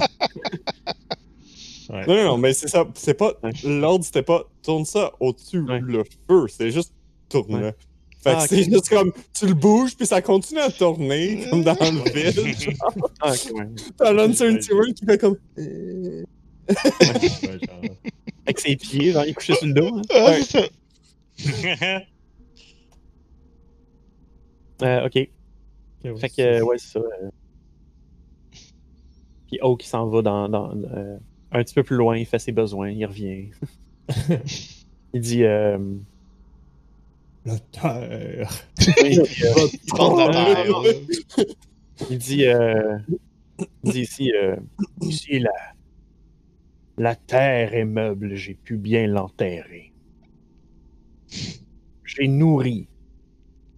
Ouais. 1.89 2.07
Non, 2.07 2.15
non, 2.15 2.25
non, 2.25 2.39
mais 2.39 2.53
c'est 2.53 2.69
ça. 2.69 2.87
C'est 2.95 3.15
pas. 3.15 3.33
L'ordre, 3.65 4.05
c'était 4.05 4.23
pas 4.23 4.45
tourne 4.63 4.85
ça 4.85 5.13
au-dessus 5.21 5.61
Ouais. 5.61 5.81
le 5.83 6.05
feu. 6.29 6.47
C'est 6.49 6.71
juste 6.71 6.93
tourne 7.29 7.55
Ouais. 7.55 7.75
Fait 8.23 8.31
Ah, 8.37 8.43
que 8.43 8.49
c'est 8.49 8.63
ok. 8.67 8.73
juste 8.73 8.89
comme 8.91 9.13
tu 9.33 9.47
le 9.47 9.55
bouges, 9.55 9.97
puis 9.97 10.05
ça 10.07 10.21
continue 10.21 10.61
à 10.61 10.71
tourner, 10.71 11.47
comme 11.51 11.63
dans 11.63 11.75
le 11.81 12.13
vide. 12.13 12.61
genre. 12.61 12.93
Ah, 13.21 13.31
ok, 13.33 13.53
ouais. 13.55 13.67
T'as 13.97 14.13
l'Uncertainty 14.13 14.69
Ring 14.73 14.95
qui 14.95 15.05
fait 15.07 15.19
comme. 15.19 15.37
euh, 15.59 16.25
Avec 18.45 18.59
ses 18.61 18.77
pieds, 18.77 19.13
genre, 19.13 19.25
il 19.25 19.31
est 19.31 19.35
couché 19.35 19.55
sur 19.55 19.67
le 19.67 19.73
dos. 19.73 19.95
hein. 19.97 20.03
Ah, 20.11 20.35
c'est. 20.43 20.71
Euh, 24.83 25.07
ok. 25.07 25.13
Fait 26.21 26.29
que, 26.31 26.41
euh, 26.43 26.63
ouais, 26.63 26.79
c'est 26.79 26.93
ça. 26.93 27.01
euh. 27.01 27.31
Puis 29.49 29.59
Oak, 29.63 29.85
il 29.85 29.89
s'en 29.89 30.07
va 30.09 30.23
dans, 30.23 30.49
dans, 30.49 30.71
euh, 30.77 31.19
un 31.53 31.63
petit 31.63 31.75
peu 31.75 31.83
plus 31.83 31.97
loin, 31.97 32.17
il 32.17 32.27
fait 32.27 32.39
ses 32.39 32.53
besoins, 32.53 32.91
il 32.91 33.05
revient. 33.07 33.51
il 35.13 35.21
dit. 35.21 35.45
Euh, 35.45 35.79
La 37.45 37.59
terre. 37.59 38.51
il 38.81 39.19
dit, 39.19 39.43
euh, 39.47 39.69
Il 42.11 42.19
dit, 42.19 42.47
euh, 42.47 42.99
il 43.85 43.93
dit 43.93 44.01
ici, 44.03 44.33
euh, 44.35 44.57
ici 45.01 45.39
la, 45.39 45.51
la 46.99 47.15
terre 47.15 47.75
est 47.75 47.85
meuble, 47.85 48.35
j'ai 48.35 48.55
pu 48.55 48.77
bien 48.77 49.07
l'enterrer. 49.07 49.93
J'ai 52.05 52.29
nourri 52.29 52.89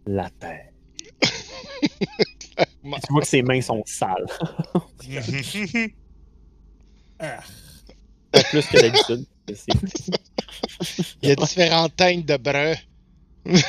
la 0.06 0.30
terre. 0.30 0.72
Tu 2.82 3.12
vois 3.12 3.20
que 3.20 3.26
ses 3.26 3.42
mains 3.42 3.60
sont 3.60 3.82
sales. 3.86 4.26
Pas 8.32 8.42
plus 8.44 8.66
que 8.66 8.80
d'habitude. 8.80 9.26
Il 11.22 11.28
y 11.28 11.32
a 11.32 11.36
différentes 11.36 11.96
teintes 11.96 12.24
de 12.26 12.36
brun. 12.36 12.74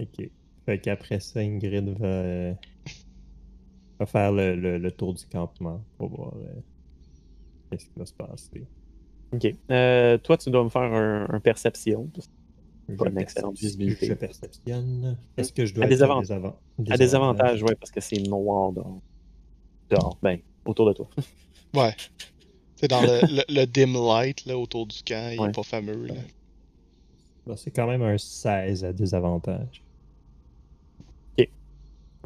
Ok. 0.00 0.30
Fait 0.66 0.78
qu'après 0.80 1.20
ça, 1.20 1.40
Ingrid 1.40 1.88
va, 1.98 2.06
euh, 2.06 2.54
va 3.98 4.06
faire 4.06 4.32
le, 4.32 4.54
le- 4.54 4.78
le 4.78 4.90
tour 4.92 5.14
du 5.14 5.24
campement 5.26 5.82
pour 5.96 6.08
voir 6.10 6.34
euh, 6.36 6.60
qu'est-ce 7.70 7.86
qui 7.86 7.92
va 7.98 8.06
se 8.06 8.12
passer. 8.12 8.66
Ok. 9.32 9.46
Euh, 9.70 10.18
toi, 10.18 10.36
tu 10.36 10.50
dois 10.50 10.64
me 10.64 10.68
faire 10.68 10.82
un, 10.82 11.26
un 11.30 11.40
perception. 11.40 12.10
Pas 12.96 13.08
une 13.10 13.18
excellente 13.18 13.58
visibilité. 13.58 14.06
Je 14.06 14.14
perceptionne. 14.14 15.18
Est-ce 15.36 15.52
que 15.52 15.66
je 15.66 15.74
dois 15.74 15.84
À 15.84 15.88
des 15.88 16.02
avant- 16.02 16.20
À 16.90 16.96
des 16.96 17.14
avantages, 17.14 17.62
ouais, 17.62 17.74
parce 17.74 17.90
que 17.90 18.00
c'est 18.00 18.20
noir 18.22 18.72
dehors. 18.72 19.00
Dehors, 19.90 20.18
ben, 20.22 20.38
autour 20.64 20.86
de 20.86 20.92
toi. 20.92 21.08
Ouais. 21.74 21.94
C'est 22.76 22.88
dans 22.88 23.00
le, 23.02 23.20
le, 23.22 23.42
le 23.48 23.64
dim 23.66 23.92
light 23.94 24.44
là, 24.46 24.56
autour 24.58 24.86
du 24.86 25.02
camp, 25.02 25.30
il 25.32 25.40
Ouais. 25.40 25.48
est 25.48 25.52
pas 25.54 25.62
fameux. 25.62 26.06
Là. 26.06 26.14
Bon, 27.46 27.56
c'est 27.56 27.70
quand 27.70 27.86
même 27.86 28.02
un 28.02 28.18
16 28.18 28.84
à 28.84 28.92
désavantage. 28.92 29.82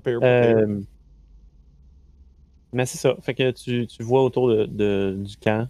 Euh, 0.08 0.80
mais 2.72 2.86
c'est 2.86 2.98
ça. 2.98 3.16
Fait 3.22 3.34
que 3.34 3.50
tu, 3.52 3.86
tu 3.86 4.02
vois 4.02 4.24
autour 4.24 4.48
de, 4.48 4.64
de- 4.66 5.16
du 5.24 5.36
camp, 5.36 5.68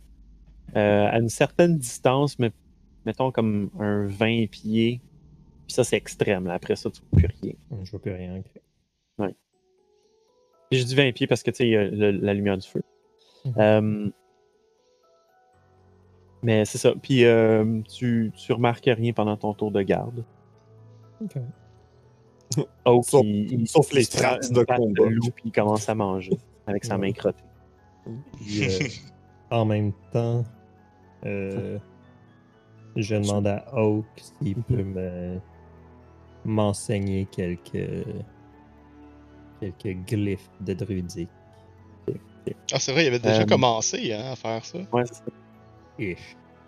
euh, 0.76 1.06
à 1.10 1.18
une 1.18 1.28
certaine 1.28 1.76
distance, 1.76 2.38
mais 2.38 2.50
mettons 3.04 3.30
comme 3.30 3.68
un 3.78 4.06
20 4.06 4.46
pieds. 4.50 5.00
Puis 5.66 5.74
ça, 5.74 5.84
c'est 5.84 5.96
extrême. 5.96 6.46
Là. 6.46 6.54
Après 6.54 6.76
ça, 6.76 6.90
tu 6.90 7.02
vois 7.12 7.18
plus 7.20 7.28
rien. 7.42 7.52
Je 7.84 7.90
vois 7.90 8.00
plus 8.00 8.12
rien. 8.12 8.38
ok. 8.38 8.62
Puis 10.72 10.80
Je 10.80 10.86
dis 10.86 10.94
20 10.94 11.12
pieds 11.12 11.26
parce 11.26 11.42
que 11.42 11.50
tu 11.50 11.58
sais, 11.58 11.66
il 11.66 11.70
y 11.72 11.76
a 11.76 11.84
le- 11.84 12.12
la 12.12 12.32
lumière 12.32 12.56
du 12.56 12.66
feu. 12.66 12.82
Mhm. 13.44 13.52
Euh, 13.58 14.10
mais 16.42 16.64
c'est 16.64 16.78
ça. 16.78 16.92
Puis 17.00 17.24
euh, 17.24 17.80
tu, 17.94 18.32
tu 18.34 18.52
remarques 18.52 18.84
rien 18.86 19.12
pendant 19.12 19.36
ton 19.36 19.52
tour 19.54 19.70
de 19.70 19.82
garde. 19.82 20.24
Ok. 21.22 21.34
Oak, 22.86 23.04
Sauf- 23.04 23.22
il- 23.24 23.52
il- 23.60 23.68
sauf 23.68 23.92
les 23.92 24.04
prend 24.06 24.18
traces 24.18 24.48
une 24.48 24.54
de 24.56 24.64
patte 24.64 24.78
combat. 24.78 25.04
loup, 25.10 25.30
puis 25.34 25.44
il 25.46 25.52
commence 25.52 25.88
à 25.88 25.94
manger 25.94 26.38
avec 26.66 26.84
sa 26.84 26.94
Ouais. 26.96 27.08
main 27.08 27.12
crottée. 27.12 27.44
Puis, 28.36 28.64
euh, 28.64 28.68
en 29.50 29.64
même 29.64 29.92
temps, 30.10 30.44
euh, 31.24 31.78
je 32.96 33.14
demande 33.16 33.46
à 33.46 33.64
Oak 33.74 34.06
s'il 34.16 34.56
peut 34.62 34.82
me 34.82 35.38
m'enseigner 36.44 37.26
quelques 37.30 38.04
quelques 39.78 40.04
glyphes 40.06 40.50
de 40.60 40.74
druidique. 40.74 41.28
Ah, 42.72 42.78
c'est 42.80 42.92
vrai, 42.92 43.04
il 43.04 43.08
avait 43.08 43.18
déjà 43.20 43.42
Euh, 43.42 43.46
commencé 43.46 44.12
hein, 44.12 44.32
à 44.32 44.36
faire 44.36 44.64
ça. 44.64 44.78
Ouais, 44.92 45.04
c'est 45.06 45.14
ça. 45.14 45.22
Ish. 45.98 46.18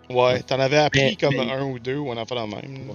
Ouais, 0.09 0.41
t'en 0.43 0.59
avais 0.59 0.77
appris 0.77 1.01
Mais- 1.01 1.15
comme 1.15 1.33
mais- 1.35 1.51
un 1.51 1.63
ou 1.65 1.79
deux 1.79 1.97
ou 1.97 2.11
un 2.11 2.17
enfant 2.17 2.35
la 2.35 2.47
même. 2.47 2.87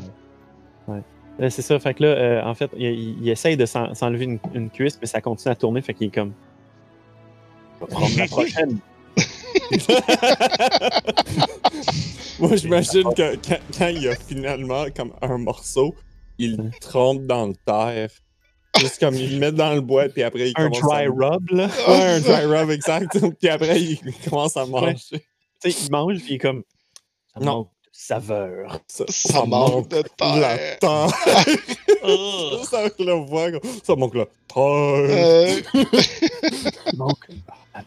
là. 0.89 1.03
Euh, 1.41 1.51
c'est 1.51 1.63
ça. 1.63 1.79
Fait 1.79 1.95
que 1.95 2.03
là, 2.05 2.09
euh, 2.11 2.43
en 2.45 2.55
fait, 2.55 2.71
il, 2.77 2.83
il- 2.87 3.19
il 3.23 3.29
essaye 3.29 3.57
de 3.57 3.67
s'en- 3.67 3.95
s'enlever 3.95 4.25
une, 4.25 4.39
une 4.55 4.71
cuisse, 4.71 4.99
mais 5.01 5.07
ça 5.07 5.21
continue 5.21 5.53
à 5.53 5.57
tourner. 5.57 5.83
Fait 5.83 5.95
qu'il 5.95 6.09
est 6.09 6.15
comme. 6.15 6.33
Prendre 7.81 8.17
la 8.17 8.27
prochaine. 8.29 8.79
Moi, 12.39 12.57
j'imagine 12.57 13.05
que 13.15 13.37
quand, 13.37 13.59
quand 13.77 13.89
il 13.89 14.03
y 14.03 14.09
a 14.09 14.15
finalement 14.17 14.85
comme 14.95 15.13
un 15.21 15.39
morceau, 15.39 15.95
il 16.39 16.57
le 16.57 16.71
trempe 16.81 17.23
dans 17.27 17.49
le 17.49 17.55
terre. 17.55 18.11
Juste 18.79 19.01
comme 19.01 19.15
il 19.15 19.35
le 19.35 19.39
met 19.41 19.53
dans 19.53 19.75
le 19.75 19.81
bois, 19.81 20.09
puis 20.09 20.23
après 20.23 20.51
il 20.51 20.55
Un 20.57 20.69
dry 20.71 21.07
à... 21.07 21.11
rub, 21.11 21.51
là. 21.51 21.69
Ouais, 21.89 22.03
un 22.07 22.21
dry 22.21 22.45
rub, 22.47 22.71
exact. 22.71 23.19
puis 23.41 23.49
après, 23.49 23.81
il 23.81 23.99
commence 24.29 24.57
à 24.57 24.65
manger. 24.65 24.95
Tu 25.63 25.71
sais, 25.71 25.85
il 25.87 25.91
mange, 25.91 26.17
puis 26.19 26.27
il 26.31 26.35
est 26.35 26.39
comme. 26.39 26.63
Ça 27.35 27.41
Non. 27.41 27.53
manque 27.57 27.69
de 27.69 27.89
saveur. 27.93 28.79
Ça, 28.87 29.05
Ça 29.09 29.45
manque 29.45 29.89
de 29.89 29.97
la 29.97 30.57
terre. 30.57 30.79
terre. 30.79 31.09
Oh. 32.03 32.57
ça 32.65 32.79
avec 32.81 32.99
la 32.99 33.15
voix, 33.17 33.49
ça 33.85 33.95
manque 33.95 34.15
la 34.15 34.25
terre. 34.25 34.57
Euh, 34.57 35.61
manque 36.97 37.27
terre. 37.27 37.85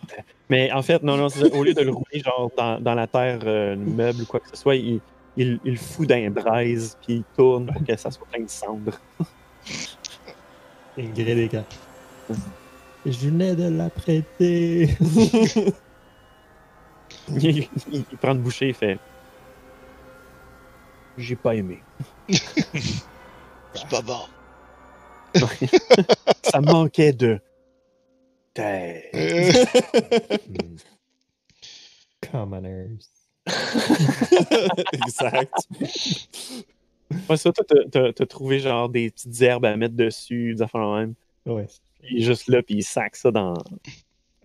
Mais 0.49 0.72
en 0.72 0.84
fait, 0.84 1.01
non, 1.01 1.18
non, 1.18 1.27
au 1.53 1.64
lieu 1.64 1.73
de 1.73 1.81
le 1.81 1.91
rouler 1.91 2.19
genre 2.23 2.51
dans, 2.55 2.80
dans 2.80 2.93
la 2.93 3.07
terre, 3.07 3.39
euh, 3.43 3.72
le 3.73 3.77
meuble 3.81 4.22
ou 4.22 4.26
quoi 4.27 4.39
que 4.39 4.49
ce 4.49 4.55
soit, 4.55 4.76
il, 4.76 4.99
il, 5.35 5.60
il 5.65 5.72
le 5.72 5.77
fout 5.80 6.07
dans 6.07 6.15
les 6.15 6.30
braises, 6.30 6.95
puis 7.03 7.15
il 7.15 7.23
tourne 7.35 7.65
pour 7.73 7.84
que 7.84 7.95
ça 7.97 8.11
soit 8.11 8.27
plein 8.31 8.43
de 8.43 8.49
cendres. 8.49 8.99
Ingrid 10.98 11.64
Je 13.06 13.11
venais 13.28 13.56
de 13.56 13.70
la 13.70 13.90
prêter. 13.90 14.90
il, 17.30 17.45
il- 17.57 17.70
il 18.11 18.18
prend 18.18 18.32
une 18.34 18.41
bouchée, 18.41 18.70
il 18.70 18.74
fait. 18.74 18.98
J'ai 21.18 21.36
pas 21.36 21.56
aimé. 21.56 21.82
c'est 22.30 23.88
pas 23.90 24.02
bon. 24.02 24.22
Ça 26.44 26.61
manquait 26.61 27.14
de. 27.14 27.40
Commoners. 32.32 32.99
exact. 34.94 35.53
Ouais, 37.30 37.38
ça, 37.38 37.52
toi, 37.52 37.65
t'as- 37.68 37.90
t'as 37.91 38.14
t'as 38.14 38.26
trouvé 38.26 38.60
genre 38.60 38.90
des 38.90 39.10
petites 39.11 39.41
herbes 39.41 39.65
à 39.65 39.76
mettre 39.76 39.95
dessus, 39.95 40.56
des 40.56 40.61
affaires 40.61 40.88
même. 40.91 41.14
Ouais. 41.45 41.68
Il 42.10 42.18
est 42.19 42.22
juste 42.26 42.48
là, 42.48 42.61
puis 42.61 42.76
il 42.76 42.84
sac 42.84 43.15
ça 43.15 43.31
dans, 43.31 43.53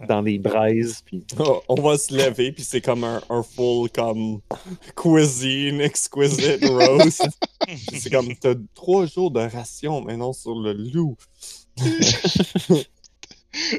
dans 0.08 0.22
des 0.22 0.38
braises, 0.38 1.02
puis 1.04 1.24
Oh, 1.38 1.62
on 1.68 1.74
va 1.80 1.98
se 1.98 2.14
lever, 2.14 2.52
puis 2.52 2.62
c'est 2.64 2.80
comme 2.80 3.04
un, 3.04 3.20
un 3.30 3.42
full 3.42 3.90
comme 3.90 4.40
cuisine, 4.94 5.80
exquisite 5.80 6.64
roast. 6.64 7.26
C'est 7.92 8.10
comme, 8.10 8.34
t'as 8.36 8.54
trois 8.74 9.04
jours 9.06 9.30
de 9.30 9.40
ration 9.40 10.00
maintenant 10.00 10.32
sur 10.32 10.54
le 10.58 10.72
loup. 10.72 11.16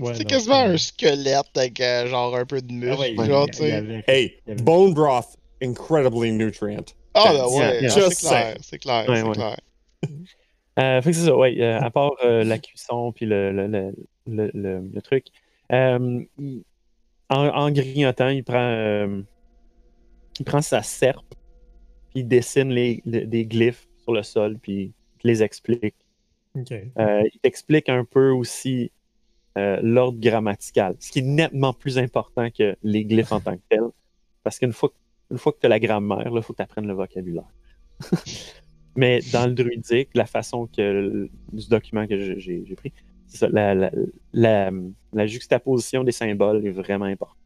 Ouais, 0.02 0.14
c'est 0.14 0.24
non, 0.24 0.30
quasiment 0.30 0.66
c'est- 0.66 0.72
un 0.74 0.78
squelette 0.78 1.46
avec 1.56 1.80
euh, 1.80 2.08
genre 2.08 2.36
un 2.36 2.46
peu 2.46 2.62
de 2.62 2.72
muscle. 2.74 2.92
Ah 2.92 3.00
ouais, 3.00 3.14
y 3.14 3.16
genre, 3.28 3.48
y 3.60 3.72
avait- 3.72 4.04
Hey, 4.08 4.36
bone 4.64 4.94
broth, 4.94 5.38
incredibly 5.62 6.32
nutrient. 6.32 6.96
Ah, 7.14 7.32
ben 7.34 7.46
ouais, 7.48 7.58
Yeah, 7.58 7.82
yeah. 7.82 7.90
Just 7.90 8.14
c'est 8.14 8.28
clair, 8.28 8.58
c'est 8.62 8.78
clair, 8.80 9.10
Ouais, 9.10 9.22
c'est 9.22 9.28
ouais. 9.28 9.34
clair. 9.34 9.58
Euh, 10.80 11.02
fait 11.02 11.12
que 11.12 11.18
c'est 11.18 11.26
ça, 11.26 11.36
ouais. 11.36 11.60
euh, 11.62 11.80
à 11.80 11.90
part 11.92 12.12
euh, 12.24 12.44
la 12.46 12.58
cuisson 12.58 13.12
puis 13.12 13.26
le, 13.26 13.52
le, 13.52 13.68
le, 13.68 13.94
le, 14.28 14.52
le- 14.54 14.90
le 14.94 15.02
truc. 15.02 15.26
euh, 15.72 16.24
en, 17.30 17.48
en 17.48 17.72
grignotant, 17.72 18.30
il 18.30 18.44
prend, 18.44 18.58
euh, 18.58 19.22
il 20.40 20.46
prend 20.46 20.62
sa 20.62 20.82
serpe, 20.82 21.26
puis 22.12 22.22
il 22.22 22.28
dessine 22.28 22.70
les, 22.70 23.02
les- 23.06 23.26
des 23.26 23.46
glyphes 23.46 23.88
sur 24.04 24.14
le 24.14 24.24
sol, 24.24 24.58
puis 24.58 24.94
il 25.24 25.28
les 25.28 25.44
explique. 25.44 25.96
Euh, 26.58 27.24
il 27.34 27.40
t'explique 27.42 27.90
un 27.90 28.04
peu 28.06 28.32
aussi 28.32 28.92
euh, 29.58 29.80
l'ordre 29.84 30.20
grammatical, 30.20 30.96
ce 31.00 31.12
qui 31.12 31.20
est 31.20 31.24
nettement 31.24 31.74
plus 31.74 31.98
important 31.98 32.50
que 32.50 32.76
les 32.84 33.04
glyphes 33.06 33.32
en 33.32 33.40
tant 33.42 33.56
que 33.56 33.62
tels. 33.70 33.82
Parce 34.44 34.58
qu'une 34.60 34.74
fois, 34.74 34.90
que- 34.90 34.96
une 35.32 35.38
fois 35.38 35.52
que 35.54 35.60
tu 35.60 35.66
as 35.66 35.70
la 35.70 35.80
grammaire, 35.80 36.32
il 36.34 36.42
faut 36.42 36.54
que 36.54 36.58
tu 36.58 36.64
apprennes 36.64 36.88
le 36.88 36.94
vocabulaire. 36.94 37.52
Mais 38.96 39.20
dans 39.32 39.48
le 39.48 39.54
druidique, 39.54 40.10
la 40.14 40.26
façon 40.26 40.68
que 40.68 41.30
du 41.54 41.68
document 41.70 42.08
que 42.08 42.38
j'ai- 42.40 42.76
pris, 42.76 42.92
ça, 43.28 43.48
la, 43.52 45.28
juxtaposition 45.28 46.04
des 46.04 46.12
symboles 46.12 46.66
est 46.66 46.72
vraiment 46.72 47.06
importante. 47.06 47.38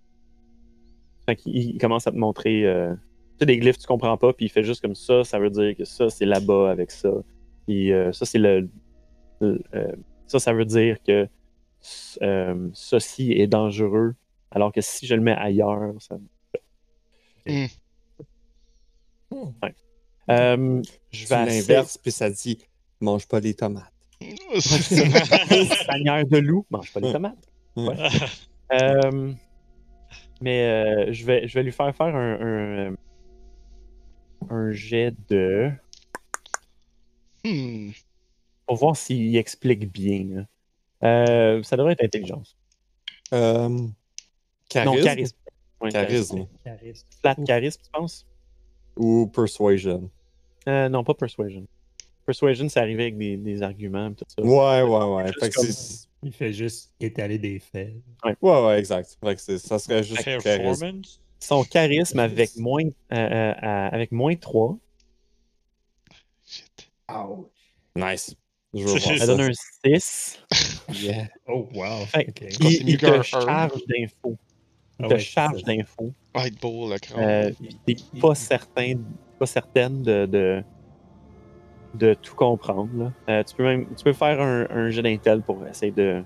Fait 1.25 1.39
il 1.45 1.77
commence 1.77 2.07
à 2.07 2.11
te 2.11 2.17
montrer 2.17 2.65
euh, 2.65 2.93
des 3.41 3.57
glyphes 3.57 3.77
tu 3.77 3.87
comprends 3.87 4.17
pas, 4.17 4.33
puis 4.33 4.45
il 4.45 4.49
fait 4.49 4.63
juste 4.63 4.81
comme 4.81 4.95
ça, 4.95 5.23
ça 5.23 5.39
veut 5.39 5.49
dire 5.49 5.75
que 5.75 5.85
ça, 5.85 6.09
c'est 6.09 6.25
là-bas 6.25 6.71
avec 6.71 6.91
ça. 6.91 7.11
Puis 7.67 7.91
euh, 7.91 8.11
ça, 8.11 8.25
c'est 8.25 8.39
le- 8.39 8.69
euh, 9.41 9.91
ça, 10.27 10.39
ça 10.39 10.53
veut 10.53 10.65
dire 10.65 11.01
que 11.03 11.27
euh, 12.21 12.69
ceci 12.73 13.33
est 13.33 13.47
dangereux, 13.47 14.15
alors 14.51 14.71
que 14.71 14.81
si 14.81 15.05
je 15.05 15.15
le 15.15 15.21
mets 15.21 15.35
ailleurs, 15.35 15.93
ça. 15.99 16.17
Hmm. 17.45 17.65
Ouais. 19.31 19.75
Euh, 20.29 20.81
je 21.11 21.27
vais 21.27 21.45
l'inverses, 21.45 21.97
puis 21.97 22.11
ça 22.11 22.29
dit 22.29 22.59
mange 23.01 23.27
pas 23.27 23.39
les 23.39 23.53
tomates. 23.53 23.91
Seigneur 24.59 26.25
de 26.25 26.37
loup, 26.37 26.65
mange 26.69 26.93
pas 26.93 26.99
les 26.99 27.11
tomates. 27.11 27.49
Ouais. 27.75 27.95
Euh, 28.71 29.33
mais 30.41 30.63
euh, 30.63 31.13
je, 31.13 31.25
vais, 31.25 31.47
je 31.47 31.53
vais 31.55 31.63
lui 31.63 31.71
faire 31.71 31.93
faire 31.95 32.15
un, 32.15 32.89
un, 32.91 32.95
un 34.49 34.71
jet 34.71 35.13
de. 35.29 35.71
Hmm. 37.45 37.91
pour 38.65 38.77
voir 38.77 38.95
s'il 38.95 39.35
explique 39.35 39.91
bien. 39.91 40.47
Euh, 41.03 41.61
ça 41.63 41.75
devrait 41.75 41.93
être 41.93 42.03
intelligence. 42.05 42.55
Euh, 43.33 43.87
charisme, 44.69 44.95
Non, 44.95 45.03
charisme. 45.03 45.35
Ouais, 45.83 45.91
Charisme. 45.91 46.47
Charisme. 46.63 47.05
Flat 47.21 47.35
charisme, 47.45 47.81
tu 47.83 47.89
penses? 47.91 48.25
Ou 48.97 49.27
persuasion. 49.27 50.09
Euh, 50.67 50.87
Non, 50.89 51.03
pas 51.03 51.13
persuasion. 51.13 51.67
Persuasion, 52.25 52.69
c'est 52.69 52.79
arrivé 52.79 53.03
avec 53.03 53.17
des, 53.17 53.35
des 53.35 53.61
arguments 53.61 54.09
et 54.09 54.13
tout 54.15 54.23
ça. 54.27 54.41
Ouais, 54.43 54.81
ouais, 54.81 55.15
ouais. 55.15 55.27
Juste 55.27 55.39
Fait 55.41 55.49
que 55.49 55.55
comme- 55.55 55.65
c'est- 55.65 56.07
Il 56.25 56.31
fait 56.31 56.53
juste 56.53 56.93
étaler 57.01 57.37
des 57.37 57.59
faits. 57.59 57.95
ouais, 58.23 58.35
ouais, 58.41 58.79
exact. 58.79 59.17
Fait 59.21 59.35
que 59.35 59.57
ça 59.57 59.77
serait 59.77 60.03
juste 60.03 60.23
charisme. 60.41 61.01
Son 61.39 61.65
charisme 61.65 62.19
avec 62.19 62.55
moins, 62.55 62.85
euh, 63.11 63.17
euh, 63.17 63.53
avec 63.91 64.13
moins 64.13 64.33
3, 64.37 64.77
Shit. 66.45 66.89
Nice. 67.95 68.35
Je 68.73 68.79
veux 68.83 68.97
voir 68.97 69.17
ça 69.17 69.27
donne 69.27 69.41
un 69.41 69.51
6. 69.85 70.39
Yeah. 70.93 71.27
Oh, 71.47 71.67
wow. 71.75 72.05
Il, 72.61 72.89
il 72.89 72.97
te 72.97 73.05
un. 73.05 73.21
charge 73.21 73.71
d'infos. 73.85 74.37
Ah 75.01 75.07
ouais, 75.07 75.19
charge 75.19 75.63
d'infos. 75.63 76.13
Ah, 76.33 76.47
être 76.47 76.59
beau, 76.61 76.89
le 76.89 76.97
crâne. 76.99 77.23
Euh, 77.23 77.51
T'es 77.85 77.95
pas 78.21 78.35
certain, 78.35 78.93
pas 79.39 79.45
certaine 79.45 80.01
de, 80.03 80.25
de, 80.25 80.63
de 81.95 82.13
tout 82.15 82.35
comprendre. 82.35 82.89
là. 82.97 83.11
Euh, 83.29 83.43
tu 83.43 83.55
peux 83.55 83.63
même 83.63 83.85
tu 83.95 84.03
peux 84.03 84.13
faire 84.13 84.39
un, 84.41 84.67
un 84.69 84.89
jet 84.89 85.01
d'intel 85.01 85.41
pour 85.41 85.65
essayer 85.67 85.91
de 85.91 86.23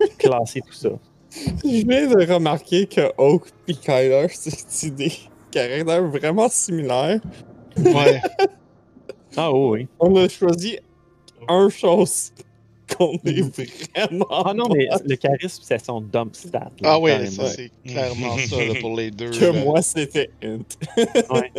classer 0.18 0.60
tout 0.60 0.72
ça. 0.72 0.90
Je 1.30 1.86
viens 1.86 2.08
de 2.08 2.32
remarquer 2.32 2.86
que 2.86 3.12
Oak 3.18 3.48
et 3.68 3.74
Kyler, 3.74 4.26
c'est 4.30 4.94
des 4.94 5.12
caractères 5.50 6.06
vraiment 6.08 6.48
similaires. 6.48 7.20
Ouais. 7.78 8.20
Ah 9.38 9.52
oui. 9.52 9.86
On 10.00 10.16
a 10.16 10.28
choisi 10.30 10.78
un 11.46 11.68
chose 11.68 12.32
qu'on 12.96 13.18
est 13.24 13.42
vraiment. 13.96 14.26
Ah 14.30 14.52
non, 14.54 14.68
mais 14.72 14.88
le 15.04 15.16
charisme, 15.16 15.62
c'est 15.64 15.84
son 15.84 16.00
dump 16.00 16.34
stat. 16.36 16.58
là, 16.58 16.70
Ah 16.84 16.98
ouais, 17.00 17.12
carrément. 17.12 17.30
ça 17.30 17.48
c'est 17.48 17.70
clairement 17.84 18.36
ça 18.48 18.64
là, 18.64 18.74
pour 18.80 18.96
les 18.96 19.10
deux. 19.10 19.30
que 19.30 19.44
là. 19.46 19.64
moi, 19.64 19.82
c'était 19.82 20.30
int. 20.42 20.58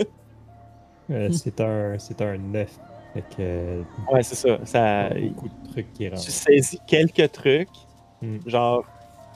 Euh, 1.09 1.29
c'est 1.31 1.61
un, 1.61 1.97
c'est 1.99 2.21
un 2.21 2.37
9. 2.37 2.69
Fait 3.13 3.21
que, 3.21 3.25
euh, 3.39 3.81
Ouais, 4.11 4.23
c'est 4.23 4.35
ça. 4.35 4.59
ça 4.65 5.09
beaucoup 5.09 5.47
de 5.47 5.71
trucs 5.71 5.93
qui 5.93 6.09
rentrent. 6.09 6.21
tu 6.21 6.31
saisis 6.31 6.79
quelques 6.85 7.31
trucs. 7.31 7.69
Hmm. 8.21 8.37
Genre, 8.45 8.83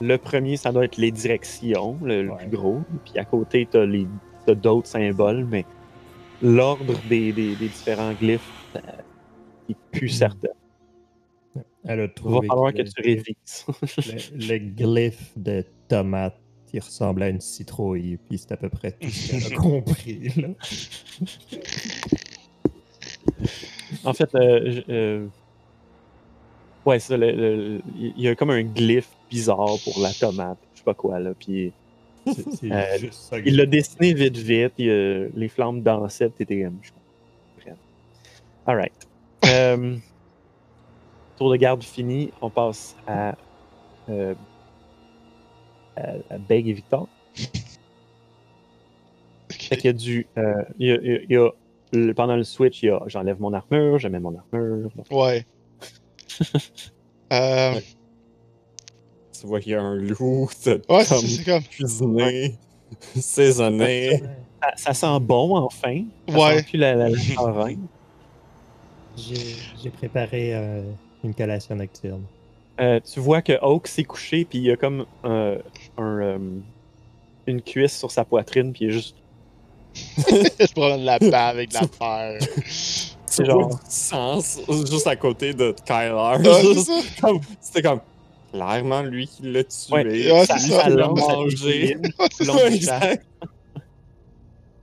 le 0.00 0.18
premier, 0.18 0.58
ça 0.58 0.70
doit 0.70 0.84
être 0.84 0.98
les 0.98 1.10
directions, 1.10 1.96
le, 2.02 2.24
le 2.24 2.30
Ouais. 2.32 2.36
plus 2.46 2.48
gros. 2.56 2.80
Puis 3.06 3.18
à 3.18 3.24
côté, 3.24 3.66
t'as 3.70 3.86
les 3.86 4.06
t'as 4.44 4.54
d'autres 4.54 4.88
symboles, 4.88 5.46
mais 5.48 5.64
l'ordre 6.42 6.94
des, 7.08 7.32
des- 7.32 7.54
des 7.56 7.68
différents 7.68 8.12
glyphes 8.12 8.42
euh, 8.76 8.80
est 9.70 9.76
plus 9.92 10.08
Hmm. 10.12 10.18
certain. 10.18 10.48
Elle 11.84 12.00
a 12.00 12.02
Il 12.04 12.08
va 12.08 12.08
trouvé 12.14 12.46
falloir 12.46 12.72
que 12.72 12.82
tu 12.82 13.02
révises. 13.02 13.66
le, 14.36 14.48
le 14.48 14.58
glyphe 14.58 15.32
de 15.36 15.64
tomate, 15.88 16.38
il 16.72 16.80
ressemble 16.80 17.22
à 17.22 17.28
une 17.28 17.40
citrouille, 17.40 18.18
puis 18.28 18.38
c'est 18.38 18.52
à 18.52 18.56
peu 18.56 18.68
près 18.68 18.92
tout 18.92 19.08
ce 19.10 19.30
qu'elle 19.32 19.52
a 19.52 19.56
compris. 19.60 20.28
Là. 20.36 20.48
En 24.04 24.12
fait, 24.14 24.34
euh, 24.34 24.80
euh, 24.88 25.26
ouais, 26.86 26.98
ça. 26.98 27.16
Il 27.16 27.82
y 28.16 28.28
a 28.28 28.34
comme 28.34 28.50
un 28.50 28.62
glyphe 28.62 29.10
bizarre 29.30 29.76
pour 29.84 30.00
la 30.00 30.12
tomate. 30.12 30.58
Je 30.72 30.78
sais 30.78 30.84
pas 30.84 30.94
quoi, 30.94 31.18
là. 31.20 31.32
Puis 31.38 31.72
Euh, 32.64 32.98
juste 32.98 33.14
ça. 33.14 33.40
que 33.40 33.48
il 33.48 33.56
l'a 33.56 33.66
dessiné 33.66 34.14
vite, 34.14 34.36
vite. 34.36 34.74
il, 34.78 34.88
euh, 34.88 35.28
les 35.34 35.48
flammes 35.48 35.82
dansaient. 35.82 36.30
T'étais 36.30 36.62
comme. 36.62 36.78
Alright. 38.66 38.92
Euh, 39.44 39.96
tour 41.36 41.50
de 41.50 41.56
garde 41.56 41.82
fini. 41.82 42.30
On 42.40 42.50
passe 42.50 42.96
à. 43.06 43.34
Euh, 44.08 44.34
à, 45.96 46.12
à 46.30 46.38
Beg 46.38 46.68
et 46.68 46.72
Victor. 46.72 47.08
Fait 49.50 49.76
qu'il 49.76 49.84
y 49.86 49.88
a 49.88 49.92
du. 49.92 50.26
euh, 50.38 50.54
il 50.78 50.88
y 50.88 50.92
a- 50.92 50.98
il 51.02 51.06
y 51.06 51.14
a- 51.14 51.20
il 51.24 51.32
y 51.32 51.36
a 51.36 51.50
le- 51.92 52.14
pendant 52.14 52.36
le 52.36 52.44
switch, 52.44 52.82
il 52.82 52.86
y 52.86 52.90
a 52.90 53.00
j'enlève 53.06 53.40
mon 53.40 53.52
armure, 53.52 53.98
je 53.98 54.08
mets 54.08 54.18
mon 54.20 54.34
armure. 54.36 54.90
Ouais. 55.10 55.44
Euh, 57.32 57.80
Tu 59.40 59.46
vois 59.46 59.58
qu'il 59.60 59.72
y 59.72 59.74
a 59.74 59.80
un 59.80 59.94
loup, 59.94 60.50
c'est 60.54 60.86
ouais, 60.90 61.02
c'est 61.04 61.44
comme 61.46 61.62
cuisiné, 61.62 62.58
saisonné. 63.16 64.22
Ça, 64.62 64.72
ça 64.76 64.92
sent 64.94 65.20
bon, 65.20 65.56
enfin. 65.56 66.04
Ça 66.28 66.38
Ouais. 66.38 66.58
sent 66.58 66.64
plus 66.68 66.78
la, 66.78 66.94
la, 66.94 67.08
j'ai 69.16 69.90
préparé 69.90 70.54
euh, 70.54 70.82
une 71.24 71.34
collation 71.34 71.76
nocturne. 71.76 72.24
Euh, 72.80 73.00
tu 73.00 73.20
vois 73.20 73.42
que 73.42 73.52
Oak 73.62 73.86
s'est 73.86 74.04
couché, 74.04 74.44
puis 74.44 74.58
il 74.58 74.64
y 74.64 74.70
a 74.70 74.76
comme 74.76 75.04
euh, 75.24 75.58
un, 75.98 76.20
euh, 76.20 76.38
une 77.46 77.62
cuisse 77.62 77.98
sur 77.98 78.10
sa 78.10 78.24
poitrine, 78.24 78.72
puis 78.72 78.86
il 78.86 78.88
est 78.88 78.92
juste. 78.92 79.16
Je 79.94 80.72
prends 80.72 80.96
de 80.96 81.04
la 81.04 81.18
paix 81.18 81.34
avec 81.34 81.68
de 81.70 81.74
la 81.74 81.86
fer. 81.86 82.38
C'est 83.26 83.44
genre- 83.44 83.68
du 83.68 83.76
sens 83.88 84.58
juste 84.90 85.06
à 85.06 85.16
côté 85.16 85.52
de 85.54 85.74
Kyler. 85.86 86.38
C'était 87.60 87.82
comme 87.82 88.00
clairement 88.52 89.02
lui 89.02 89.26
qui 89.26 89.42
l'a 89.50 89.64
tué. 89.64 90.32
Ouais, 90.32 90.46
ça, 90.46 90.58
c'est 90.58 90.70
ça 90.70 90.84
ça. 90.84 90.90
chat. 92.44 92.66
exact. 92.70 93.26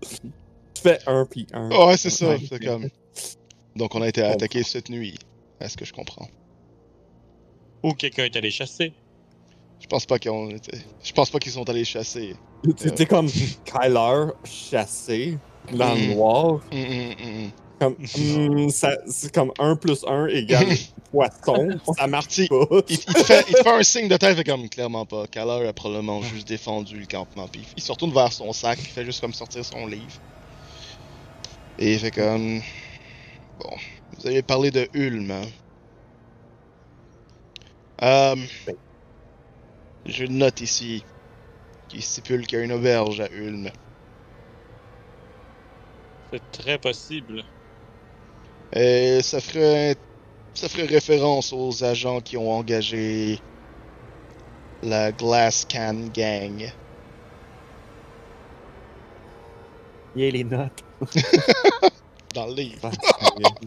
Tu 0.01 0.81
fais 0.81 0.99
un 1.07 1.25
puis 1.25 1.47
un. 1.53 1.69
Ouais, 1.69 1.97
c'est 1.97 2.09
ça. 2.09 2.35
C'est 2.47 2.63
comme. 2.63 2.87
Donc 3.75 3.95
on 3.95 4.01
a 4.01 4.07
été 4.07 4.21
attaqué 4.21 4.63
cette 4.63 4.89
nuit. 4.89 5.17
Est-ce 5.59 5.77
que 5.77 5.85
je 5.85 5.93
comprends? 5.93 6.27
Ou 7.83 7.93
quelqu'un 7.93 8.25
est 8.25 8.35
allé 8.35 8.51
chasser. 8.51 8.93
Je 9.79 9.87
pense 9.87 10.05
pas 10.05 10.19
qu'ils 10.19 10.31
ont 10.31 10.49
été... 10.49 10.77
Je 11.03 11.13
pense 11.13 11.29
pas 11.29 11.39
qu'ils 11.39 11.51
sont 11.53 11.69
allés 11.69 11.85
chasser. 11.85 12.35
C'était 12.77 13.05
comme 13.05 13.27
Kyler 13.29 14.25
chassé 14.43 15.37
dans 15.71 15.93
le 15.95 16.01
Mm. 16.01 16.13
noir. 16.15 16.59
Hum, 16.71 16.79
hum, 16.79 17.15
hum, 17.23 17.51
Comme, 17.79 18.69
ça- 18.69 18.97
c'est 19.07 19.33
comme 19.33 19.53
1 19.57 19.77
plus 19.77 20.03
1 20.05 20.27
égale 20.27 20.67
poisson. 21.11 21.69
Ça 21.97 22.07
marche 22.07 22.49
pas. 22.49 22.65
Il, 22.89 22.95
il 22.95 22.99
te 22.99 23.23
fait, 23.23 23.45
il 23.47 23.53
te 23.55 23.63
fait 23.63 23.69
un 23.71 23.83
signe 23.83 24.09
de 24.09 24.17
tête, 24.17 24.35
fait 24.35 24.43
comme 24.43 24.67
clairement 24.67 25.05
pas. 25.05 25.27
Kaler 25.27 25.65
a 25.67 25.71
probablement 25.71 26.21
juste 26.21 26.45
défendu 26.49 26.99
le 26.99 27.05
campement. 27.05 27.47
Puis 27.47 27.61
il 27.77 27.81
se 27.81 27.89
retourne 27.93 28.11
vers 28.13 28.33
son 28.33 28.51
sac, 28.51 28.77
il 28.81 28.85
fait 28.87 29.05
juste 29.05 29.21
comme 29.21 29.33
sortir 29.33 29.63
son 29.63 29.87
livre. 29.87 30.03
Et 31.77 31.93
il 31.93 31.99
fait 31.99 32.11
comme. 32.11 32.59
Bon, 33.59 33.71
vous 34.19 34.27
avez 34.27 34.41
parlé 34.41 34.69
de 34.71 34.87
Ulm. 34.93 35.31
Hein? 35.31 35.45
Euh, 38.01 38.35
J'ai 40.05 40.25
une 40.25 40.37
note 40.37 40.61
ici 40.61 41.03
qui 41.87 42.01
stipule 42.01 42.45
qu'il 42.45 42.59
y 42.59 42.61
a 42.61 42.65
une 42.65 42.71
auberge 42.71 43.21
à 43.21 43.29
Ulm. 43.31 43.69
C'est 46.31 46.51
très 46.51 46.77
possible. 46.77 47.43
Et 48.73 49.21
ça 49.21 49.39
ferait. 49.39 49.95
Ça 50.53 50.67
ferait 50.67 50.85
référence 50.85 51.53
aux 51.53 51.83
agents 51.83 52.21
qui 52.21 52.35
ont 52.35 52.51
engagé 52.51 53.39
la 54.81 55.11
Glass 55.11 55.65
Can 55.71 56.07
Gang. 56.13 56.73
Il 60.15 60.23
y 60.23 60.27
a 60.27 60.31
les 60.31 60.43
notes. 60.43 60.83
Dans 62.39 62.47
le 62.47 62.53
livre. 62.53 62.89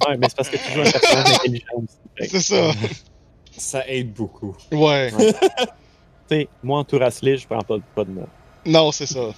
Ouais, 0.08 0.16
mais 0.18 0.28
c'est 0.28 0.36
parce 0.36 0.48
que 0.48 0.56
tu 0.56 0.72
joues 0.72 0.80
un 0.80 0.90
personnage 0.90 1.34
intelligent 1.34 1.66
aussi. 1.76 1.96
Fait 2.16 2.26
que, 2.28 2.38
C'est 2.38 2.40
ça. 2.40 2.70
Ça 3.56 3.86
aide 3.88 4.12
beaucoup. 4.14 4.56
Ouais. 4.72 5.10
Tu 5.10 5.24
sais, 6.30 6.48
moi 6.62 6.78
en 6.78 6.84
tour 6.84 7.02
Ashley, 7.02 7.36
je 7.36 7.46
prends 7.46 7.60
pas, 7.60 7.76
pas 7.94 8.04
de 8.04 8.10
notes. 8.12 8.28
Non, 8.64 8.90
c'est 8.92 9.04
ça. 9.06 9.30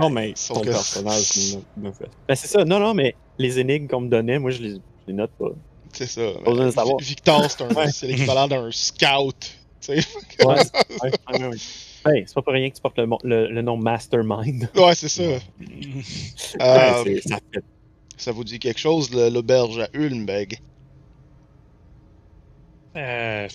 Non, 0.00 0.10
mais 0.10 0.32
Sauf 0.36 0.58
ton 0.58 0.62
que- 0.64 0.70
personnage 0.70 1.36
ne, 1.78 1.86
ne 1.88 1.92
fait. 1.92 2.08
Ben 2.28 2.34
c'est 2.34 2.48
ça, 2.48 2.64
non, 2.66 2.78
non, 2.80 2.92
mais 2.92 3.14
les 3.38 3.58
énigmes 3.58 3.86
qu'on 3.88 4.00
me 4.02 4.08
donnait, 4.08 4.38
moi 4.38 4.50
je 4.50 4.60
les, 4.62 4.70
je 4.74 4.78
les 5.08 5.12
note 5.14 5.30
pas. 5.38 5.48
C'est 5.94 6.06
ça. 6.06 6.20
Pas 6.44 6.50
besoin 6.50 6.64
de 6.64 6.70
mais 6.70 6.72
savoir. 6.72 6.96
Vi- 6.98 7.04
Victor, 7.08 7.50
c'est 7.50 7.62
Ouais. 7.74 7.86
l'équivalent 8.08 8.46
d'un 8.48 8.70
scout. 8.70 9.56
Ouais, 9.88 9.96
ouais, 10.44 10.60
ouais, 11.32 11.46
ouais. 11.46 11.56
Hey, 12.04 12.24
c'est 12.26 12.34
pas 12.34 12.42
pour 12.42 12.52
rien 12.52 12.68
que 12.70 12.74
tu 12.76 12.82
portes 12.82 12.98
le, 12.98 13.06
le- 13.24 13.48
le 13.48 13.62
nom 13.62 13.76
Mastermind. 13.76 14.68
Ouais, 14.76 14.94
c'est 14.94 15.08
ça. 15.08 15.22
Ouais, 15.22 15.40
Euh, 16.60 17.20
ça 17.26 17.38
fait 17.52 17.64
ça 18.22 18.32
vous 18.32 18.44
dit 18.44 18.58
quelque 18.58 18.78
chose, 18.78 19.10
le- 19.10 19.28
l'auberge 19.30 19.78
à 19.78 19.88
Ulmbeg? 19.94 20.58
Euh, 22.96 23.48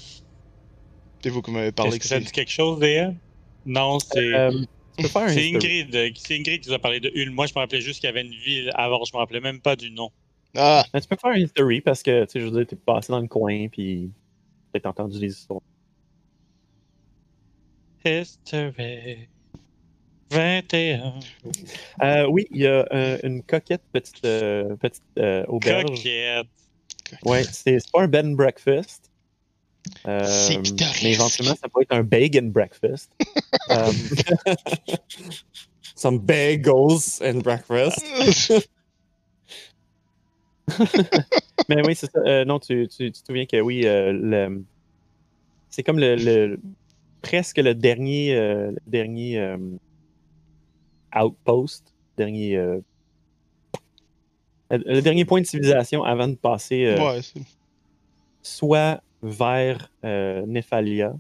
C'est 1.23 1.29
vous 1.29 1.41
qui 1.41 1.51
m'avez 1.51 1.71
parlé 1.71 1.97
que 1.97 2.03
que 2.03 2.09
ça 2.09 2.19
dit 2.19 2.31
quelque 2.31 2.51
chose, 2.51 2.79
DM? 2.79 3.15
Non, 3.65 3.99
c'est. 3.99 4.33
Euh, 4.33 4.51
tu 4.97 5.03
peux 5.03 5.07
faire 5.09 5.23
un 5.23 5.27
C'est. 5.33 5.41
Ingrid, 5.53 5.95
euh, 5.95 6.09
c'est 6.15 6.35
Ingrid 6.37 6.61
qui 6.61 6.69
nous 6.69 6.75
a 6.75 6.79
parlé 6.79 6.99
de 6.99 7.11
Ulm. 7.13 7.33
Moi, 7.33 7.47
je 7.47 7.53
me 7.55 7.59
rappelais 7.59 7.81
juste 7.81 7.99
qu'il 7.99 8.07
y 8.07 8.09
avait 8.09 8.21
une 8.21 8.33
ville 8.33 8.71
avant. 8.75 9.03
Je 9.03 9.11
me 9.13 9.19
rappelais 9.19 9.41
même 9.41 9.61
pas 9.61 9.75
du 9.75 9.91
nom. 9.91 10.11
Ah, 10.55 10.85
Mais 10.93 11.01
tu 11.01 11.07
peux 11.07 11.17
faire 11.17 11.31
un 11.31 11.37
history 11.37 11.81
parce 11.81 12.01
que, 12.01 12.25
tu 12.25 12.31
sais, 12.31 12.39
je 12.39 12.45
veux 12.45 12.51
dire, 12.51 12.67
t'es 12.67 12.75
passé 12.75 13.11
dans 13.11 13.19
le 13.19 13.27
coin, 13.27 13.67
puis 13.69 14.11
t'as 14.73 14.89
entendu 14.89 15.19
des 15.19 15.27
histoires. 15.33 15.61
History 18.03 19.29
21. 20.29 21.13
Euh, 22.03 22.27
oui, 22.29 22.47
il 22.51 22.61
y 22.61 22.67
a 22.67 22.85
euh, 22.91 23.17
une 23.23 23.41
coquette 23.43 23.81
petite, 23.93 24.23
euh, 24.25 24.75
petite 24.75 25.03
euh, 25.17 25.45
auberge. 25.47 25.85
Coquette. 25.85 26.47
Ouais, 27.25 27.43
c'est 27.43 27.77
pas 27.91 28.01
un 28.01 28.07
bed 28.07 28.25
and 28.25 28.31
breakfast. 28.31 29.09
Euh, 30.05 30.25
C'est 30.25 30.61
pittoresque. 30.61 31.03
mais 31.03 31.13
éventuellement, 31.13 31.55
ça 31.55 31.69
peut 31.73 31.81
être 31.81 31.93
un 31.93 32.03
bacon 32.03 32.51
breakfast. 32.51 33.11
Euh, 33.69 33.91
some 35.95 36.19
bagels 36.19 37.19
and 37.21 37.41
breakfast. 37.41 38.01
mais 41.69 41.85
oui, 41.85 41.95
c'est 41.95 42.09
ça. 42.11 42.19
Euh, 42.25 42.45
non, 42.45 42.59
tu, 42.59 42.87
tu, 42.87 43.11
tu 43.11 43.13
te 43.21 43.25
souviens 43.25 43.45
que 43.45 43.59
oui, 43.59 43.85
euh, 43.85 44.13
le- 44.13 44.63
c'est 45.69 45.83
comme 45.83 45.99
le, 45.99 46.15
le- 46.15 46.59
presque 47.21 47.57
le 47.57 47.75
dernier, 47.75 48.35
euh, 48.35 48.71
le 48.71 48.77
dernier 48.87 49.37
euh, 49.37 49.57
outpost, 51.15 51.93
dernier, 52.17 52.55
euh, 52.57 52.79
le, 54.71 55.01
dernier 55.01 55.25
point 55.25 55.41
de 55.41 55.45
civilisation 55.45 56.03
avant 56.03 56.27
de 56.27 56.35
passer 56.35 56.85
euh, 56.85 57.13
ouais, 57.15 57.21
soit 58.41 59.01
vers 59.21 59.91
euh, 60.03 60.45
Nephalia 60.45 61.13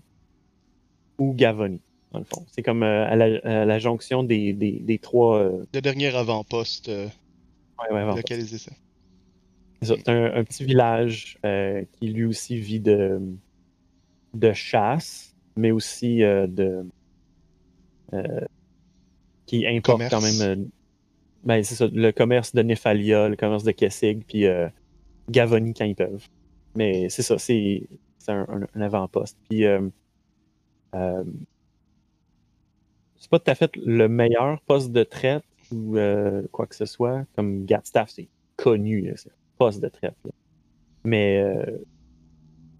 ou 1.17 1.33
Gavonie, 1.33 1.81
dans 2.11 2.19
le 2.19 2.25
fond. 2.25 2.45
C'est 2.47 2.61
comme 2.63 2.83
euh, 2.83 3.05
à, 3.07 3.15
la, 3.15 3.39
à 3.43 3.65
la 3.65 3.79
jonction 3.79 4.23
des, 4.23 4.53
des, 4.53 4.73
des 4.79 4.99
trois. 4.99 5.39
euh, 5.39 5.65
le 5.73 5.81
dernier 5.81 6.07
avant-poste 6.15 6.87
ouais, 6.87 7.09
ouais, 7.91 7.99
avant- 8.01 8.15
localisé, 8.15 8.57
ça. 8.57 8.71
C'est 9.81 10.09
un, 10.09 10.33
un 10.33 10.43
petit 10.43 10.65
village 10.65 11.37
qui 11.99 12.07
lui 12.07 12.25
aussi 12.25 12.57
vit 12.59 12.79
de, 12.79 13.21
de 14.33 14.51
chasse, 14.51 15.35
mais 15.55 15.69
aussi 15.71 16.17
de. 16.19 16.83
Qui 19.47 19.65
importe 19.67 19.97
Commerce. 19.99 20.13
quand 20.13 20.21
même. 20.21 20.41
euh, 20.59 20.65
ben, 21.43 21.63
c'est 21.63 21.75
ça, 21.75 21.87
le 21.91 22.11
commerce 22.11 22.53
de 22.53 22.61
Nephalia, 22.63 23.29
le 23.29 23.35
commerce 23.37 23.63
de 23.63 23.71
Kessig, 23.71 24.23
puis 24.27 24.45
euh, 24.47 24.69
Gavonie 25.29 25.73
quand 25.73 25.85
ils 25.85 25.95
peuvent. 25.95 26.27
Mais 26.75 27.09
c'est 27.09 27.23
ça, 27.23 27.37
c'est 27.39 27.89
c'est 28.19 28.31
un, 28.33 28.45
un- 28.49 28.67
un 28.75 28.81
avant-poste. 28.81 29.37
Puis. 29.49 29.65
euh, 29.65 29.89
euh, 30.95 31.23
c'est 33.17 33.29
pas 33.31 33.39
tout 33.39 33.49
à 33.51 33.55
fait 33.55 33.71
le 33.77 34.07
meilleur 34.07 34.61
poste 34.61 34.91
de 34.91 35.03
traite 35.03 35.43
ou 35.71 35.97
euh, 35.97 36.43
quoi 36.51 36.67
que 36.67 36.75
ce 36.75 36.85
soit. 36.85 37.25
Comme 37.35 37.65
Gatstaff, 37.65 38.09
c'est 38.11 38.29
connu. 38.57 39.01
là, 39.01 39.13
c'est 39.15 39.29
un 39.29 39.33
poste 39.57 39.81
de 39.81 39.87
traite. 39.89 40.15
là. 40.23 40.31
Mais 41.03 41.41
euh, 41.41 41.77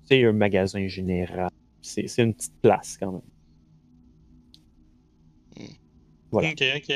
c'est 0.04 0.24
un 0.24 0.34
magasin 0.34 0.88
général. 0.88 1.50
C'est 1.82 2.08
c'est 2.08 2.24
une 2.24 2.34
petite 2.34 2.60
place 2.62 2.98
quand 3.00 3.12
même. 3.14 3.22
Voilà. 6.32 6.50
Ok, 6.50 6.62
ok. 6.76 6.88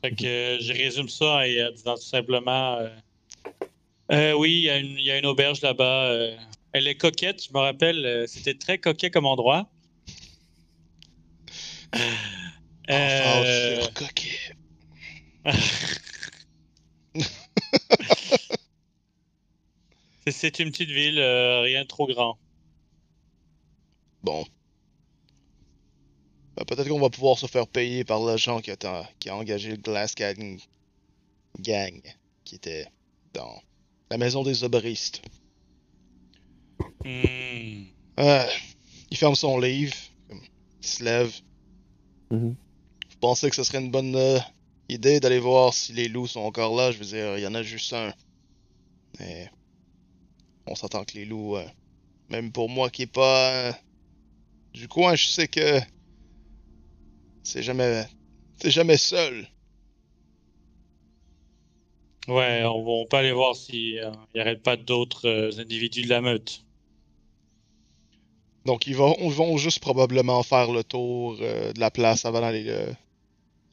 Fait 0.00 0.10
que 0.14 0.24
euh, 0.26 0.58
je 0.60 0.72
résume 0.72 1.08
ça 1.08 1.24
en 1.26 1.40
euh, 1.40 1.70
disant 1.72 1.94
tout 1.96 2.02
simplement 2.02 2.76
euh, 2.78 2.88
euh, 4.12 4.32
oui, 4.32 4.52
il 4.52 4.62
y, 4.62 4.70
a 4.70 4.78
une- 4.78 4.98
il 4.98 5.04
y 5.04 5.10
a 5.10 5.18
une 5.18 5.26
auberge 5.26 5.60
là-bas. 5.60 6.04
euh, 6.06 6.36
elle 6.72 6.86
est 6.86 6.94
coquette, 6.96 7.42
je 7.44 7.52
me 7.52 7.58
rappelle, 7.58 8.04
euh, 8.06 8.26
c'était 8.26 8.54
très 8.54 8.78
coquet 8.78 9.10
comme 9.10 9.26
endroit. 9.26 9.68
Enfant 12.88 13.42
Euh, 13.44 13.80
sur 13.80 13.92
coquet. 13.94 14.38
c'est- 20.24 20.32
c'est 20.32 20.58
une 20.58 20.70
petite 20.70 20.90
ville, 20.90 21.18
euh, 21.18 21.60
rien 21.62 21.82
de 21.82 21.88
trop 21.88 22.06
grand. 22.06 22.38
Bon. 24.22 24.44
Ben, 26.58 26.64
Peut-être 26.64 26.88
qu'on 26.88 26.98
va 26.98 27.10
pouvoir 27.10 27.38
se 27.38 27.46
faire 27.46 27.68
payer 27.68 28.04
par 28.04 28.20
l'agent 28.20 28.60
qui 28.60 28.72
a, 28.72 29.10
qui 29.20 29.28
a 29.28 29.36
engagé 29.36 29.70
le 29.70 29.76
Glass 29.76 30.14
Gang, 30.16 30.58
Gang, 31.60 32.00
qui 32.44 32.56
était 32.56 32.88
dans 33.32 33.62
la 34.10 34.18
maison 34.18 34.42
des 34.42 34.64
oberistes. 34.64 35.22
Hmm. 37.04 37.84
Euh, 38.18 38.46
il 39.10 39.16
ferme 39.16 39.36
son 39.36 39.60
livre, 39.60 39.94
il 40.30 40.86
se 40.86 41.04
lève. 41.04 41.32
Mhm. 42.30 42.56
Vous 43.10 43.18
pensez 43.20 43.50
que 43.50 43.56
ce 43.56 43.62
serait 43.62 43.78
une 43.78 43.92
bonne 43.92 44.16
euh, 44.16 44.40
idée 44.88 45.20
d'aller 45.20 45.38
voir 45.38 45.72
si 45.72 45.92
les 45.92 46.08
loups 46.08 46.26
sont 46.26 46.40
encore 46.40 46.74
là? 46.74 46.90
Je 46.90 46.98
veux 46.98 47.04
dire, 47.04 47.38
il 47.38 47.42
y 47.42 47.46
en 47.46 47.54
a 47.54 47.62
juste 47.62 47.92
un. 47.92 48.12
Mais 49.20 49.48
on 50.66 50.74
s'entend 50.74 51.04
que 51.04 51.14
les 51.14 51.24
loups, 51.24 51.56
euh, 51.56 51.66
même 52.30 52.50
pour 52.50 52.68
moi 52.68 52.90
qui 52.90 53.02
est 53.02 53.06
pas 53.06 53.50
euh, 53.52 53.72
du 54.74 54.88
coin, 54.88 55.14
je 55.14 55.26
sais 55.28 55.48
que 55.48 55.80
c'est 57.48 57.62
jamais, 57.62 58.04
c'est 58.60 58.70
jamais 58.70 58.98
seul. 58.98 59.48
Ouais, 62.28 62.62
on, 62.64 62.84
va- 62.84 62.90
on 62.90 63.06
peut 63.06 63.16
aller 63.16 63.32
voir 63.32 63.56
s'il 63.56 64.06
n'y 64.34 64.40
aurait 64.40 64.58
pas 64.58 64.76
d'autres 64.76 65.26
euh, 65.26 65.50
individus 65.58 66.02
de 66.02 66.10
la 66.10 66.20
meute. 66.20 66.62
Donc 68.66 68.86
ils 68.86 68.94
vont, 68.94 69.16
ils 69.20 69.32
vont 69.32 69.56
juste 69.56 69.80
probablement 69.80 70.42
faire 70.42 70.70
le 70.70 70.84
tour 70.84 71.38
euh, 71.40 71.72
de 71.72 71.80
la 71.80 71.90
place 71.90 72.26
avant 72.26 72.42
d'aller 72.42 72.66
euh, 72.68 72.92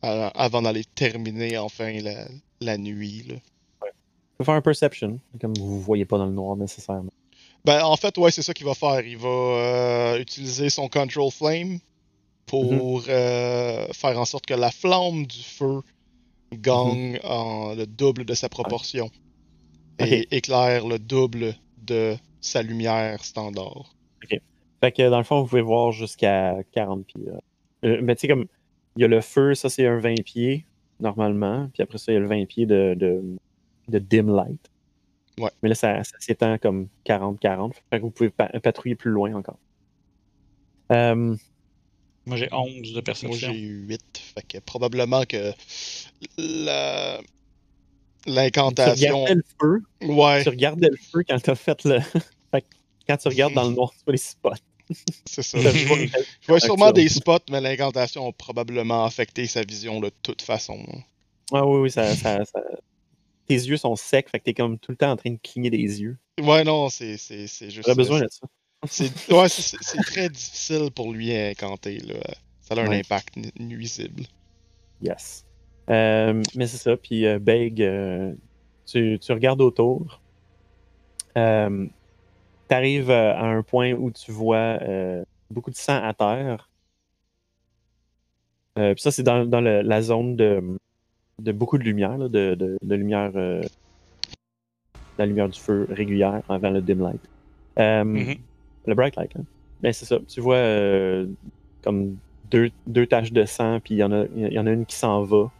avant 0.02 0.62
d'aller 0.62 0.86
terminer 0.86 1.58
enfin 1.58 1.92
la, 2.00 2.30
la 2.62 2.78
nuit. 2.78 3.24
Là. 3.28 3.36
Peux 4.38 4.46
faire 4.46 4.54
un 4.54 4.62
perception, 4.62 5.20
comme 5.42 5.54
vous 5.56 5.76
ne 5.76 5.82
voyez 5.82 6.06
pas 6.06 6.18
dans 6.18 6.28
le 6.28 6.32
noir 6.32 6.56
nécessairement. 6.56 7.12
Ben, 7.66 7.84
en 7.84 7.98
fait, 7.98 8.18
ouais, 8.18 8.32
c'est 8.32 8.42
ça 8.44 8.54
qu'il 8.54 8.66
va 8.68 8.74
faire. 8.76 9.02
Il 9.02 9.18
va 9.18 9.28
euh, 9.28 10.20
utiliser 10.20 10.70
son 10.70 10.88
Control 10.88 11.32
Flame 11.32 11.80
pour 12.62 13.04
euh, 13.10 13.88
faire 13.94 14.20
en 14.20 14.26
sorte 14.26 14.46
que 14.46 14.54
la 14.54 14.72
flamme 14.72 15.26
du 15.26 15.42
feu 15.44 15.82
gagne 16.54 17.20
en 17.24 17.74
le 17.76 17.86
double 17.86 18.26
de 18.26 18.34
sa 18.34 18.50
proportion 18.50 19.10
et 20.00 20.22
Ok. 20.22 20.28
éclaire 20.32 20.88
le 20.88 21.00
double 21.00 21.56
de 21.78 22.16
sa 22.42 22.62
lumière 22.62 23.24
standard. 23.24 23.96
Fait 24.82 24.92
que 24.92 25.10
dans 25.10 25.18
le 25.18 25.24
fond, 25.24 25.42
vous 25.42 25.48
pouvez 25.48 25.62
voir 25.62 25.92
jusqu'à 25.92 26.58
40 26.74 27.06
pieds. 27.08 27.24
Euh, 27.86 28.00
mais 28.04 28.16
tu 28.16 28.22
sais, 28.22 28.28
comme 28.28 28.46
il 28.98 29.02
y 29.02 29.06
a 29.06 29.08
le 29.08 29.22
feu, 29.22 29.56
ça 29.56 29.70
c'est 29.70 29.88
un 29.88 30.00
20 30.00 30.16
pieds 30.24 30.66
normalement. 31.00 31.70
Puis 31.74 31.82
après 31.82 31.98
ça, 31.98 32.12
il 32.12 32.16
y 32.16 32.18
a 32.18 32.22
le 32.22 32.28
20 32.28 32.46
pieds 32.46 32.66
de, 32.66 32.94
de, 32.98 33.22
de 33.88 34.00
dim 34.00 34.36
light. 34.36 34.60
Ouais. 35.40 35.50
Mais 35.64 35.70
là, 35.70 35.76
ça, 35.76 36.04
ça 36.04 36.18
s'étend 36.20 36.58
comme 36.58 36.88
40-40. 37.06 37.74
Fait 37.90 37.98
que 37.98 38.04
vous 38.04 38.12
pouvez 38.12 38.30
pa- 38.30 38.48
patrouiller 38.60 38.96
plus 38.96 39.12
loin 39.12 39.34
encore. 39.34 39.58
Euh, 40.92 41.36
Moi, 42.26 42.38
j'ai 42.38 42.50
11 42.52 42.90
de 42.90 42.94
Moi, 42.94 43.02
perception. 43.04 43.54
j'ai 43.54 43.60
8. 43.60 44.02
Fait 44.36 44.42
que 44.48 44.58
probablement 44.60 45.24
que 45.26 45.54
la... 46.38 47.20
tu 48.26 48.32
l'incantation. 48.32 49.24
regardais 49.24 49.36
le 49.36 49.44
feu. 49.62 49.82
Ouais, 50.02 50.44
Tu 50.44 50.50
regardais 50.50 50.90
le 50.90 50.98
feu 50.98 51.24
quand 51.28 51.40
tu 51.42 51.50
as 51.50 51.56
fait 51.56 51.84
le. 51.84 52.00
Fait 52.52 52.62
que 52.62 52.66
quand 53.08 53.18
tu 53.18 53.28
regardes 53.28 53.54
dans 53.54 53.70
le 53.70 53.76
noir, 53.76 53.92
tu 53.92 54.00
vois 54.06 54.12
les 54.14 54.18
spots. 54.18 54.52
c'est 55.26 55.42
ça. 55.44 55.60
Je 55.72 55.86
vois, 55.88 55.98
vois- 55.98 56.06
je 56.42 56.48
vois 56.48 56.60
sûrement 56.60 56.92
des 56.92 57.10
spots, 57.10 57.40
mais 57.50 57.62
l'incantation 57.62 58.28
a 58.28 58.32
probablement 58.32 59.06
affecté 59.06 59.48
sa 59.48 59.64
vision 59.64 60.00
de 60.00 60.12
toute 60.24 60.42
façon. 60.42 60.80
Ah 61.52 61.66
oui, 61.66 61.80
oui, 61.82 61.92
ça, 61.92 62.16
ça- 62.16 62.44
ça- 62.46 62.62
Tes 63.48 63.54
yeux 63.56 63.78
sont 63.78 63.96
secs, 63.96 64.30
fait 64.30 64.40
que 64.40 64.46
t'es 64.46 64.54
comme 64.56 64.80
tout 64.80 64.92
le 64.92 64.98
temps 64.98 65.12
en 65.12 65.16
train 65.16 65.32
de 65.32 65.38
cligner 65.44 65.70
des 65.70 66.02
yeux. 66.02 66.18
Ouais, 66.42 66.64
non, 66.64 66.90
c'est 66.90 67.18
c'est- 67.18 67.46
c'est 67.48 67.70
juste. 67.70 67.84
J'aurais 67.88 67.96
besoin 67.96 68.22
de 68.22 68.28
ça. 68.30 68.48
C'est 68.88 69.12
ouais, 69.32 69.48
très 70.04 70.30
difficile 70.30 70.92
pour 70.94 71.12
lui 71.12 71.36
à 71.36 71.48
incanter. 71.50 71.98
Là. 72.00 72.16
Ça 72.62 72.76
a 72.76 72.82
un 72.82 72.88
Ouais. 72.88 73.00
impact 73.00 73.36
nu- 73.38 73.52
nuisible. 73.60 74.24
Yes. 75.02 75.46
Euh, 75.90 76.42
mais 76.56 76.68
c'est 76.68 76.78
ça. 76.78 76.96
Puis, 76.98 77.26
euh, 77.26 77.40
Beg, 77.40 77.82
euh, 77.82 78.34
tu, 78.86 79.18
tu 79.20 79.32
regardes 79.32 79.62
autour. 79.62 80.22
Euh, 81.38 81.88
tu 82.70 82.76
arrives 82.76 83.12
à 83.12 83.42
un 83.44 83.62
point 83.64 83.94
où 83.94 84.12
tu 84.12 84.32
vois 84.32 84.78
euh, 84.82 85.24
beaucoup 85.52 85.72
de 85.72 85.76
sang 85.76 86.02
à 86.04 86.14
terre. 86.14 86.70
Euh, 88.78 88.94
puis 88.94 89.02
ça, 89.02 89.12
c'est 89.12 89.24
dans, 89.24 89.46
dans 89.46 89.62
le- 89.62 89.82
la 89.82 90.02
zone 90.02 90.36
de, 90.36 90.78
de 91.40 91.52
beaucoup 91.52 91.78
de 91.78 91.84
lumière, 91.84 92.18
là, 92.18 92.28
de, 92.28 92.56
de- 92.56 92.78
de 92.82 92.96
lumière 92.96 93.32
euh, 93.36 93.62
la 95.18 95.26
lumière 95.26 95.48
du 95.50 95.60
feu 95.60 95.88
régulière 95.90 96.42
avant 96.50 96.70
le 96.72 96.82
dim 96.82 97.02
light. 97.04 97.22
Euh, 97.80 98.04
Mhm. 98.04 98.36
Le 98.88 98.96
bright 98.96 99.16
light, 99.16 99.34
là. 99.34 99.42
Ben, 99.82 99.92
c'est 99.94 100.06
ça. 100.06 100.18
Tu 100.28 100.42
vois 100.42 100.56
euh, 100.56 101.28
comme 101.84 102.18
deux, 102.52 102.72
deux 102.88 103.06
taches 103.08 103.32
de 103.32 103.46
sang, 103.46 103.80
puis 103.84 103.96
il 103.96 103.98
y, 103.98 104.04
en 104.04 104.12
a- 104.12 104.26
y 104.36 104.58
en 104.60 104.66
a 104.68 104.72
une 104.72 104.86
qui 104.86 104.96
s'en 104.96 105.24
va 105.24 105.52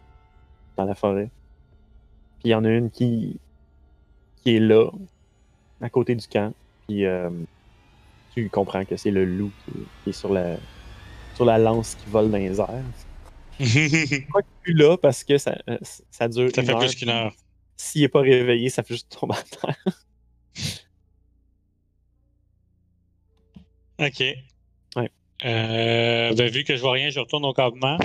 dans 0.76 0.84
la 0.84 0.94
forêt. 0.94 1.28
Puis 2.40 2.48
il 2.48 2.50
y 2.50 2.54
en 2.54 2.64
a 2.64 2.70
une 2.70 2.90
qui, 2.90 3.38
qui 4.42 4.56
est 4.56 4.60
là, 4.60 4.90
à 5.80 5.88
côté 5.90 6.14
du 6.14 6.26
camp. 6.26 6.52
Puis 6.86 7.04
euh, 7.04 7.30
tu 8.34 8.48
comprends 8.48 8.84
que 8.84 8.96
c'est 8.96 9.10
le 9.10 9.24
loup 9.24 9.50
qui, 9.64 9.72
qui 10.04 10.10
est 10.10 10.12
sur 10.12 10.32
la, 10.32 10.56
sur 11.34 11.44
la 11.44 11.58
lance 11.58 11.94
qui 11.96 12.08
vole 12.10 12.30
dans 12.30 12.38
les 12.38 12.60
airs. 12.60 12.68
Pas 14.32 14.40
plus 14.62 14.74
là 14.74 14.96
parce 14.98 15.24
que 15.24 15.38
ça, 15.38 15.56
euh, 15.70 15.78
ça 16.10 16.28
dure 16.28 16.50
Ça 16.54 16.60
une 16.60 16.66
fait 16.66 16.72
heure, 16.74 16.78
plus 16.80 16.94
qu'une 16.94 17.08
heure. 17.08 17.32
S'il 17.78 18.02
n'est 18.02 18.08
pas 18.08 18.20
réveillé, 18.20 18.68
ça 18.70 18.82
fait 18.82 18.94
juste 18.94 19.18
tomber 19.18 19.34
à 19.34 19.42
terre. 19.42 20.00
Ok. 23.98 24.20
Ouais. 24.96 25.10
Euh, 25.44 26.34
ben, 26.34 26.50
vu 26.50 26.64
que 26.64 26.76
je 26.76 26.80
vois 26.80 26.92
rien, 26.92 27.10
je 27.10 27.20
retourne 27.20 27.44
au 27.44 27.52
campement. 27.52 27.98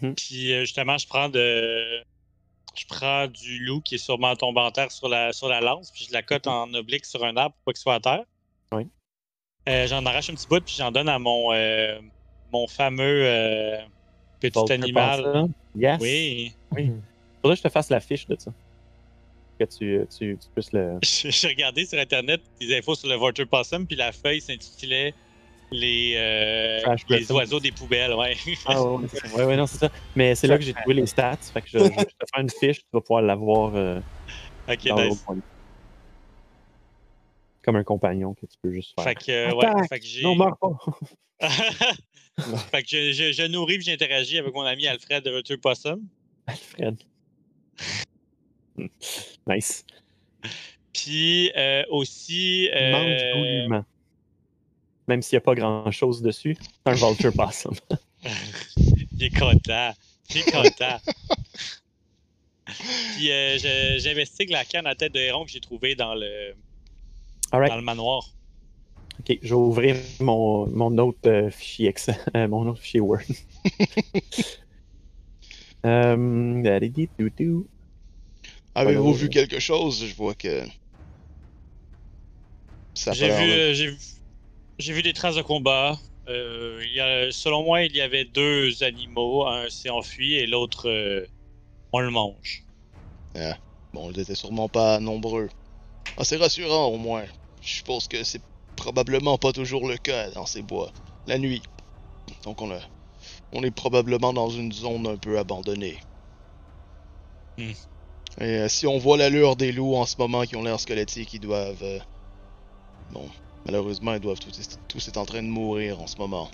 Mhm. 0.00 0.14
Puis 0.14 0.52
euh, 0.52 0.60
justement, 0.60 0.98
je 0.98 1.06
prends 1.06 1.28
de. 1.28 2.02
Je 2.76 2.86
prends 2.88 3.28
du 3.28 3.60
loup 3.60 3.80
qui 3.80 3.94
est 3.94 3.98
sûrement 3.98 4.34
tombé 4.34 4.60
en 4.60 4.72
terre 4.72 4.90
sur 4.90 5.08
la, 5.08 5.32
sur 5.32 5.48
la 5.48 5.60
lance, 5.60 5.92
puis 5.92 6.06
je 6.08 6.12
la 6.12 6.22
cote 6.22 6.48
en 6.48 6.72
oblique 6.74 7.04
sur 7.04 7.24
un 7.24 7.36
arbre 7.36 7.54
pour 7.54 7.66
pas 7.66 7.72
qu'il 7.72 7.80
soit 7.80 7.94
à 7.94 8.00
terre. 8.00 8.24
Oui. 8.72 8.88
Euh, 9.68 9.86
j'en 9.86 10.04
arrache 10.04 10.28
un 10.28 10.34
petit 10.34 10.48
bout, 10.48 10.60
puis 10.60 10.74
j'en 10.76 10.90
donne 10.90 11.08
à 11.08 11.20
mon, 11.20 11.52
euh, 11.52 12.00
mon 12.52 12.66
fameux 12.66 13.78
petit 14.40 14.72
animal. 14.72 15.48
Yes. 15.76 16.00
Oui. 16.00 16.52
Faudrait 16.72 17.54
que 17.54 17.58
je 17.58 17.62
te 17.62 17.68
fasse 17.68 17.90
la 17.90 18.00
fiche 18.00 18.26
de 18.26 18.36
ça. 18.36 18.52
Que 19.60 19.64
tu, 19.66 20.00
tu, 20.10 20.36
tu 20.36 20.48
puisses 20.52 20.72
le. 20.72 20.98
J'ai 21.02 21.46
regardé 21.46 21.86
sur 21.86 21.98
internet 22.00 22.40
des 22.58 22.76
infos 22.76 22.96
sur 22.96 23.08
le 23.08 23.16
Vulture 23.16 23.46
Possum, 23.46 23.86
puis 23.86 23.94
la 23.94 24.10
feuille 24.10 24.40
s'intitulait 24.40 25.14
Les, 25.72 26.14
euh, 26.16 26.96
les 27.08 27.32
oiseaux 27.32 27.58
des 27.58 27.72
poubelles, 27.72 28.12
ouais. 28.14 28.36
Ah 28.66 28.82
ouais, 28.84 29.44
ouais, 29.44 29.56
non, 29.56 29.66
c'est 29.66 29.78
ça. 29.78 29.90
Mais 30.14 30.34
c'est 30.34 30.46
là 30.46 30.56
que 30.56 30.64
j'ai 30.64 30.72
trouvé 30.74 30.94
les 30.94 31.06
stats. 31.06 31.36
Fait 31.52 31.62
que 31.62 31.68
je, 31.68 31.78
je 31.78 31.84
vais 31.84 31.90
te 31.90 31.94
faire 32.32 32.40
une 32.42 32.50
fiche, 32.50 32.78
tu 32.78 32.86
vas 32.92 33.00
pouvoir 33.00 33.22
l'avoir 33.22 33.74
euh, 33.74 33.98
ok, 34.68 34.86
dans 34.86 35.04
nice. 35.04 35.24
Comme 37.62 37.76
un 37.76 37.84
compagnon 37.84 38.34
que 38.34 38.46
tu 38.46 38.56
peux 38.62 38.70
juste 38.72 38.92
faire. 38.94 39.04
Fait 39.04 39.14
que, 39.14 39.32
euh, 39.32 39.54
ouais, 39.54 39.66
Attaque! 39.66 39.88
fait 39.88 40.00
que 40.00 40.06
j'ai. 40.06 40.22
Non, 40.22 40.36
meurs 40.36 40.56
pas! 40.58 40.70
fait 42.70 42.82
que 42.82 42.88
je, 42.88 43.12
je, 43.12 43.32
je 43.32 43.46
nourris 43.46 43.76
et 43.76 43.80
j'interagis 43.80 44.38
avec 44.38 44.54
mon 44.54 44.62
ami 44.62 44.86
Alfred 44.86 45.24
de 45.24 45.30
Vulture 45.30 45.58
Possum. 45.60 46.02
Alfred. 46.46 46.98
Nice. 49.46 49.84
Puis 50.92 51.52
euh, 51.56 51.84
aussi. 51.90 52.68
euh, 52.74 52.90
Mange 52.92 53.32
goulûment. 53.34 53.84
Même 55.08 55.22
s'il 55.22 55.36
n'y 55.36 55.38
a 55.38 55.42
pas 55.42 55.54
grand 55.54 55.90
chose 55.90 56.22
dessus, 56.22 56.56
c'est 56.60 56.92
un 56.92 56.94
vulture 56.94 57.32
possum. 57.36 57.74
Il 59.12 59.22
est 59.22 59.38
content. 59.38 59.92
Il 60.30 60.38
est 60.38 60.50
content. 60.50 60.98
Puis 63.16 63.30
euh, 63.30 63.98
j'investigue 63.98 64.50
la 64.50 64.64
canne 64.64 64.86
à 64.86 64.94
tête 64.94 65.12
de 65.12 65.20
héron 65.20 65.44
que 65.44 65.50
j'ai 65.50 65.60
trouvée 65.60 65.94
dans 65.94 66.14
le, 66.14 66.54
dans 67.52 67.76
le 67.76 67.82
manoir. 67.82 68.30
Ok, 69.20 69.38
je 69.42 69.48
vais 69.48 69.54
ouvrir 69.54 69.96
mon, 70.20 70.66
mon 70.68 70.98
autre 70.98 71.18
euh, 71.26 71.50
fichier 71.50 71.88
Excel, 71.88 72.16
euh, 72.34 72.48
mon 72.48 72.66
autre 72.66 72.80
fichier 72.80 73.00
Word. 73.00 73.22
dadidi-dou-dou. 76.62 77.68
Avez-vous 78.74 79.12
vu 79.12 79.28
quelque 79.28 79.60
chose? 79.60 80.04
Je 80.04 80.14
vois 80.14 80.34
que. 80.34 80.64
J'ai 82.94 83.28
vu, 83.28 83.50
euh, 83.52 83.74
j'ai 83.74 83.90
vu- 83.90 83.98
j'ai 84.78 84.92
vu 84.92 85.02
des 85.02 85.12
traces 85.12 85.36
de 85.36 85.42
combat. 85.42 85.98
Euh, 86.28 86.82
il 86.84 86.92
y 86.92 87.00
a, 87.00 87.30
selon 87.30 87.64
moi, 87.64 87.82
il 87.82 87.94
y 87.94 88.00
avait 88.00 88.24
deux 88.24 88.82
animaux. 88.82 89.46
Un 89.46 89.68
s'est 89.68 89.90
enfui 89.90 90.34
et 90.34 90.46
l'autre, 90.46 90.88
euh, 90.88 91.26
on 91.92 92.00
le 92.00 92.10
mange. 92.10 92.64
Bon, 93.92 94.10
ils 94.10 94.20
étaient 94.20 94.34
sûrement 94.34 94.68
pas 94.68 94.98
nombreux. 95.00 95.48
Ah, 96.16 96.24
c'est 96.24 96.36
rassurant 96.36 96.86
au 96.86 96.96
moins. 96.96 97.24
Je 97.60 97.76
suppose 97.76 98.08
que 98.08 98.24
c'est 98.24 98.42
probablement 98.76 99.38
pas 99.38 99.52
toujours 99.52 99.88
le 99.88 99.96
cas 99.96 100.30
dans 100.30 100.46
ces 100.46 100.62
bois. 100.62 100.92
La 101.26 101.38
nuit. 101.38 101.62
Donc 102.42 102.60
on 102.62 102.70
a... 102.70 102.80
On 103.52 103.62
est 103.62 103.70
probablement 103.70 104.32
dans 104.32 104.50
une 104.50 104.72
zone 104.72 105.06
un 105.06 105.16
peu 105.16 105.38
abandonnée. 105.38 105.98
Hmm. 107.56 107.70
Et 108.40 108.44
euh, 108.44 108.68
si 108.68 108.88
on 108.88 108.98
voit 108.98 109.16
l'allure 109.16 109.54
des 109.54 109.70
loups 109.70 109.94
en 109.94 110.06
ce 110.06 110.16
moment 110.18 110.42
qui 110.42 110.56
ont 110.56 110.64
l'air 110.64 110.80
squelettiques, 110.80 111.34
ils 111.34 111.40
doivent... 111.40 112.02
Bon, 113.12 113.28
malheureusement, 113.64 114.14
ils 114.14 114.20
doivent 114.20 114.40
tous, 114.40 114.78
tous 114.88 115.08
être 115.08 115.16
en 115.16 115.24
train 115.24 115.42
de 115.42 115.48
mourir 115.48 116.00
en 116.00 116.06
ce 116.06 116.16
moment. 116.16 116.50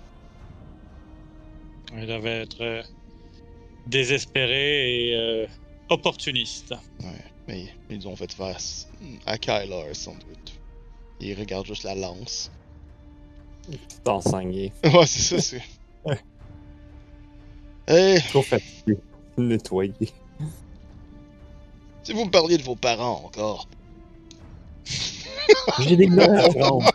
Il 1.96 2.06
devait 2.06 2.42
être 2.42 2.60
euh, 2.60 2.82
désespéré 3.86 5.08
et 5.08 5.16
euh, 5.16 5.46
opportuniste. 5.88 6.74
Ouais, 7.00 7.24
mais 7.48 7.66
ils 7.90 8.06
ont 8.06 8.16
fait 8.16 8.32
face 8.32 8.88
à 9.26 9.38
Kyler 9.38 9.92
sans 9.92 10.14
doute. 10.14 10.60
Ils 11.20 11.38
regardent 11.38 11.66
juste 11.66 11.82
la 11.84 11.94
lance. 11.94 12.50
Tout 13.70 14.08
enseigné. 14.08 14.72
ouais, 14.84 15.06
c'est 15.06 15.20
ça, 15.20 15.40
c'est... 15.40 15.62
Ouais. 16.04 16.20
Eh, 17.88 18.20
Trop 18.28 18.42
fatigué. 18.42 18.98
Nettoyer. 19.36 20.12
si 22.02 22.12
vous 22.12 22.24
me 22.24 22.30
parliez 22.30 22.56
de 22.56 22.62
vos 22.62 22.76
parents 22.76 23.22
encore. 23.24 23.68
J'ai 25.80 25.96
des 25.96 26.08
à 26.20 26.48
prendre. 26.48 26.90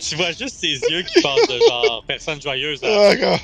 Tu 0.00 0.16
vois 0.16 0.32
juste 0.32 0.56
ses 0.60 0.78
yeux 0.90 1.02
qui 1.02 1.22
passent 1.22 1.46
de 1.48 1.58
genre 1.68 2.02
personne 2.06 2.40
joyeuse 2.42 2.82
à 2.82 2.86
Ah, 2.88 3.14
D'accord. 3.14 3.38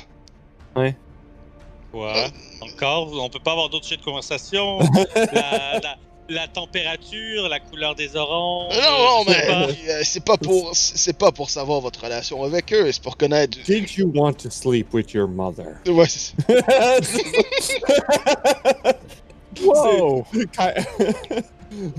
quoi. 1.91 2.13
Encore, 2.61 3.09
on 3.13 3.29
peut 3.29 3.39
pas 3.39 3.51
avoir 3.51 3.69
d'autres 3.69 3.85
sujets 3.85 3.99
de 3.99 4.03
conversation. 4.05 4.79
la, 5.15 5.79
la- 5.79 5.97
la 6.29 6.47
température, 6.47 7.49
la 7.49 7.59
couleur 7.59 7.93
des 7.93 8.15
oranges. 8.15 8.73
Non, 8.73 8.81
non, 8.81 9.23
mais 9.27 9.45
pas. 9.47 9.67
euh, 9.67 10.01
c'est 10.03 10.23
pas 10.23 10.37
pour 10.37 10.69
c'est 10.73 11.17
pas 11.17 11.33
pour 11.33 11.49
savoir 11.49 11.81
votre 11.81 12.01
relation 12.05 12.41
avec 12.45 12.71
eux, 12.71 12.89
c'est 12.89 13.03
pour 13.03 13.17
connaître. 13.17 13.57
Did 13.65 13.91
you 13.97 14.09
want 14.15 14.33
to 14.35 14.49
sleep 14.49 14.93
with 14.93 15.11
your 15.13 15.27
mother? 15.27 15.75
Ouais, 15.87 16.05
c'est 16.07 16.33
Wow! 19.63 20.25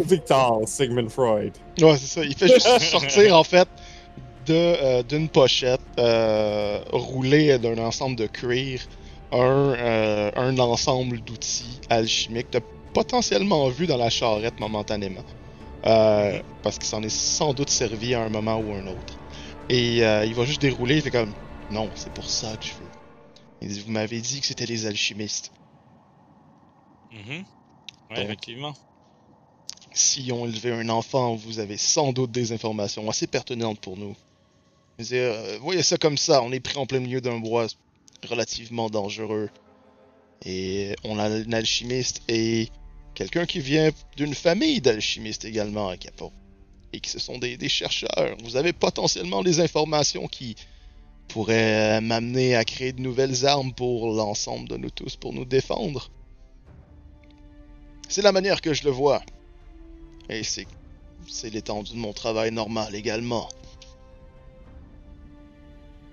Victor, 0.04 0.62
Sigmund 0.66 1.10
Freud. 1.10 1.52
ouais, 1.80 1.96
c'est 1.96 2.06
ça. 2.06 2.24
Il 2.24 2.34
fait 2.36 2.48
juste 2.48 2.80
sortir 2.90 3.36
en 3.36 3.44
fait 3.44 3.68
de 4.46 4.54
euh, 4.54 5.02
d'une 5.02 5.28
pochette 5.28 5.80
euh, 5.98 6.80
roulée 6.92 7.58
d'un 7.58 7.78
ensemble 7.78 8.16
de 8.16 8.26
cuir 8.26 8.80
un 9.32 9.38
euh, 9.38 10.30
un 10.36 10.58
ensemble 10.58 11.20
d'outils 11.20 11.80
alchimiques. 11.88 12.48
T'as 12.50 12.60
potentiellement 12.92 13.68
vu 13.68 13.86
dans 13.86 13.96
la 13.96 14.10
charrette 14.10 14.60
momentanément, 14.60 15.24
euh, 15.86 16.38
parce 16.62 16.76
qu'il 16.78 16.86
s'en 16.88 17.02
est 17.02 17.08
sans 17.08 17.54
doute 17.54 17.70
servi 17.70 18.14
à 18.14 18.22
un 18.22 18.28
moment 18.28 18.58
ou 18.58 18.72
un 18.74 18.86
autre. 18.86 19.18
Et 19.70 20.04
euh, 20.04 20.26
il 20.26 20.34
va 20.34 20.44
juste 20.44 20.60
dérouler. 20.60 20.96
Il 20.96 21.02
fait 21.02 21.10
comme 21.10 21.32
non, 21.70 21.88
c'est 21.94 22.12
pour 22.12 22.28
ça 22.28 22.54
que 22.58 22.66
je 22.66 22.72
veux. 22.72 22.90
Il 23.62 23.68
dit 23.68 23.80
vous 23.86 23.92
m'avez 23.92 24.20
dit 24.20 24.40
que 24.40 24.46
c'était 24.46 24.66
les 24.66 24.86
alchimistes. 24.86 25.50
Mhm. 27.12 27.44
Ouais, 28.10 28.16
Donc- 28.16 28.24
effectivement. 28.24 28.74
si 29.92 30.30
on 30.32 30.46
élevait 30.46 30.72
un 30.72 30.88
enfant, 30.88 31.34
vous 31.34 31.58
avez 31.58 31.76
sans 31.76 32.12
doute 32.12 32.30
des 32.32 32.52
informations 32.52 33.08
assez 33.10 33.26
pertinentes 33.26 33.80
pour 33.80 33.96
nous. 33.96 34.16
Dire, 34.98 35.18
euh, 35.32 35.58
voyez 35.60 35.82
ça 35.82 35.96
comme 35.98 36.16
ça, 36.16 36.42
on 36.42 36.52
est 36.52 36.60
pris 36.60 36.78
en 36.78 36.86
plein 36.86 37.00
milieu 37.00 37.20
d'un 37.20 37.38
bois 37.38 37.66
relativement 38.28 38.88
dangereux. 38.88 39.50
Et 40.44 40.94
on 41.04 41.18
a 41.18 41.24
un 41.28 41.52
alchimiste 41.52 42.22
et 42.28 42.68
quelqu'un 43.14 43.46
qui 43.46 43.60
vient 43.60 43.90
d'une 44.16 44.34
famille 44.34 44.80
d'alchimistes 44.80 45.44
également 45.44 45.88
à 45.88 45.96
Capon. 45.96 46.32
Et 46.92 47.00
qui 47.00 47.10
ce 47.10 47.18
sont 47.18 47.38
des, 47.38 47.56
des 47.56 47.68
chercheurs. 47.68 48.36
Vous 48.42 48.56
avez 48.56 48.72
potentiellement 48.72 49.42
des 49.42 49.60
informations 49.60 50.26
qui 50.28 50.56
pourraient 51.28 52.00
m'amener 52.00 52.54
à 52.54 52.64
créer 52.64 52.92
de 52.92 53.00
nouvelles 53.00 53.46
armes 53.46 53.72
pour 53.72 54.12
l'ensemble 54.12 54.68
de 54.68 54.76
nous 54.76 54.90
tous, 54.90 55.16
pour 55.16 55.32
nous 55.32 55.44
défendre. 55.46 56.10
C'est 58.12 58.20
la 58.20 58.32
manière 58.32 58.60
que 58.60 58.74
je 58.74 58.84
le 58.84 58.90
vois. 58.90 59.22
Et 60.28 60.42
c'est 60.42 60.66
c'est 61.26 61.48
l'étendue 61.48 61.92
de 61.92 61.96
mon 61.96 62.12
travail 62.12 62.52
normal 62.52 62.94
également. 62.94 63.48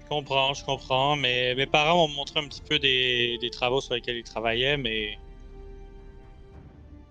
Je 0.04 0.08
comprends, 0.08 0.54
je 0.54 0.64
comprends. 0.64 1.18
Mais 1.18 1.56
mes 1.56 1.66
parents 1.66 2.08
m'ont 2.08 2.16
montré 2.16 2.40
un 2.40 2.48
petit 2.48 2.62
peu 2.62 2.80
des, 2.80 3.38
des 3.42 3.50
travaux 3.50 3.82
sur 3.82 3.96
lesquels 3.96 4.16
ils 4.16 4.24
travaillaient, 4.24 4.78
mais. 4.78 5.18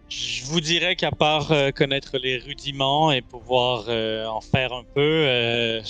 Je 0.09 0.45
vous 0.47 0.63
dirais 0.63 0.97
qu'à 0.97 1.11
part 1.11 1.53
euh, 1.53 1.71
connaître 1.71 2.17
les 2.17 2.39
rudiments 2.39 3.13
et 3.13 3.21
pouvoir 3.21 3.85
euh, 3.89 4.25
en 4.25 4.41
faire 4.41 4.73
un 4.73 4.85
peu, 4.95 5.03
euh, 5.03 5.83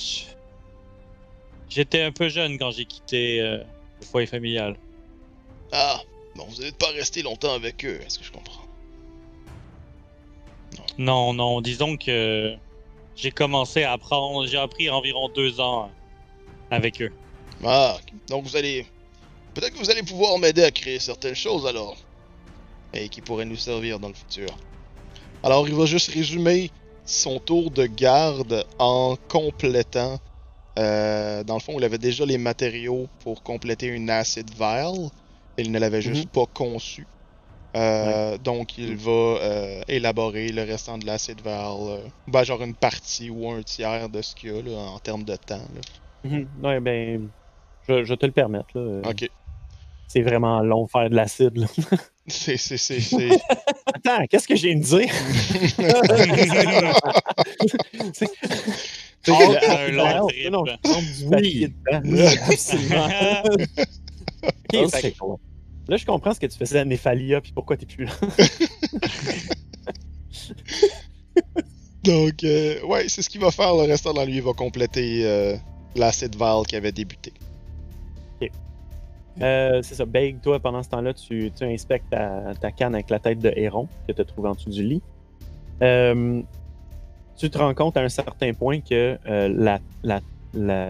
j'étais 1.69 2.03
un 2.03 2.11
peu 2.11 2.29
jeune 2.29 2.59
quand 2.59 2.73
j'ai 2.73 2.85
quitté 2.85 3.39
le 3.39 3.65
foyer 4.11 4.27
familial. 4.27 4.77
Ah, 5.70 6.03
bon, 6.35 6.47
vous 6.47 6.62
n'êtes 6.62 6.79
pas 6.79 6.91
resté 6.91 7.23
longtemps 7.23 7.55
avec 7.55 7.85
eux, 7.85 8.01
est-ce 8.05 8.19
que 8.19 8.25
je 8.25 8.33
comprends? 8.33 8.68
Non, 10.99 11.33
non, 11.33 11.61
disons 11.61 11.97
que 11.97 12.55
j'ai 13.15 13.31
commencé 13.31 13.85
à 13.85 13.93
apprendre, 13.93 14.47
j'ai 14.47 14.59
appris 14.59 14.91
environ 14.91 15.29
deux 15.29 15.61
ans 15.61 15.91
avec 16.70 17.01
eux. 17.01 17.12
Ah, 17.65 17.97
donc 18.29 18.45
vous 18.45 18.57
allez. 18.57 18.87
Peut-être 19.55 19.73
que 19.73 19.79
vous 19.79 19.91
allez 19.91 20.03
pouvoir 20.03 20.39
m'aider 20.39 20.62
à 20.62 20.70
créer 20.70 20.99
certaines 20.99 21.35
choses 21.35 21.66
alors. 21.66 21.97
Et 22.95 23.09
qui 23.09 23.20
pourraient 23.20 23.45
nous 23.45 23.57
servir 23.57 23.99
dans 23.99 24.09
le 24.09 24.15
futur. 24.15 24.49
Alors, 25.43 25.69
il 25.69 25.75
va 25.75 25.85
juste 25.87 26.11
résumer 26.11 26.70
son 27.05 27.39
tour 27.39 27.70
de 27.70 27.87
garde 27.87 28.65
en 28.79 29.16
complétant. 29.29 30.19
euh, 30.79 31.45
dans 31.45 31.55
le 31.55 31.61
fond, 31.61 31.75
il 31.79 31.85
avait 31.85 31.99
déjà 31.99 32.25
les 32.25 32.39
matériaux 32.39 33.09
pour 33.20 33.43
compléter 33.43 33.87
une 33.87 34.11
acid 34.11 34.49
vial. 34.55 34.95
Il 35.59 35.70
ne 35.73 35.79
l'avait 35.79 36.03
juste 36.03 36.29
pas 36.29 36.47
conçu. 36.47 37.07
Euh, 37.79 38.39
Donc, 38.39 38.79
il 38.79 38.97
va 38.97 39.11
euh, 39.11 39.81
élaborer 39.89 40.49
le 40.49 40.63
restant 40.65 40.99
de 40.99 41.07
l'acid 41.07 41.41
vial. 41.43 41.77
euh, 41.81 41.99
ben, 42.27 42.43
genre 42.45 42.63
une 42.63 42.75
partie 42.75 43.31
ou 43.31 43.51
un 43.51 43.63
tiers 43.63 44.09
de 44.09 44.23
ce 44.23 44.35
qu'il 44.35 44.55
y 44.55 44.59
a 44.59 44.63
là, 44.63 44.77
en 44.79 44.99
termes 44.99 45.25
de 45.25 45.37
temps. 45.37 45.57
là. 45.75 45.81
Mhm. 46.31 46.49
Ouais, 46.63 46.81
ben, 46.81 47.29
je, 47.89 48.05
je 48.05 48.15
te 48.15 48.27
le 48.27 48.33
permettre. 48.33 48.67
Là. 48.75 49.09
Ok. 49.11 49.29
C'est 50.09 50.23
vraiment 50.23 50.61
long 50.63 50.85
de 50.87 50.91
faire 50.91 51.11
de 51.11 51.15
l'acide. 51.15 51.57
là. 51.59 51.67
C'est, 52.31 52.59
c'est, 52.59 52.77
c'est, 52.77 53.01
c'est. 53.01 53.31
Attends, 53.87 54.27
qu'est-ce 54.29 54.47
que 54.47 54.55
j'ai 54.55 54.73
à 54.73 54.75
dire? 54.75 55.09
C'est- 58.13 58.31
Oh, 59.31 59.55
un 59.69 59.91
long 59.91 60.17
Non, 60.21 60.27
trip. 60.29 60.51
non, 60.51 60.65
papier 61.31 61.69
dedans. 61.69 62.31
absolument. 62.49 63.09
Ok, 64.43 64.53
Ah, 64.75 64.89
fait 64.89 65.01
c'est 65.01 65.13
cool. 65.19 65.37
Là, 65.89 65.97
je 65.97 66.05
comprends 66.06 66.35
ce 66.35 66.40
que 66.40 66.47
tu 66.47 66.59
faisais 66.59 66.81
à 66.81 66.85
Néphalia, 66.85 67.40
puis 67.40 67.52
pourquoi 67.52 67.77
t'es 67.77 67.86
plus 67.86 68.05
là. 68.05 68.12
Donc, 72.05 72.44
euh, 72.44 72.82
ouais, 72.86 73.09
c'est 73.09 73.23
ce 73.23 73.28
qu'il 73.28 73.40
va 73.40 73.51
faire 73.51 73.74
le 73.74 73.82
restant 73.82 74.12
dans 74.12 74.24
lui. 74.24 74.36
Il 74.36 74.43
va 74.43 74.52
compléter 74.52 75.23
euh, 75.27 75.56
l'acid 75.97 76.35
vial 76.36 76.65
qui 76.66 76.77
avait 76.77 76.93
débuté. 76.93 77.32
Euh, 79.40 79.82
c'est 79.82 79.94
ça, 79.94 80.05
Beg, 80.05 80.40
toi, 80.40 80.59
pendant 80.59 80.82
ce 80.82 80.89
temps-là, 80.89 81.15
tu, 81.15 81.52
tu 81.56 81.65
inspectes 81.65 82.10
ta, 82.10 82.55
ta 82.60 82.73
canne 82.73 82.94
avec 82.94 83.09
la 83.09 83.20
tête 83.20 83.39
de 83.39 83.52
héron 83.55 83.86
que 84.09 84.12
tu 84.12 84.20
as 84.20 84.24
trouvée 84.24 84.48
en 84.48 84.55
dessous 84.55 84.70
du 84.70 84.82
lit. 84.82 85.01
Euh, 85.81 86.43
tu 87.36 87.48
te 87.48 87.56
rends 87.56 87.73
compte 87.73 87.97
à 87.97 88.01
un 88.01 88.09
certain 88.09 88.52
point 88.52 88.81
que 88.81 89.16
la, 89.24 89.47
la, 89.48 89.78
la, 90.02 90.20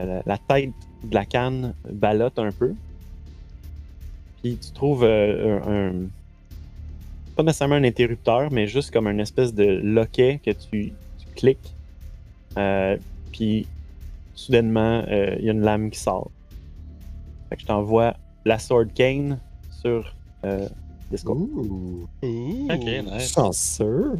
la- 0.04 0.22
la 0.24 0.38
tête 0.38 0.70
de 1.04 1.14
la 1.14 1.26
canne 1.26 1.74
ballotte 1.92 2.38
un 2.38 2.50
peu. 2.50 2.72
Puis 4.48 4.58
tu 4.66 4.72
trouves 4.72 5.04
euh, 5.04 5.60
un, 5.60 5.88
un- 6.02 6.06
Pas 7.36 7.42
nécessairement 7.42 7.74
un 7.76 7.84
interrupteur, 7.84 8.50
mais 8.50 8.66
juste 8.66 8.90
comme 8.90 9.06
une 9.06 9.20
espèce 9.20 9.52
de 9.54 9.64
loquet 9.82 10.40
que 10.44 10.50
tu, 10.52 10.92
tu 11.18 11.26
cliques. 11.36 11.74
Euh, 12.56 12.96
puis 13.32 13.66
soudainement, 14.34 15.04
euh, 15.08 15.36
il 15.38 15.44
y 15.44 15.48
a 15.50 15.52
une 15.52 15.60
lame 15.60 15.90
qui 15.90 15.98
sort. 15.98 16.30
Fait 17.48 17.56
que 17.56 17.62
je 17.62 17.66
t'envoie 17.66 18.16
la 18.44 18.58
Sword 18.58 18.86
Cane 18.94 19.38
sur 19.82 20.14
euh, 20.44 20.66
Discord. 21.10 21.38
Ouh, 21.38 22.08
Ouh. 22.22 22.68
Ok, 22.70 22.84
nice. 22.84 23.32
chanceux. 23.34 24.16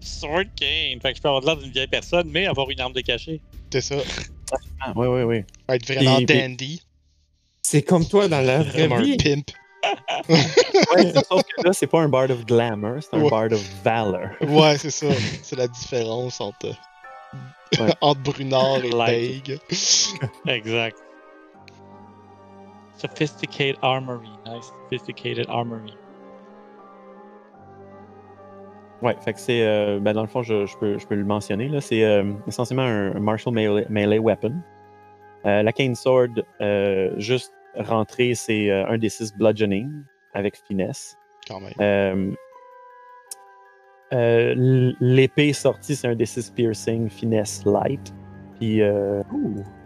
Sword 0.00 0.44
Cane. 0.56 1.00
Fait 1.00 1.10
que 1.10 1.16
je 1.16 1.22
peux 1.22 1.28
avoir 1.28 1.42
l'air 1.44 1.56
d'une 1.56 1.72
vieille 1.72 1.86
personne, 1.88 2.28
mais 2.30 2.46
avoir 2.46 2.70
une 2.70 2.80
arme 2.80 2.92
de 2.92 3.00
cachet. 3.00 3.40
C'est 3.72 3.80
ça. 3.80 3.96
Ah, 4.80 4.92
oui, 4.96 5.06
oui, 5.08 5.22
oui. 5.22 5.44
Être 5.68 5.86
vraiment 5.92 6.16
Puis- 6.18 6.26
puis- 6.26 6.38
dandy. 6.40 6.82
C'est 7.70 7.82
comme 7.82 8.04
toi 8.04 8.26
dans 8.26 8.44
la 8.44 8.64
vraie 8.64 8.88
Comme 8.88 8.98
un 8.98 9.02
vie. 9.02 9.16
pimp. 9.16 9.44
Ouais, 10.28 11.12
sauf 11.28 11.42
que 11.44 11.62
là, 11.64 11.72
c'est 11.72 11.86
pas 11.86 12.00
un 12.00 12.08
Bard 12.08 12.30
of 12.30 12.44
Glamour, 12.44 12.96
c'est 13.00 13.14
un 13.14 13.22
Ouais. 13.22 13.30
Bard 13.30 13.52
of 13.52 13.62
Valor. 13.84 14.28
Ouais, 14.40 14.76
c'est 14.76 14.90
ça. 14.90 15.06
C'est 15.42 15.54
la 15.56 15.68
différence 15.68 16.40
entre. 16.40 16.66
Ouais. 17.78 17.94
entre 18.00 18.20
Brunard 18.22 18.84
et. 18.84 18.90
Beg. 18.90 19.58
Exact. 20.48 20.96
Sophisticated 22.98 23.76
armory. 23.82 24.28
Nice. 24.46 24.66
Sophisticated 24.90 25.46
armory. 25.48 25.94
Ouais, 29.02 29.16
fait 29.24 29.32
que 29.32 29.38
c'est. 29.40 29.62
euh, 29.64 29.98
ben 30.00 30.12
dans 30.12 30.22
le 30.22 30.28
fond, 30.28 30.42
je, 30.42 30.66
je 30.66 30.76
peux, 30.76 30.98
je 30.98 31.06
peux 31.06 31.14
le 31.14 31.24
mentionner. 31.24 31.68
là. 31.68 31.80
C'est 31.80 32.04
euh, 32.04 32.24
essentiellement 32.48 32.82
un, 32.82 33.14
un 33.16 33.20
martial 33.20 33.54
melee, 33.54 33.86
melee 33.88 34.18
weapon. 34.18 34.60
Euh, 35.46 35.62
la 35.62 35.72
Cane 35.72 35.94
Sword, 35.94 36.42
euh, 36.60 37.12
juste 37.16 37.54
rentrer, 37.76 38.34
c'est 38.34 38.70
euh, 38.70 38.86
un 38.86 38.98
des 38.98 39.08
six 39.08 39.34
bludgeoning 39.34 39.90
avec 40.34 40.56
finesse. 40.56 41.16
Quand 41.48 41.60
même. 41.60 41.72
Euh, 41.80 42.32
euh, 44.12 44.92
L'épée 45.00 45.52
sortie, 45.52 45.96
c'est 45.96 46.08
un 46.08 46.14
des 46.14 46.26
six 46.26 46.50
piercing 46.50 47.08
finesse 47.08 47.64
light. 47.64 48.14
Puis 48.58 48.82
euh, 48.82 49.22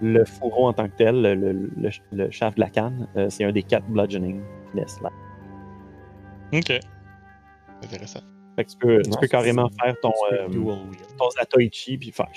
le 0.01 0.24
fourreau 0.24 0.66
en 0.66 0.73
tant 0.73 0.89
que 0.89 0.97
tel, 0.97 1.23
le, 1.23 1.35
le, 1.35 1.52
le, 1.52 1.90
le 2.12 2.31
shaft 2.31 2.56
de 2.56 2.61
la 2.61 2.70
canne, 2.70 3.06
euh, 3.16 3.31
c'est 3.31 3.44
un 3.44 3.52
des 3.52 3.62
quatre 3.62 3.86
bludgeoning 3.86 4.43
finesse 4.70 5.01
light. 5.01 5.12
Ok. 6.52 6.81
Intéressant. 7.82 8.20
Fait 8.56 8.65
que 8.65 8.70
tu 8.70 8.77
peux, 8.78 9.02
tu 9.02 9.28
carrément 9.28 9.69
faire 9.81 9.94
ton, 10.01 10.12
euh, 10.32 10.48
ton 11.19 11.31
Zatoichi 11.31 11.98
puis 11.98 12.12
faire 12.12 12.28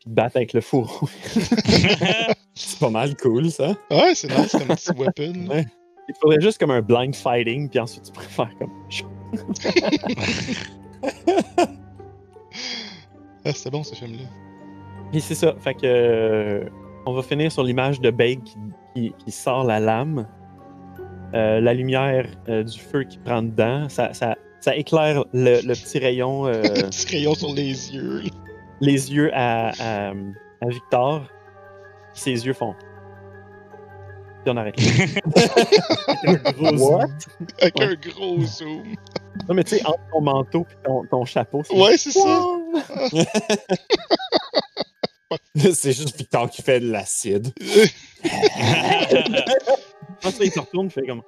puis 0.00 0.08
te 0.10 0.14
battre 0.14 0.36
avec 0.36 0.52
le 0.52 0.60
fourreau. 0.60 1.08
C'est 2.54 2.78
pas 2.80 2.90
mal 2.90 3.16
cool, 3.16 3.50
ça. 3.50 3.68
Ouais, 3.90 4.14
c'est 4.14 4.28
nice 4.36 4.52
comme 4.52 4.68
petit 4.68 4.90
weapon. 4.96 5.48
Ouais. 5.50 5.66
Il 6.08 6.14
faudrait 6.20 6.40
juste 6.40 6.58
comme 6.58 6.70
un 6.70 6.80
blind 6.80 7.14
fighting, 7.14 7.68
puis 7.68 7.78
ensuite 7.78 8.04
tu 8.04 8.12
pourrais 8.12 8.26
faire 8.28 8.50
comme. 8.58 8.70
Ah, 13.44 13.52
c'était 13.52 13.70
bon 13.70 13.82
ce 13.82 13.94
film-là. 13.94 14.24
Puis 15.12 15.20
c'est 15.20 15.34
ça. 15.34 15.54
Fait 15.60 15.74
que 15.74 15.80
euh, 15.84 16.64
on 17.06 17.12
va 17.12 17.22
finir 17.22 17.50
sur 17.52 17.62
l'image 17.62 18.00
de 18.00 18.10
Bake 18.10 18.42
qui, 18.44 18.56
qui- 18.94 19.12
qui 19.24 19.30
sort 19.30 19.64
la 19.64 19.80
lame. 19.80 20.26
Euh, 21.34 21.60
la 21.60 21.74
lumière 21.74 22.26
euh, 22.48 22.62
du 22.64 22.78
feu 22.78 23.04
qui 23.04 23.18
prend 23.18 23.42
dedans, 23.42 23.86
ça, 23.90 24.14
ça, 24.14 24.34
ça 24.60 24.74
éclaire 24.74 25.24
le, 25.34 25.60
le 25.60 25.74
petit 25.74 25.98
rayon, 25.98 26.46
euh, 26.46 26.62
Petit 26.62 27.06
rayon 27.16 27.34
sur 27.34 27.52
les 27.52 27.94
yeux. 27.94 28.22
Les 28.80 29.12
yeux 29.12 29.30
à, 29.34 29.68
à, 29.78 30.10
à 30.10 30.68
Victor. 30.68 31.26
Ses 32.14 32.46
yeux 32.46 32.52
font. 32.54 32.74
Puis 34.44 34.52
on 34.52 34.56
arrête. 34.56 34.76
What? 36.60 37.06
Avec 37.60 37.76
Ouais. 37.78 37.84
un 37.84 37.94
gros 37.94 38.40
zoom. 38.40 38.94
Non, 39.48 39.54
mais 39.54 39.62
tu 39.64 39.76
sais, 39.78 39.86
entre 39.86 40.00
ton 40.12 40.20
manteau 40.20 40.66
et 40.70 40.76
ton, 40.86 41.04
ton 41.10 41.24
chapeau, 41.24 41.62
c'est 41.64 41.74
Ouais, 41.80 41.96
c'est 41.96 42.10
ça. 42.10 42.42
c'est 45.72 45.92
juste 45.92 46.16
Victor 46.16 46.50
qui 46.50 46.62
fait 46.62 46.80
de 46.80 46.90
l'acide. 46.90 47.52
Ensuite, 50.24 50.46
il 50.46 50.52
se 50.52 50.60
retourne, 50.60 50.86
il 50.86 50.90
fait 50.92 51.06
comme 51.06 51.22